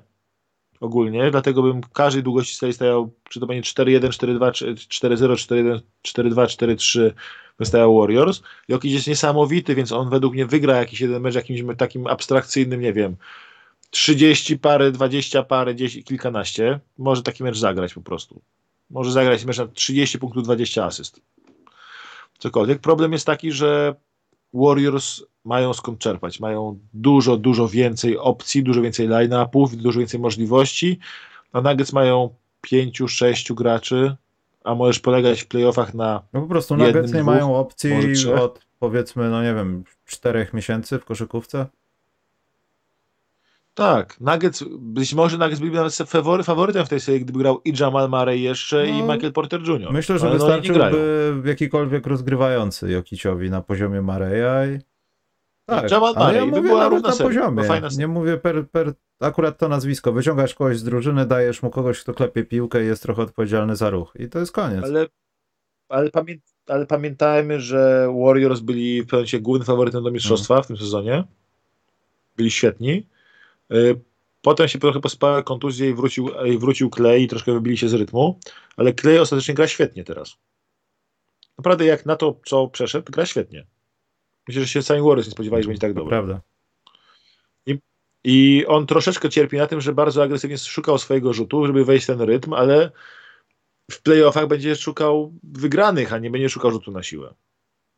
ogólnie, 0.79 1.31
dlatego 1.31 1.61
bym 1.61 1.81
każdej 1.81 2.23
długości 2.23 2.55
serii 2.55 2.73
stawiał, 2.73 3.13
czy 3.29 3.39
to 3.39 3.45
będzie 3.45 3.71
4-1, 3.71 4.07
4-2, 4.07 4.51
4-0, 4.75 5.33
4-1, 5.33 5.79
4-2, 6.07 6.45
4-3, 6.45 7.11
bym 7.59 7.97
Warriors. 7.99 8.41
Jokic 8.67 8.91
jest 8.91 9.07
niesamowity, 9.07 9.75
więc 9.75 9.91
on 9.91 10.09
według 10.09 10.33
mnie 10.33 10.45
wygra 10.45 10.77
jakiś 10.77 11.01
jeden 11.01 11.21
mecz 11.21 11.35
jakimś 11.35 11.61
takim 11.77 12.07
abstrakcyjnym, 12.07 12.81
nie 12.81 12.93
wiem, 12.93 13.15
30 13.89 14.59
parę, 14.59 14.91
20 14.91 15.43
parę, 15.43 15.75
10, 15.75 16.05
kilkanaście. 16.05 16.79
Może 16.97 17.23
taki 17.23 17.43
mecz 17.43 17.57
zagrać 17.57 17.93
po 17.93 18.01
prostu. 18.01 18.41
Może 18.89 19.11
zagrać 19.11 19.45
mecz 19.45 19.57
na 19.57 19.67
30 19.67 20.19
punktów, 20.19 20.43
20 20.43 20.85
asyst. 20.85 21.21
Cokolwiek. 22.39 22.79
Problem 22.79 23.13
jest 23.13 23.25
taki, 23.25 23.51
że 23.51 23.95
Warriors 24.53 25.23
mają 25.45 25.73
skąd 25.73 25.99
czerpać. 25.99 26.39
Mają 26.39 26.79
dużo, 26.93 27.37
dużo 27.37 27.67
więcej 27.67 28.17
opcji, 28.17 28.63
dużo 28.63 28.81
więcej 28.81 29.07
line-upów, 29.07 29.75
dużo 29.75 29.99
więcej 29.99 30.19
możliwości. 30.19 30.99
A 31.51 31.61
Nuggets 31.61 31.93
mają 31.93 32.35
pięciu, 32.61 33.07
sześciu 33.07 33.55
graczy, 33.55 34.15
a 34.63 34.75
możesz 34.75 34.99
polegać 34.99 35.41
w 35.41 35.47
playoffach 35.47 35.93
na. 35.93 36.21
No 36.33 36.41
po 36.41 36.47
prostu 36.47 36.77
Nuggets 36.77 37.13
nie 37.13 37.23
mają 37.23 37.55
opcji 37.55 37.91
od 38.41 38.59
powiedzmy, 38.79 39.29
no 39.29 39.43
nie 39.43 39.53
wiem, 39.53 39.83
czterech 40.05 40.53
miesięcy 40.53 40.99
w 40.99 41.05
koszykówce? 41.05 41.65
Tak, 43.73 44.19
Nuggets, 44.19 44.63
być 44.79 45.13
może 45.13 45.37
Nuggets 45.37 45.59
byliby 45.59 45.77
nawet 45.77 45.95
fawory, 45.95 46.43
faworytem 46.43 46.85
w 46.85 46.89
tej 46.89 46.99
serii, 46.99 47.21
gdyby 47.21 47.39
grał 47.39 47.61
i 47.65 47.73
Jamal 47.79 48.09
Murray 48.09 48.41
jeszcze 48.41 48.77
no, 48.77 48.83
i 48.83 49.01
Michael 49.01 49.33
Porter 49.33 49.61
Jr. 49.61 49.91
Myślę, 49.91 50.19
że 50.19 50.27
Ale 50.27 50.37
no, 50.37 50.45
wystarczyłby 50.45 50.91
no 51.43 51.49
jakikolwiek 51.49 52.07
rozgrywający 52.07 52.91
Jokiciowi 52.91 53.49
na 53.49 53.61
poziomie 53.61 54.01
Mareya 54.01 54.75
i... 54.75 54.92
Tak, 55.65 55.91
Jamal 55.91 56.13
Murray 56.15 56.35
ja 56.35 56.45
by 56.45 56.61
była 56.61 56.89
równa 56.89 57.09
na 57.09 57.15
poziomie. 57.15 57.63
Nie 57.97 58.07
mówię 58.07 58.37
per, 58.37 58.69
per 58.69 58.93
akurat 59.19 59.57
to 59.57 59.67
nazwisko. 59.67 60.11
Wyciągasz 60.11 60.55
kogoś 60.55 60.77
z 60.77 60.83
drużyny, 60.83 61.25
dajesz 61.25 61.63
mu 61.63 61.69
kogoś, 61.69 61.99
kto 61.99 62.13
klepie 62.13 62.43
piłkę 62.43 62.83
i 62.83 62.87
jest 62.87 63.03
trochę 63.03 63.21
odpowiedzialny 63.21 63.75
za 63.75 63.89
ruch. 63.89 64.13
I 64.19 64.29
to 64.29 64.39
jest 64.39 64.51
koniec. 64.51 64.83
Ale, 64.83 65.07
ale, 65.89 66.09
pamię 66.09 66.35
ale 66.67 66.85
pamiętajmy, 66.85 67.59
że 67.59 68.07
Warriors 68.25 68.59
byli 68.59 69.01
w 69.01 69.05
pewnym 69.05 69.21
sensie 69.21 69.39
głównym 69.39 69.65
faworytem 69.65 70.03
do 70.03 70.11
mistrzostwa 70.11 70.53
hmm. 70.53 70.63
w 70.63 70.67
tym 70.67 70.77
sezonie. 70.77 71.23
Byli 72.37 72.51
świetni. 72.51 73.07
Y, 73.73 73.99
potem 74.41 74.67
się 74.67 74.79
trochę 74.79 74.99
posypała 74.99 75.43
kontuzję 75.43 75.89
i 75.89 75.93
wrócił, 75.93 76.29
i 76.45 76.57
wrócił 76.57 76.89
Clay 76.89 77.19
i 77.19 77.27
troszkę 77.27 77.53
wybili 77.53 77.77
się 77.77 77.89
z 77.89 77.93
rytmu, 77.93 78.39
ale 78.77 78.93
Clay 78.93 79.21
ostatecznie 79.21 79.53
gra 79.53 79.67
świetnie 79.67 80.03
teraz. 80.03 80.37
Naprawdę 81.57 81.85
jak 81.85 82.05
na 82.05 82.15
to, 82.15 82.39
co 82.45 82.67
przeszedł, 82.67 83.11
gra 83.11 83.25
świetnie. 83.25 83.65
Myślę, 84.47 84.61
że 84.61 84.67
się 84.67 84.81
sami 84.81 85.01
Warriors 85.01 85.27
nie 85.27 85.31
spodziewali, 85.31 85.63
że 85.63 85.67
będzie 85.67 85.81
tak 85.81 85.93
dobry. 85.93 86.09
Prawda. 86.09 86.41
I, 87.65 87.79
I 88.23 88.65
on 88.67 88.87
troszeczkę 88.87 89.29
cierpi 89.29 89.57
na 89.57 89.67
tym, 89.67 89.81
że 89.81 89.93
bardzo 89.93 90.23
agresywnie 90.23 90.57
szukał 90.57 90.97
swojego 90.97 91.33
rzutu, 91.33 91.65
żeby 91.67 91.85
wejść 91.85 92.03
w 92.03 92.07
ten 92.07 92.21
rytm, 92.21 92.53
ale 92.53 92.91
w 93.91 94.01
playoffach 94.01 94.47
będzie 94.47 94.75
szukał 94.75 95.33
wygranych, 95.43 96.13
a 96.13 96.17
nie 96.17 96.29
będzie 96.29 96.49
szukał 96.49 96.71
rzutu 96.71 96.91
na 96.91 97.03
siłę 97.03 97.33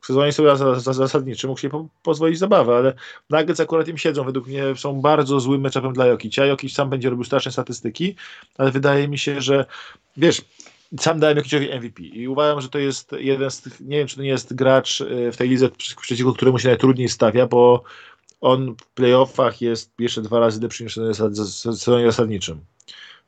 w 0.05 0.07
sezonie 0.07 0.31
sobie 0.31 0.55
zasadniczy 0.77 1.47
mógł 1.47 1.59
się 1.59 1.69
po, 1.69 1.87
pozwolić 2.03 2.39
zabawę, 2.39 2.75
ale 2.75 2.93
Nuggets 3.29 3.59
akurat 3.59 3.87
im 3.87 3.97
siedzą. 3.97 4.23
Według 4.23 4.47
mnie 4.47 4.63
są 4.75 5.01
bardzo 5.01 5.39
złym 5.39 5.61
meczem 5.61 5.93
dla 5.93 6.05
Jokicia. 6.05 6.45
Jokic 6.45 6.73
sam 6.73 6.89
będzie 6.89 7.09
robił 7.09 7.23
straszne 7.23 7.51
statystyki, 7.51 8.15
ale 8.57 8.71
wydaje 8.71 9.07
mi 9.07 9.17
się, 9.17 9.41
że 9.41 9.65
wiesz, 10.17 10.41
sam 10.99 11.19
dałem 11.19 11.37
Jokiciowi 11.37 11.69
MVP 11.69 12.03
i 12.03 12.27
uważam, 12.27 12.61
że 12.61 12.69
to 12.69 12.79
jest 12.79 13.11
jeden 13.19 13.51
z 13.51 13.61
tych, 13.61 13.79
nie 13.79 13.97
wiem, 13.97 14.07
czy 14.07 14.15
to 14.15 14.21
nie 14.21 14.29
jest 14.29 14.53
gracz 14.55 15.01
e, 15.01 15.31
w 15.31 15.37
tej 15.37 15.49
lidze, 15.49 15.69
przeciwko 16.01 16.33
któremu 16.33 16.59
się 16.59 16.67
najtrudniej 16.67 17.09
stawia, 17.09 17.47
bo 17.47 17.83
on 18.41 18.75
w 18.81 18.87
playoffach 18.87 19.61
jest 19.61 19.91
jeszcze 19.99 20.21
dwa 20.21 20.39
razy 20.39 20.61
lepszy 20.61 20.83
niż 20.83 20.97
w 20.97 21.45
sezonie 21.75 22.05
zasadniczym. 22.05 22.59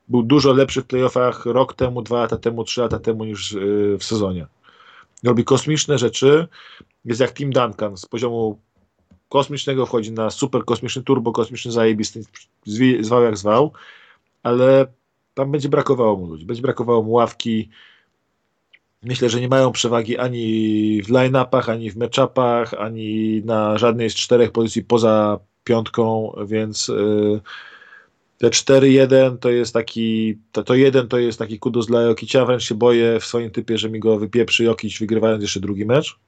Był 0.08 0.24
dużo 0.24 0.54
lepszy 0.54 0.82
w 0.82 0.86
playoffach 0.86 1.46
rok 1.46 1.74
temu, 1.74 2.02
dwa 2.02 2.20
lata 2.20 2.38
temu, 2.38 2.64
trzy 2.64 2.82
lata 2.82 3.00
temu 3.00 3.26
niż 3.26 3.54
e, 3.54 3.58
w 3.98 4.04
sezonie 4.04 4.48
robi 5.24 5.44
kosmiczne 5.44 5.98
rzeczy, 5.98 6.48
jest 7.06 7.22
jak 7.22 7.34
Tim 7.34 7.52
Duncan 7.52 7.98
z 7.98 8.06
poziomu 8.06 8.60
kosmicznego 9.30 9.86
wchodzi 9.86 10.12
na 10.12 10.30
super 10.30 10.66
kosmiczny, 10.66 11.04
turbo 11.04 11.32
kosmiczny, 11.32 11.72
zajebisty, 11.72 12.22
zwał 13.00 13.24
jak 13.24 13.38
zwał, 13.38 13.72
ale 14.44 14.88
tam 15.38 15.52
będzie 15.52 15.70
brakowało 15.70 16.16
mu 16.16 16.28
ludzi, 16.28 16.46
będzie 16.46 16.62
brakowało 16.62 17.04
mu 17.04 17.12
ławki. 17.12 17.70
Myślę, 19.04 19.30
że 19.30 19.42
nie 19.42 19.48
mają 19.48 19.72
przewagi 19.72 20.18
ani 20.18 21.02
w 21.04 21.10
line-upach, 21.10 21.70
ani 21.70 21.92
w 21.92 21.98
match-upach, 21.98 22.74
ani 22.80 23.42
na 23.46 23.78
żadnej 23.78 24.10
z 24.10 24.16
czterech 24.16 24.52
pozycji 24.52 24.84
poza 24.84 25.40
piątką, 25.64 26.32
więc 26.48 26.88
yy, 26.88 27.42
te 28.38 28.48
4-1 28.48 29.38
to 29.38 29.50
jest 29.50 29.74
taki, 29.74 30.38
to, 30.52 30.64
to 30.64 30.76
jeden 30.76 31.08
to 31.08 31.18
jest 31.18 31.40
taki 31.40 31.60
kudos 31.60 31.86
dla 31.86 32.02
Jokicia, 32.02 32.46
wręcz 32.46 32.64
się 32.64 32.76
boję 32.76 33.20
w 33.20 33.26
swoim 33.26 33.52
typie, 33.52 33.78
że 33.78 33.90
mi 33.90 34.00
go 34.00 34.20
wypieprzy 34.20 34.64
Jokic 34.64 35.00
wygrywając 35.00 35.42
jeszcze 35.42 35.60
drugi 35.60 35.86
mecz. 35.86 36.20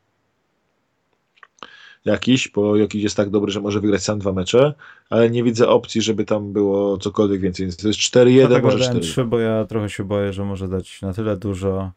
Jakiś, 2.05 2.51
bo 2.51 2.77
Jokic 2.77 3.03
jest 3.03 3.17
tak 3.17 3.29
dobry, 3.29 3.51
że 3.51 3.61
może 3.61 3.79
wygrać 3.79 4.03
sam 4.03 4.19
dwa 4.19 4.33
mecze, 4.33 4.73
ale 5.09 5.29
nie 5.29 5.43
widzę 5.43 5.67
opcji, 5.67 6.01
żeby 6.01 6.25
tam 6.25 6.53
było 6.53 6.97
cokolwiek 6.97 7.41
więcej, 7.41 7.65
więc 7.65 7.77
to 7.77 7.87
jest 7.87 7.99
4-1, 7.99 8.63
może 8.63 8.79
4 8.79 8.99
3, 8.99 9.25
bo 9.25 9.39
ja 9.39 9.65
trochę 9.65 9.89
się 9.89 10.03
boję, 10.03 10.33
że 10.33 10.45
może 10.45 10.67
dać 10.67 11.01
na 11.01 11.13
tyle 11.13 11.37
dużo, 11.37 11.91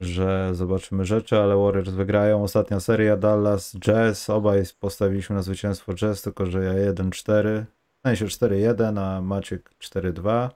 że 0.00 0.50
zobaczymy 0.52 1.04
rzeczy, 1.04 1.38
ale 1.38 1.56
Warriors 1.56 1.90
wygrają. 1.90 2.42
Ostatnia 2.42 2.80
seria 2.80 3.16
Dallas, 3.16 3.76
Jazz, 3.78 4.30
obaj 4.30 4.62
postawiliśmy 4.80 5.36
na 5.36 5.42
zwycięstwo 5.42 5.94
Jazz, 5.94 6.22
tylko 6.22 6.46
że 6.46 6.64
ja 6.64 6.92
1-4 6.92 7.64
w 7.98 8.02
sensie 8.02 8.26
4-1, 8.26 9.00
a 9.00 9.20
Maciek 9.20 9.70
4-2. 9.80 10.48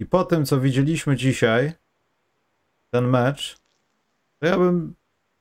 I 0.00 0.06
po 0.06 0.24
tym, 0.24 0.44
co 0.44 0.60
widzieliśmy 0.60 1.16
dzisiaj, 1.16 1.72
ten 2.90 3.08
mecz, 3.08 3.56
to 4.40 4.46
ja 4.46 4.58
bym 4.58 4.94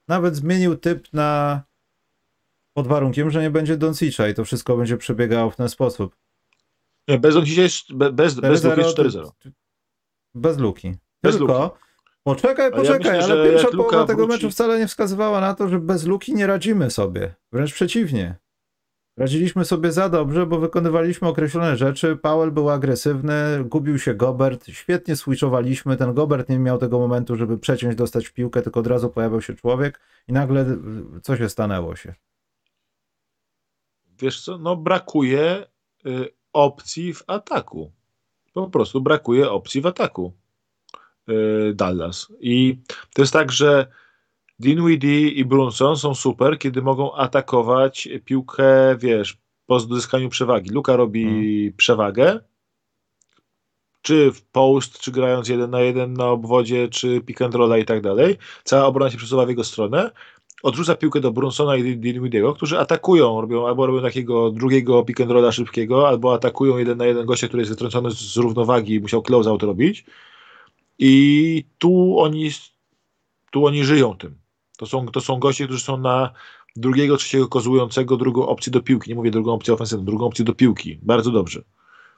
nawet 0.08 0.36
zmienił 0.36 0.76
typ 0.76 1.14
na 1.14 1.62
pod 2.76 2.88
warunkiem, 2.88 3.32
że 3.32 3.42
nie 3.42 3.52
będzie 3.52 3.78
Doncicza 3.78 4.28
i 4.28 4.34
to 4.34 4.46
wszystko 4.46 4.78
będzie 4.78 4.98
przebiegało 4.98 5.52
w 5.52 5.56
ten 5.56 5.70
sposób. 5.70 6.16
Nie, 7.08 7.20
bez 7.20 7.36
Doncicza 7.36 7.62
jest 7.62 7.94
bez, 7.94 8.12
bez, 8.14 8.40
bez 8.40 8.64
luki 8.64 8.82
4-0. 8.82 9.30
Bez 10.36 10.58
luki. 10.58 10.96
Bez 11.24 11.38
Tylko, 11.38 11.64
luki. 11.64 11.76
poczekaj, 12.24 12.72
poczekaj, 12.72 13.14
ja 13.14 13.22
myślę, 13.22 13.34
ale 13.34 13.50
pierwsza 13.50 13.68
połowa 13.68 14.06
tego 14.06 14.26
wróci... 14.26 14.32
meczu 14.32 14.52
wcale 14.52 14.80
nie 14.80 14.88
wskazywała 14.88 15.42
na 15.42 15.54
to, 15.54 15.68
że 15.68 15.80
bez 15.80 16.06
luki 16.06 16.34
nie 16.34 16.48
radzimy 16.48 16.92
sobie. 16.92 17.36
Wręcz 17.52 17.74
przeciwnie. 17.74 18.36
Radziliśmy 19.18 19.66
sobie 19.66 19.92
za 19.92 20.10
dobrze, 20.10 20.46
bo 20.46 20.60
wykonywaliśmy 20.60 21.28
określone 21.28 21.78
rzeczy. 21.78 22.16
Powell 22.16 22.52
był 22.52 22.70
agresywny, 22.70 23.64
gubił 23.64 24.00
się 24.00 24.14
Gobert, 24.14 24.68
świetnie 24.68 25.16
switchowaliśmy. 25.16 25.98
Ten 25.98 26.14
Gobert 26.14 26.50
nie 26.50 26.60
miał 26.60 26.78
tego 26.78 27.00
momentu, 27.00 27.36
żeby 27.36 27.58
przeciąć, 27.58 27.96
dostać 27.96 28.30
piłkę, 28.30 28.62
tylko 28.62 28.80
od 28.80 28.88
razu 28.88 29.10
pojawiał 29.10 29.42
się 29.42 29.54
człowiek 29.54 30.00
i 30.28 30.34
nagle 30.34 30.66
co 31.22 31.38
się 31.38 31.50
stanęło 31.50 31.96
się? 31.96 32.14
Wiesz 34.20 34.42
co, 34.42 34.58
no 34.58 34.76
brakuje 34.76 35.66
y, 36.06 36.30
opcji 36.54 37.14
w 37.14 37.24
ataku. 37.28 37.92
Po 38.54 38.70
prostu 38.70 39.02
brakuje 39.02 39.52
opcji 39.52 39.82
w 39.82 39.86
ataku 39.86 40.34
y, 41.30 41.74
Dallas. 41.74 42.34
I 42.40 42.78
to 43.14 43.22
jest 43.22 43.34
tak, 43.34 43.52
że 43.52 43.88
Dinwiddie 44.60 45.30
i 45.30 45.46
Brunson 45.46 45.98
są 45.98 46.16
super, 46.16 46.60
kiedy 46.60 46.82
mogą 46.82 47.16
atakować 47.16 48.10
piłkę, 48.26 48.96
wiesz, 48.98 49.38
po 49.66 49.80
zyskaniu 49.80 50.30
przewagi. 50.30 50.70
Luka 50.70 50.96
robi 50.96 51.24
hmm. 51.24 51.74
przewagę, 51.78 52.40
czy 54.02 54.32
w 54.32 54.42
post, 54.42 55.00
czy 55.00 55.12
grając 55.12 55.50
jeden 55.50 55.70
na 55.70 55.82
jeden 55.82 56.14
na 56.14 56.26
obwodzie, 56.26 56.90
czy 56.90 57.22
pick 57.22 57.42
and 57.42 57.56
rolla 57.56 57.78
i 57.78 57.86
tak 57.86 58.02
dalej. 58.02 58.38
Cała 58.64 58.86
obrona 58.86 59.12
się 59.12 59.18
przesuwa 59.18 59.46
w 59.46 59.50
jego 59.50 59.64
stronę. 59.64 60.12
Odrzuca 60.64 60.96
piłkę 60.96 61.20
do 61.20 61.32
Brunsona 61.32 61.76
i 61.76 61.98
Dinwiddiego, 61.98 62.54
którzy 62.54 62.80
atakują, 62.80 63.42
robią, 63.42 63.68
albo 63.68 63.86
robią 63.86 64.02
takiego 64.02 64.52
drugiego 64.52 65.04
pick 65.04 65.22
and 65.22 65.32
rolla 65.32 65.52
szybkiego, 65.52 66.08
albo 66.08 66.34
atakują 66.34 66.78
jeden 66.78 66.98
na 66.98 67.06
jeden 67.06 67.26
gościa, 67.26 67.48
który 67.48 67.62
jest 67.62 67.72
wytrącony 67.72 68.12
z 68.12 68.38
równowagi 68.38 68.94
i 68.94 69.00
musiał 69.00 69.22
close 69.22 69.50
out 69.50 69.64
robić. 69.64 70.06
I 71.00 71.64
tu 71.78 72.20
oni, 72.20 72.50
tu 73.52 73.66
oni 73.66 73.84
żyją 73.84 74.18
tym. 74.18 74.36
To 74.78 74.86
są, 74.86 75.08
to 75.08 75.22
są 75.22 75.40
goście, 75.40 75.66
którzy 75.66 75.80
są 75.80 75.98
na 75.98 76.34
drugiego, 76.76 77.18
trzeciego 77.18 77.48
kozłującego, 77.48 78.18
drugą 78.18 78.48
opcję 78.48 78.72
do 78.72 78.82
piłki. 78.82 79.10
Nie 79.10 79.16
mówię 79.16 79.32
drugą 79.32 79.54
opcję 79.54 79.74
ofensywną, 79.74 80.06
drugą 80.06 80.26
opcję 80.26 80.46
do 80.46 80.54
piłki. 80.54 81.00
Bardzo 81.02 81.32
dobrze. 81.32 81.64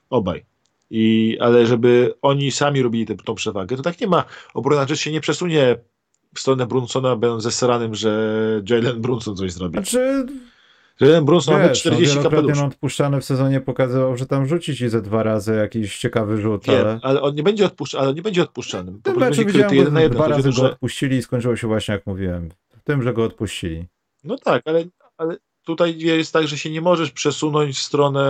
Obaj. 0.09 0.45
I, 0.89 1.37
ale 1.39 1.65
żeby 1.65 2.13
oni 2.21 2.51
sami 2.51 2.81
robili 2.81 3.05
tę, 3.05 3.15
tą 3.15 3.35
przewagę, 3.35 3.77
to 3.77 3.83
tak 3.83 4.01
nie 4.01 4.07
ma. 4.07 4.23
Obrona 4.53 4.87
rzecz 4.87 4.99
się 4.99 5.11
nie 5.11 5.21
przesunie 5.21 5.75
w 6.37 6.41
stronę 6.41 6.65
Brunsona, 6.65 7.15
będąc 7.15 7.43
zesranym, 7.43 7.95
że 7.95 8.11
Jalen 8.69 9.01
Brunson 9.01 9.35
coś 9.35 9.51
zrobi. 9.51 9.73
Znaczy, 9.73 10.25
Jalen 11.01 11.25
Brunson 11.25 11.61
ma 11.61 11.69
40 11.69 12.19
kapeluszy. 12.19 12.63
odpuszczany 12.63 13.21
w 13.21 13.25
sezonie 13.25 13.61
pokazywał, 13.61 14.17
że 14.17 14.25
tam 14.25 14.47
rzuci 14.47 14.75
ci 14.75 14.89
ze 14.89 15.01
dwa 15.01 15.23
razy 15.23 15.55
jakiś 15.55 15.97
ciekawy 15.97 16.41
rzut, 16.41 16.65
Wiem, 16.65 16.75
ale... 16.75 16.99
ale 17.01 17.21
on 17.21 17.35
nie 17.35 17.43
będzie 17.43 17.65
odpuszczany, 17.65 18.03
ale 18.03 18.13
nie 18.13 18.21
będzie 18.21 18.43
odpuszczany. 18.43 18.91
Po 18.91 19.11
tym 19.11 19.19
meczu 19.19 19.45
widziałem, 19.45 19.75
jeden 19.75 19.93
na 19.93 20.01
jeden. 20.01 20.17
dwa 20.17 20.27
razy 20.27 20.49
go 20.51 20.63
odpuścili 20.63 21.17
i 21.17 21.21
skończyło 21.21 21.55
się 21.55 21.67
właśnie 21.67 21.93
jak 21.93 22.07
mówiłem 22.07 22.49
tym, 22.87 23.03
że 23.03 23.13
go 23.13 23.23
odpuścili. 23.23 23.87
No 24.23 24.37
tak, 24.37 24.61
ale, 24.65 24.83
ale 25.17 25.37
tutaj 25.67 25.97
jest 25.97 26.33
tak, 26.33 26.47
że 26.47 26.57
się 26.57 26.69
nie 26.69 26.81
możesz 26.81 27.11
przesunąć 27.11 27.77
w 27.77 27.81
stronę, 27.81 28.23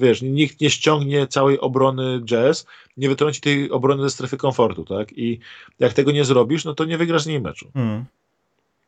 wiesz, 0.00 0.22
nikt 0.22 0.60
nie 0.60 0.70
ściągnie 0.70 1.26
całej 1.26 1.60
obrony 1.60 2.20
jazz, 2.24 2.66
nie 2.96 3.08
wytrąci 3.08 3.40
tej 3.40 3.70
obrony 3.70 4.02
ze 4.02 4.10
strefy 4.10 4.36
komfortu, 4.36 4.84
tak? 4.84 5.18
I 5.18 5.38
jak 5.78 5.92
tego 5.92 6.12
nie 6.12 6.24
zrobisz, 6.24 6.64
no 6.64 6.74
to 6.74 6.84
nie 6.84 6.98
wygrasz 6.98 7.22
z 7.22 7.26
niej 7.26 7.40
meczu. 7.40 7.70
Hmm. 7.74 8.04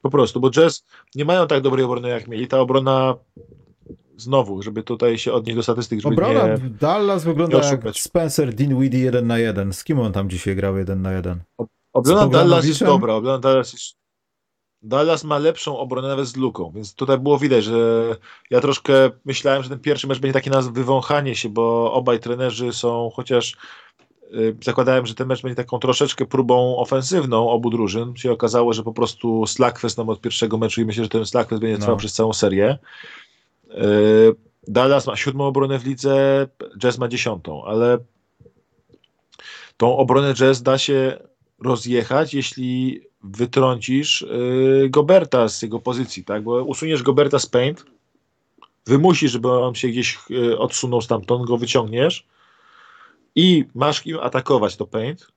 Po 0.03 0.11
prostu, 0.11 0.41
bo 0.41 0.51
jazz 0.51 0.85
nie 1.15 1.25
mają 1.25 1.47
tak 1.47 1.61
dobrej 1.61 1.85
obrony 1.85 2.09
jak 2.09 2.29
mieli. 2.29 2.49
Ta 2.49 2.61
obrona 2.61 3.15
znowu, 4.17 4.63
żeby 4.63 4.83
tutaj 4.83 5.19
się 5.19 5.33
odnieść 5.33 5.57
do 5.57 5.63
statystyk, 5.63 6.01
żeby 6.01 6.15
Obrona 6.15 6.49
nie, 6.49 6.59
Dallas 6.59 7.25
wygląda 7.25 7.59
jak 7.59 7.97
Spencer 7.97 8.55
Dinwiddie 8.55 9.01
1 9.01 9.27
na 9.27 9.39
1. 9.39 9.73
Z 9.73 9.85
kim 9.85 9.99
on 9.99 10.13
tam 10.13 10.31
dzisiaj 10.31 10.57
grał 10.57 10.77
1 10.79 11.03
na 11.03 11.13
1? 11.13 11.41
Obrona 11.93 12.27
Dallas 12.27 12.67
jest 12.67 12.85
dobra, 12.85 13.15
obrona 13.15 13.39
Dallas 13.39 13.73
jest 13.73 14.02
Dallas 14.83 15.25
ma 15.25 15.39
lepszą 15.39 15.79
obronę 15.79 16.09
nawet 16.09 16.27
z 16.27 16.37
luką, 16.37 16.73
więc 16.75 16.95
tutaj 16.95 17.19
było 17.19 17.39
widać, 17.39 17.65
że 17.65 18.17
ja 18.51 18.61
troszkę 18.61 19.11
myślałem, 19.25 19.63
że 19.63 19.69
ten 19.69 19.79
pierwszy 19.79 20.07
mecz 20.07 20.19
będzie 20.19 20.33
taki 20.33 20.51
na 20.51 20.63
wywąchanie 20.63 21.35
się, 21.35 21.49
bo 21.49 21.93
obaj 21.93 22.21
trenerzy 22.21 22.73
są 22.73 23.11
chociaż 23.15 23.57
y, 24.35 24.57
zakładałem, 24.65 25.07
że 25.07 25.15
ten 25.15 25.29
mecz 25.29 25.43
będzie 25.43 25.57
taką 25.57 25.79
troszeczkę 25.79 26.27
próbą 26.27 26.77
ofensywną 26.77 27.51
obu 27.51 27.71
drużyn. 27.71 28.17
Się 28.17 28.33
okazało, 28.33 28.73
że 28.73 28.83
po 28.83 28.93
prostu 28.93 29.47
slagfest 29.47 29.99
nam 29.99 30.09
od 30.09 30.21
pierwszego 30.21 30.59
meczu 30.59 30.81
i 30.81 30.85
myślę, 30.85 31.05
że 31.05 31.11
ten 31.11 31.27
slagfest 31.27 31.63
będzie 31.63 31.79
trwał 31.79 31.95
no. 31.95 31.99
przez 31.99 32.13
całą 32.13 32.33
serię. 32.33 32.79
Y, 33.71 34.35
Dallas 34.69 35.07
ma 35.07 35.17
siódmą 35.17 35.47
obronę 35.47 35.79
w 35.79 35.87
lidze, 35.87 36.47
Jazz 36.79 36.99
ma 36.99 37.09
dziesiątą, 37.09 37.65
ale 37.65 37.99
tą 39.77 39.97
obronę 39.97 40.35
Jazz 40.35 40.63
da 40.63 40.79
się 40.79 41.19
rozjechać, 41.65 42.35
jeśli 42.35 43.01
wytrącisz 43.23 44.27
Goberta 44.89 45.49
z 45.49 45.63
jego 45.63 45.79
pozycji, 45.79 46.25
tak? 46.25 46.43
Bo 46.43 46.65
usuniesz 46.65 47.03
Goberta 47.03 47.39
z 47.39 47.47
paint, 47.47 47.85
wymusisz, 48.87 49.33
żeby 49.33 49.51
on 49.51 49.75
się 49.75 49.89
gdzieś 49.89 50.19
odsunął 50.59 51.01
stamtąd, 51.01 51.47
go 51.47 51.57
wyciągniesz, 51.57 52.27
i 53.35 53.65
masz 53.75 54.07
im 54.07 54.19
atakować 54.21 54.77
to 54.77 54.87
paint, 54.87 55.33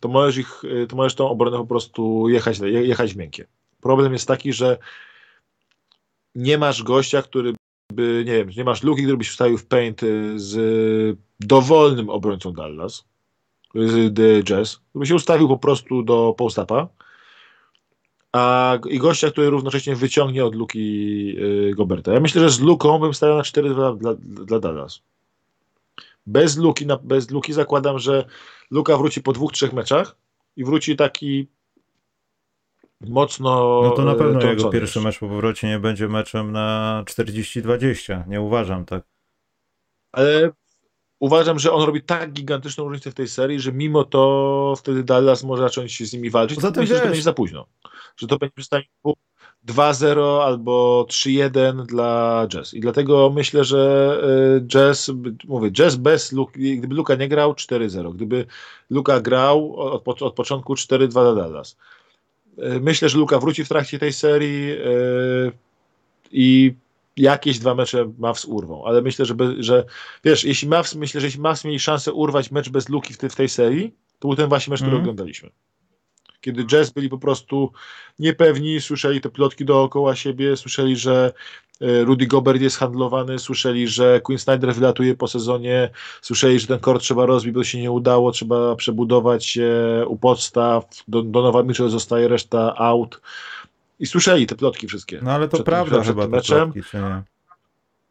to 0.00 0.08
możesz 0.08 0.36
ich, 0.36 0.62
to 0.88 0.96
możesz 0.96 1.14
tą 1.14 1.28
obronę 1.28 1.56
po 1.56 1.66
prostu 1.66 2.28
jechać, 2.28 2.58
jechać 2.58 3.14
w 3.14 3.16
miękkie. 3.16 3.46
Problem 3.80 4.12
jest 4.12 4.28
taki, 4.28 4.52
że 4.52 4.78
nie 6.34 6.58
masz 6.58 6.82
gościa, 6.82 7.22
który 7.22 7.54
by, 7.92 8.24
nie 8.26 8.32
wiem, 8.32 8.48
nie 8.56 8.64
masz 8.64 8.82
luki, 8.82 9.02
który 9.02 9.16
byś 9.16 9.30
wstawił 9.30 9.58
w 9.58 9.66
paint 9.66 10.02
y, 10.02 10.38
z 10.38 11.18
dowolnym 11.40 12.10
obrońcą 12.10 12.52
Dallas, 12.52 13.04
z 13.74 14.16
The 14.16 14.42
Jazz, 14.42 14.80
by 14.94 15.06
się 15.06 15.14
ustawił 15.14 15.48
po 15.48 15.58
prostu 15.58 16.02
do 16.02 16.34
postapa, 16.38 16.88
a 18.32 18.78
i 18.88 18.98
gościa, 18.98 19.30
który 19.30 19.50
równocześnie 19.50 19.96
wyciągnie 19.96 20.44
od 20.44 20.54
luki 20.54 21.36
y, 21.38 21.74
Goberta. 21.76 22.12
Ja 22.12 22.20
myślę, 22.20 22.42
że 22.42 22.50
z 22.50 22.60
luką 22.60 22.98
bym 22.98 23.14
stawiał 23.14 23.36
na 23.36 23.42
4 23.42 23.74
dla, 23.74 23.94
dla, 24.18 24.60
Dallas. 24.60 25.02
Bez 26.26 26.56
luki, 26.56 26.86
na, 26.86 26.96
bez 26.96 27.30
luki 27.30 27.52
zakładam, 27.52 27.98
że 27.98 28.24
Luka 28.70 28.96
wróci 28.96 29.22
po 29.22 29.32
dwóch, 29.32 29.52
trzech 29.52 29.72
meczach 29.72 30.16
i 30.56 30.64
wróci 30.64 30.96
taki 30.96 31.48
mocno. 33.00 33.80
No 33.82 33.90
to 33.90 34.04
na 34.04 34.14
pewno 34.14 34.40
jego 34.40 34.70
pierwszy 34.70 35.00
mecz 35.00 35.18
po 35.18 35.28
powrocie 35.28 35.68
nie 35.68 35.78
będzie 35.78 36.08
meczem 36.08 36.52
na 36.52 37.02
40-20. 37.06 38.28
Nie 38.28 38.40
uważam 38.40 38.84
tak. 38.84 39.02
Ale 40.12 40.50
uważam, 41.20 41.58
że 41.58 41.72
on 41.72 41.82
robi 41.82 42.02
tak 42.02 42.32
gigantyczną 42.32 42.84
różnicę 42.84 43.10
w 43.10 43.14
tej 43.14 43.28
serii, 43.28 43.60
że 43.60 43.72
mimo 43.72 44.04
to 44.04 44.74
wtedy 44.78 45.04
Dallas 45.04 45.44
może 45.44 45.62
zacząć 45.62 46.08
z 46.08 46.12
nimi 46.12 46.30
walczyć. 46.30 46.60
Zatem 46.60 46.82
myślę, 46.82 46.94
wiesz, 46.94 46.98
że 46.98 47.02
to 47.02 47.08
będzie 47.08 47.22
za 47.22 47.32
późno. 47.32 47.66
Że 48.16 48.26
to 48.26 48.38
będzie 48.38 48.62
w 48.62 48.64
stanie 48.64 48.84
2-0 49.66 50.42
albo 50.42 51.06
3-1 51.08 51.86
dla 51.86 52.46
Jazz. 52.48 52.74
I 52.74 52.80
dlatego 52.80 53.30
myślę, 53.34 53.64
że 53.64 54.20
y, 54.58 54.66
Jazz, 54.66 55.10
mówię, 55.44 55.70
Jazz 55.70 55.96
bez 55.96 56.34
gdyby 56.56 56.94
Luka 56.94 57.14
nie 57.14 57.28
grał, 57.28 57.52
4-0. 57.52 58.14
Gdyby 58.14 58.46
Luka 58.90 59.20
grał 59.20 59.76
od, 59.76 60.22
od 60.22 60.34
początku 60.34 60.74
4-2 60.74 61.08
dla 61.08 61.34
Dallas. 61.34 61.76
Y, 62.58 62.80
myślę, 62.80 63.08
że 63.08 63.18
Luka 63.18 63.38
wróci 63.38 63.64
w 63.64 63.68
trakcie 63.68 63.98
tej 63.98 64.12
serii 64.12 64.72
y, 64.72 65.52
i 66.32 66.74
jakieś 67.16 67.58
dwa 67.58 67.74
mecze 67.74 68.12
Mavs 68.18 68.44
urwą, 68.44 68.84
ale 68.84 69.02
myślę, 69.02 69.24
że, 69.24 69.34
że 69.58 69.84
wiesz, 70.24 70.44
jeśli 70.44 70.68
Mavs, 70.68 70.94
myślę, 70.94 71.20
że 71.20 71.26
jeśli 71.26 71.40
Mavs 71.40 71.64
mieli 71.64 71.80
szansę 71.80 72.12
urwać 72.12 72.50
mecz 72.50 72.68
bez 72.68 72.88
Luki 72.88 73.14
w, 73.14 73.18
te, 73.18 73.28
w 73.28 73.36
tej 73.36 73.48
serii, 73.48 73.94
to 74.18 74.28
był 74.28 74.36
ten 74.36 74.48
właśnie 74.48 74.70
mecz, 74.70 74.80
mm. 74.80 74.88
który 74.88 74.96
mhm. 74.96 75.02
oglądaliśmy 75.02 75.50
kiedy 76.46 76.64
Jazz 76.64 76.90
byli 76.90 77.08
po 77.08 77.18
prostu 77.18 77.72
niepewni, 78.18 78.80
słyszeli 78.80 79.20
te 79.20 79.30
plotki 79.30 79.64
dookoła 79.64 80.16
siebie, 80.16 80.56
słyszeli, 80.56 80.96
że 80.96 81.32
e, 81.80 82.04
Rudy 82.04 82.26
Gobert 82.26 82.60
jest 82.60 82.76
handlowany, 82.76 83.38
słyszeli, 83.38 83.88
że 83.88 84.20
Quinn 84.20 84.38
Snyder 84.38 84.74
wylatuje 84.74 85.14
po 85.14 85.28
sezonie, 85.28 85.90
słyszeli, 86.22 86.60
że 86.60 86.66
ten 86.66 86.78
kort 86.78 87.02
trzeba 87.02 87.26
rozbić, 87.26 87.54
bo 87.54 87.64
się 87.64 87.80
nie 87.80 87.90
udało, 87.90 88.32
trzeba 88.32 88.76
przebudować 88.76 89.58
u 90.06 90.16
podstaw, 90.16 90.84
do, 91.08 91.22
do 91.22 91.42
Nowa 91.42 91.62
Mitchell 91.62 91.88
zostaje 91.88 92.28
reszta 92.28 92.76
out 92.76 93.20
i 93.98 94.06
słyszeli 94.06 94.46
te 94.46 94.54
plotki 94.56 94.86
wszystkie. 94.88 95.20
No 95.22 95.30
ale 95.32 95.48
to 95.48 95.62
prawda 95.64 96.02
chyba 96.02 96.22
te 96.22 96.28
meczem. 96.28 96.72
plotki, 96.72 96.90
czy 96.90 96.96
nie? 96.96 97.22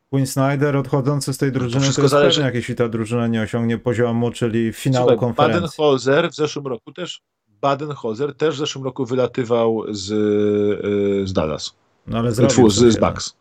Quinn 0.10 0.28
Snyder 0.28 0.78
odchodzący 0.78 1.34
z 1.34 1.38
tej 1.38 1.52
drużyny, 1.52 1.88
to, 1.88 1.94
to 1.94 2.02
jest 2.02 2.12
zależy. 2.12 2.42
pewnie, 2.42 2.58
jeśli 2.58 2.76
ta 2.76 2.90
drużyna 2.90 3.28
nie 3.28 3.42
osiągnie 3.42 3.78
poziomu, 3.78 4.32
czyli 4.32 4.74
finału 4.74 5.04
Słuchaj, 5.10 5.20
konferencji. 5.20 5.78
Baden-Holzer 5.84 6.30
w 6.32 6.36
zeszłym 6.36 6.68
roku 6.68 6.92
też 6.92 7.22
Baden-Holzer 7.62 8.34
też 8.34 8.56
w 8.56 8.58
zeszłym 8.58 8.84
roku 8.84 9.06
wylatywał 9.06 9.84
z, 9.90 10.12
y, 10.12 11.28
z 11.28 11.34
Dallas. 11.34 11.76
No 12.08 12.18
ale 12.18 12.32
z, 12.32 12.52
z, 12.74 12.94
z 12.94 12.98
Bucks. 13.00 13.36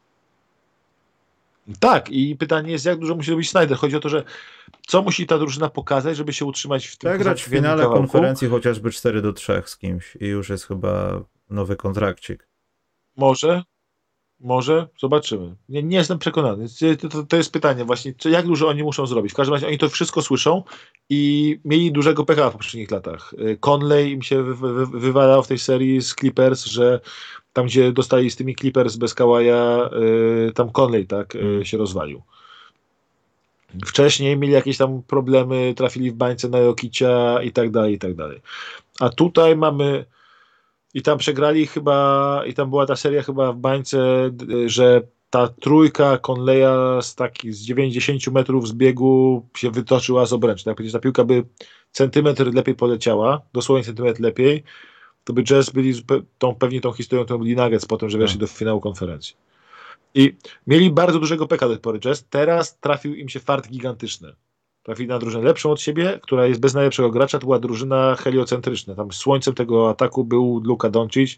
Tak, 1.81 2.11
i 2.11 2.37
pytanie 2.37 2.73
jest, 2.73 2.85
jak 2.85 2.99
dużo 2.99 3.15
musi 3.15 3.31
robić 3.31 3.51
Snyder. 3.51 3.77
Chodzi 3.79 3.97
o 3.97 4.01
to, 4.01 4.09
że 4.09 4.25
co 4.87 5.03
musi 5.03 5.27
ta 5.27 5.39
drużyna 5.39 5.69
pokazać, 5.71 6.17
żeby 6.17 6.33
się 6.33 6.45
utrzymać 6.45 6.87
w 6.87 6.97
tym 6.97 7.11
Tak, 7.11 7.19
grać 7.23 7.43
w 7.43 7.47
finale 7.47 7.83
kawałku. 7.83 7.97
konferencji 8.03 8.49
chociażby 8.49 8.91
4 8.91 9.23
do 9.23 9.33
3 9.33 9.63
z 9.67 9.77
kimś 9.77 10.17
i 10.21 10.27
już 10.27 10.49
jest 10.49 10.67
chyba 10.67 11.21
nowy 11.55 11.77
kontrakcik. 11.77 12.49
Może, 13.17 13.63
może, 14.41 14.89
zobaczymy. 15.01 15.57
Nie, 15.69 15.83
nie 15.83 15.97
jestem 15.97 16.19
przekonany. 16.19 16.67
To, 17.11 17.23
to, 17.25 17.37
jest 17.37 17.53
pytanie 17.53 17.85
właśnie, 17.85 18.15
jak 18.25 18.47
dużo 18.47 18.69
oni 18.69 18.83
muszą 18.83 19.07
zrobić. 19.07 19.33
W 19.33 19.37
każdym 19.37 19.55
razie 19.55 19.67
oni 19.67 19.79
to 19.79 19.89
wszystko 19.89 20.23
słyszą 20.23 20.63
i 21.11 21.61
mieli 21.65 21.93
dużego 21.93 22.25
pecha 22.25 22.51
w 22.51 22.53
poprzednich 22.53 22.91
latach. 22.91 23.35
Conley 23.61 24.13
im 24.13 24.23
się 24.23 24.43
wy, 24.43 24.55
wy, 24.55 24.87
wywalał 24.87 25.43
w 25.43 25.49
tej 25.49 25.59
serii 25.59 26.03
z 26.03 26.15
Clippers, 26.15 26.65
że 26.65 27.01
tam 27.53 27.67
gdzie 27.67 27.93
dostali 27.93 28.31
z 28.31 28.37
tymi 28.37 28.55
Clippers 28.57 28.97
bez 28.97 29.15
Kałaja, 29.15 29.91
y, 30.49 30.53
tam 30.53 30.71
Conley 30.71 31.07
tak 31.07 31.35
y, 31.35 31.61
się 31.65 31.79
rozwalił. 31.79 32.23
Wcześniej 33.87 34.37
mieli 34.37 34.53
jakieś 34.53 34.77
tam 34.77 35.03
problemy, 35.03 35.75
trafili 35.77 36.11
w 36.11 36.15
bańce 36.15 36.49
na 36.49 36.59
Jokicia 36.59 37.43
i 37.43 37.53
tak 37.53 37.71
dalej, 37.71 37.95
i 37.95 37.99
tak 37.99 38.15
dalej. 38.15 38.41
A 39.01 39.09
tutaj 39.09 39.57
mamy 39.57 40.05
i 40.95 41.03
tam 41.03 41.19
przegrali 41.19 41.67
chyba, 41.67 42.43
i 42.47 42.55
tam 42.55 42.71
była 42.71 42.87
ta 42.87 42.97
seria 42.97 43.23
chyba 43.23 43.53
w 43.53 43.57
bańce, 43.57 44.31
że 44.67 45.03
ta 45.31 45.49
trójka 45.49 46.19
Conleya 46.19 47.03
z 47.03 47.15
taki 47.15 47.53
z 47.53 47.61
90 47.63 48.27
metrów 48.27 48.69
z 48.69 48.73
biegu 48.73 49.47
się 49.57 49.71
wytoczyła 49.71 50.27
z 50.27 50.33
obręczy. 50.33 50.65
Tak? 50.65 50.79
ta 50.93 50.99
piłka 50.99 51.25
by 51.25 51.45
centymetr 51.93 52.55
lepiej 52.55 52.75
poleciała, 52.75 53.41
dosłownie 53.53 53.85
centymetr 53.85 54.21
lepiej, 54.21 54.63
to 55.25 55.33
by 55.33 55.43
Jazz 55.43 55.71
byli 55.71 55.93
tą, 56.39 56.55
pewnie 56.55 56.81
tą 56.81 56.93
historią, 56.93 57.25
tą 57.25 57.39
byli 57.39 57.57
Nuggets 57.57 57.87
potem, 57.87 58.11
że 58.11 58.19
weszli 58.19 58.39
tak. 58.39 58.41
do 58.41 58.47
finału 58.47 58.81
konferencji. 58.81 59.37
I 60.15 60.37
mieli 60.67 60.91
bardzo 60.91 61.19
dużego 61.19 61.47
peka 61.47 61.69
do 61.69 61.75
tej 61.75 61.83
pory 61.83 62.01
Jazz, 62.01 62.25
teraz 62.31 62.79
trafił 62.79 63.15
im 63.15 63.29
się 63.29 63.41
fart 63.41 63.69
gigantyczny 63.69 64.35
trafili 64.85 65.09
na 65.09 65.19
drużynę 65.19 65.45
lepszą 65.45 65.71
od 65.71 65.81
siebie, 65.81 66.21
która 66.23 66.47
jest 66.47 66.61
bez 66.61 66.75
najlepszego 66.75 67.11
gracza, 67.11 67.39
to 67.39 67.47
była 67.47 67.59
drużyna 67.59 68.17
heliocentryczna. 68.17 68.95
Tam 68.95 69.13
słońcem 69.13 69.55
tego 69.55 69.91
ataku 69.91 70.25
był 70.25 70.61
Luka 70.65 70.91
Doncic 70.91 71.37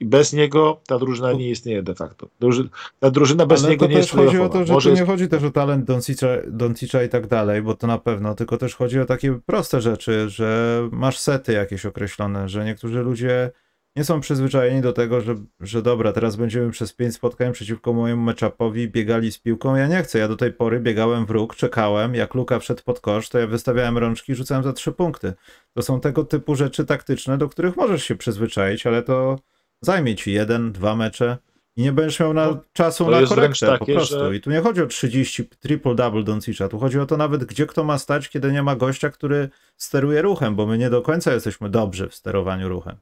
i 0.00 0.04
bez 0.04 0.32
niego 0.32 0.80
ta 0.86 0.98
drużyna 0.98 1.32
nie 1.32 1.50
istnieje 1.50 1.82
de 1.82 1.94
facto. 1.94 2.28
Drużyna, 2.40 2.68
ta 3.00 3.10
drużyna 3.10 3.46
bez 3.46 3.62
Ale 3.62 3.70
niego 3.70 3.86
nie 3.86 3.96
jest 3.96 4.10
chodzi 4.10 4.38
o 4.38 4.48
to, 4.48 4.66
że 4.66 4.72
Może 4.72 4.90
tu 4.90 4.96
nie 4.96 5.06
chodzi 5.06 5.28
też 5.28 5.42
o 5.42 5.50
talent 5.50 5.84
Doncicza, 5.84 6.28
Doncicza 6.46 7.02
i 7.02 7.08
tak 7.08 7.26
dalej, 7.26 7.62
bo 7.62 7.74
to 7.74 7.86
na 7.86 7.98
pewno, 7.98 8.34
tylko 8.34 8.56
też 8.56 8.74
chodzi 8.74 9.00
o 9.00 9.04
takie 9.04 9.38
proste 9.46 9.80
rzeczy, 9.80 10.28
że 10.28 10.88
masz 10.92 11.18
sety 11.18 11.52
jakieś 11.52 11.86
określone, 11.86 12.48
że 12.48 12.64
niektórzy 12.64 13.02
ludzie 13.02 13.50
nie 13.96 14.04
są 14.04 14.20
przyzwyczajeni 14.20 14.80
do 14.80 14.92
tego, 14.92 15.20
że, 15.20 15.34
że 15.60 15.82
dobra, 15.82 16.12
teraz 16.12 16.36
będziemy 16.36 16.70
przez 16.70 16.92
pięć 16.92 17.14
spotkań 17.14 17.52
przeciwko 17.52 17.92
mojemu 17.92 18.22
matchupowi 18.22 18.88
biegali 18.88 19.32
z 19.32 19.38
piłką. 19.38 19.76
Ja 19.76 19.86
nie 19.86 20.02
chcę. 20.02 20.18
Ja 20.18 20.28
do 20.28 20.36
tej 20.36 20.52
pory 20.52 20.80
biegałem 20.80 21.26
w 21.26 21.30
róg, 21.30 21.56
czekałem. 21.56 22.14
Jak 22.14 22.34
Luka 22.34 22.58
wszedł 22.58 22.82
pod 22.84 23.00
kosz, 23.00 23.28
to 23.28 23.38
ja 23.38 23.46
wystawiałem 23.46 23.98
rączki 23.98 24.32
i 24.32 24.34
rzucałem 24.34 24.64
za 24.64 24.72
trzy 24.72 24.92
punkty. 24.92 25.32
To 25.74 25.82
są 25.82 26.00
tego 26.00 26.24
typu 26.24 26.54
rzeczy 26.54 26.84
taktyczne, 26.84 27.38
do 27.38 27.48
których 27.48 27.76
możesz 27.76 28.04
się 28.04 28.16
przyzwyczaić, 28.16 28.86
ale 28.86 29.02
to 29.02 29.38
zajmie 29.80 30.14
ci 30.14 30.32
jeden, 30.32 30.72
dwa 30.72 30.96
mecze 30.96 31.38
i 31.76 31.82
nie 31.82 31.92
będziesz 31.92 32.20
miał 32.20 32.34
na, 32.34 32.46
no, 32.46 32.60
czasu 32.72 33.10
na 33.10 33.26
korektę 33.26 33.66
takie, 33.66 33.78
po 33.78 33.98
prostu. 33.98 34.18
Że... 34.18 34.36
I 34.36 34.40
tu 34.40 34.50
nie 34.50 34.60
chodzi 34.60 34.82
o 34.82 34.86
30 34.86 35.44
triple-double 35.44 36.24
Doncicza, 36.24 36.68
tu 36.68 36.78
chodzi 36.78 36.98
o 36.98 37.06
to 37.06 37.16
nawet, 37.16 37.44
gdzie 37.44 37.66
kto 37.66 37.84
ma 37.84 37.98
stać, 37.98 38.28
kiedy 38.28 38.52
nie 38.52 38.62
ma 38.62 38.76
gościa, 38.76 39.10
który 39.10 39.48
steruje 39.76 40.22
ruchem, 40.22 40.56
bo 40.56 40.66
my 40.66 40.78
nie 40.78 40.90
do 40.90 41.02
końca 41.02 41.32
jesteśmy 41.32 41.70
dobrzy 41.70 42.08
w 42.08 42.14
sterowaniu 42.14 42.68
ruchem. 42.68 42.96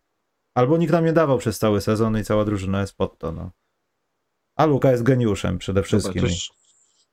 Albo 0.60 0.76
nikt 0.76 0.92
nam 0.92 1.04
nie 1.04 1.12
dawał 1.12 1.38
przez 1.38 1.58
cały 1.58 1.80
sezon 1.80 2.18
i 2.18 2.24
cała 2.24 2.44
drużyna 2.44 2.80
jest 2.80 2.96
pod 2.96 3.18
to. 3.18 3.32
No. 3.32 3.50
A 4.56 4.66
Luka 4.66 4.90
jest 4.90 5.02
geniuszem 5.02 5.58
przede 5.58 5.82
wszystkim. 5.82 6.22
Dobra, 6.22 6.36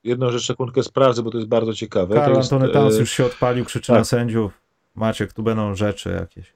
jedną 0.04 0.30
rzecz 0.30 0.46
sekundkę 0.46 0.82
sprawdzę, 0.82 1.22
bo 1.22 1.30
to 1.30 1.38
jest 1.38 1.48
bardzo 1.48 1.74
ciekawe. 1.74 2.14
Karl 2.14 2.34
jest, 2.34 2.52
Antony 2.52 2.72
Towns 2.72 2.96
e... 2.96 2.98
już 2.98 3.10
się 3.10 3.26
odpalił, 3.26 3.64
krzyczy 3.64 3.86
tak. 3.86 3.98
na 3.98 4.04
sędziów. 4.04 4.60
Maciek, 4.94 5.32
tu 5.32 5.42
będą 5.42 5.74
rzeczy 5.74 6.10
jakieś. 6.10 6.52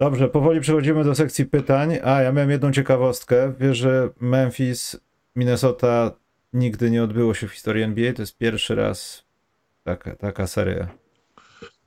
Dobrze, 0.00 0.28
powoli 0.28 0.60
przechodzimy 0.60 1.04
do 1.04 1.14
sekcji 1.14 1.46
pytań. 1.46 1.98
A, 2.04 2.22
ja 2.22 2.32
miałem 2.32 2.50
jedną 2.50 2.72
ciekawostkę. 2.72 3.52
Wiesz, 3.60 3.78
że 3.78 4.10
Memphis, 4.20 4.96
Minnesota 5.36 6.10
nigdy 6.52 6.90
nie 6.90 7.02
odbyło 7.02 7.34
się 7.34 7.48
w 7.48 7.52
historii 7.52 7.82
NBA. 7.82 8.12
To 8.12 8.22
jest 8.22 8.38
pierwszy 8.38 8.74
raz 8.74 9.24
taka, 9.84 10.16
taka 10.16 10.46
seria. 10.46 10.88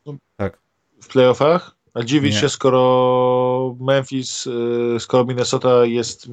No, 0.05 0.15
tak. 0.35 0.59
W 1.01 1.07
playoffach? 1.07 1.78
A 1.93 2.03
dziwić 2.03 2.33
nie. 2.33 2.39
się, 2.39 2.49
skoro 2.49 3.75
Memphis, 3.79 4.47
y, 4.47 4.99
skoro 4.99 5.25
Minnesota 5.25 5.85
jest, 5.85 6.27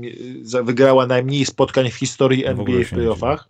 wygrała 0.62 1.06
najmniej 1.06 1.46
spotkań 1.46 1.90
w 1.90 1.94
historii 1.94 2.44
NBA 2.46 2.84
w 2.84 2.90
playoffach. 2.90 3.48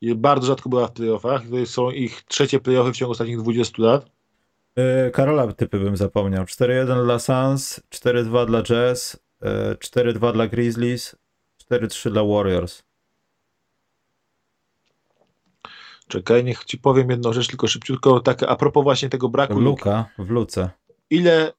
i 0.00 0.14
bardzo 0.14 0.46
rzadko 0.46 0.68
była 0.68 0.86
w 0.86 0.92
playoffach. 0.92 1.42
To 1.50 1.66
są 1.66 1.90
ich 1.90 2.22
trzecie 2.22 2.60
playoffy 2.60 2.92
w 2.92 2.96
ciągu 2.96 3.12
ostatnich 3.12 3.38
20 3.38 3.82
lat. 3.82 4.10
Yy, 4.76 5.10
Karola 5.10 5.52
typy 5.52 5.80
bym 5.80 5.96
zapomniał. 5.96 6.44
4-1 6.44 7.04
dla 7.04 7.18
Suns, 7.18 7.80
4-2 7.90 8.46
dla 8.46 8.62
Jazz, 8.62 9.20
yy, 9.42 9.74
4-2 9.74 10.32
dla 10.32 10.46
Grizzlies, 10.46 11.16
4-3 11.70 12.10
dla 12.10 12.24
Warriors. 12.24 12.85
Czekaj, 16.08 16.44
niech 16.44 16.64
ci 16.64 16.78
powiem 16.78 17.10
jedną 17.10 17.32
rzecz, 17.32 17.46
tylko 17.48 17.66
szybciutko, 17.66 18.20
tak 18.20 18.42
a 18.42 18.56
propos 18.56 18.82
właśnie 18.84 19.08
tego 19.08 19.28
braku 19.28 19.60
Luka 19.60 20.06
w 20.18 20.30
Luce. 20.30 20.70
Ile 21.10 21.52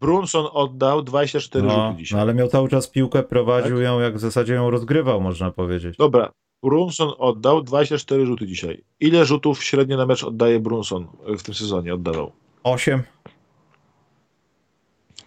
Brunson 0.00 0.46
oddał 0.52 1.02
24 1.02 1.66
No, 1.66 1.88
rzuty 1.88 2.02
dzisiaj. 2.02 2.16
no 2.16 2.22
ale 2.22 2.34
miał 2.34 2.48
cały 2.48 2.68
czas 2.68 2.88
piłkę, 2.88 3.22
prowadził 3.22 3.76
Tak? 3.76 3.84
ją, 3.84 4.00
jak 4.00 4.16
w 4.16 4.20
zasadzie 4.20 4.54
ją 4.54 4.70
rozgrywał, 4.70 5.20
można 5.20 5.50
powiedzieć. 5.50 5.96
Dobra, 5.96 6.32
Brunson 6.62 7.12
oddał 7.18 7.62
24 7.62 8.26
rzuty 8.26 8.46
dzisiaj. 8.46 8.84
Ile 9.00 9.24
rzutów 9.24 9.64
średnio 9.64 9.96
na 9.96 10.06
mecz 10.06 10.24
oddaje 10.24 10.60
Brunson 10.60 11.06
w 11.38 11.42
tym 11.42 11.54
sezonie? 11.54 11.94
Oddawał 11.94 12.32
8. 12.62 13.02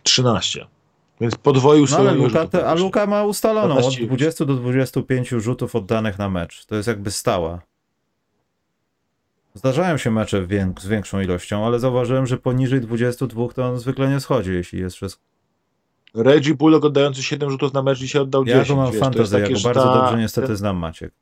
13. 0.04 0.68
Więc 1.22 1.36
podwoił 1.36 1.86
No 1.92 1.98
ale 1.98 2.14
Luka, 2.14 2.48
te, 2.48 2.68
a. 2.68 2.74
Luka 2.74 3.06
ma 3.06 3.24
ustaloną 3.24 3.74
od 3.74 3.80
15. 3.80 4.06
20 4.08 4.46
do 4.46 4.54
25 4.54 5.30
rzutów 5.30 5.76
oddanych 5.76 6.20
na 6.20 6.30
mecz. 6.30 6.66
To 6.66 6.76
jest 6.76 6.88
jakby 6.88 7.12
stała. 7.12 7.62
Zdarzają 9.56 9.98
się 9.98 10.12
mecze 10.12 10.48
z 10.80 10.88
większą 10.88 11.20
ilością, 11.20 11.66
ale 11.66 11.80
zauważyłem, 11.80 12.28
że 12.28 12.38
poniżej 12.38 12.82
22 12.82 13.48
to 13.48 13.66
on 13.66 13.80
zwykle 13.80 14.10
nie 14.10 14.20
schodzi, 14.20 14.54
jeśli 14.54 14.80
jest 14.80 14.96
wszystko. 14.96 15.24
Reggie 16.14 16.54
Bullock 16.54 16.86
oddający 16.86 17.24
7 17.24 17.50
rzutów 17.50 17.74
na 17.74 17.84
mecz 17.84 18.00
dzisiaj 18.00 18.22
oddał 18.22 18.46
10. 18.46 18.68
Ja 18.70 18.76
go 18.76 18.82
mam 18.82 18.92
wiesz, 18.92 19.30
to 19.30 19.38
ja 19.40 19.50
go 19.50 19.56
że 19.56 19.64
bardzo 19.64 19.84
ta- 19.84 20.02
dobrze 20.02 20.18
niestety 20.18 20.48
ten, 20.48 20.56
znam, 20.56 20.78
Maciek. 20.78 21.14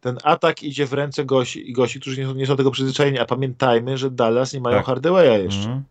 ten 0.00 0.18
atak 0.22 0.62
idzie 0.62 0.86
w 0.86 0.92
ręce 0.92 1.24
gości, 1.24 1.70
i 1.70 1.72
gości 1.72 2.00
którzy 2.00 2.20
nie 2.20 2.26
są, 2.26 2.34
nie 2.34 2.46
są 2.46 2.56
tego 2.56 2.70
przyzwyczajeni, 2.70 3.18
a 3.18 3.24
pamiętajmy, 3.24 3.98
że 3.98 4.10
Dallas 4.10 4.52
nie 4.52 4.60
mają 4.60 4.76
Tak. 4.76 4.86
Hardawaya 4.86 5.42
jeszcze. 5.42 5.60
Mhm. 5.68 5.82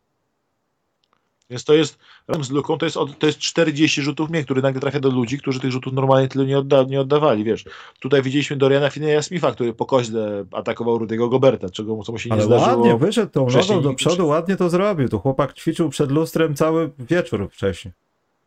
Więc 1.51 1.63
to 1.63 1.73
jest, 1.73 1.97
razem 2.27 2.43
z 2.43 2.51
Luką, 2.51 2.77
to 2.77 2.85
jest, 2.85 2.97
od, 2.97 3.19
to 3.19 3.27
jest 3.27 3.39
40 3.39 4.01
rzutów 4.01 4.29
mniej, 4.29 4.45
który 4.45 4.61
nagle 4.61 4.81
trafia 4.81 4.99
do 4.99 5.09
ludzi, 5.09 5.37
którzy 5.37 5.59
tych 5.59 5.71
rzutów 5.71 5.93
normalnie 5.93 6.27
tyle 6.27 6.45
nie, 6.45 6.57
odda, 6.57 6.83
nie 6.83 7.01
oddawali, 7.01 7.43
wiesz. 7.43 7.65
Tutaj 7.99 8.21
widzieliśmy 8.21 8.57
Doriana 8.57 8.89
Fineya 8.89 9.23
Smitha, 9.23 9.51
który 9.51 9.73
po 9.73 9.85
koźle 9.85 10.45
atakował 10.51 10.97
Rudy'ego 10.97 11.29
Goberta, 11.29 11.69
czego 11.69 11.95
mu 11.95 12.03
co 12.03 12.11
mu 12.11 12.19
się 12.19 12.29
nie 12.29 12.33
Ale 12.33 12.43
zdarzyło. 12.43 12.77
ładnie 12.77 12.97
wyszedł 12.97 13.31
tą 13.31 13.47
nogą 13.49 13.81
do 13.81 13.93
przodu, 13.93 14.27
ładnie 14.27 14.55
to 14.55 14.69
zrobił. 14.69 15.09
Tu 15.09 15.19
chłopak 15.19 15.53
ćwiczył 15.53 15.89
przed 15.89 16.11
lustrem 16.11 16.55
cały 16.55 16.91
wieczór 16.99 17.49
wcześniej. 17.51 17.93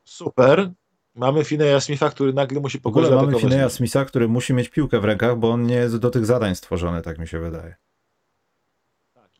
Super. 0.05 0.70
Mamy 1.14 1.44
Fineya 1.44 1.81
Smitha, 1.81 2.10
który 2.10 2.32
nagle 2.32 2.60
musi 2.60 2.78
W 2.78 2.82
po 2.82 2.89
ogóle 2.89 3.09
koźle 3.09 3.22
mamy. 3.22 3.39
Fineya 3.39 3.70
Smitha, 3.70 4.05
który 4.05 4.28
musi 4.28 4.55
mieć 4.55 4.68
piłkę 4.68 5.01
w 5.01 5.05
rękach, 5.05 5.39
bo 5.39 5.51
on 5.51 5.66
nie 5.66 5.74
jest 5.74 5.97
do 5.97 6.10
tych 6.10 6.26
zadań 6.26 6.55
stworzony, 6.55 7.02
tak 7.02 7.18
mi 7.18 7.28
się 7.28 7.39
wydaje. 7.39 7.74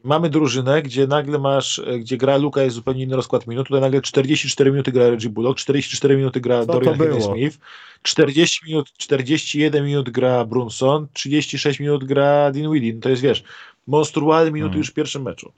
Mamy 0.05 0.31
drużynę, 0.31 0.82
gdzie 0.82 1.06
nagle 1.06 1.39
masz, 1.39 1.78
e, 1.78 1.98
gdzie 1.98 2.16
gra 2.16 2.36
Luka 2.36 2.62
jest 2.62 2.76
zupełnie 2.76 3.02
inny 3.02 3.16
rozkład 3.16 3.47
minut. 3.47 3.66
Tutaj 3.66 3.81
nagle 3.81 4.02
44 4.02 4.70
minuty 4.70 4.93
gra 4.93 5.10
Reggie 5.10 5.31
Bullock, 5.31 5.59
44 5.59 6.16
minuty 6.16 6.40
gra 6.40 6.60
Co 6.60 6.72
Dorian? 6.72 6.94
Finney-Smith, 6.98 7.59
40 8.02 8.66
minut, 8.66 8.93
41 8.98 9.85
minut 9.85 10.10
gra 10.10 10.44
Brunson, 10.44 11.06
36 11.12 11.81
minut 11.81 12.05
gra 12.05 12.51
Dinwiddie. 12.51 12.94
No 12.94 13.01
to 13.01 13.09
jest, 13.09 13.22
wiesz, 13.22 13.44
monstrualne 13.86 14.51
minuty 14.51 14.66
Mhm. 14.68 14.78
już 14.78 14.90
w 14.90 14.94
pierwszym 14.94 15.22
meczu. 15.22 15.52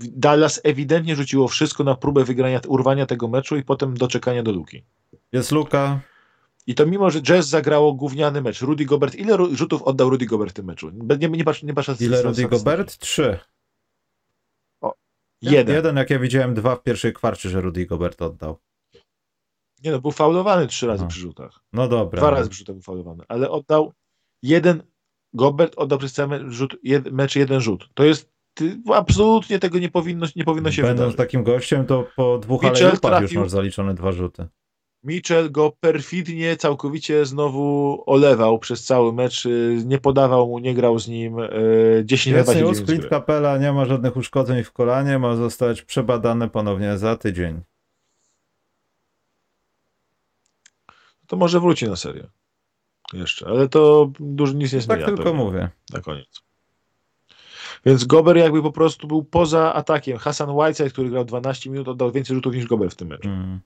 Dallas 0.00 0.60
ewidentnie 0.64 1.16
rzuciło 1.16 1.48
wszystko 1.48 1.84
na 1.84 1.94
próbę 1.94 2.24
wygrania, 2.24 2.60
urwania 2.66 3.06
tego 3.06 3.28
meczu 3.28 3.56
i 3.56 3.62
potem 3.62 3.96
doczekania 3.96 4.42
do 4.42 4.52
Luki. 4.52 4.82
Jest 5.32 5.52
Luka, 5.52 6.00
I 6.66 6.74
to 6.74 6.86
mimo, 6.86 7.10
że 7.10 7.22
Jazz 7.22 7.48
zagrało 7.48 7.92
gówniany 7.92 8.42
mecz. 8.42 8.60
Rudy 8.60 8.84
Gobert, 8.84 9.14
ile 9.14 9.38
rzutów 9.52 9.82
oddał 9.82 10.10
Rudy 10.10 10.26
Gobert 10.26 10.50
w 10.50 10.54
tym 10.54 10.66
meczu? 10.66 10.90
Nie, 11.18 11.28
nie, 11.28 11.44
patrz, 11.44 11.62
nie 11.62 11.74
patrz 11.74 11.88
na 11.88 11.94
ile 12.00 12.22
Rudy. 12.22 12.48
Gobert? 12.48 12.98
Trzy. 12.98 13.38
Jeden. 15.42 15.76
Jeden, 15.76 15.96
jak 15.96 16.10
ja 16.10 16.18
widziałem, 16.18 16.54
dwa 16.54 16.76
w 16.76 16.82
pierwszej 16.82 17.12
kwarcie, 17.12 17.48
że 17.48 17.60
Rudy 17.60 17.86
Gobert 17.86 18.22
oddał. 18.22 18.58
Nie 19.84 19.90
no, 19.90 20.00
był 20.00 20.10
faulowany 20.10 20.66
trzy 20.66 20.86
razy 20.86 21.02
No. 21.02 21.08
przy 21.08 21.20
rzutach. 21.20 21.60
No 21.72 21.88
dobra. 21.88 22.20
Dwa 22.20 22.30
no. 22.30 22.36
razy 22.36 22.50
przy 22.50 22.58
rzutach 22.58 22.74
był 22.74 22.82
faulowany, 22.82 23.24
ale 23.28 23.50
oddał 23.50 23.92
jeden, 24.42 24.82
Gobert 25.34 25.74
oddał 25.76 25.98
przez 25.98 26.12
cały 26.12 26.28
mecz, 26.28 26.42
rzut, 26.52 26.76
jed, 26.82 27.12
mecz 27.12 27.36
jeden 27.36 27.60
rzut. 27.60 27.88
To 27.94 28.04
jest, 28.04 28.32
ty, 28.54 28.82
absolutnie 28.94 29.58
tego 29.58 29.78
nie 29.78 29.90
powinno, 29.90 30.26
nie 30.36 30.44
powinno 30.44 30.70
się 30.70 30.82
Będąc 30.82 30.98
wydarzyć. 30.98 31.16
takim 31.16 31.44
gościem, 31.44 31.86
to 31.86 32.06
po 32.16 32.38
dwóch 32.38 32.62
Mitchell 32.62 32.86
alejupach 32.86 33.22
już 33.22 33.32
masz 33.32 33.50
zaliczone 33.50 33.94
dwa 33.94 34.12
rzuty. 34.12 34.46
Mitchell 35.04 35.50
go 35.50 35.72
perfidnie, 35.80 36.56
całkowicie 36.56 37.26
znowu 37.26 38.02
olewał 38.06 38.58
przez 38.58 38.84
cały 38.84 39.12
mecz, 39.12 39.46
y, 39.46 39.82
nie 39.86 39.98
podawał 39.98 40.48
mu, 40.48 40.58
nie 40.58 40.74
grał 40.74 40.98
z 40.98 41.08
nim, 41.08 41.38
y, 41.38 42.02
10 42.04 42.32
na 42.32 42.38
Jest 42.38 42.50
29 42.50 42.78
news, 42.78 42.86
Clint 42.86 43.00
gry. 43.00 43.10
Capella 43.10 43.58
nie 43.58 43.72
ma 43.72 43.84
żadnych 43.84 44.16
uszkodzeń 44.16 44.64
w 44.64 44.72
kolanie, 44.72 45.18
ma 45.18 45.36
zostać 45.36 45.82
przebadany 45.82 46.48
ponownie 46.48 46.98
za 46.98 47.16
tydzień. 47.16 47.60
To 51.26 51.36
może 51.36 51.60
wróci 51.60 51.88
na 51.88 51.96
serię. 51.96 52.26
Jeszcze, 53.12 53.46
ale 53.46 53.68
to 53.68 54.10
dużo 54.20 54.52
nic 54.52 54.72
nie 54.72 54.80
zmienia. 54.80 55.06
Tak 55.06 55.06
tylko 55.06 55.24
pewnie. 55.24 55.44
mówię. 55.44 55.68
na 55.92 56.00
koniec. 56.00 56.42
Więc 57.86 58.04
Gober 58.04 58.36
jakby 58.36 58.62
po 58.62 58.72
prostu 58.72 59.06
był 59.06 59.24
poza 59.24 59.74
atakiem. 59.74 60.18
Hassan 60.18 60.50
Whiteside, 60.50 60.90
który 60.90 61.10
grał 61.10 61.24
12 61.24 61.70
minut, 61.70 61.88
oddał 61.88 62.12
więcej 62.12 62.34
rzutów 62.34 62.54
niż 62.54 62.66
Gober 62.66 62.90
w 62.90 62.94
tym 62.94 63.08
meczu. 63.08 63.28
Mm. 63.28 63.60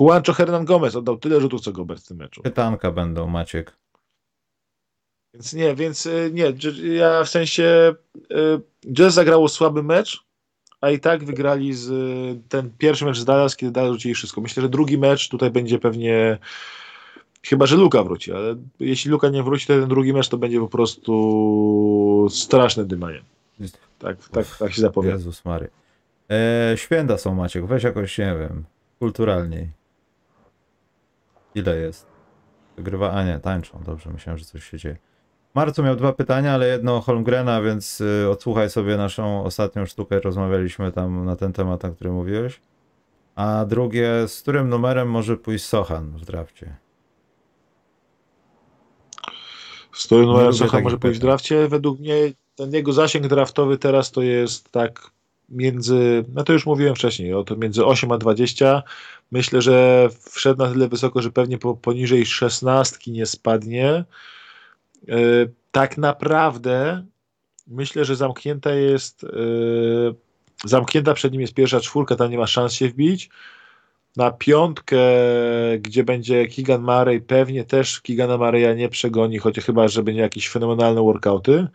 Juancho 0.00 0.32
Hernan 0.32 0.64
Gomez 0.64 0.96
oddał 0.96 1.16
tyle 1.16 1.40
rzutów, 1.40 1.60
co 1.60 1.72
Gober 1.72 1.98
w 1.98 2.06
tym 2.06 2.16
meczu. 2.16 2.42
Pytanka 2.42 2.90
będą, 2.90 3.26
Maciek. 3.26 3.76
Więc 5.34 5.52
nie, 5.52 5.74
więc 5.74 6.06
y, 6.06 6.30
nie, 6.34 6.52
ja 6.94 7.24
w 7.24 7.28
sensie 7.28 7.94
y, 8.86 8.92
Jazz 8.92 9.14
zagrało 9.14 9.48
słaby 9.48 9.82
mecz, 9.82 10.24
a 10.80 10.90
i 10.90 11.00
tak 11.00 11.24
wygrali 11.24 11.74
z 11.74 11.90
y, 11.90 12.40
ten 12.48 12.70
pierwszy 12.78 13.04
mecz 13.04 13.18
z 13.18 13.24
Dallas, 13.24 13.56
kiedy 13.56 13.72
Dallas 13.72 13.92
rzucili 13.92 14.14
wszystko. 14.14 14.40
Myślę, 14.40 14.62
że 14.62 14.68
drugi 14.68 14.98
mecz 14.98 15.28
tutaj 15.28 15.50
będzie 15.50 15.78
pewnie 15.78 16.38
chyba, 17.42 17.66
że 17.66 17.76
Luka 17.76 18.02
wróci, 18.02 18.32
ale 18.32 18.56
jeśli 18.80 19.10
Luka 19.10 19.28
nie 19.28 19.42
wróci, 19.42 19.66
to 19.66 19.80
ten 19.80 19.88
drugi 19.88 20.12
mecz 20.12 20.28
to 20.28 20.38
będzie 20.38 20.60
po 20.60 20.68
prostu 20.68 22.28
straszne 22.30 22.84
dymanie. 22.84 23.20
Tak, 23.98 24.28
tak, 24.28 24.46
tak 24.58 24.72
się 24.72 24.82
zapowiada. 24.82 25.16
Jezus 25.16 25.44
Mary. 25.44 25.70
E, 26.30 26.72
święta 26.76 27.18
są, 27.18 27.34
Maciek. 27.34 27.66
Weź 27.66 27.82
jakoś, 27.82 28.18
nie 28.18 28.36
wiem, 28.40 28.64
kulturalniej. 28.98 29.77
Ile 31.58 31.76
jest? 31.76 32.06
Wygrywa, 32.76 33.12
a 33.12 33.24
nie, 33.24 33.38
tańczą. 33.38 33.82
Dobrze, 33.86 34.10
myślałem, 34.10 34.38
że 34.38 34.44
coś 34.44 34.64
się 34.64 34.78
dzieje. 34.78 34.96
Marcu 35.54 35.82
miał 35.82 35.96
dwa 35.96 36.12
pytania, 36.12 36.54
ale 36.54 36.68
jedno 36.68 36.96
o 36.96 37.00
Holmgrena, 37.00 37.62
więc 37.62 38.00
y, 38.00 38.28
odsłuchaj 38.30 38.70
sobie 38.70 38.96
naszą 38.96 39.44
ostatnią 39.44 39.86
sztukę. 39.86 40.20
Rozmawialiśmy 40.20 40.92
tam 40.92 41.24
na 41.24 41.36
ten 41.36 41.52
temat, 41.52 41.84
o 41.84 41.92
którym 41.92 42.14
mówiłeś. 42.14 42.60
A 43.34 43.64
drugie, 43.64 44.28
z 44.28 44.42
którym 44.42 44.68
numerem 44.68 45.10
może 45.10 45.36
pójść 45.36 45.64
Sochan 45.64 46.10
w 46.10 46.24
drafcie? 46.24 46.76
Z 49.92 50.06
którym 50.06 50.26
numerem 50.26 50.46
lubię 50.46 50.58
Socha 50.58 50.70
takich 50.70 50.84
może 50.84 50.98
pójść 50.98 51.18
w 51.18 51.22
drafcie? 51.22 51.68
Według 51.68 52.00
mnie 52.00 52.14
ten 52.54 52.72
jego 52.72 52.92
zasięg 52.92 53.26
draftowy 53.26 53.78
teraz 53.78 54.10
to 54.10 54.22
jest 54.22 54.70
tak 54.70 55.10
między, 55.48 56.24
no 56.34 56.44
to 56.44 56.52
już 56.52 56.66
mówiłem 56.66 56.94
wcześniej, 56.94 57.34
o 57.34 57.44
to 57.44 57.56
między 57.56 57.84
8 57.84 58.12
a 58.12 58.18
20. 58.18 58.82
Myślę, 59.30 59.62
że 59.62 60.08
wszedł 60.30 60.62
na 60.62 60.72
tyle 60.72 60.88
wysoko, 60.88 61.22
że 61.22 61.30
pewnie 61.30 61.58
po, 61.58 61.74
poniżej 61.74 62.26
16 62.26 63.10
nie 63.12 63.26
spadnie. 63.26 64.04
Yy, 65.06 65.52
tak 65.72 65.98
naprawdę 65.98 67.04
myślę, 67.66 68.04
że 68.04 68.16
zamknięta 68.16 68.74
jest 68.74 69.22
yy, 69.22 70.14
zamknięta 70.64 71.14
przed 71.14 71.32
nim 71.32 71.40
jest 71.40 71.54
pierwsza 71.54 71.80
czwórka, 71.80 72.16
tam 72.16 72.30
nie 72.30 72.38
ma 72.38 72.46
szans 72.46 72.72
się 72.72 72.88
wbić. 72.88 73.30
Na 74.16 74.30
piątkę, 74.30 74.98
gdzie 75.80 76.04
będzie 76.04 76.46
Keegan 76.46 76.82
Murray, 76.82 77.20
pewnie 77.20 77.64
też 77.64 78.00
Keegana 78.00 78.34
Murray'a 78.34 78.76
nie 78.76 78.88
przegoni, 78.88 79.38
choć 79.38 79.58
chyba, 79.60 79.88
że 79.88 80.02
będzie 80.02 80.20
jakieś 80.20 80.48
fenomenalne 80.48 81.02
workouty. 81.02 81.66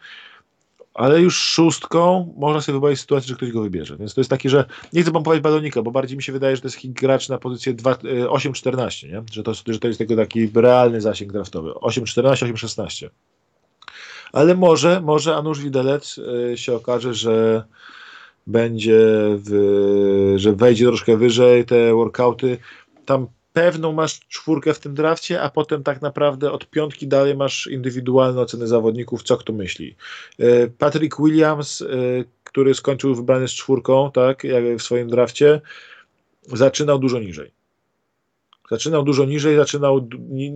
Ale 0.93 1.21
już 1.21 1.37
szóstką 1.37 2.33
można 2.37 2.61
sobie 2.61 2.73
wyobrazić 2.73 2.99
sytuację, 2.99 3.27
że 3.27 3.35
ktoś 3.35 3.51
go 3.51 3.61
wybierze. 3.61 3.97
Więc 3.97 4.13
to 4.13 4.21
jest 4.21 4.29
taki, 4.29 4.49
że 4.49 4.65
nie 4.93 5.01
chcę 5.01 5.11
pompować 5.11 5.39
balonika, 5.39 5.81
bo 5.81 5.91
bardziej 5.91 6.17
mi 6.17 6.23
się 6.23 6.31
wydaje, 6.31 6.55
że 6.55 6.61
to 6.61 6.67
jest 6.67 6.77
gracz 6.87 7.29
na 7.29 7.37
pozycję 7.37 7.73
dwa- 7.73 8.05
y, 8.05 8.29
8-14, 8.29 9.07
nie? 9.07 9.23
Że, 9.31 9.43
to, 9.43 9.53
że 9.53 9.79
to 9.79 9.87
jest 9.87 9.99
tego 9.99 10.15
taki 10.15 10.51
realny 10.55 11.01
zasięg 11.01 11.31
draftowy. 11.31 11.71
8-14, 11.71 12.53
8-16. 12.53 13.09
Ale 14.33 14.55
może, 14.55 15.01
może 15.01 15.35
Anusz 15.35 15.61
Widelec 15.61 16.17
y, 16.17 16.57
się 16.57 16.75
okaże, 16.75 17.13
że 17.13 17.63
będzie, 18.47 18.99
w, 19.19 20.33
że 20.35 20.53
wejdzie 20.53 20.85
troszkę 20.85 21.17
wyżej, 21.17 21.65
te 21.65 21.93
workouty. 21.93 22.57
Tam 23.05 23.27
pewną 23.53 23.91
masz 23.91 24.19
czwórkę 24.19 24.73
w 24.73 24.79
tym 24.79 24.93
drafcie, 24.95 25.41
a 25.41 25.49
potem 25.49 25.83
tak 25.83 26.01
naprawdę 26.01 26.51
od 26.51 26.69
piątki 26.69 27.07
dalej 27.07 27.35
masz 27.35 27.67
indywidualne 27.67 28.41
oceny 28.41 28.67
zawodników, 28.67 29.23
co 29.23 29.37
kto 29.37 29.53
myśli. 29.53 29.95
E, 30.39 30.67
Patrick 30.67 31.17
Williams, 31.21 31.81
e, 31.81 31.85
który 32.43 32.73
skończył 32.73 33.15
wybrany 33.15 33.47
z 33.47 33.51
czwórką, 33.51 34.11
tak, 34.11 34.43
w 34.79 34.83
swoim 34.83 35.09
drafcie, 35.09 35.61
zaczynał 36.47 36.99
dużo 36.99 37.19
niżej. 37.19 37.51
Zaczynał 38.71 39.03
dużo 39.03 39.25
niżej, 39.25 39.55
zaczynał 39.55 40.07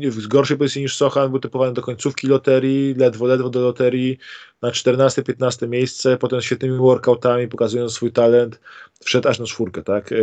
w 0.02 0.28
gorszej 0.28 0.58
pozycji 0.58 0.82
niż 0.82 0.96
Sochan, 0.96 1.30
był 1.30 1.40
typowany 1.40 1.74
do 1.74 1.82
końcówki 1.82 2.28
loterii, 2.28 2.94
ledwo, 2.94 3.26
ledwo 3.26 3.50
do 3.50 3.62
loterii, 3.62 4.18
na 4.62 4.72
14-15 4.72 5.68
miejsce, 5.68 6.18
potem 6.18 6.42
świetnymi 6.42 6.78
workoutami, 6.78 7.48
pokazując 7.48 7.94
swój 7.94 8.12
talent, 8.12 8.60
wszedł 9.04 9.30
aż 9.30 9.40
na 9.40 9.46
czwórkę, 9.46 9.84
tak. 9.84 10.14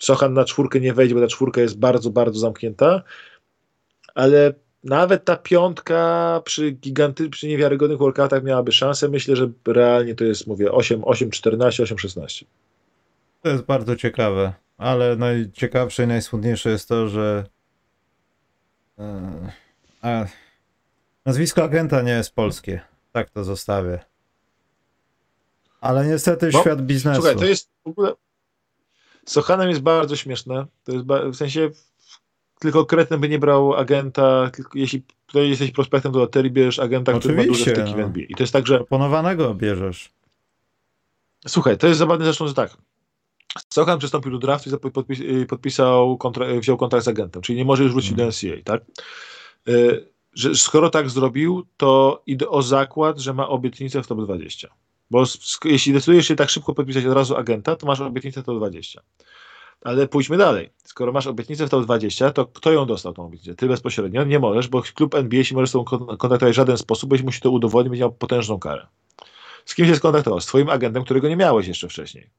Sochan 0.00 0.34
na 0.34 0.44
czwórkę 0.44 0.80
nie 0.80 0.94
wejdzie, 0.94 1.14
bo 1.14 1.20
ta 1.20 1.26
czwórka 1.26 1.60
jest 1.60 1.78
bardzo, 1.78 2.10
bardzo 2.10 2.40
zamknięta, 2.40 3.02
ale 4.14 4.54
nawet 4.84 5.24
ta 5.24 5.36
piątka 5.36 6.40
przy 6.44 6.70
giganty, 6.70 7.30
przy 7.30 7.48
niewiarygodnych 7.48 7.98
workoutach 7.98 8.44
miałaby 8.44 8.72
szansę. 8.72 9.08
Myślę, 9.08 9.36
że 9.36 9.50
realnie 9.66 10.14
to 10.14 10.24
jest, 10.24 10.46
mówię, 10.46 10.72
8, 10.72 11.02
8 11.04 11.30
14, 11.30 11.82
8, 11.82 11.98
16. 11.98 12.46
To 13.42 13.48
jest 13.48 13.62
bardzo 13.62 13.96
ciekawe, 13.96 14.52
ale 14.78 15.16
najciekawsze 15.16 16.04
i 16.04 16.06
najsmutniejsze 16.06 16.70
jest 16.70 16.88
to, 16.88 17.08
że 17.08 17.44
e, 18.98 19.52
a, 20.02 20.26
nazwisko 21.24 21.64
agenta 21.64 22.02
nie 22.02 22.12
jest 22.12 22.34
polskie. 22.34 22.80
Tak 23.12 23.30
to 23.30 23.44
zostawię. 23.44 23.98
Ale 25.80 26.06
niestety 26.06 26.50
Bo, 26.50 26.60
świat 26.60 26.82
biznesu. 26.82 27.20
Słuchaj, 27.20 27.36
to 27.36 27.44
jest 27.44 27.70
w 27.84 27.88
ogóle. 27.88 28.12
Sochanem 29.26 29.68
jest 29.68 29.80
bardzo 29.80 30.16
śmieszne. 30.16 30.66
To 30.84 30.92
jest 30.92 31.04
w 31.06 31.36
sensie 31.36 31.70
tylko 32.58 32.84
kretny 32.84 33.18
by 33.18 33.28
nie 33.28 33.38
brał 33.38 33.74
agenta, 33.74 34.50
tylko 34.50 34.78
jeśli 34.78 35.02
jesteś 35.34 35.70
prospektem 35.70 36.12
do 36.12 36.18
loterii, 36.18 36.50
bierzesz 36.50 36.78
agenta, 36.78 37.12
Oczywiście, 37.12 37.32
który 37.32 37.46
ma 37.46 37.52
duże 37.52 37.70
wtyki 37.70 37.90
no. 37.90 37.96
w 37.96 38.00
NBA. 38.00 38.24
I 38.28 38.34
to 38.34 38.42
jest 38.42 38.52
tak, 38.52 38.66
że... 38.66 38.80
Oponowanego 38.80 39.54
bierzesz. 39.54 40.12
Słuchaj, 41.46 41.78
to 41.78 41.86
jest 41.86 41.98
zabawne 41.98 42.24
zresztą, 42.24 42.48
że 42.48 42.54
tak. 42.54 42.76
Sochan 43.72 43.98
przystąpił 43.98 44.32
do 44.32 44.38
draftu 44.38 44.70
i 44.88 44.90
podpis 44.90 45.20
y, 45.20 45.46
podpisał, 45.48 46.16
kontra 46.18 46.46
wziął 46.60 46.76
kontrakt 46.76 47.04
z 47.04 47.08
agentem, 47.08 47.42
czyli 47.42 47.58
nie 47.58 47.64
może 47.64 47.82
już 47.82 47.92
wrócić 47.92 48.16
hmm. 48.16 48.30
do 48.30 48.32
NCAA, 48.32 48.62
tak? 48.64 48.82
Y, 49.68 50.08
że 50.34 50.54
skoro 50.54 50.90
tak 50.90 51.10
zrobił, 51.10 51.66
to 51.76 52.22
idę 52.26 52.48
o 52.48 52.62
zakład, 52.62 53.18
że 53.18 53.34
ma 53.34 53.48
obietnicę 53.48 54.02
w 54.02 54.06
top 54.06 54.22
20. 54.22 54.68
Bo 55.10 55.24
jeśli 55.64 55.92
decydujesz 55.92 56.28
się 56.28 56.36
tak 56.36 56.50
szybko 56.50 56.74
podpisać 56.74 57.04
od 57.04 57.14
razu 57.14 57.36
agenta, 57.36 57.76
to 57.76 57.86
masz 57.86 58.00
obietnicę 58.00 58.42
w 58.42 58.44
top 58.44 58.56
20. 58.56 59.02
Ale 59.80 60.08
pójdźmy 60.08 60.36
dalej. 60.36 60.70
Skoro 60.84 61.12
masz 61.12 61.26
obietnicę 61.26 61.66
w 61.66 61.70
top 61.70 61.84
20, 61.84 62.30
to 62.30 62.46
kto 62.46 62.72
ją 62.72 62.86
dostał, 62.86 63.12
tą 63.12 63.26
obietnicę? 63.26 63.54
Ty 63.54 63.68
bezpośrednio? 63.68 64.24
Nie 64.24 64.38
możesz, 64.38 64.68
bo 64.68 64.82
klub 64.82 65.14
NBA 65.14 65.44
się 65.44 65.54
może 65.54 65.66
z 65.66 65.72
tobą 65.72 65.84
kontaktować 66.16 66.54
w 66.54 66.56
żaden 66.56 66.78
sposób, 66.78 67.10
byś 67.10 67.22
musi 67.22 67.40
to 67.40 67.50
udowodnić, 67.50 68.00
miał 68.00 68.12
potężną 68.12 68.58
karę. 68.58 68.86
Z 69.64 69.74
kim 69.74 69.86
się 69.86 69.96
skontaktował? 69.96 70.40
Z 70.40 70.46
twoim 70.46 70.70
agentem, 70.70 71.04
którego 71.04 71.28
nie 71.28 71.36
miałeś 71.36 71.66
jeszcze 71.66 71.88
wcześniej. 71.88 72.30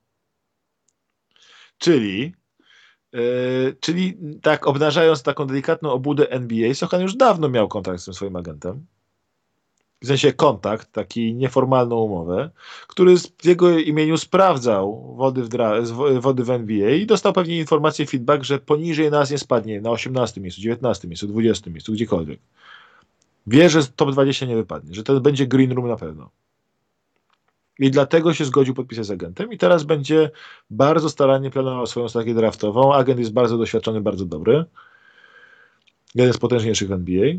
Czyli 1.77 2.33
Yy, 3.13 3.75
czyli 3.79 4.17
tak 4.41 4.67
obnażając 4.67 5.23
taką 5.23 5.47
delikatną 5.47 5.91
obudę 5.91 6.31
NBA, 6.31 6.73
Sochan 6.73 7.01
już 7.01 7.15
dawno 7.15 7.49
miał 7.49 7.67
kontakt 7.67 7.99
z 7.99 8.05
tym 8.05 8.13
swoim 8.13 8.35
agentem 8.35 8.85
w 10.01 10.07
sensie 10.07 10.33
kontakt, 10.33 10.91
taki 10.91 11.35
nieformalną 11.35 11.95
umowę, 11.95 12.49
który 12.87 13.17
w 13.17 13.45
jego 13.45 13.79
imieniu 13.79 14.17
sprawdzał 14.17 15.15
wody 15.15 15.43
w, 15.43 15.49
wody 16.19 16.43
w 16.43 16.49
NBA 16.49 16.89
i 16.89 17.05
dostał 17.05 17.33
pewnie 17.33 17.57
informację, 17.57 18.05
feedback, 18.05 18.43
że 18.43 18.59
poniżej 18.59 19.11
nas 19.11 19.31
nie 19.31 19.37
spadnie 19.37 19.81
na 19.81 19.89
18 19.89 20.41
miejscu, 20.41 20.61
19 20.61 21.07
miejscu, 21.07 21.27
20 21.27 21.69
miejscu, 21.69 21.93
gdziekolwiek. 21.93 22.39
Wie, 23.47 23.69
że 23.69 23.85
top 23.85 24.11
20 24.11 24.45
nie 24.45 24.55
wypadnie, 24.55 24.95
że 24.95 25.03
to 25.03 25.21
będzie 25.21 25.47
green 25.47 25.71
room 25.71 25.87
na 25.87 25.95
pewno. 25.95 26.29
I 27.79 27.91
dlatego 27.91 28.33
się 28.33 28.45
zgodził 28.45 28.73
podpisać 28.73 29.05
z 29.05 29.11
agentem 29.11 29.53
i 29.53 29.57
teraz 29.57 29.83
będzie 29.83 30.29
bardzo 30.69 31.09
starannie 31.09 31.51
planował 31.51 31.87
swoją 31.87 32.09
strategię 32.09 32.33
draftową. 32.33 32.93
Agent 32.93 33.19
jest 33.19 33.33
bardzo 33.33 33.57
doświadczony, 33.57 34.01
bardzo 34.01 34.25
dobry. 34.25 34.65
Jeden 36.15 36.33
z 36.33 36.37
potężniejszych 36.37 36.89
w 36.89 36.91
NBA. 36.91 37.33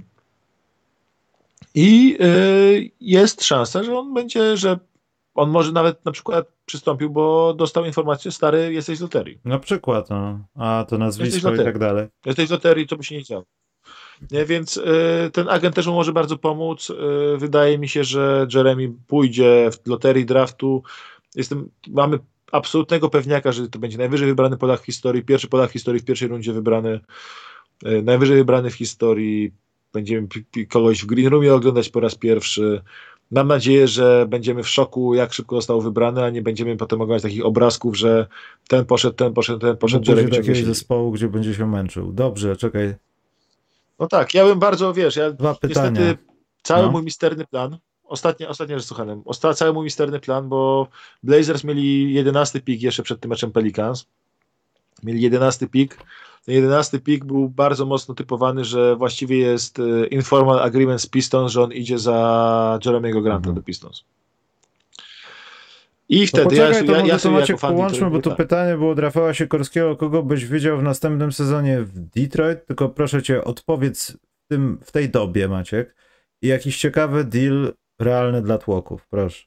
I 1.75 2.17
y, 2.21 2.91
jest 3.01 3.45
szansa, 3.45 3.83
że 3.83 3.99
on 3.99 4.15
będzie, 4.15 4.57
że 4.57 4.79
on 5.35 5.51
może 5.51 5.73
nawet 5.73 6.05
na 6.05 6.13
przykład 6.13 6.47
przystąpił, 6.65 7.11
bo 7.11 7.55
dostał 7.55 7.85
informację, 7.85 8.33
stary, 8.33 8.73
jesteś 8.73 8.99
z 8.99 9.01
loterii. 9.01 9.39
Na 9.45 9.59
przykład, 9.59 10.11
no. 10.11 10.41
a 10.55 10.85
to 10.89 10.99
nazwisko 10.99 11.55
i 11.55 11.59
tak 11.59 11.79
dalej. 11.79 12.07
Jesteś 12.27 12.49
z 12.49 12.51
loterii, 12.51 12.87
to 12.87 12.97
by 12.97 13.05
się 13.05 13.15
nie 13.17 13.25
działo. 13.25 13.45
Nie, 14.31 14.45
więc 14.45 14.77
y, 14.77 15.31
ten 15.33 15.49
agent 15.49 15.75
też 15.75 15.87
mu 15.87 15.93
może 15.93 16.13
bardzo 16.13 16.39
pomóc. 16.39 16.91
Y, 16.91 16.95
wydaje 17.39 17.79
mi 17.79 17.89
się, 17.89 18.05
że 18.05 18.47
Jeremy 18.55 18.93
pójdzie 19.07 19.71
w 19.73 19.89
loterii 19.89 20.25
draftu. 20.25 20.83
Jestem, 21.35 21.71
mamy 21.89 22.19
absolutnego 22.53 23.11
pewniaka, 23.11 23.53
że 23.53 23.69
to 23.69 23.79
będzie 23.79 23.99
najwyżej 23.99 24.29
wybrany 24.29 24.57
Polak 24.57 24.81
w 24.81 24.85
historii, 24.85 25.23
pierwszy 25.23 25.49
Polak 25.49 25.71
w 25.71 25.73
historii 25.73 26.01
w 26.01 26.05
pierwszej 26.05 26.29
rundzie 26.29 26.53
wybrany, 26.53 27.01
najwyżej 28.03 28.37
wybrany 28.37 28.71
w 28.71 28.75
historii 28.75 29.53
będziemy 29.93 30.29
kogoś 30.69 31.03
w 31.03 31.07
Green 31.07 31.29
Roomie 31.29 31.55
oglądać 31.55 31.89
po 31.89 32.01
raz 32.01 32.15
pierwszy. 32.15 32.83
Mam 33.31 33.49
nadzieję, 33.49 33.89
że 33.89 34.27
będziemy 34.29 34.63
w 34.63 34.69
szoku, 34.69 35.15
jak 35.15 35.33
szybko 35.33 35.57
został 35.57 35.81
wybrany, 35.81 36.25
a 36.25 36.31
nie 36.31 36.43
będziemy 36.43 36.77
potem 36.77 37.01
oglądać 37.01 37.23
takich 37.23 37.45
obrazków, 37.45 37.97
że 37.97 38.27
ten 38.69 38.85
poszedł, 38.85 39.15
ten 39.15 39.35
poszedł, 39.35 39.59
ten 39.59 39.77
poszedł. 39.77 40.11
Jeremy 40.11 40.29
do 40.29 40.37
jakiegoś 40.37 40.65
zespołu, 40.65 41.13
gdzie 41.13 41.29
będzie 41.29 41.55
się 41.55 41.67
męczył. 41.67 42.13
Dobrze, 42.13 42.57
czekaj. 42.57 42.95
No 43.99 44.07
tak, 44.07 44.35
ja 44.35 44.45
bym 44.45 44.59
bardzo, 44.59 44.95
wiesz, 44.95 45.17
ja 45.17 45.31
Dwa 45.31 45.55
pytania. 45.55 45.91
niestety 45.91 46.23
cały 46.63 46.83
no. 46.87 46.91
mój 46.93 47.03
misterny 47.03 47.47
plan, 47.47 47.79
ostatnie, 48.05 48.49
ostatnie 48.49 48.79
rzecz 48.79 48.87
słuchałem, 48.87 49.23
osta, 49.25 49.55
cały 49.55 49.73
mój 49.73 49.85
misterny 49.85 50.21
plan, 50.21 50.49
bo 50.49 50.89
Blazers 51.23 51.65
mieli 51.65 52.15
11 52.15 52.61
pik 52.61 52.83
jeszcze 52.83 53.03
przed 53.03 53.21
tym 53.21 53.29
meczem 53.29 53.53
Pelicans. 53.53 54.07
Mieli 55.03 55.23
11 55.23 55.67
pik 55.67 55.99
ten 56.49 56.55
jedenasty 56.55 57.01
pik 57.01 57.25
był 57.25 57.49
bardzo 57.49 57.87
mocno 57.87 58.15
typowany, 58.15 58.65
że 58.65 58.97
właściwie 58.97 59.39
jest 59.39 59.79
e, 59.79 60.07
informal 60.07 60.59
agreement 60.59 61.01
z 61.01 61.07
Pistons, 61.07 61.53
że 61.53 61.63
on 61.63 61.73
idzie 61.73 61.99
za 61.99 62.79
Jeremy'ego 62.85 63.23
Granta 63.23 63.37
mhm. 63.37 63.55
do 63.55 63.63
Pistons. 63.63 64.05
I 66.09 66.27
wtedy 66.27 66.45
no 66.45 66.51
poczekaj, 66.51 66.87
ja, 66.87 66.93
to 66.93 66.93
ja, 66.93 67.07
ja 67.07 67.19
to 67.19 67.31
Maciek 67.31 67.61
połączmy, 67.61 68.11
bo 68.11 68.21
tu 68.21 68.35
pytanie 68.35 68.77
było 68.77 68.91
od 68.91 68.99
Rafała 68.99 69.35
Sikorskiego, 69.35 69.97
kogo 69.97 70.23
byś 70.23 70.47
widział 70.47 70.79
w 70.79 70.83
następnym 70.83 71.33
sezonie 71.33 71.81
w 71.81 71.99
Detroit, 71.99 72.67
tylko 72.67 72.89
proszę 72.89 73.23
cię 73.23 73.45
odpowiedz 73.45 74.17
w, 74.45 74.49
tym, 74.49 74.79
w 74.85 74.93
tej 74.93 75.11
dobie 75.11 75.49
Maciek 75.49 75.97
i 76.43 76.49
jakiś 76.49 76.79
ciekawy 76.79 77.25
deal 77.25 77.73
realny 77.99 78.43
dla 78.43 78.59
tłoków, 78.59 79.07
proszę. 79.11 79.47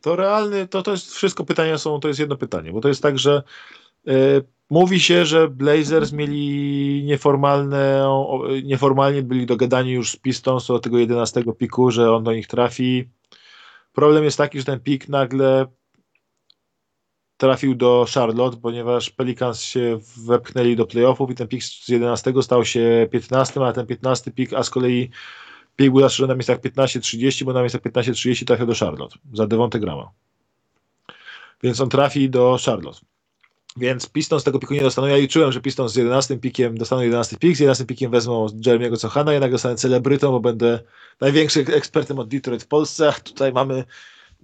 To 0.00 0.16
realny, 0.16 0.68
to, 0.68 0.82
to 0.82 0.90
jest 0.90 1.14
wszystko 1.14 1.44
pytania 1.44 1.78
są, 1.78 2.00
to 2.00 2.08
jest 2.08 2.20
jedno 2.20 2.36
pytanie, 2.36 2.72
bo 2.72 2.80
to 2.80 2.88
jest 2.88 3.02
tak, 3.02 3.18
że 3.18 3.42
y, 4.08 4.42
Mówi 4.72 5.00
się, 5.00 5.26
że 5.26 5.48
Blazers 5.48 6.12
mieli 6.12 7.04
nieformalne, 7.04 8.08
nieformalnie 8.64 9.22
byli 9.22 9.46
dogadani 9.46 9.90
już 9.90 10.10
z 10.10 10.16
Pistons 10.16 10.70
o 10.70 10.78
tego 10.78 10.98
11 10.98 11.44
piku, 11.58 11.90
że 11.90 12.12
on 12.12 12.24
do 12.24 12.32
nich 12.32 12.46
trafi. 12.46 13.08
Problem 13.92 14.24
jest 14.24 14.38
taki, 14.38 14.58
że 14.58 14.64
ten 14.64 14.80
pik 14.80 15.08
nagle 15.08 15.66
trafił 17.36 17.74
do 17.74 18.06
Charlotte, 18.14 18.56
ponieważ 18.56 19.10
Pelicans 19.10 19.60
się 19.60 19.98
wepchnęli 20.26 20.76
do 20.76 20.86
playoffów 20.86 21.30
i 21.30 21.34
ten 21.34 21.48
pik 21.48 21.64
z 21.64 21.88
11 21.88 22.32
stał 22.42 22.64
się 22.64 23.08
15, 23.10 23.66
a 23.66 23.72
ten 23.72 23.86
15 23.86 24.30
pik, 24.30 24.52
a 24.52 24.62
z 24.62 24.70
kolei 24.70 25.10
pik 25.76 25.90
był 25.90 26.00
zastrzeżony 26.00 26.28
na 26.28 26.34
miejscach 26.34 26.60
15-30, 26.60 27.44
bo 27.44 27.52
na 27.52 27.60
miejscach 27.60 27.82
15-30 27.82 28.44
trafił 28.44 28.66
do 28.66 28.74
Charlotte 28.74 29.18
za 29.32 29.46
Devonte 29.46 29.80
Grama. 29.80 30.10
Więc 31.62 31.80
on 31.80 31.88
trafi 31.88 32.30
do 32.30 32.58
Charlotte. 32.66 33.11
Więc 33.76 34.08
Pistons 34.08 34.44
tego 34.44 34.58
piku 34.58 34.74
nie 34.74 34.80
dostaną. 34.80 35.08
Ja 35.08 35.16
liczyłem, 35.16 35.52
że 35.52 35.60
Pistons 35.60 35.92
z 35.92 35.96
11 35.96 36.36
pikiem 36.36 36.78
dostaną 36.78 37.02
11 37.02 37.36
pik, 37.36 37.56
z 37.56 37.60
11 37.60 37.86
pikiem 37.86 38.10
wezmą 38.10 38.46
Jeremiego 38.66 38.96
Cochana, 38.96 39.32
jednak 39.32 39.50
dostanę 39.50 39.76
celebrytą, 39.76 40.30
bo 40.30 40.40
będę 40.40 40.80
największym 41.20 41.66
ekspertem 41.72 42.18
od 42.18 42.28
Detroit 42.28 42.62
w 42.62 42.66
Polsce. 42.66 43.12
Tutaj 43.24 43.52
mamy 43.52 43.84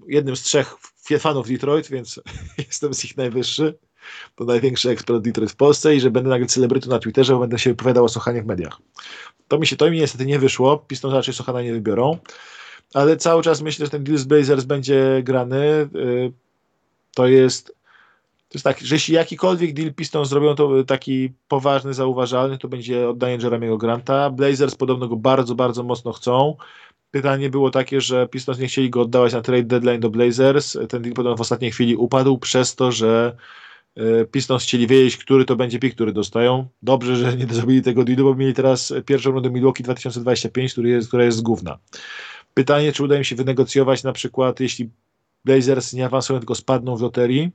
jednym 0.07 0.37
z 0.37 0.43
trzech 0.43 0.75
fanów 1.19 1.49
Detroit, 1.49 1.89
więc 1.89 2.21
jestem 2.69 2.95
z 2.95 3.05
ich 3.05 3.17
najwyższy. 3.17 3.79
To 4.37 4.45
największy 4.45 4.91
ekspert 4.91 5.23
Detroit 5.23 5.53
w 5.53 5.57
Polsce 5.57 5.97
i 5.97 6.01
że 6.01 6.11
będę 6.11 6.31
nagle 6.31 6.47
celebrytą 6.47 6.91
na 6.91 6.99
Twitterze, 6.99 7.33
bo 7.33 7.41
będę 7.41 7.59
się 7.59 7.71
wypowiadał 7.71 8.05
o 8.05 8.09
Sochanie 8.09 8.43
w 8.43 8.47
mediach. 8.47 8.79
To 9.49 9.59
mi 9.59 9.67
się 9.67 9.77
to 9.77 9.91
mi 9.91 9.99
niestety 9.99 10.27
nie 10.27 10.39
wyszło. 10.39 10.79
Pistons 10.79 11.15
raczej 11.15 11.35
Sochana 11.35 11.63
nie 11.63 11.73
wybiorą. 11.73 12.19
Ale 12.95 13.17
cały 13.17 13.43
czas 13.43 13.61
myślę, 13.61 13.87
że 13.87 13.91
ten 13.91 14.05
deal 14.05 14.19
z 14.19 14.25
Blazers 14.25 14.65
będzie 14.65 15.21
grany. 15.23 15.89
Y, 15.97 16.33
to 17.15 17.27
jest 17.27 17.78
to 18.49 18.57
jest 18.57 18.65
tak, 18.65 18.81
że 18.81 18.95
jeśli 18.95 19.15
jakikolwiek 19.15 19.73
deal 19.73 19.95
Pistons 19.95 20.29
zrobią 20.29 20.55
to 20.55 20.85
taki 20.85 21.33
poważny, 21.49 21.95
zauważalny, 21.95 22.59
to 22.59 22.69
będzie 22.69 23.09
oddanie 23.09 23.39
Jeremiego 23.43 23.79
Granta. 23.79 24.31
Blazers 24.31 24.75
podobno 24.75 25.09
go 25.09 25.17
bardzo, 25.17 25.55
bardzo 25.55 25.83
mocno 25.83 26.13
chcą. 26.13 26.57
Pytanie 27.11 27.51
było 27.51 27.71
takie, 27.71 28.01
że 28.01 28.29
Pistons 28.29 28.59
nie 28.59 28.67
chcieli 28.67 28.91
go 28.91 29.01
oddawać 29.01 29.33
na 29.33 29.41
trade 29.41 29.63
deadline 29.63 30.01
do 30.01 30.11
Blazers. 30.11 30.79
Ten 30.89 31.03
deal 31.03 31.15
podobno 31.15 31.37
w 31.37 31.41
ostatniej 31.41 31.71
chwili 31.71 31.97
upadł 31.97 32.39
przez 32.39 32.77
to, 32.77 32.93
że 32.93 33.37
e, 33.97 34.25
Pistons 34.25 34.63
chcieli 34.63 34.87
wiedzieć, 34.87 35.17
który 35.17 35.45
to 35.45 35.57
będzie 35.57 35.79
pick, 35.79 35.95
który 35.95 36.13
dostają. 36.13 36.69
Dobrze, 36.83 37.17
że 37.17 37.37
nie 37.37 37.47
zrobili 37.47 37.83
tego 37.83 38.05
dealu, 38.05 38.25
bo 38.25 38.35
mieli 38.35 38.55
teraz 38.55 38.95
pierwszą 39.07 39.31
rundę 39.31 39.51
Milwaukee 39.51 39.83
2025, 39.83 40.73
który 40.73 40.89
jest, 40.89 41.09
która 41.09 41.25
jest 41.25 41.39
z 41.39 41.41
gówna. 41.41 41.79
Pytanie, 42.55 42.93
czy 42.93 43.05
uda 43.05 43.17
im 43.17 43.25
się 43.25 43.37
wynegocjować 43.37 44.03
na 44.03 44.13
przykład, 44.13 44.61
jeśli 44.61 44.91
Blazers 45.45 45.93
nie 45.93 46.07
awansują, 46.07 46.39
tylko 46.39 46.55
spadną 46.55 46.97
w 46.97 47.03
loterii, 47.03 47.51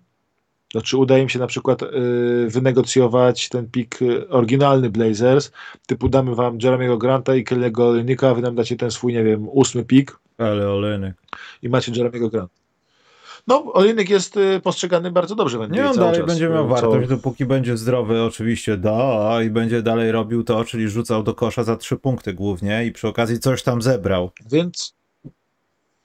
to 0.74 0.82
czy 0.82 0.98
uda 0.98 1.18
im 1.18 1.30
się 1.30 1.40
na 1.40 1.48
przykład 1.48 1.84
y, 1.84 1.88
wynegocjować 2.50 3.50
ten 3.50 3.70
pik 3.70 4.02
y, 4.02 4.30
oryginalny 4.30 4.90
Blazers, 4.90 5.52
typu 5.88 6.10
damy 6.10 6.36
wam 6.36 6.58
Jeremy'ego 6.58 6.98
Granta 6.98 7.36
i 7.36 7.44
Kelly'ego 7.44 7.82
Olynyka, 7.82 8.34
wy 8.34 8.42
nam 8.42 8.56
dacie 8.56 8.76
ten 8.76 8.92
swój, 8.92 9.14
nie 9.14 9.24
wiem, 9.24 9.50
ósmy 9.50 9.86
pik. 9.86 10.20
Ale 10.38 10.70
Olynyk. 10.70 11.16
I 11.62 11.70
macie 11.70 11.92
Jeremy'ego 11.92 12.32
Granta. 12.32 12.56
No, 13.48 13.74
Olynyk 13.74 14.10
jest 14.10 14.38
y, 14.38 14.60
postrzegany 14.64 15.12
bardzo 15.12 15.36
dobrze. 15.36 15.60
W 15.60 15.72
nie, 15.72 15.90
on 15.90 15.96
dalej 15.96 16.20
czas, 16.20 16.28
będzie 16.28 16.50
miał 16.50 16.68
wartość, 16.68 17.10
dopóki 17.10 17.46
będzie 17.46 17.78
zdrowy, 17.78 18.22
oczywiście 18.22 18.78
da, 18.78 19.44
i 19.44 19.50
będzie 19.50 19.82
dalej 19.82 20.12
robił 20.12 20.44
to, 20.44 20.66
czyli 20.66 20.90
rzucał 20.90 21.24
do 21.24 21.34
kosza 21.34 21.64
za 21.64 21.76
trzy 21.76 21.98
punkty 21.98 22.34
głównie 22.34 22.86
i 22.86 22.92
przy 22.92 23.08
okazji 23.08 23.40
coś 23.40 23.64
tam 23.64 23.82
zebrał. 23.82 24.32
Więc 24.52 24.96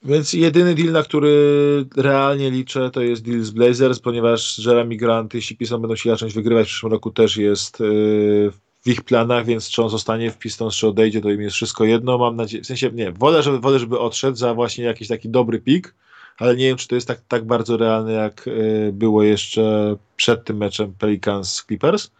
więc 0.03 0.33
jedyny 0.33 0.75
deal, 0.75 0.91
na 0.91 1.03
który 1.03 1.85
realnie 1.97 2.51
liczę, 2.51 2.91
to 2.91 3.01
jest 3.01 3.25
deal 3.25 3.41
z 3.41 3.49
Blazers, 3.51 3.99
ponieważ 3.99 4.59
Jeremy 4.65 4.95
Grant, 4.95 5.33
jeśli 5.33 5.57
Pistons 5.57 5.81
będą 5.81 5.95
się 5.95 6.09
zacząć 6.09 6.33
wygrywać 6.33 6.67
w 6.67 6.69
przyszłym 6.69 6.91
roku, 6.91 7.11
też 7.11 7.37
jest 7.37 7.79
yy, 7.79 8.51
w 8.85 8.87
ich 8.87 9.01
planach, 9.01 9.45
więc 9.45 9.69
czy 9.69 9.83
on 9.83 9.89
zostanie 9.89 10.31
w 10.31 10.37
Pistons, 10.37 10.75
czy 10.75 10.87
odejdzie, 10.87 11.21
to 11.21 11.29
im 11.29 11.41
jest 11.41 11.55
wszystko 11.55 11.85
jedno. 11.85 12.17
Mam 12.17 12.35
nadzieję, 12.35 12.63
w 12.63 12.67
sensie 12.67 12.89
nie, 12.93 13.11
wolę, 13.11 13.43
żeby, 13.43 13.59
wolę, 13.59 13.79
żeby 13.79 13.99
odszedł 13.99 14.37
za 14.37 14.53
właśnie 14.53 14.83
jakiś 14.83 15.07
taki 15.07 15.29
dobry 15.29 15.59
pik, 15.59 15.95
ale 16.37 16.55
nie 16.55 16.65
wiem, 16.65 16.77
czy 16.77 16.87
to 16.87 16.95
jest 16.95 17.07
tak, 17.07 17.21
tak 17.27 17.45
bardzo 17.45 17.77
realne, 17.77 18.11
jak 18.11 18.45
yy, 18.45 18.91
było 18.93 19.23
jeszcze 19.23 19.95
przed 20.15 20.45
tym 20.45 20.57
meczem 20.57 20.93
Pelicans 20.99 21.63
Clippers, 21.67 22.11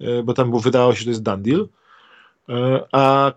yy, 0.00 0.22
bo 0.22 0.34
tam 0.34 0.50
było, 0.50 0.60
wydawało 0.60 0.92
się, 0.92 0.98
że 0.98 1.04
to 1.04 1.10
jest 1.10 1.22
done 1.22 1.42
deal. 1.42 1.68
A 2.92 3.32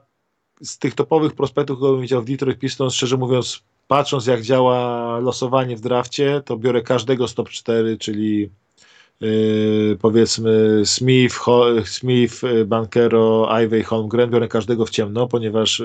z 0.62 0.78
tych 0.78 0.96
topowych 0.96 1.34
prospektów, 1.34 1.78
które 1.78 1.92
bym 1.92 2.02
widział 2.02 2.22
w 2.22 2.26
Detroit 2.26 2.60
Pistons, 2.60 2.94
szczerze 2.94 3.18
mówiąc, 3.18 3.64
patrząc 3.88 4.26
jak 4.26 4.42
działa 4.42 5.20
losowanie 5.20 5.78
w 5.78 5.82
drafcie, 5.82 6.42
to 6.46 6.58
biorę 6.58 6.82
każdego 6.82 7.28
z 7.28 7.34
top 7.34 7.50
4, 7.50 7.98
czyli 7.98 8.50
yy, 9.22 9.98
powiedzmy 10.02 10.82
Smith, 10.86 11.36
Ho 11.36 11.66
Smith, 11.86 12.42
Bankero, 12.66 13.50
Ivey, 13.62 13.84
Holmgren, 13.84 14.30
biorę 14.30 14.48
każdego 14.48 14.86
w 14.86 14.90
ciemno, 14.90 15.28
ponieważ 15.28 15.82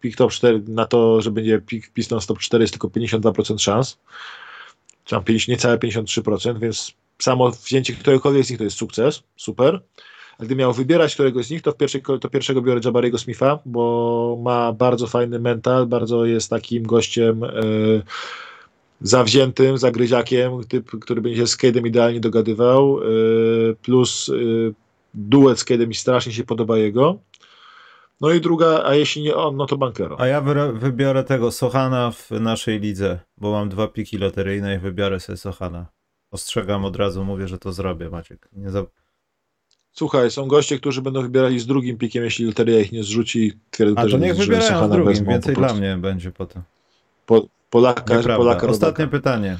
pick 0.00 0.18
top 0.18 0.32
4 0.32 0.62
na 0.68 0.86
to, 0.86 1.20
że 1.20 1.30
będzie 1.30 1.60
pick 1.60 1.92
Pistons 1.92 2.26
top 2.26 2.38
4 2.38 2.64
jest 2.64 2.72
tylko 2.72 2.88
52% 2.88 3.58
szans, 3.58 3.98
czy 5.04 5.10
tam 5.14 5.24
50, 5.24 5.48
niecałe 5.48 5.78
53%, 5.78 6.58
więc 6.58 6.92
samo 7.18 7.50
wzięcie 7.50 7.92
któregokolwiek 7.92 8.44
z 8.44 8.50
nich 8.50 8.58
to 8.58 8.64
jest 8.64 8.76
sukces, 8.76 9.22
super 9.36 9.80
gdy 10.42 10.56
miał 10.56 10.72
wybierać 10.72 11.14
któregoś 11.14 11.46
z 11.46 11.50
nich, 11.50 11.62
to, 11.62 11.72
w 11.72 11.76
pierwszej, 11.76 12.02
to 12.20 12.28
pierwszego 12.28 12.62
biorę 12.62 12.80
Jabariego 12.84 13.18
Smitha, 13.18 13.58
bo 13.66 14.38
ma 14.42 14.72
bardzo 14.72 15.06
fajny 15.06 15.38
mental, 15.38 15.86
bardzo 15.86 16.24
jest 16.24 16.50
takim 16.50 16.82
gościem 16.82 17.44
e, 17.44 17.50
zawziętym, 19.00 19.78
zagryziakiem, 19.78 20.64
typ, 20.68 20.90
który 21.00 21.20
będzie 21.20 21.40
się 21.40 21.46
z 21.46 21.56
Cade'em 21.56 21.86
idealnie 21.86 22.20
dogadywał, 22.20 23.00
e, 23.00 23.04
plus 23.82 24.28
e, 24.28 24.32
duet 25.14 25.58
z 25.58 25.64
Cade'em 25.64 25.88
mi 25.88 25.94
strasznie 25.94 26.32
się 26.32 26.44
podoba 26.44 26.78
jego. 26.78 27.18
No 28.20 28.30
i 28.30 28.40
druga, 28.40 28.82
a 28.84 28.94
jeśli 28.94 29.22
nie 29.22 29.36
on, 29.36 29.56
no 29.56 29.66
to 29.66 29.76
Bankero. 29.76 30.20
A 30.20 30.26
ja 30.26 30.40
wybiorę 30.72 31.24
tego 31.24 31.50
Sochana 31.50 32.10
w 32.10 32.30
naszej 32.30 32.80
lidze, 32.80 33.18
bo 33.36 33.52
mam 33.52 33.68
dwa 33.68 33.88
piki 33.88 34.18
loteryjne 34.18 34.76
i 34.76 34.78
wybiorę 34.78 35.20
sobie 35.20 35.36
Sochana. 35.36 35.86
Ostrzegam 36.30 36.84
od 36.84 36.96
razu, 36.96 37.24
mówię, 37.24 37.48
że 37.48 37.58
to 37.58 37.72
zrobię, 37.72 38.10
Maciek. 38.10 38.48
Nie 38.52 38.70
za... 38.70 38.84
Słuchaj, 39.92 40.30
są 40.30 40.46
goście, 40.46 40.78
którzy 40.78 41.02
będą 41.02 41.22
wybierali 41.22 41.60
z 41.60 41.66
drugim 41.66 41.98
pikiem, 41.98 42.24
jeśli 42.24 42.46
loteria 42.46 42.80
ich 42.80 42.92
nie 42.92 43.02
zrzuci. 43.02 43.52
Twierdzę 43.70 44.00
A 44.00 44.06
to 44.06 44.18
niech 44.18 44.36
wybierają 44.36 44.88
z 44.88 44.90
drugim, 44.90 45.24
więcej 45.24 45.54
dla 45.54 45.74
mnie 45.74 45.96
będzie 45.96 46.30
potem. 46.30 46.62
Po, 47.26 47.48
Polaka, 47.70 48.22
Polaka 48.22 48.66
Ostatnie 48.66 49.06
pytanie. 49.06 49.58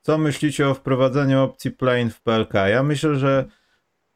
Co 0.00 0.18
myślicie 0.18 0.68
o 0.68 0.74
wprowadzeniu 0.74 1.42
opcji 1.42 1.70
plain 1.70 2.10
w 2.10 2.20
PLK? 2.20 2.54
Ja 2.54 2.82
myślę, 2.82 3.14
że 3.14 3.44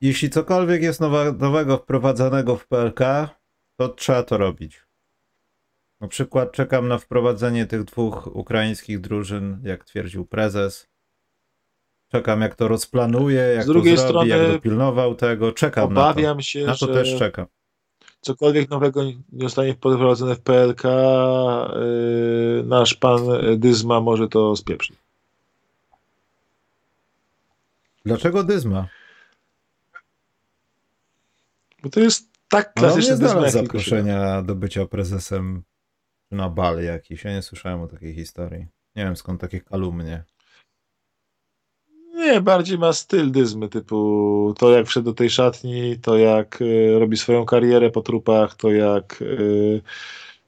jeśli 0.00 0.30
cokolwiek 0.30 0.82
jest 0.82 1.00
nowa, 1.00 1.32
nowego 1.32 1.76
wprowadzanego 1.76 2.56
w 2.56 2.66
PLK, 2.66 3.00
to 3.76 3.88
trzeba 3.88 4.22
to 4.22 4.36
robić. 4.38 4.82
Na 6.00 6.08
przykład 6.08 6.52
czekam 6.52 6.88
na 6.88 6.98
wprowadzenie 6.98 7.66
tych 7.66 7.84
dwóch 7.84 8.36
ukraińskich 8.36 9.00
drużyn, 9.00 9.60
jak 9.64 9.84
twierdził 9.84 10.26
prezes. 10.26 10.88
Czekam, 12.12 12.40
jak 12.40 12.54
to 12.54 12.68
rozplanuje, 12.68 13.40
jak 13.40 13.64
Z 13.64 13.66
drugiej 13.66 13.94
to 13.94 14.00
zrobi, 14.00 14.30
strony 14.30 14.44
jak 14.44 14.52
dopilnował 14.52 15.14
tego. 15.14 15.52
Czekam 15.52 15.84
obawiam 15.84 16.36
na 16.36 16.42
to. 16.42 16.42
się, 16.42 16.64
na 16.64 16.76
to 16.76 16.86
że 16.86 16.94
też 16.94 17.18
czekam. 17.18 17.46
Cokolwiek 18.20 18.70
nowego 18.70 19.04
nie 19.04 19.14
zostanie 19.32 19.74
wprowadzone 19.74 20.34
w 20.34 20.40
PLK, 20.40 20.84
yy, 20.84 22.62
nasz 22.66 22.94
pan 22.94 23.20
Dyzma 23.56 24.00
może 24.00 24.28
to 24.28 24.56
spieprzyć. 24.56 24.96
Dlaczego 28.04 28.44
Dyzma? 28.44 28.88
Bo 31.82 31.90
to 31.90 32.00
jest 32.00 32.30
tak 32.48 32.74
klasyczny 32.74 33.16
no, 33.18 33.42
nie 33.44 33.50
zaproszenia 33.50 34.42
do 34.42 34.54
bycia 34.54 34.86
prezesem 34.86 35.62
na 36.30 36.48
bal 36.48 36.82
jakiś. 36.82 37.24
Ja 37.24 37.32
nie 37.32 37.42
słyszałem 37.42 37.80
o 37.80 37.86
takiej 37.86 38.14
historii. 38.14 38.66
Nie 38.96 39.04
wiem 39.04 39.16
skąd 39.16 39.40
takie 39.40 39.60
kalumnie. 39.60 40.24
Nie, 42.30 42.40
bardziej 42.40 42.78
ma 42.78 42.92
styl 42.92 43.30
dyzmy, 43.30 43.68
typu 43.68 44.54
to 44.58 44.70
jak 44.70 44.86
wszedł 44.86 45.04
do 45.04 45.14
tej 45.14 45.30
szatni, 45.30 45.98
to 46.02 46.18
jak 46.18 46.60
y, 46.62 46.98
robi 46.98 47.16
swoją 47.16 47.44
karierę 47.44 47.90
po 47.90 48.02
trupach, 48.02 48.54
to 48.54 48.70
jak 48.70 49.22
y, 49.22 49.80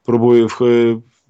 próbuje, 0.05 0.49
w, 0.49 0.59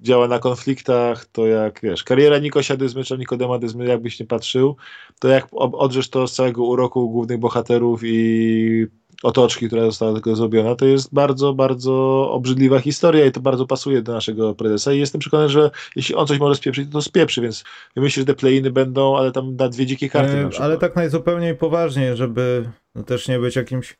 działa 0.03 0.27
na 0.27 0.39
konfliktach, 0.39 1.25
to 1.25 1.47
jak, 1.47 1.79
wiesz, 1.83 2.03
kariera 2.03 2.39
Nikosia 2.39 2.77
Dyzmy 2.77 3.03
czy 3.03 3.17
Nikodema 3.17 3.59
Dyzmy, 3.59 3.85
jakbyś 3.85 4.19
nie 4.19 4.25
patrzył, 4.25 4.75
to 5.19 5.27
jak 5.27 5.47
odrzesz 5.51 6.09
to 6.09 6.27
z 6.27 6.33
całego 6.33 6.63
uroku 6.63 7.09
głównych 7.09 7.39
bohaterów 7.39 8.01
i 8.03 8.87
otoczki, 9.23 9.67
która 9.67 9.85
została 9.85 10.13
tylko 10.13 10.35
zrobiona, 10.35 10.75
to 10.75 10.85
jest 10.85 11.13
bardzo, 11.13 11.53
bardzo 11.53 11.93
obrzydliwa 12.31 12.79
historia 12.79 13.25
i 13.25 13.31
to 13.31 13.39
bardzo 13.39 13.65
pasuje 13.65 14.01
do 14.01 14.13
naszego 14.13 14.55
prezesa 14.55 14.93
i 14.93 14.99
jestem 14.99 15.21
przekonany, 15.21 15.49
że 15.49 15.71
jeśli 15.95 16.15
on 16.15 16.27
coś 16.27 16.39
może 16.39 16.55
spieprzyć, 16.55 16.87
to, 16.87 16.93
to 16.93 17.01
spieprzy, 17.01 17.41
więc 17.41 17.63
myślę, 17.95 18.21
że 18.21 18.25
te 18.25 18.33
playiny 18.33 18.71
będą, 18.71 19.17
ale 19.17 19.31
tam 19.31 19.55
na 19.55 19.69
dwie 19.69 19.85
dzikie 19.85 20.09
karty 20.09 20.33
e, 20.33 20.49
Ale 20.59 20.77
tak 20.77 20.95
najzupełniej 20.95 21.55
poważniej, 21.55 22.17
żeby 22.17 22.69
no, 22.95 23.03
też 23.03 23.27
nie 23.27 23.39
być 23.39 23.55
jakimś 23.55 23.97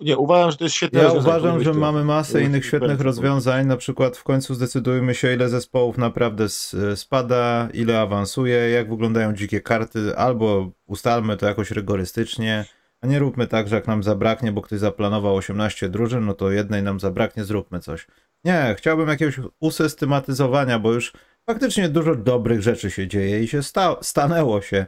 nie, 0.00 0.18
uważam, 0.18 0.50
że 0.50 0.56
to 0.56 0.64
jest 0.64 0.76
świetne 0.76 1.02
Ja 1.02 1.12
uważam, 1.12 1.64
że 1.64 1.74
mamy 1.74 2.04
masę 2.04 2.42
innych 2.42 2.66
świetnych 2.66 3.00
rozwiązań. 3.00 3.66
Na 3.66 3.76
przykład 3.76 4.16
w 4.16 4.24
końcu 4.24 4.54
zdecydujmy 4.54 5.14
się, 5.14 5.34
ile 5.34 5.48
zespołów 5.48 5.98
naprawdę 5.98 6.48
spada, 6.94 7.68
ile 7.74 8.00
awansuje, 8.00 8.56
jak 8.56 8.90
wyglądają 8.90 9.32
dzikie 9.32 9.60
karty, 9.60 10.16
albo 10.16 10.70
ustalmy 10.86 11.36
to 11.36 11.46
jakoś 11.46 11.70
rygorystycznie. 11.70 12.64
A 13.00 13.06
nie 13.06 13.18
róbmy 13.18 13.46
tak, 13.46 13.68
że 13.68 13.76
jak 13.76 13.86
nam 13.86 14.02
zabraknie, 14.02 14.52
bo 14.52 14.62
ktoś 14.62 14.78
zaplanował 14.78 15.36
18 15.36 15.88
drużyn, 15.88 16.26
no 16.26 16.34
to 16.34 16.50
jednej 16.50 16.82
nam 16.82 17.00
zabraknie, 17.00 17.44
zróbmy 17.44 17.80
coś. 17.80 18.06
Nie, 18.44 18.74
chciałbym 18.78 19.08
jakiegoś 19.08 19.40
usystematyzowania, 19.60 20.78
bo 20.78 20.92
już 20.92 21.12
faktycznie 21.46 21.88
dużo 21.88 22.14
dobrych 22.14 22.62
rzeczy 22.62 22.90
się 22.90 23.08
dzieje 23.08 23.42
i 23.42 23.48
się 23.48 23.62
sta 23.62 23.96
stanęło 24.02 24.60
się. 24.60 24.86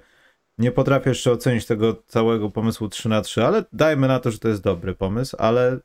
Nie 0.58 0.72
potrafię 0.72 1.10
jeszcze 1.10 1.32
ocenić 1.32 1.66
tego 1.66 2.02
całego 2.06 2.50
pomysłu 2.50 2.88
3 2.88 3.08
na 3.08 3.22
3 3.22 3.44
ale 3.44 3.64
dajmy 3.72 4.08
na 4.08 4.18
to, 4.18 4.30
że 4.30 4.38
to 4.38 4.48
jest 4.48 4.62
dobry 4.62 4.94
pomysł, 4.94 5.36
ale 5.38 5.78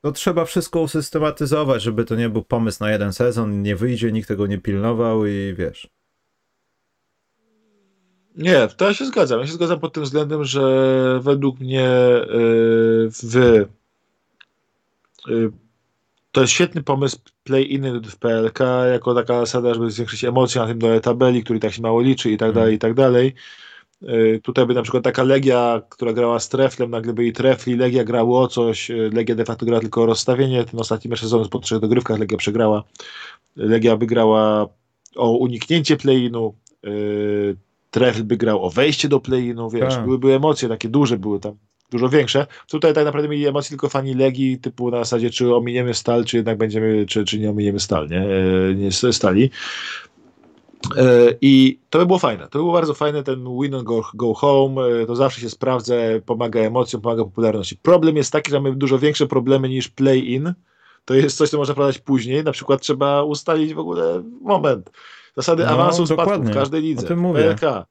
to 0.00 0.12
trzeba 0.12 0.44
wszystko 0.44 0.80
usystematyzować, 0.80 1.82
żeby 1.82 2.04
to 2.04 2.14
nie 2.14 2.28
był 2.28 2.42
pomysł 2.42 2.84
na 2.84 2.90
jeden 2.90 3.12
sezon, 3.12 3.62
nie 3.62 3.76
wyjdzie, 3.76 4.12
nikt 4.12 4.28
tego 4.28 4.46
nie 4.46 4.58
pilnował 4.58 5.26
i 5.26 5.54
wiesz. 5.58 5.88
Nie, 8.36 8.68
to 8.76 8.84
ja 8.84 8.94
się 8.94 9.06
zgadzam. 9.06 9.40
Ja 9.40 9.46
się 9.46 9.52
zgadzam 9.52 9.80
pod 9.80 9.92
tym 9.92 10.02
względem, 10.02 10.44
że 10.44 11.20
według 11.22 11.60
mnie 11.60 11.88
y, 11.90 13.10
w 13.10 13.36
y, 15.28 15.52
to 16.32 16.40
jest 16.40 16.52
świetny 16.52 16.82
pomysł 16.82 17.18
play-in 17.44 18.00
w 18.02 18.16
PLK, 18.16 18.58
jako 18.92 19.14
taka 19.14 19.40
zasada, 19.40 19.74
żeby 19.74 19.90
zwiększyć 19.90 20.24
emocje 20.24 20.60
na 20.60 20.66
tym 20.66 20.78
dole 20.78 21.00
tabeli, 21.00 21.44
który 21.44 21.60
tak 21.60 21.72
się 21.72 21.82
mało 21.82 22.00
liczy 22.00 22.30
i 22.30 22.36
tak 22.36 22.52
dalej, 22.52 22.74
i 22.74 22.78
tak 22.78 22.94
dalej. 22.94 23.34
Y, 24.02 24.40
tutaj 24.42 24.66
by 24.66 24.74
na 24.74 24.82
przykład 24.82 25.04
taka 25.04 25.22
Legia, 25.22 25.82
która 25.88 26.12
grała 26.12 26.40
z 26.40 26.48
Treflem, 26.48 26.90
nagle 26.90 27.12
by 27.12 27.26
i 27.26 27.32
Trefli, 27.32 27.76
Legia 27.76 28.04
grało 28.04 28.40
o 28.40 28.48
coś, 28.48 28.90
Legia 29.12 29.34
de 29.34 29.44
facto 29.44 29.66
grała 29.66 29.80
tylko 29.80 30.02
o 30.02 30.06
rozstawienie, 30.06 30.64
ten 30.64 30.80
ostatni 30.80 31.10
mecz 31.10 31.20
sezonu 31.20 31.48
po 31.48 31.58
trzech 31.58 31.80
dogrywkach 31.80 32.18
Legia 32.18 32.38
przegrała. 32.38 32.84
Legia 33.56 33.96
wygrała 33.96 34.68
o 35.16 35.30
uniknięcie 35.30 35.96
play-inu, 35.96 36.54
Trefl 37.90 38.24
by 38.24 38.36
grał 38.36 38.64
o 38.64 38.70
wejście 38.70 39.08
do 39.08 39.20
play-inu, 39.20 39.70
wiesz, 39.70 39.94
tak. 39.94 40.04
były, 40.04 40.18
były 40.18 40.34
emocje 40.34 40.68
takie 40.68 40.88
duże, 40.88 41.18
były 41.18 41.40
tam 41.40 41.56
dużo 41.90 42.08
większe. 42.08 42.46
Tutaj 42.68 42.94
tak 42.94 43.04
naprawdę 43.04 43.28
mieli 43.28 43.46
emocje 43.46 43.68
tylko 43.68 43.88
fani 43.88 44.14
Legii, 44.14 44.58
typu 44.58 44.90
na 44.90 44.98
zasadzie, 44.98 45.30
czy 45.30 45.54
ominiemy 45.54 45.94
Stal, 45.94 46.24
czy 46.24 46.36
jednak 46.36 46.58
będziemy, 46.58 47.06
czy, 47.06 47.24
czy 47.24 47.38
nie 47.38 47.50
ominiemy 47.50 47.80
Stal, 47.80 48.08
nie, 48.08 48.20
e, 48.20 48.74
nie 48.74 49.12
Stali. 49.12 49.50
E, 50.96 51.34
I 51.40 51.78
to 51.90 51.98
by 51.98 52.06
było 52.06 52.18
fajne. 52.18 52.44
To 52.44 52.58
by 52.58 52.58
było 52.58 52.72
bardzo 52.72 52.94
fajne, 52.94 53.22
ten 53.22 53.60
win 53.60 53.74
and 53.74 53.84
go, 53.84 54.02
go 54.14 54.34
home, 54.34 54.82
e, 54.82 55.06
to 55.06 55.16
zawsze 55.16 55.40
się 55.40 55.50
sprawdza, 55.50 55.94
pomaga 56.26 56.60
emocjom, 56.60 57.02
pomaga 57.02 57.24
popularności. 57.24 57.76
Problem 57.76 58.16
jest 58.16 58.32
taki, 58.32 58.50
że 58.50 58.60
mamy 58.60 58.76
dużo 58.76 58.98
większe 58.98 59.26
problemy 59.26 59.68
niż 59.68 59.88
play-in. 59.88 60.54
To 61.04 61.14
jest 61.14 61.36
coś, 61.36 61.50
co 61.50 61.58
można 61.58 61.74
wprowadzać 61.74 62.02
później. 62.02 62.44
Na 62.44 62.52
przykład 62.52 62.80
trzeba 62.80 63.22
ustalić 63.22 63.74
w 63.74 63.78
ogóle 63.78 64.22
moment 64.40 64.90
Zasady 65.36 65.64
no, 65.64 65.70
awansu 65.70 66.06
spadku 66.06 66.42
w 66.42 66.54
każdej 66.54 66.82
lidze. 66.82 67.06
O 67.06 67.08
tym 67.08 67.18
mówię. 67.18 67.42
PLK. 67.42 67.86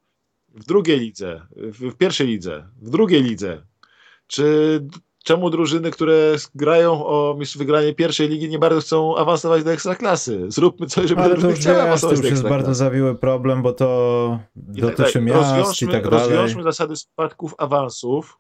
w 0.50 0.66
drugiej 0.66 1.00
lidze, 1.00 1.42
w, 1.56 1.92
w 1.92 1.96
pierwszej 1.98 2.28
lidze, 2.28 2.68
w 2.82 2.90
drugiej 2.90 3.24
lidze, 3.24 3.62
czy 4.28 4.80
czemu 5.26 5.50
drużyny, 5.50 5.92
które 5.92 6.36
grają 6.56 7.06
o 7.06 7.38
wygranie 7.56 7.94
pierwszej 7.94 8.30
ligi 8.30 8.50
nie 8.50 8.60
bardzo 8.60 8.82
chcą 8.82 9.18
awansować 9.18 9.64
do 9.64 9.72
ekstraklasy? 9.72 10.46
Zróbmy 10.48 10.88
coś, 10.88 11.10
żeby 11.10 11.22
Ale 11.22 11.36
to 11.36 11.50
już, 11.50 11.60
to 12.02 12.12
już 12.12 12.24
jest 12.24 12.44
bardzo 12.44 12.74
zawiły 12.74 13.16
problem, 13.16 13.62
bo 13.62 13.74
to 13.74 14.40
I 14.76 14.82
dotyczy 14.82 15.14
tak, 15.14 15.24
miast 15.24 15.82
i 15.82 15.88
tak 15.88 16.10
dalej. 16.10 16.20
Rozwiążmy 16.20 16.64
zasady 16.64 16.96
spadków 16.96 17.54
awansów, 17.58 18.40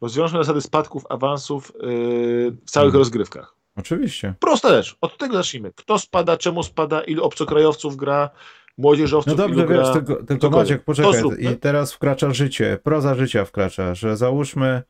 rozwiążmy 0.00 0.38
zasady 0.38 0.60
spadków 0.60 1.04
awansów 1.08 1.72
yy, 1.82 2.56
w 2.66 2.70
całych 2.70 2.92
hmm. 2.92 2.98
rozgrywkach. 2.98 3.56
Oczywiście. 3.76 4.34
Prosta 4.40 4.68
rzecz, 4.68 4.96
od 5.00 5.18
tego 5.18 5.34
zacznijmy. 5.34 5.72
Kto 5.76 5.98
spada, 5.98 6.36
czemu 6.36 6.62
spada, 6.62 7.00
ilu 7.00 7.24
obcokrajowców 7.24 7.96
gra, 7.96 8.30
młodzieżowców. 8.78 9.38
No 9.38 9.48
dobrze, 9.48 9.66
wiesz, 9.66 9.92
tylko, 9.92 10.24
tylko 10.24 10.50
Maciek, 10.50 10.84
poczekaj. 10.84 11.22
I 11.38 11.56
teraz 11.56 11.92
wkracza 11.92 12.34
życie, 12.34 12.78
proza 12.82 13.14
życia 13.14 13.44
wkracza, 13.44 13.94
że 13.94 14.16
załóżmy, 14.16 14.82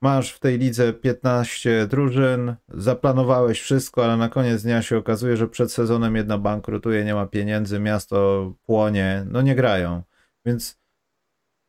masz 0.00 0.32
w 0.32 0.38
tej 0.38 0.58
lidze 0.58 0.92
15 0.92 1.86
drużyn, 1.86 2.54
zaplanowałeś 2.68 3.60
wszystko, 3.60 4.04
ale 4.04 4.16
na 4.16 4.28
koniec 4.28 4.62
dnia 4.62 4.82
się 4.82 4.96
okazuje, 4.96 5.36
że 5.36 5.48
przed 5.48 5.72
sezonem 5.72 6.16
jedna 6.16 6.38
bankrutuje, 6.38 7.04
nie 7.04 7.14
ma 7.14 7.26
pieniędzy, 7.26 7.80
miasto 7.80 8.52
płonie, 8.66 9.26
no 9.30 9.42
nie 9.42 9.54
grają. 9.54 10.02
Więc. 10.46 10.80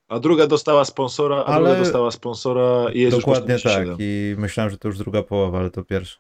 A 0.08 0.20
druga 0.20 0.48
dostała 0.48 0.86
sponsora, 0.86 1.36
a 1.36 1.46
ale... 1.46 1.66
druga 1.66 1.80
dostała 1.84 2.12
sponsora 2.12 2.92
i 2.94 3.00
jest 3.00 3.18
Dokładnie 3.18 3.60
tak. 3.60 3.88
I 4.00 4.36
myślałem, 4.38 4.72
że 4.72 4.78
to 4.78 4.88
już 4.88 4.98
druga 4.98 5.24
połowa, 5.24 5.60
ale 5.60 5.72
to 5.72 5.84
pierwsza 5.84 6.20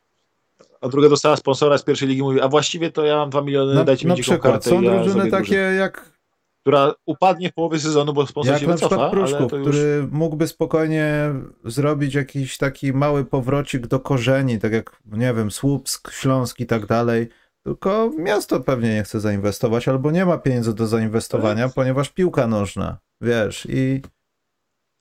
a 0.82 0.90
druga 0.90 1.10
dostała 1.10 1.36
sponsora 1.36 1.78
z 1.78 1.84
pierwszej 1.84 2.08
ligi, 2.08 2.22
mówi, 2.22 2.42
a 2.42 2.48
właściwie 2.48 2.92
to 2.92 3.06
ja 3.06 3.16
mam 3.16 3.30
2 3.30 3.42
miliony, 3.42 3.74
na, 3.74 3.84
dajcie 3.84 4.08
mi 4.08 4.16
dziką 4.16 4.38
kartę. 4.38 4.70
Są 4.70 4.82
ja 4.82 5.04
drużyny 5.04 5.32
takie 5.32 5.56
jak... 5.56 6.20
Która 6.62 6.94
upadnie 7.06 7.50
w 7.50 7.54
połowie 7.54 7.80
sezonu, 7.80 8.14
bo 8.14 8.28
sponsor 8.28 8.54
jak 8.54 8.62
się 8.62 8.68
na 8.68 8.74
wycofa. 8.74 9.10
Pruszków, 9.10 9.52
już... 9.52 9.62
który 9.62 10.08
mógłby 10.12 10.48
spokojnie 10.48 11.34
zrobić 11.66 12.14
jakiś 12.14 12.58
taki 12.58 12.94
mały 12.94 13.26
powrocik 13.26 13.88
do 13.88 14.00
korzeni, 14.00 14.60
tak 14.60 14.72
jak, 14.72 15.02
nie 15.06 15.34
wiem, 15.34 15.52
Słupsk, 15.52 16.12
Śląsk 16.12 16.60
i 16.60 16.66
tak 16.66 16.86
dalej. 16.86 17.30
Tylko 17.64 18.12
miasto 18.18 18.60
pewnie 18.60 18.94
nie 18.94 19.04
chce 19.04 19.20
zainwestować, 19.20 19.88
albo 19.88 20.12
nie 20.12 20.26
ma 20.26 20.38
pieniędzy 20.38 20.74
do 20.74 20.88
zainwestowania, 20.88 21.66
tak. 21.66 21.74
ponieważ 21.76 22.10
piłka 22.10 22.48
nożna, 22.48 22.98
wiesz, 23.22 23.68
i... 23.70 24.02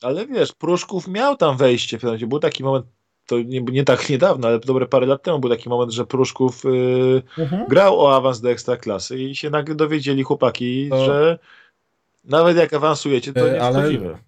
Ale 0.02 0.26
wiesz, 0.26 0.52
Pruszków 0.52 1.08
miał 1.08 1.36
tam 1.36 1.56
wejście, 1.56 1.98
w 1.98 2.26
był 2.26 2.38
taki 2.38 2.64
moment 2.64 2.86
to 3.30 3.38
nie, 3.38 3.60
nie, 3.60 3.84
tak 3.84 4.10
niedawno, 4.10 4.48
ale 4.48 4.58
dobre 4.58 4.86
parę 4.86 5.06
lat 5.06 5.22
temu 5.22 5.38
był 5.38 5.50
taki 5.50 5.68
moment, 5.68 5.92
że 5.92 6.06
Pruszków 6.06 6.64
yy, 6.64 7.22
mhm. 7.38 7.66
grał 7.68 8.00
o 8.00 8.16
awans 8.16 8.40
do 8.40 8.50
ekstraklasy 8.50 9.18
i 9.18 9.36
się 9.36 9.50
nagle 9.50 9.74
dowiedzieli 9.74 10.22
chłopaki, 10.22 10.88
to... 10.90 11.04
że 11.04 11.38
nawet 12.24 12.56
jak 12.56 12.74
awansujecie, 12.74 13.32
to 13.32 13.48
nie 13.48 13.62
ale... 13.62 13.80
wchodzimy. 13.80 14.18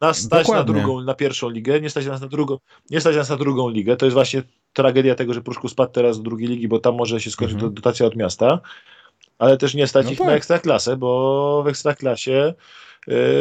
Nas 0.00 0.18
stać 0.18 0.46
Dokładnie. 0.46 0.74
na 0.74 0.80
drugą, 0.80 1.00
na 1.00 1.14
pierwszą 1.14 1.48
ligę, 1.48 1.80
nie 1.80 1.90
stać 1.90 2.06
nas 2.06 2.20
na 2.20 2.28
drugą, 2.28 2.58
nie 2.90 3.00
stać 3.00 3.16
nas 3.16 3.30
na 3.30 3.36
drugą 3.36 3.68
ligę. 3.68 3.96
To 3.96 4.06
jest 4.06 4.14
właśnie 4.14 4.42
tragedia 4.72 5.14
tego, 5.14 5.34
że 5.34 5.42
Pruszków 5.42 5.70
spadł 5.70 5.92
teraz 5.92 6.16
do 6.16 6.22
drugiej 6.22 6.48
ligi, 6.48 6.68
bo 6.68 6.78
tam 6.78 6.94
może 6.94 7.20
się 7.20 7.30
skończyć 7.30 7.54
mhm. 7.54 7.74
dotacja 7.74 8.06
od 8.06 8.16
miasta, 8.16 8.60
ale 9.38 9.56
też 9.56 9.74
nie 9.74 9.86
stać 9.86 10.06
no 10.06 10.12
ich 10.12 10.18
tak. 10.18 10.26
na 10.26 10.32
ekstraklasę, 10.32 10.96
bo 10.96 11.62
w 11.62 11.68
ekstraklasie 11.68 12.54
E, 12.54 12.54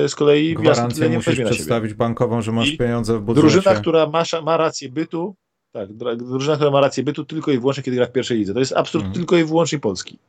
z 0.07 0.15
kolei 0.15 0.55
Gwarancję 0.55 1.09
nie 1.09 1.15
musisz 1.15 1.41
przedstawić 1.41 1.93
bankową, 1.93 2.41
że 2.41 2.51
masz 2.51 2.69
I 2.69 2.77
pieniądze 2.77 3.17
w 3.17 3.21
budżecie. 3.21 3.47
Drużyna, 3.47 3.75
która 3.75 4.05
ma, 4.05 4.23
ma 4.43 4.57
rację 4.57 4.89
bytu, 4.89 5.35
tak, 5.71 5.93
drużyna, 6.17 6.55
która 6.55 6.71
ma 6.71 6.81
rację 6.81 7.03
bytu 7.03 7.25
tylko 7.25 7.51
i 7.51 7.59
wyłącznie, 7.59 7.83
kiedy 7.83 7.97
gra 7.97 8.05
w 8.05 8.11
pierwszej 8.11 8.37
lidze. 8.37 8.53
To 8.53 8.59
jest 8.59 8.73
absurd 8.73 9.05
mhm. 9.05 9.13
tylko 9.13 9.37
i 9.37 9.43
wyłącznie 9.43 9.79
Polski. 9.79 10.19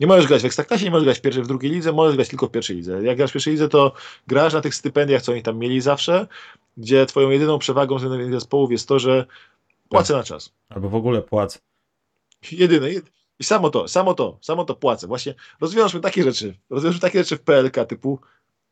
Nie 0.00 0.06
możesz 0.06 0.26
grać 0.26 0.42
w 0.42 0.44
Ekstraklasie, 0.44 0.84
nie 0.84 0.90
możesz 0.90 1.04
grać 1.04 1.18
w 1.18 1.20
pierwszej, 1.20 1.44
w 1.44 1.46
drugiej 1.46 1.70
lidze, 1.70 1.92
możesz 1.92 2.16
grać 2.16 2.28
tylko 2.28 2.46
w 2.46 2.50
pierwszej 2.50 2.76
lidze. 2.76 3.02
Jak 3.02 3.16
grasz 3.16 3.30
w 3.30 3.32
pierwszej 3.32 3.52
lidze, 3.52 3.68
to 3.68 3.92
grasz 4.26 4.52
na 4.52 4.60
tych 4.60 4.74
stypendiach, 4.74 5.22
co 5.22 5.32
oni 5.32 5.42
tam 5.42 5.58
mieli 5.58 5.80
zawsze, 5.80 6.26
gdzie 6.76 7.06
twoją 7.06 7.30
jedyną 7.30 7.58
przewagą 7.58 7.96
względem 7.96 8.32
zespołów 8.32 8.70
jest 8.70 8.88
to, 8.88 8.98
że 8.98 9.26
płacę 9.88 10.14
tak. 10.14 10.16
na 10.16 10.24
czas. 10.24 10.52
Albo 10.68 10.88
w 10.88 10.94
ogóle 10.94 11.22
płacę. 11.22 11.58
Jedyne. 12.52 12.88
I 13.38 13.44
samo 13.44 13.70
to, 13.70 13.88
samo 13.88 14.14
to, 14.14 14.38
samo 14.40 14.64
to 14.64 14.74
płacę. 14.74 15.06
Właśnie 15.06 15.34
rozwiążmy 15.60 16.00
takie 16.00 16.22
rzeczy. 16.22 16.54
Rozwiążmy 16.70 17.00
takie 17.00 17.18
rzeczy 17.18 17.36
w 17.36 17.42
PLK 17.42 17.84
typu, 17.88 18.20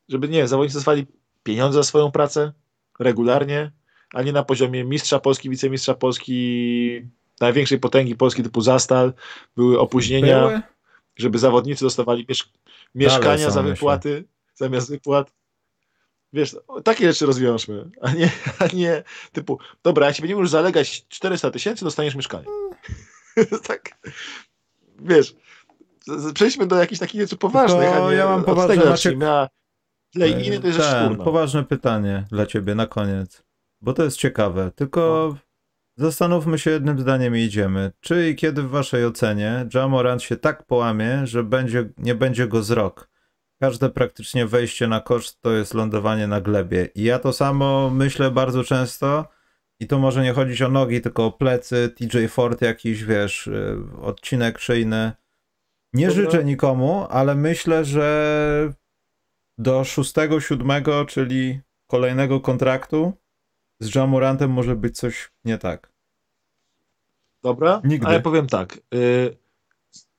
żeby 0.09 0.29
nie, 0.29 0.49
zawodnicy 0.49 0.75
dostawali 0.75 1.07
pieniądze 1.43 1.79
za 1.79 1.83
swoją 1.83 2.11
pracę 2.11 2.53
regularnie, 2.99 3.73
a 4.15 4.23
nie 4.23 4.33
na 4.33 4.43
poziomie 4.43 4.85
mistrza 4.85 5.19
Polski, 5.19 5.51
wicemistrza 5.51 5.95
Polski, 5.95 7.03
największej 7.41 7.79
potęgi 7.79 8.17
Polski 8.17 8.43
typu 8.43 8.61
Zastal, 8.61 9.13
były 9.57 9.81
opóźnienia, 9.81 10.41
były? 10.41 10.63
żeby 11.17 11.39
zawodnicy 11.39 11.85
dostawali 11.85 12.27
miesz 12.29 12.53
mieszkania 12.95 13.51
za 13.51 13.63
wypłaty 13.63 14.09
myślę. 14.09 14.29
zamiast 14.55 14.91
wypłat. 14.91 15.33
Wiesz, 16.33 16.57
takie 16.85 17.09
rzeczy 17.09 17.27
rozwiążmy, 17.27 17.91
a 18.01 18.13
nie, 18.13 18.31
a 18.59 18.67
nie 18.67 19.03
typu, 19.33 19.59
dobra, 19.83 20.07
jak 20.07 20.17
ci 20.17 20.23
będziemy 20.23 20.41
już 20.41 20.51
zalegać 20.51 21.09
400 21.09 21.51
tysięcy, 21.51 21.85
dostaniesz 21.85 22.15
mieszkanie. 22.15 22.47
tak, 23.69 23.99
wiesz, 24.99 25.37
przejdźmy 26.35 26.67
do 26.67 26.77
jakichś 26.77 27.01
takich 27.01 27.21
rzeczy 27.21 27.37
poważnych. 27.37 27.91
To 27.91 28.13
ja 28.13 28.27
mam 28.27 28.45
poważne, 28.45 28.85
Maciek... 28.85 29.23
a 29.23 29.49
dla 30.15 30.27
innych 30.27 30.61
to 30.61 30.67
jest 30.67 30.79
Ten, 30.79 31.17
Poważne 31.17 31.65
pytanie 31.65 32.25
dla 32.31 32.47
ciebie 32.47 32.75
na 32.75 32.87
koniec, 32.87 33.43
bo 33.81 33.93
to 33.93 34.05
jest 34.05 34.17
ciekawe. 34.17 34.71
Tylko 34.75 35.31
no. 35.33 35.39
zastanówmy 35.97 36.59
się 36.59 36.71
jednym 36.71 37.01
zdaniem 37.01 37.37
i 37.37 37.41
idziemy. 37.41 37.93
Czy 38.01 38.31
i 38.31 38.37
kiedy 38.37 38.63
w 38.63 38.71
waszej 38.71 39.07
ocenie 39.07 39.67
Jamorant 39.75 40.23
się 40.23 40.37
tak 40.37 40.67
połamie, 40.67 41.27
że 41.27 41.45
będzie, 41.45 41.89
nie 41.99 42.15
będzie 42.15 42.49
go 42.49 42.63
z 42.63 42.71
rok? 42.71 43.09
Każde 43.61 43.91
praktycznie 43.91 44.47
wejście 44.47 44.89
na 44.89 45.01
koszt 45.01 45.41
to 45.41 45.53
jest 45.53 45.75
lądowanie 45.75 46.27
na 46.27 46.41
glebie. 46.41 46.89
I 46.95 47.03
ja 47.03 47.19
to 47.19 47.33
samo 47.33 47.91
myślę 47.91 48.31
bardzo 48.31 48.65
często. 48.65 49.29
I 49.81 49.87
to 49.87 49.99
może 49.99 50.23
nie 50.23 50.33
chodzić 50.33 50.63
o 50.63 50.69
nogi, 50.69 51.01
tylko 51.01 51.27
o 51.27 51.33
plecy, 51.33 51.95
TJ 51.97 52.27
Ford 52.29 52.63
jakiś, 52.63 53.05
wiesz, 53.05 53.47
y, 53.47 53.79
odcinek 54.03 54.59
szyjny. 54.59 55.13
Nie 55.93 56.09
Dobra. 56.09 56.23
życzę 56.23 56.45
nikomu, 56.45 57.07
ale 57.11 57.35
myślę, 57.35 57.85
że 57.85 58.73
do 59.59 59.85
szóstego, 59.85 60.41
siódmego, 60.41 61.05
czyli 61.05 61.61
kolejnego 61.87 62.41
kontraktu 62.41 63.13
z 63.81 63.95
Jamurantem 63.95 64.51
może 64.51 64.77
być 64.77 64.97
coś 64.97 65.31
nie 65.45 65.59
tak. 65.59 65.93
Dobra, 67.43 67.81
nigdy. 67.85 68.07
ale 68.07 68.21
powiem 68.21 68.47
tak. 68.47 68.79
Y, 68.95 69.37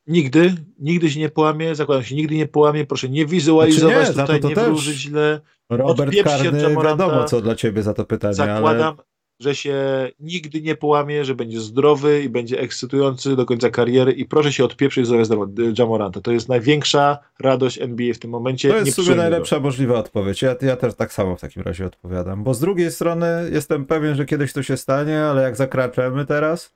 nigdy, 0.07 0.55
nigdy 0.79 1.11
się 1.11 1.19
nie 1.19 1.29
połamie, 1.29 1.75
zakładam 1.75 2.03
się, 2.03 2.15
nigdy 2.15 2.35
nie 2.35 2.47
połamie, 2.47 2.85
proszę 2.85 3.09
nie 3.09 3.25
wizualizować 3.25 4.07
znaczy 4.07 4.33
nie, 4.33 4.39
tutaj, 4.39 4.39
to 4.39 4.49
to 4.49 4.61
nie 4.61 4.67
wróżyć 4.67 4.97
źle. 4.97 5.41
Robert 5.69 6.13
Karny, 6.23 6.75
wiadomo 6.83 7.23
co 7.23 7.41
dla 7.41 7.55
ciebie 7.55 7.83
za 7.83 7.93
to 7.93 8.05
pytanie, 8.05 8.33
zakładam, 8.33 8.65
ale 8.65 9.12
że 9.39 9.55
się 9.55 9.75
nigdy 10.19 10.61
nie 10.61 10.75
połamie, 10.75 11.25
że 11.25 11.35
będzie 11.35 11.59
zdrowy 11.59 12.23
i 12.23 12.29
będzie 12.29 12.59
ekscytujący 12.59 13.35
do 13.35 13.45
końca 13.45 13.69
kariery 13.69 14.11
i 14.11 14.25
proszę 14.25 14.53
się 14.53 14.65
odpieprzyć 14.65 15.07
zdrowia 15.07 15.63
Jamoranta. 15.77 16.21
To 16.21 16.31
jest 16.31 16.49
największa 16.49 17.17
radość 17.39 17.81
NBA 17.81 18.13
w 18.13 18.19
tym 18.19 18.31
momencie. 18.31 18.69
To 18.69 18.77
jest 18.77 18.95
sobie 18.95 19.15
najlepsza 19.15 19.59
możliwa 19.59 19.99
odpowiedź. 19.99 20.41
Ja, 20.41 20.55
ja 20.61 20.75
też 20.75 20.95
tak 20.95 21.13
samo 21.13 21.35
w 21.35 21.41
takim 21.41 21.63
razie 21.63 21.85
odpowiadam, 21.85 22.43
bo 22.43 22.53
z 22.53 22.59
drugiej 22.59 22.91
strony 22.91 23.49
jestem 23.51 23.85
pewien, 23.85 24.15
że 24.15 24.25
kiedyś 24.25 24.53
to 24.53 24.63
się 24.63 24.77
stanie, 24.77 25.21
ale 25.21 25.43
jak 25.43 25.55
zakraczemy 25.55 26.25
teraz, 26.25 26.73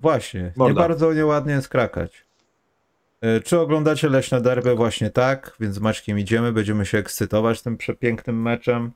właśnie, 0.00 0.52
nie 0.56 0.74
bardzo 0.74 1.14
nieładnie 1.14 1.62
skrakać. 1.62 2.26
E, 3.20 3.40
czy 3.40 3.60
oglądacie 3.60 4.08
Leśne 4.08 4.40
Derby? 4.40 4.74
Właśnie 4.74 5.10
tak, 5.10 5.56
więc 5.60 5.74
z 5.74 5.78
Maćkiem 5.78 6.18
idziemy, 6.18 6.52
będziemy 6.52 6.86
się 6.86 6.98
ekscytować 6.98 7.62
tym 7.62 7.76
przepięknym 7.76 8.42
meczem. 8.42 8.92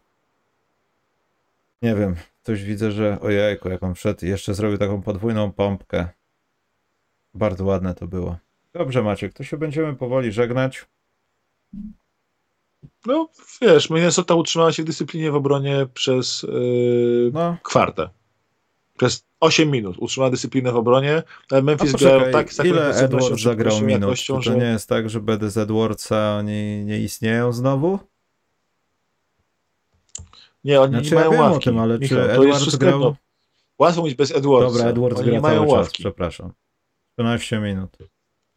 Nie 1.82 1.94
wiem, 1.94 2.16
coś 2.42 2.64
widzę, 2.64 2.92
że 2.92 3.20
ojejku, 3.20 3.68
jak 3.68 3.82
on 3.82 3.94
wszedł 3.94 4.26
jeszcze 4.26 4.54
zrobił 4.54 4.78
taką 4.78 5.02
podwójną 5.02 5.52
pompkę. 5.52 6.08
Bardzo 7.34 7.64
ładne 7.64 7.94
to 7.94 8.06
było. 8.06 8.36
Dobrze 8.72 9.02
Maciek, 9.02 9.32
to 9.32 9.44
się 9.44 9.56
będziemy 9.56 9.96
powoli 9.96 10.32
żegnać. 10.32 10.86
No, 13.06 13.28
wiesz, 13.62 13.90
Minnesota 13.90 14.34
utrzymała 14.34 14.72
się 14.72 14.82
w 14.82 14.86
dyscyplinie 14.86 15.30
w 15.30 15.34
obronie 15.34 15.86
przez 15.94 16.42
yy, 16.42 17.30
no. 17.32 17.56
kwartę. 17.62 18.08
Przez 18.98 19.24
8 19.40 19.70
minut 19.70 19.96
utrzymała 19.98 20.30
dyscyplinę 20.30 20.72
w 20.72 20.76
obronie, 20.76 21.22
ale 21.50 21.62
Memphis 21.62 21.92
grał 21.92 22.20
tak, 22.32 22.54
tak 22.54 22.66
ile 22.66 22.94
Edwards 22.94 23.42
zagrał 23.42 23.80
minut? 23.80 24.26
to 24.26 24.42
że... 24.42 24.56
nie 24.56 24.64
jest 24.64 24.88
tak, 24.88 25.10
że 25.10 25.20
bez 25.20 25.56
Edwardsa 25.56 26.36
oni 26.36 26.84
nie 26.84 26.98
istnieją 26.98 27.52
znowu? 27.52 27.98
Nie, 30.64 30.80
oni 30.80 30.92
znaczy, 30.92 31.10
nie 31.10 31.14
mają 31.14 31.32
ja 31.32 31.40
ławki. 31.40 31.56
o 31.56 31.72
tym, 31.72 31.78
ale 31.78 31.98
Michał, 31.98 32.18
czy 32.18 32.32
Edward 32.32 32.76
grał... 32.76 33.16
Łatwo 33.78 34.00
mówić 34.00 34.16
bez 34.16 34.30
Edwardsa. 34.30 34.72
Dobra, 34.72 34.90
Edward 34.90 35.18
oni 35.18 35.30
nie 35.30 35.40
mają 35.40 35.66
ławki. 35.66 36.02
Czas, 36.02 36.12
przepraszam. 36.12 36.52
12 37.18 37.60
minut. 37.60 37.96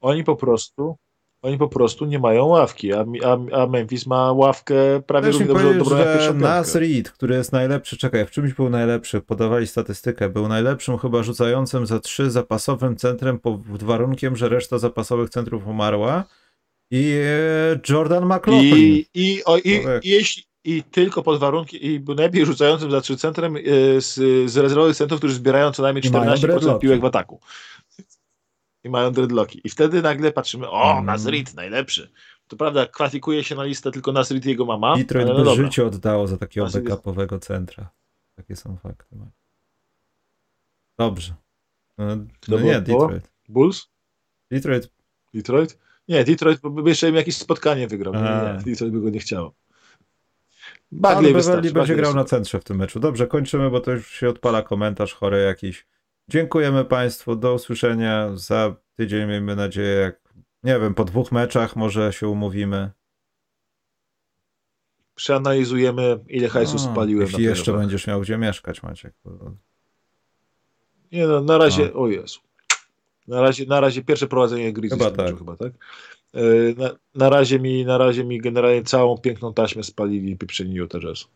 Oni 0.01 0.23
po 0.23 0.35
prostu 0.35 0.97
oni 1.43 1.57
po 1.57 1.67
prostu 1.67 2.05
nie 2.05 2.19
mają 2.19 2.45
ławki, 2.45 2.93
a, 2.93 3.05
a, 3.25 3.61
a 3.61 3.67
Memphis 3.67 4.05
ma 4.05 4.31
ławkę 4.31 5.01
prawie 5.07 5.31
równie 5.31 5.47
dobrze 5.47 5.73
dobrą 5.73 5.97
jak 5.97 6.13
pierwszą 6.13 6.33
Nas 6.33 6.75
Reed, 6.75 7.11
który 7.11 7.35
jest 7.35 7.51
najlepszy, 7.51 7.97
czekaj, 7.97 8.25
w 8.25 8.31
czymś 8.31 8.53
był 8.53 8.69
najlepszy, 8.69 9.21
podawali 9.21 9.67
statystykę, 9.67 10.29
był 10.29 10.47
najlepszym 10.47 10.97
chyba 10.97 11.23
rzucającym 11.23 11.85
za 11.85 11.99
trzy 11.99 12.31
zapasowym 12.31 12.95
centrem 12.95 13.39
pod 13.39 13.83
warunkiem, 13.83 14.35
że 14.35 14.49
reszta 14.49 14.79
zapasowych 14.79 15.29
centrów 15.29 15.67
umarła 15.67 16.23
I 16.91 17.19
e, 17.23 17.79
Jordan 17.89 18.25
McLaughlin. 18.25 18.73
I, 18.73 19.05
i, 19.13 19.43
o, 19.43 19.57
i, 19.57 19.69
i, 19.69 20.09
jeśli, 20.09 20.43
I 20.65 20.83
tylko 20.83 21.23
pod 21.23 21.39
warunkiem, 21.39 21.79
i 21.81 22.03
najlepiej 22.07 22.45
rzucającym 22.45 22.91
za 22.91 23.01
trzy 23.01 23.17
centrem 23.17 23.55
e, 23.55 23.61
z, 24.01 24.13
z 24.51 24.57
rezerwowych 24.57 24.95
centrów, 24.95 25.19
którzy 25.19 25.33
zbierają 25.35 25.71
co 25.71 25.83
najmniej 25.83 26.05
I 26.07 26.11
mają 26.11 26.31
14% 26.31 26.39
dreadlocki. 26.41 26.81
piłek 26.81 27.01
w 27.01 27.05
ataku. 27.05 27.39
I 28.83 28.89
mają 28.89 29.11
dreadlocki. 29.11 29.61
I 29.63 29.69
wtedy 29.69 30.01
nagle 30.01 30.31
patrzymy, 30.31 30.69
o, 30.69 30.91
Mm. 30.91 31.05
Nazrit, 31.05 31.53
najlepszy. 31.53 32.11
To 32.47 32.55
prawda, 32.57 32.87
kwalifikuje 32.87 33.43
się 33.43 33.55
na 33.55 33.63
listę 33.63 33.91
tylko 33.91 34.11
Nazrit 34.11 34.45
i 34.45 34.49
jego 34.49 34.65
mama, 34.65 34.95
Detroit 34.97 35.25
ale 35.27 35.33
by 35.35 35.39
no 35.39 35.45
dobra. 35.45 35.65
życie 35.65 35.85
oddało 35.85 36.27
za 36.27 36.37
takiego 36.37 36.65
Masz- 36.65 36.73
backupowego 36.79 37.39
centra. 37.39 37.89
Takie 38.35 38.55
są 38.55 38.77
fakty. 38.77 39.15
Dobrze. 40.97 41.33
No, 41.97 42.05
no 42.47 42.59
nie? 42.59 42.81
Detroit. 42.81 43.31
Bulls? 43.49 43.87
Detroit. 44.51 44.89
Detroit? 45.33 45.77
Nie, 46.07 46.23
Detroit 46.23 46.59
by 46.61 46.89
jeszcze 46.89 47.09
im 47.09 47.15
jakieś 47.15 47.37
spotkanie 47.37 47.87
wygrał. 47.87 48.13
Nie, 48.13 48.59
Detroit 48.65 48.93
by 48.93 49.01
go 49.01 49.09
nie 49.09 49.19
chciało. 49.19 49.53
Ale 50.93 51.01
Bagley 51.01 51.33
Beverly 51.33 51.33
wystarczy. 51.33 51.61
będzie 51.61 51.79
Bagley 51.79 51.97
grał 51.97 52.13
na 52.15 52.23
centrze 52.23 52.59
w 52.59 52.63
tym 52.63 52.77
meczu. 52.77 52.99
Dobrze, 52.99 53.27
kończymy, 53.27 53.69
bo 53.69 53.79
to 53.79 53.91
już 53.91 54.11
się 54.11 54.29
odpala 54.29 54.61
komentarz 54.61 55.13
chory 55.13 55.41
jakiś. 55.43 55.87
Dziękujemy 56.27 56.85
Państwu. 56.85 57.35
Do 57.35 57.53
usłyszenia 57.53 58.29
za 58.35 58.75
tydzień, 58.95 59.27
miejmy 59.27 59.55
nadzieję, 59.55 59.95
jak 59.99 60.21
nie 60.63 60.79
wiem, 60.79 60.93
po 60.93 61.03
dwóch 61.05 61.31
meczach 61.31 61.75
może 61.75 62.13
się 62.13 62.27
umówimy. 62.27 62.91
Przeanalizujemy, 65.15 66.19
ile 66.27 66.49
hajsu 66.49 66.75
A, 66.75 66.79
spaliłem 66.79 67.27
Jeśli 67.27 67.43
na 67.43 67.49
jeszcze 67.49 67.73
będziesz 67.73 68.07
miał 68.07 68.21
gdzie 68.21 68.37
mieszkać, 68.37 68.83
Maciek. 68.83 69.13
bo- 69.25 69.51
Nie 71.11 71.27
no, 71.27 71.41
na 71.41 71.57
razie, 71.57 71.89
No. 71.93 72.01
o 72.01 72.07
Jezu. 72.07 72.39
Na 73.27 73.41
razie, 73.41 73.65
na 73.65 73.79
razie 73.79 74.03
pierwsze 74.03 74.27
prowadzenie 74.27 74.73
gry 74.73 74.89
Chyba 74.89 75.05
chyba, 75.09 75.23
tak. 75.23 75.37
chyba 75.37 75.55
tak. 75.57 75.73
E, 76.33 76.39
Na, 76.77 76.89
na, 77.15 77.29
razie 77.29 77.59
mi, 77.59 77.85
na 77.85 77.97
razie 77.97 78.23
mi 78.23 78.41
generalnie 78.41 78.83
całą 78.83 79.17
piękną 79.17 79.53
taśmę 79.53 79.83
spalili 79.83 80.37
pieprzeni 80.37 80.75
Utah 80.75 81.01
Jazz. 81.01 81.27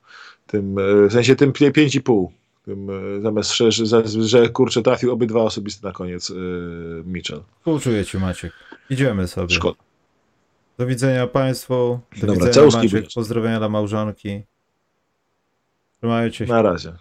Tym, 0.48 0.80
e, 0.80 1.08
w 1.08 1.14
sensie 1.14 1.36
tym 1.36 1.52
pie- 1.52 1.72
5,5. 1.72 2.28
Tym, 2.66 2.90
e, 2.90 3.22
zamiast, 3.22 3.56
że, 3.58 3.72
że, 3.72 4.04
że 4.08 4.50
kurczę 4.50 4.82
trafił 4.82 5.12
obydwa 5.12 5.42
osobiste 5.42 5.88
na 5.88 5.94
koniec 5.94 6.30
e, 6.32 6.34
Mitchell. 7.06 7.42
Współczuję 7.58 8.06
Ci, 8.06 8.18
Maciek. 8.18 8.54
Idziemy 8.90 9.28
sobie. 9.28 9.56
Szkoda. 9.56 9.78
Do 10.78 10.86
widzenia 10.86 11.28
Państwu. 11.28 12.00
Do 12.22 12.28
Dobra, 12.28 12.46
widzenia 12.48 12.66
Maciek. 12.68 12.92
będziesz. 12.92 13.14
Pozdrowienia 13.14 13.58
dla 13.60 13.70
małżonki. 13.70 14.42
Trzymajcie 15.98 16.38
się. 16.48 16.54
Na 16.54 16.62
razie. 16.62 16.94